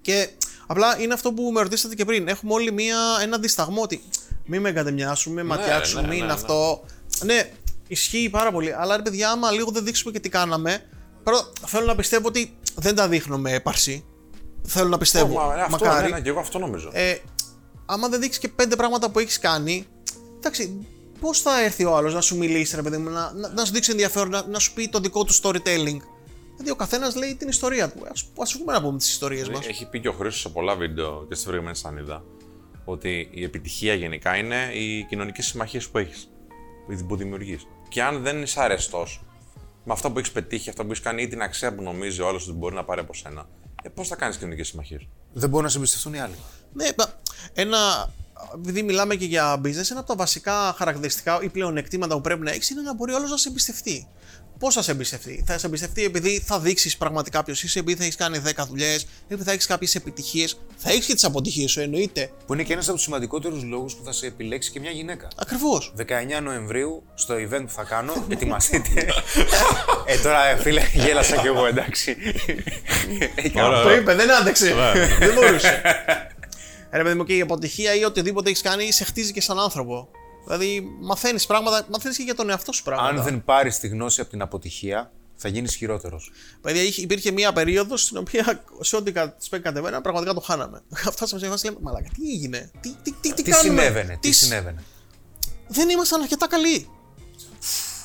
Και 0.00 0.28
απλά 0.66 1.00
είναι 1.00 1.14
αυτό 1.14 1.32
που 1.32 1.50
με 1.52 1.62
ρωτήσατε 1.62 1.94
και 1.94 2.04
πριν. 2.04 2.28
Έχουμε 2.28 2.52
όλοι 2.52 2.72
μια, 2.72 2.98
ένα 3.22 3.38
δισταγμό 3.38 3.82
ότι 3.82 4.02
μην 4.44 4.60
με 4.60 4.68
εγκατεμοιάσουμε, 4.68 5.42
ματιάξουμε, 5.42 6.00
ναι, 6.00 6.06
ναι, 6.06 6.12
μην 6.12 6.20
ναι, 6.20 6.26
ναι. 6.26 6.32
αυτό. 6.32 6.84
Ναι, 7.24 7.50
ισχύει 7.88 8.28
πάρα 8.30 8.52
πολύ. 8.52 8.72
Αλλά 8.72 8.96
ρε 8.96 9.02
παιδιά, 9.02 9.30
άμα 9.30 9.50
λίγο 9.50 9.70
δεν 9.70 9.84
δείξουμε 9.84 10.12
και 10.12 10.20
τι 10.20 10.28
κάναμε. 10.28 10.82
Πρώτα, 11.22 11.52
θέλω 11.66 11.86
να 11.86 11.94
πιστεύω 11.94 12.28
ότι 12.28 12.56
δεν 12.74 12.94
τα 12.94 13.08
δείχνω 13.08 13.38
με 13.38 13.52
έπαρση. 13.52 14.04
Θέλω 14.64 14.88
να 14.88 14.98
πιστεύω. 14.98 15.34
Μα, 15.34 15.54
ναι, 15.54 15.62
αυτό, 15.62 15.84
μακάρι. 15.84 16.10
ναι, 16.10 16.16
ναι, 16.16 16.20
και 16.20 16.28
εγώ 16.28 16.40
αυτό 16.40 16.58
νομίζω. 16.58 16.90
Ε, 16.92 17.16
άμα 17.86 18.08
δεν 18.08 18.20
δείξεις 18.20 18.40
και 18.40 18.48
πέντε 18.48 18.76
πράγματα 18.76 19.10
που 19.10 19.18
έχεις 19.18 19.38
κάνει, 19.38 19.86
εντάξει, 20.36 20.86
πώς 21.20 21.40
θα 21.40 21.62
έρθει 21.62 21.84
ο 21.84 21.96
άλλος 21.96 22.14
να 22.14 22.20
σου 22.20 22.36
μιλήσει, 22.36 22.76
ρε 22.76 22.82
παιδί 22.82 22.96
μου, 22.96 23.10
να, 23.10 23.32
να, 23.32 23.48
να 23.48 23.64
σου 23.64 23.72
δείξει 23.72 23.90
ενδιαφέρον, 23.90 24.30
να, 24.30 24.46
να 24.46 24.58
σου 24.58 24.72
πει 24.72 24.88
το 24.88 24.98
δικό 24.98 25.24
του 25.24 25.34
storytelling. 25.34 26.00
Δηλαδή 26.56 26.70
ο 26.70 26.76
καθένας 26.76 27.16
λέει 27.16 27.34
την 27.34 27.48
ιστορία 27.48 27.90
του. 27.90 28.06
Α 28.36 28.58
πούμε 28.58 28.72
να 28.72 28.82
πούμε 28.82 28.98
τις 28.98 29.10
ιστορίες 29.10 29.48
μας. 29.48 29.66
Έχει 29.66 29.88
πει 29.88 30.00
και 30.00 30.08
ο 30.08 30.12
Χρήστος 30.12 30.40
σε 30.40 30.48
πολλά 30.48 30.76
βίντεο 30.76 31.26
και 31.28 31.34
στι 31.34 31.44
προηγούμενε 31.44 31.74
σανίδα 31.74 32.24
ότι 32.84 33.28
η 33.30 33.44
επιτυχία 33.44 33.94
γενικά 33.94 34.36
είναι 34.36 34.70
οι 34.72 35.04
κοινωνικές 35.04 35.46
συμμαχίες 35.46 35.88
που 35.88 35.98
έχεις, 35.98 36.30
που 37.08 37.16
δημιουργείς. 37.16 37.66
Και 37.88 38.02
αν 38.02 38.22
δεν 38.22 38.42
είσαι 38.42 38.62
αρεστός 38.62 39.24
με 39.84 39.92
αυτά 39.92 40.10
που 40.10 40.18
έχεις 40.18 40.32
πετύχει, 40.32 40.68
αυτά 40.68 40.82
που 40.82 40.90
έχεις 40.90 41.02
κάνει 41.02 41.22
ή 41.22 41.28
την 41.28 41.42
αξία 41.42 41.74
που 41.74 41.82
νομίζει 41.82 42.20
ο 42.20 42.28
άλλος 42.28 42.48
ότι 42.48 42.56
μπορεί 42.56 42.74
να 42.74 42.84
πάρει 42.84 43.00
από 43.00 43.14
σένα, 43.14 43.48
ε, 43.82 43.88
πώς 43.88 44.08
θα 44.08 44.16
κάνεις 44.16 44.36
κοινωνικές 44.36 44.68
συμμαχίες; 44.68 45.06
Δεν 45.32 45.48
μπορούν 45.48 45.64
να 45.64 45.70
σε 45.70 45.78
εμπιστευτούν 45.78 46.14
οι 46.14 46.20
άλλοι. 46.20 46.34
Ναι, 46.72 46.88
μα, 46.98 47.04
ένα. 47.52 48.10
Επειδή 48.54 48.82
μιλάμε 48.82 49.14
και 49.14 49.24
για 49.24 49.54
business, 49.54 49.90
ένα 49.90 49.98
από 49.98 50.08
τα 50.08 50.14
βασικά 50.14 50.74
χαρακτηριστικά 50.76 51.42
ή 51.42 51.48
πλεονεκτήματα 51.48 52.14
που 52.14 52.20
πρέπει 52.20 52.42
να 52.42 52.50
έχεις 52.50 52.70
είναι 52.70 52.80
να 52.80 52.94
μπορεί 52.94 53.12
όλος 53.12 53.30
να 53.30 53.36
σε 53.36 53.48
εμπιστευτεί. 53.48 54.08
Πώς 54.62 54.74
θα 54.74 54.82
σε 54.82 54.90
εμπιστευτεί, 54.90 55.44
Θα 55.46 55.58
σε 55.58 55.66
εμπιστευτεί 55.66 56.04
επειδή 56.04 56.42
θα 56.46 56.58
δείξεις 56.60 56.96
πραγματικά 56.96 57.42
ποιος 57.42 57.62
είσαι, 57.62 57.78
επειδή 57.78 57.98
θα 57.98 58.04
έχεις 58.04 58.16
κάνει 58.16 58.42
10 58.56 58.66
δουλειές, 58.68 59.06
επειδή 59.24 59.42
θα 59.44 59.52
έχεις 59.52 59.66
κάποιες 59.66 59.94
επιτυχίες, 59.94 60.60
θα 60.76 60.90
έχεις 60.90 61.06
και 61.06 61.14
τις 61.14 61.24
αποτυχίες 61.24 61.70
σου, 61.70 61.80
εννοείται. 61.80 62.30
Που 62.46 62.54
είναι 62.54 62.62
και 62.62 62.72
ένας 62.72 62.84
από 62.86 62.94
τους 62.94 63.04
σημαντικότερους 63.04 63.62
λόγους 63.62 63.94
που 63.94 64.04
θα 64.04 64.12
σε 64.12 64.26
επιλέξει 64.26 64.70
και 64.70 64.80
μια 64.80 64.90
γυναίκα. 64.90 65.28
Ακριβώς. 65.36 65.92
19 65.96 66.40
Νοεμβρίου 66.42 67.02
στο 67.14 67.34
event 67.34 67.62
που 67.66 67.72
θα 67.72 67.82
κάνω, 67.82 68.24
ετοιμαστείτε. 68.28 69.06
ε, 70.06 70.18
τώρα 70.18 70.46
ε, 70.46 70.56
φίλε, 70.56 70.82
γέλασα 70.94 71.36
κι 71.36 71.46
εγώ, 71.46 71.66
εντάξει. 71.66 72.16
Ωραία. 73.64 73.82
Το 73.82 73.92
είπε, 73.92 74.14
δεν 74.14 74.32
άντεξε. 74.32 74.74
δεν 75.18 75.34
μπορούσε. 75.34 75.82
Ε, 76.90 76.96
Ρε 76.96 77.02
παιδί 77.02 77.14
μου, 77.14 77.24
και 77.24 77.36
η 77.36 77.40
αποτυχία 77.40 77.94
ή 77.94 78.04
οτιδήποτε 78.04 78.48
έχεις 78.48 78.62
κάνει 78.62 78.92
σε 78.92 79.04
χτίζει 79.04 79.32
και 79.32 79.40
σαν 79.40 79.58
άνθρωπο. 79.58 80.08
Δηλαδή, 80.44 80.96
μαθαίνεις 81.00 81.46
πράγματα, 81.46 81.86
μαθαίνεις 81.90 82.16
και 82.16 82.22
για 82.22 82.34
τον 82.34 82.50
εαυτό 82.50 82.72
σου 82.72 82.82
πράγματα. 82.82 83.08
Αν 83.18 83.22
δεν 83.22 83.44
πάρεις 83.44 83.78
τη 83.78 83.88
γνώση 83.88 84.20
από 84.20 84.30
την 84.30 84.42
αποτυχία, 84.42 85.12
θα 85.36 85.48
γίνεις 85.48 85.74
χειρότερος. 85.74 86.30
Παιδιά, 86.60 86.82
είχε- 86.82 87.02
υπήρχε 87.02 87.30
μία 87.30 87.52
περίοδος 87.52 88.02
στην 88.02 88.16
οποία 88.16 88.64
σε 88.80 88.96
ό,τι 88.96 89.12
κα- 89.12 89.34
σπέκει 89.38 89.62
κατεβαίνα, 89.62 90.00
πραγματικά 90.00 90.34
το 90.34 90.40
χάναμε. 90.40 90.82
Φτάσαμε 91.14 91.40
σε 91.40 91.48
φάση 91.48 91.64
λέμε, 91.66 91.78
Μαλάκα, 91.80 92.08
τι 92.14 92.30
έγινε, 92.32 92.70
τι, 92.80 92.88
τι, 93.02 93.12
τι, 93.12 93.32
τι, 93.34 93.42
Τι 93.42 93.50
κάνουμε, 93.50 93.82
συνέβαινε, 93.82 94.16
τι 94.20 94.32
σ- 94.32 94.42
συνέβαινε; 94.44 94.82
Δεν 95.68 95.88
ήμασταν 95.88 96.20
αρκετά 96.22 96.48
καλοί. 96.48 96.88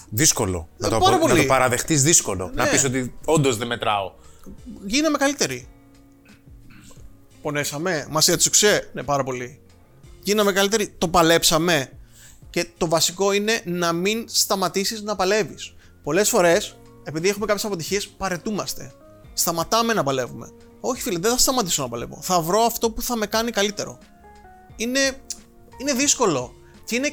Δύσκολο. 0.09 0.69
Να 0.77 0.89
το, 0.89 0.95
Ε, 0.95 0.99
πάρα 0.99 1.15
απο- 1.15 1.25
να 1.25 1.31
πολύ. 1.31 1.41
το 1.41 1.47
παραδεχτείς 1.47 2.03
δύσκολο. 2.03 2.51
Να 2.53 2.63
Ναι. 2.63 2.69
πεις 2.69 2.83
ότι 2.83 3.13
όντως 3.25 3.57
δεν 3.57 3.67
μετράω. 3.67 4.11
Γίναμε 4.85 5.17
καλύτεροι. 5.17 5.67
Πονέσαμε, 7.41 8.07
μας 8.09 8.27
έτσουξε, 8.27 8.89
ναι, 8.93 9.03
πάρα 9.03 9.23
πολύ. 9.23 9.59
Γίναμε 10.23 10.51
καλύτεροι, 10.51 10.93
το 10.97 11.07
παλέψαμε. 11.07 11.91
Και 12.57 12.67
το 12.77 12.87
βασικό 12.87 13.31
είναι 13.31 13.61
να 13.65 13.93
μην 13.93 14.25
σταματήσεις 14.27 15.01
να 15.01 15.15
παλεύεις. 15.15 15.73
Πολλές 16.03 16.29
φορές, 16.29 16.77
επειδή 17.03 17.29
έχουμε 17.29 17.45
κάποιες 17.45 17.65
αποτυχίες, 17.65 18.07
παρετούμαστε. 18.07 18.93
Σταματάμε 19.33 19.93
να 19.93 20.03
παλεύουμε. 20.03 20.51
Όχι, 20.79 21.01
φίλε, 21.01 21.19
δεν 21.19 21.31
θα 21.31 21.37
σταματήσω 21.37 21.81
να 21.81 21.89
παλεύω. 21.89 22.19
Θα 22.21 22.41
βρω 22.41 22.59
αυτό 22.61 22.91
που 22.91 23.01
θα 23.01 23.15
με 23.15 23.25
κάνει 23.25 23.51
καλύτερο. 23.51 23.97
Είναι, 24.75 24.99
είναι 25.77 25.93
δύσκολο. 25.93 26.53
Και 26.85 26.95
είναι. 26.95 27.07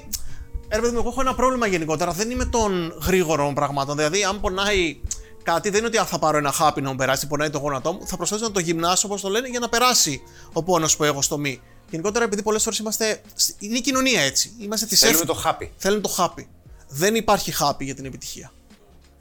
Ε, 0.69 0.75
ρε 0.75 0.81
παιδί 0.81 0.93
μου, 0.93 0.99
εγώ 0.99 1.09
έχω 1.09 1.21
ένα 1.21 1.35
πρόβλημα 1.35 1.67
γενικότερα. 1.67 2.13
Δεν 2.13 2.31
είμαι 2.31 2.45
των 2.45 2.95
γρήγορων 3.07 3.55
πραγμάτων. 3.55 3.97
Δηλαδή, 3.97 4.25
αν 4.25 4.41
πονάει 4.41 5.01
κάτι, 5.43 5.69
δεν 5.69 5.79
είναι 5.79 5.87
ότι 5.87 5.99
«Α, 5.99 6.05
θα 6.05 6.19
πάρω 6.19 6.39
ένα 6.39 6.53
χάπι 6.53 6.81
να 6.81 6.91
μου 6.91 6.97
περάσει, 6.97 7.27
πονάει 7.27 7.51
το 7.51 7.59
γόνατό 7.59 7.93
μου. 7.93 8.07
Θα 8.07 8.17
προσπαθήσω 8.17 8.49
να 8.49 8.55
το 8.55 8.61
γυμνάσω, 8.61 9.07
όπως 9.07 9.21
το 9.21 9.29
λένε, 9.29 9.49
για 9.49 9.59
να 9.59 9.69
περάσει 9.69 10.23
ο 10.53 10.63
πόνος 10.63 10.97
που 10.97 11.05
έχω 11.05 11.23
στο 11.23 11.39
μη. 11.39 11.61
Γενικότερα, 11.91 12.25
επειδή 12.25 12.43
πολλές 12.43 12.63
φορές 12.63 12.79
είμαστε. 12.79 13.21
Είναι 13.59 13.77
η 13.77 13.81
κοινωνία 13.81 14.21
έτσι. 14.21 14.53
Είμαστε 14.59 14.87
τη 14.87 14.97
Θέλουμε 14.97 15.25
το 15.25 15.35
χάπι. 15.35 15.73
Θέλουν 15.77 16.01
το 16.01 16.09
χάπι. 16.09 16.49
Δεν 16.89 17.15
υπάρχει 17.15 17.53
χάπι 17.53 17.85
για 17.85 17.95
την 17.95 18.05
επιτυχία. 18.05 18.53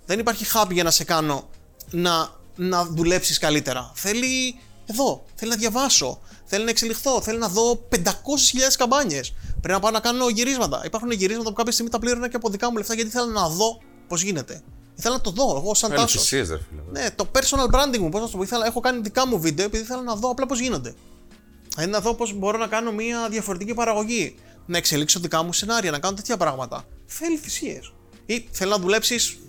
Δεν 0.05 0.20
υπάρχει 0.20 0.45
χάπι 0.45 0.74
για 0.74 0.84
να 0.84 0.91
σε 0.91 1.03
κάνω 1.03 1.49
να, 1.91 2.30
να 2.55 2.86
δουλέψεις 2.86 3.38
καλύτερα. 3.38 3.91
Θέλει 3.95 4.59
εδώ. 4.86 5.24
Θέλει 5.36 5.51
να 5.51 5.57
διαβάσω. 5.57 6.20
Θέλει 6.45 6.64
να 6.64 6.70
εξελιχθώ. 6.70 7.22
Θέλει 7.22 7.38
να 7.38 7.47
δω 7.47 7.88
500.000 7.91 7.99
καμπάνιες. 8.78 9.34
Πρέπει 9.47 9.74
να 9.74 9.80
πάω 9.80 9.91
να 9.91 9.99
κάνω 9.99 10.30
γυρίσματα. 10.30 10.82
Υπάρχουν 10.86 11.11
γυρίσματα 11.11 11.49
που 11.49 11.55
κάποια 11.55 11.72
στιγμή 11.72 11.91
τα 11.91 11.99
πλήρωνα 11.99 12.30
και 12.30 12.36
από 12.36 12.49
δικά 12.49 12.72
μου 12.72 12.78
λεφτά 12.78 12.93
γιατί 12.93 13.09
ήθελα 13.09 13.26
να 13.26 13.49
δω 13.49 13.82
πώς 14.07 14.22
γίνεται. 14.22 14.61
Ήθελα 14.95 15.16
να 15.16 15.22
το 15.22 15.32
δω 15.32 15.55
εγώ 15.57 15.74
σαν 15.74 15.89
τάσος. 15.89 16.32
Ελευθερίε, 16.32 16.57
ρε 16.57 16.64
φίλε. 16.70 17.01
Ναι, 17.01 17.11
το 17.11 17.28
personal 17.34 17.76
branding 17.76 17.97
μου, 17.97 18.09
πώς 18.09 18.22
να 18.22 18.30
το 18.30 18.38
πω. 18.38 18.43
Ήθελα, 18.43 18.66
έχω 18.66 18.80
κάνει 18.80 19.01
δικά 19.01 19.28
μου 19.28 19.39
βίντεο 19.39 19.66
επειδή 19.66 19.84
ήθελα 19.84 20.01
να 20.01 20.16
δω 20.16 20.30
απλά 20.30 20.45
πώς 20.45 20.59
γίνονται. 20.59 20.93
Δηλαδή 21.76 21.91
να 21.91 21.99
δω 21.99 22.13
πώς 22.13 22.34
μπορώ 22.34 22.57
να 22.57 22.67
κάνω 22.67 22.91
μια 22.91 23.30
διαφορετική 23.30 23.74
παραγωγή. 23.74 24.36
Να 24.65 24.78
εξελίξω 24.78 25.19
δικά 25.19 25.43
μου 25.43 25.53
σενάρια, 25.53 25.91
να 25.91 25.99
κάνω 25.99 26.15
τέτοια 26.15 26.38
πράγματα. 26.38 26.86
Θέλει 27.05 27.38
θυσίες. 27.38 27.93
Ή 28.26 28.47
θέλει 28.51 28.69
να 28.69 28.78
δουλέψεις 28.78 29.39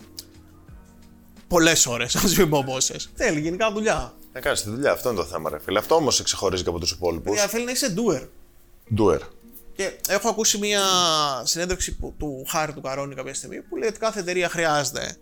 πολλές 1.49 1.87
ώρες, 1.87 2.17
ας 2.17 2.37
μην 2.37 2.49
πω 2.49 2.65
πόσες. 2.67 3.11
Θέλει 3.15 3.41
γενικά 3.41 3.73
δουλειά. 3.73 4.15
Να 4.33 4.41
κάνει 4.41 4.57
τη 4.57 4.71
δουλειά, 4.71 4.93
αυτό 4.93 5.09
είναι 5.09 5.19
το 5.19 5.25
θέμα, 5.25 5.51
ρε 5.51 5.59
φίλε. 5.59 5.79
Αυτό 5.79 5.95
όμως 5.95 6.15
σε 6.15 6.23
ξεχωρίζει 6.23 6.63
και 6.63 6.69
από 6.69 6.79
τους 6.79 6.91
υπόλοιπους. 6.91 7.33
Δηλαδή, 7.33 7.51
θέλει 7.51 7.65
να 7.65 7.71
είσαι 7.71 7.95
doer. 7.97 8.29
Doer. 8.99 9.21
Και 9.77 9.93
έχω 10.09 10.29
ακούσει 10.29 10.59
μια 10.59 10.83
συνέντευξη 11.45 11.97
που, 11.97 12.15
του 12.19 12.45
Χάρη 12.49 12.73
του 12.73 12.81
Καρόνι 12.81 13.15
κάποια 13.15 13.35
στιγμή 13.35 13.61
που 13.61 13.77
λέει 13.77 13.89
ότι 13.89 13.99
κάθε 13.99 14.21
εταιρεία 14.21 14.49
χρειάζεται 14.49 15.17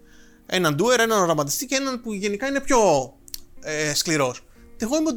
έναν 0.46 0.76
doer, 0.80 0.98
έναν 0.98 1.22
οραματιστή 1.22 1.66
και 1.66 1.74
έναν 1.74 2.00
που 2.00 2.12
γενικά 2.12 2.46
είναι 2.46 2.61
πιο 2.61 3.12
ε, 3.61 3.94
σκληρός. 3.94 4.40
Εγώ 4.85 4.97
είμαι, 4.97 5.11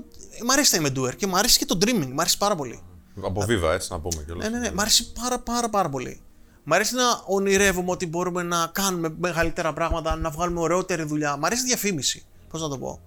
μ' 0.45 0.51
αρέσει 0.51 0.79
να 0.79 0.87
είμαι 0.87 0.99
doer 0.99 1.15
και 1.15 1.27
μ' 1.27 1.35
αρέσει 1.35 1.57
και 1.57 1.65
το 1.65 1.77
dreaming, 1.81 2.09
μ' 2.13 2.19
αρέσει 2.19 2.37
πάρα 2.37 2.55
πολύ. 2.55 2.83
Από 3.21 3.41
βίβα, 3.41 3.73
έτσι 3.73 3.91
να 3.91 3.99
πούμε 3.99 4.23
κιόλας. 4.25 4.49
Ναι, 4.49 4.57
ναι, 4.57 4.67
ναι, 4.67 4.73
μ' 4.73 4.79
αρέσει 4.79 5.11
πάρα 5.11 5.39
πάρα 5.39 5.69
πάρα 5.69 5.89
πολύ. 5.89 6.21
Μ' 6.63 6.73
αρέσει 6.73 6.95
να 6.95 7.03
ονειρεύομαι 7.25 7.91
ότι 7.91 8.07
μπορούμε 8.07 8.43
να 8.43 8.67
κάνουμε 8.67 9.15
μεγαλύτερα 9.19 9.73
πράγματα, 9.73 10.15
να 10.15 10.29
βγάλουμε 10.29 10.59
ωραιότερη 10.59 11.03
δουλειά. 11.03 11.37
Μ' 11.37 11.45
αρέσει 11.45 11.61
η 11.61 11.65
διαφήμιση. 11.65 12.25
Πώς 12.49 12.61
να 12.61 12.69
το 12.69 12.77
πω. 12.77 12.99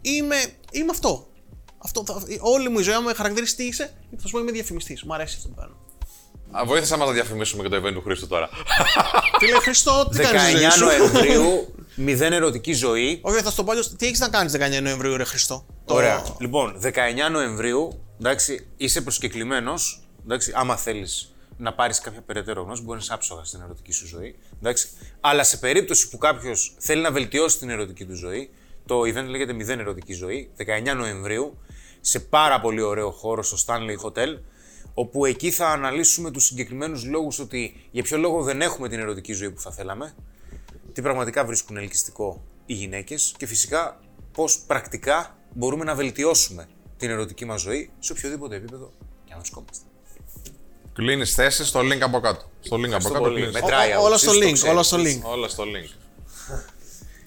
Είμαι, 0.00 0.36
είμαι 0.70 0.90
αυτό. 0.90 1.26
αυτό 1.78 2.04
θα, 2.06 2.22
όλη 2.40 2.68
μου 2.68 2.78
η 2.78 2.82
ζωή, 2.82 2.94
αν 2.94 3.02
με 3.02 3.12
χαρακτηρίσει 3.12 3.56
τι 3.56 3.64
είσαι, 3.64 3.94
θα 4.16 4.26
σου 4.26 4.32
πω 4.32 4.38
είμαι 4.38 4.50
διαφημιστής. 4.50 5.04
Μ' 5.04 5.12
αρέσει 5.12 5.36
αυτό 5.36 5.48
που 5.48 5.54
κάνω. 5.54 5.76
Α, 6.58 6.64
Βοήθησα 6.66 6.96
μας 6.96 7.06
να 7.06 7.12
διαφημίσουμε 7.12 7.62
και 7.62 7.68
το 7.68 7.76
event 7.76 7.92
του 7.92 8.02
Χρήστου 8.02 8.26
τώρα. 8.26 8.48
Τι 9.38 9.46
λέει 9.46 9.60
Χριστό, 9.60 10.08
τι 10.10 10.18
19 10.18 10.22
κάνει 10.32 10.58
ζωή 10.58 10.70
σου; 10.70 10.84
Νοεμβρίου, 10.84 11.74
μηδέν 11.94 12.32
ερωτική 12.32 12.72
ζωή. 12.72 13.18
Όχι, 13.22 13.40
θα 13.42 13.50
σου 13.50 13.56
το 13.56 13.64
πω 13.64 13.70
αλλιώς, 13.70 13.96
Τι 13.96 14.06
έχεις 14.06 14.18
να 14.18 14.28
κάνεις 14.28 14.52
19 14.52 14.82
Νοεμβρίου, 14.82 15.16
ρε 15.16 15.24
Χριστό. 15.24 15.66
Το- 15.84 15.94
Ωραία. 15.94 16.22
Λοιπόν, 16.38 16.80
19 16.80 17.28
Νοεμβρίου, 17.30 18.02
εντάξει, 18.20 18.66
είσαι 18.76 19.00
προσκεκλημένος. 19.00 20.02
Άμα 20.54 20.76
θέλεις 20.76 21.34
να 21.56 21.72
πάρεις 21.74 22.00
κάποια 22.00 22.20
περαιτέρω 22.26 22.62
γνώση, 22.62 22.82
μπορεί 22.82 22.96
να 22.98 23.02
είσαι 23.04 23.12
άψογα 23.14 23.44
στην 23.44 23.60
ερωτική 23.60 23.92
σου 23.92 24.06
ζωή. 24.06 24.38
Εντάξει. 24.60 24.88
Αλλά 25.20 25.44
σε 25.44 25.56
περίπτωση 25.56 26.08
που 26.08 26.18
κάποιος 26.18 26.74
θέλει 26.78 27.02
να 27.02 27.10
βελτιώσει 27.10 27.58
την 27.58 27.70
ερωτική 27.70 28.04
του 28.04 28.14
ζωή, 28.16 28.50
το 28.86 29.00
event 29.00 29.26
λέγεται 29.28 29.52
Μηδέν 29.52 29.78
Ερωτική 29.80 30.12
Ζωή, 30.12 30.50
19 30.56 30.94
Νοεμβρίου, 30.96 31.58
σε 32.00 32.20
πάρα 32.20 32.60
πολύ 32.60 32.80
ωραίο 32.80 33.10
χώρο 33.10 33.42
στο 33.42 33.56
Stanley 33.66 34.06
Hotel, 34.06 34.28
όπου 34.94 35.24
εκεί 35.24 35.50
θα 35.50 35.68
αναλύσουμε 35.68 36.30
τους 36.30 36.44
συγκεκριμένους 36.44 37.04
λόγους 37.04 37.38
ότι 37.38 37.88
για 37.90 38.02
ποιο 38.02 38.18
λόγο 38.18 38.42
δεν 38.42 38.60
έχουμε 38.60 38.88
την 38.88 38.98
ερωτική 38.98 39.32
ζωή 39.32 39.50
που 39.50 39.60
θα 39.60 39.70
θέλαμε, 39.72 40.14
τι 40.92 41.02
πραγματικά 41.02 41.44
βρίσκουν 41.44 41.76
ελκυστικό 41.76 42.42
οι 42.66 42.74
γυναίκες 42.74 43.34
και 43.36 43.46
φυσικά 43.46 44.00
πώς 44.32 44.58
πρακτικά 44.66 45.36
μπορούμε 45.54 45.84
να 45.84 45.94
βελτιώσουμε 45.94 46.68
την 46.96 47.10
ερωτική 47.10 47.44
μας 47.44 47.60
ζωή 47.60 47.90
σε 47.98 48.12
οποιοδήποτε 48.12 48.56
επίπεδο 48.56 48.90
και 49.24 49.32
αν 49.32 49.38
βρισκόμαστε. 49.38 49.84
Κλείνει 50.94 51.24
θέση 51.24 51.64
στο 51.64 51.80
link 51.80 52.00
από 52.00 52.20
κάτω. 52.20 52.44
Στο 52.60 52.76
link 52.76 52.90
από 52.90 53.08
κάτω 53.08 53.18
πολύ. 53.18 53.34
κλείνεις. 53.34 53.52
Μετράει 53.52 53.90
Ό- 53.92 53.96
όλα 53.96 54.06
άποψη, 54.06 54.24
στο 54.24 54.32
το 54.32 54.38
link, 54.38 54.52
ξέρεις. 54.52 54.62
όλα 54.72 55.48
στο 55.48 55.64
link. 55.64 55.90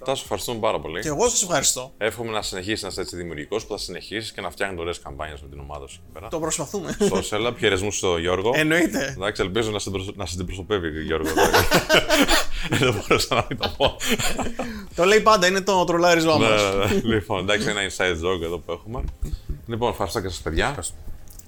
Όλα 0.05 0.13
στο 0.13 0.13
link. 0.13 0.15
Τάσο, 0.15 0.21
ευχαριστούμε 0.23 0.59
πάρα 0.59 0.79
πολύ. 0.79 1.01
Και 1.01 1.07
εγώ 1.07 1.29
σας 1.29 1.41
ευχαριστώ. 1.41 1.93
Εύχομαι 1.97 2.31
να 2.31 2.41
συνεχίσεις 2.41 2.81
να 2.81 2.87
είσαι 2.87 3.01
έτσι 3.01 3.15
δημιουργικός, 3.15 3.65
που 3.65 3.71
θα 3.71 3.77
συνεχίσεις 3.77 4.31
και 4.31 4.41
να 4.41 4.49
φτιάχνεις 4.49 4.79
ωραίες 4.79 4.99
καμπάνιες 4.99 5.41
με 5.41 5.47
την 5.49 5.59
ομάδα 5.59 5.87
σου 5.87 5.99
εκεί 6.03 6.11
πέρα. 6.13 6.27
Το 6.27 6.39
προσπαθούμε. 6.39 6.97
Social, 6.99 7.53
χαιρεσμού 7.59 7.91
στο 7.91 8.17
Γιώργο. 8.17 8.51
Εννοείται. 8.55 9.13
Εντάξει, 9.17 9.41
ελπίζω 9.41 9.71
να, 9.71 9.79
συντροσ... 9.79 10.07
να 10.15 10.25
συντυπροσωπεύει 10.25 10.97
ο 10.97 11.01
Γιώργο. 11.01 11.29
Δεν 12.79 12.93
μπορούσα 12.93 13.35
να 13.35 13.45
μην 13.49 13.57
το 13.57 13.73
πω. 13.77 13.95
το 14.95 15.03
λέει 15.03 15.19
πάντα, 15.21 15.47
είναι 15.47 15.61
το 15.61 15.83
τρολάρισμα 15.83 16.37
Ναι, 16.37 16.49
μας. 16.49 16.61
ναι, 16.61 16.85
ναι. 16.85 17.01
λοιπόν, 17.03 17.39
εντάξει, 17.39 17.69
ένα 17.69 17.81
inside 17.81 18.25
joke 18.25 18.41
εδώ 18.43 18.57
που 18.57 18.71
έχουμε. 18.71 19.03
Λοιπόν, 19.67 19.89
ευχαριστώ 19.89 20.21
και 20.21 20.27
σας, 20.29 20.39
παιδιά. 20.41 20.75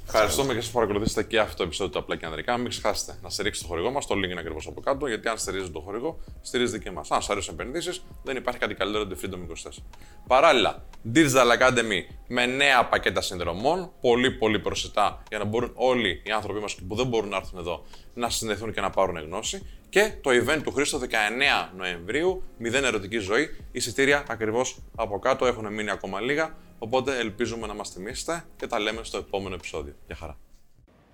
Ευχαριστούμε 0.10 0.54
και 0.54 0.62
σα 0.62 0.72
παρακολουθήσατε 0.72 1.24
και 1.24 1.40
αυτό 1.40 1.56
το 1.58 1.64
επεισόδιο 1.64 1.94
του 1.94 2.00
Απλά 2.00 2.16
και 2.16 2.26
Ανδρικά. 2.26 2.58
Μην 2.58 2.70
ξεχάσετε 2.70 3.20
να 3.22 3.30
στηρίξετε 3.30 3.68
το 3.68 3.74
χορηγό 3.74 3.92
μας. 3.92 4.08
Το 4.08 4.16
link 4.16 4.30
είναι 4.30 4.40
ακριβώς 4.40 4.68
από 4.68 4.82
κάτω. 4.82 5.08
Γιατί 5.08 5.28
αν 5.28 5.38
στηρίζετε 5.38 5.72
το 5.72 5.80
χορηγό, 5.80 6.20
στηρίζετε 6.42 6.80
και 6.80 6.90
εμάς. 6.90 7.12
Αν 7.12 7.22
σας 7.22 7.30
αρέσουν 7.30 7.54
επενδύσεις, 7.54 8.04
δεν 8.24 8.36
υπάρχει 8.36 8.60
κάτι 8.60 8.74
καλύτερο 8.74 9.04
από 9.04 9.14
τη 9.14 9.20
Freedom 9.24 9.70
24. 9.70 9.84
Παράλληλα, 10.28 10.86
Digital 11.14 11.60
Academy 11.60 12.02
με 12.28 12.46
νέα 12.46 12.86
πακέτα 12.86 13.22
συνδρομών. 13.22 13.92
Πολύ, 14.02 14.32
πολύ 14.32 14.60
προσιτά 14.60 15.24
για 15.30 15.38
να 15.38 15.46
μπορούν 15.46 15.72
όλοι 15.76 16.22
οι 16.26 16.32
άνθρωποι 16.32 16.60
μας 16.60 16.76
που 16.76 16.96
δεν 16.96 17.08
μπορούν 17.08 17.30
να 17.30 17.38
έρθουν 17.38 17.60
εδώ 17.60 17.86
να 18.14 18.30
συνδεθούν 18.30 18.74
και 18.74 18.82
να 18.82 18.90
πάρουν 18.90 19.18
γνώση. 19.18 19.66
Και 19.90 20.14
το 20.22 20.30
event 20.30 20.62
του 20.64 20.72
Χρήστο 20.72 21.00
19 21.00 21.70
Νοεμβρίου, 21.78 22.44
μηδέν 22.58 22.84
ερωτική 22.84 23.18
ζωή. 23.18 23.50
Εισιτήρια 23.72 24.24
ακριβώς 24.30 24.78
από 24.96 25.20
κάτω 25.20 25.46
έχουν 25.46 25.74
μείνει 25.74 25.90
ακόμα 25.90 26.20
λίγα. 26.22 26.56
Οπότε 26.80 27.18
ελπίζουμε 27.20 27.68
να 27.68 27.74
μας 27.74 27.94
τιμήσετε 27.94 28.44
και 28.58 28.68
τα 28.68 28.80
λέμε 28.80 29.00
στο 29.04 29.18
επόμενο 29.18 29.56
επεισόδιο. 29.56 29.94
Γεια 30.08 30.16
χαρά. 30.16 30.38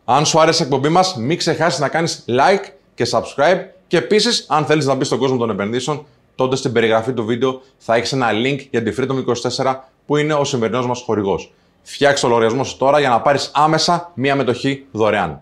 Αν 0.06 0.26
σου 0.26 0.40
άρεσε 0.40 0.64
η 0.64 0.66
εκπομπή 0.66 0.90
μας, 0.90 1.16
μην 1.16 1.38
ξεχάσεις 1.38 1.80
να 1.80 1.90
κάνεις 1.90 2.26
like 2.28 2.72
και 2.96 3.08
subscribe. 3.12 3.60
Και 3.88 3.98
επίσης, 3.98 4.46
αν 4.50 4.66
θέλεις 4.66 4.86
να 4.86 4.96
μπεις 4.96 5.08
στον 5.08 5.20
κόσμο 5.20 5.38
των 5.38 5.50
επενδύσεων, 5.50 6.06
τότε 6.36 6.56
στην 6.56 6.72
περιγραφή 6.72 7.14
του 7.14 7.26
βίντεο 7.26 7.62
θα 7.78 7.96
έχεις 7.96 8.12
ένα 8.12 8.30
link 8.32 8.68
για 8.70 8.84
τη 8.84 8.94
Freedom 8.98 9.24
24 9.64 9.76
που 10.06 10.18
είναι 10.18 10.34
ο 10.34 10.44
σημερινός 10.44 10.88
μας 10.88 11.02
χορηγός. 11.02 11.54
Φτιάξε 11.82 12.24
το 12.24 12.28
λογαριασμό 12.28 12.64
σου 12.64 12.78
τώρα 12.78 13.00
για 13.00 13.10
να 13.10 13.22
πάρεις 13.22 13.52
άμεσα 13.54 14.12
μία 14.16 14.36
μετοχή 14.36 14.86
δωρεάν. 14.92 15.42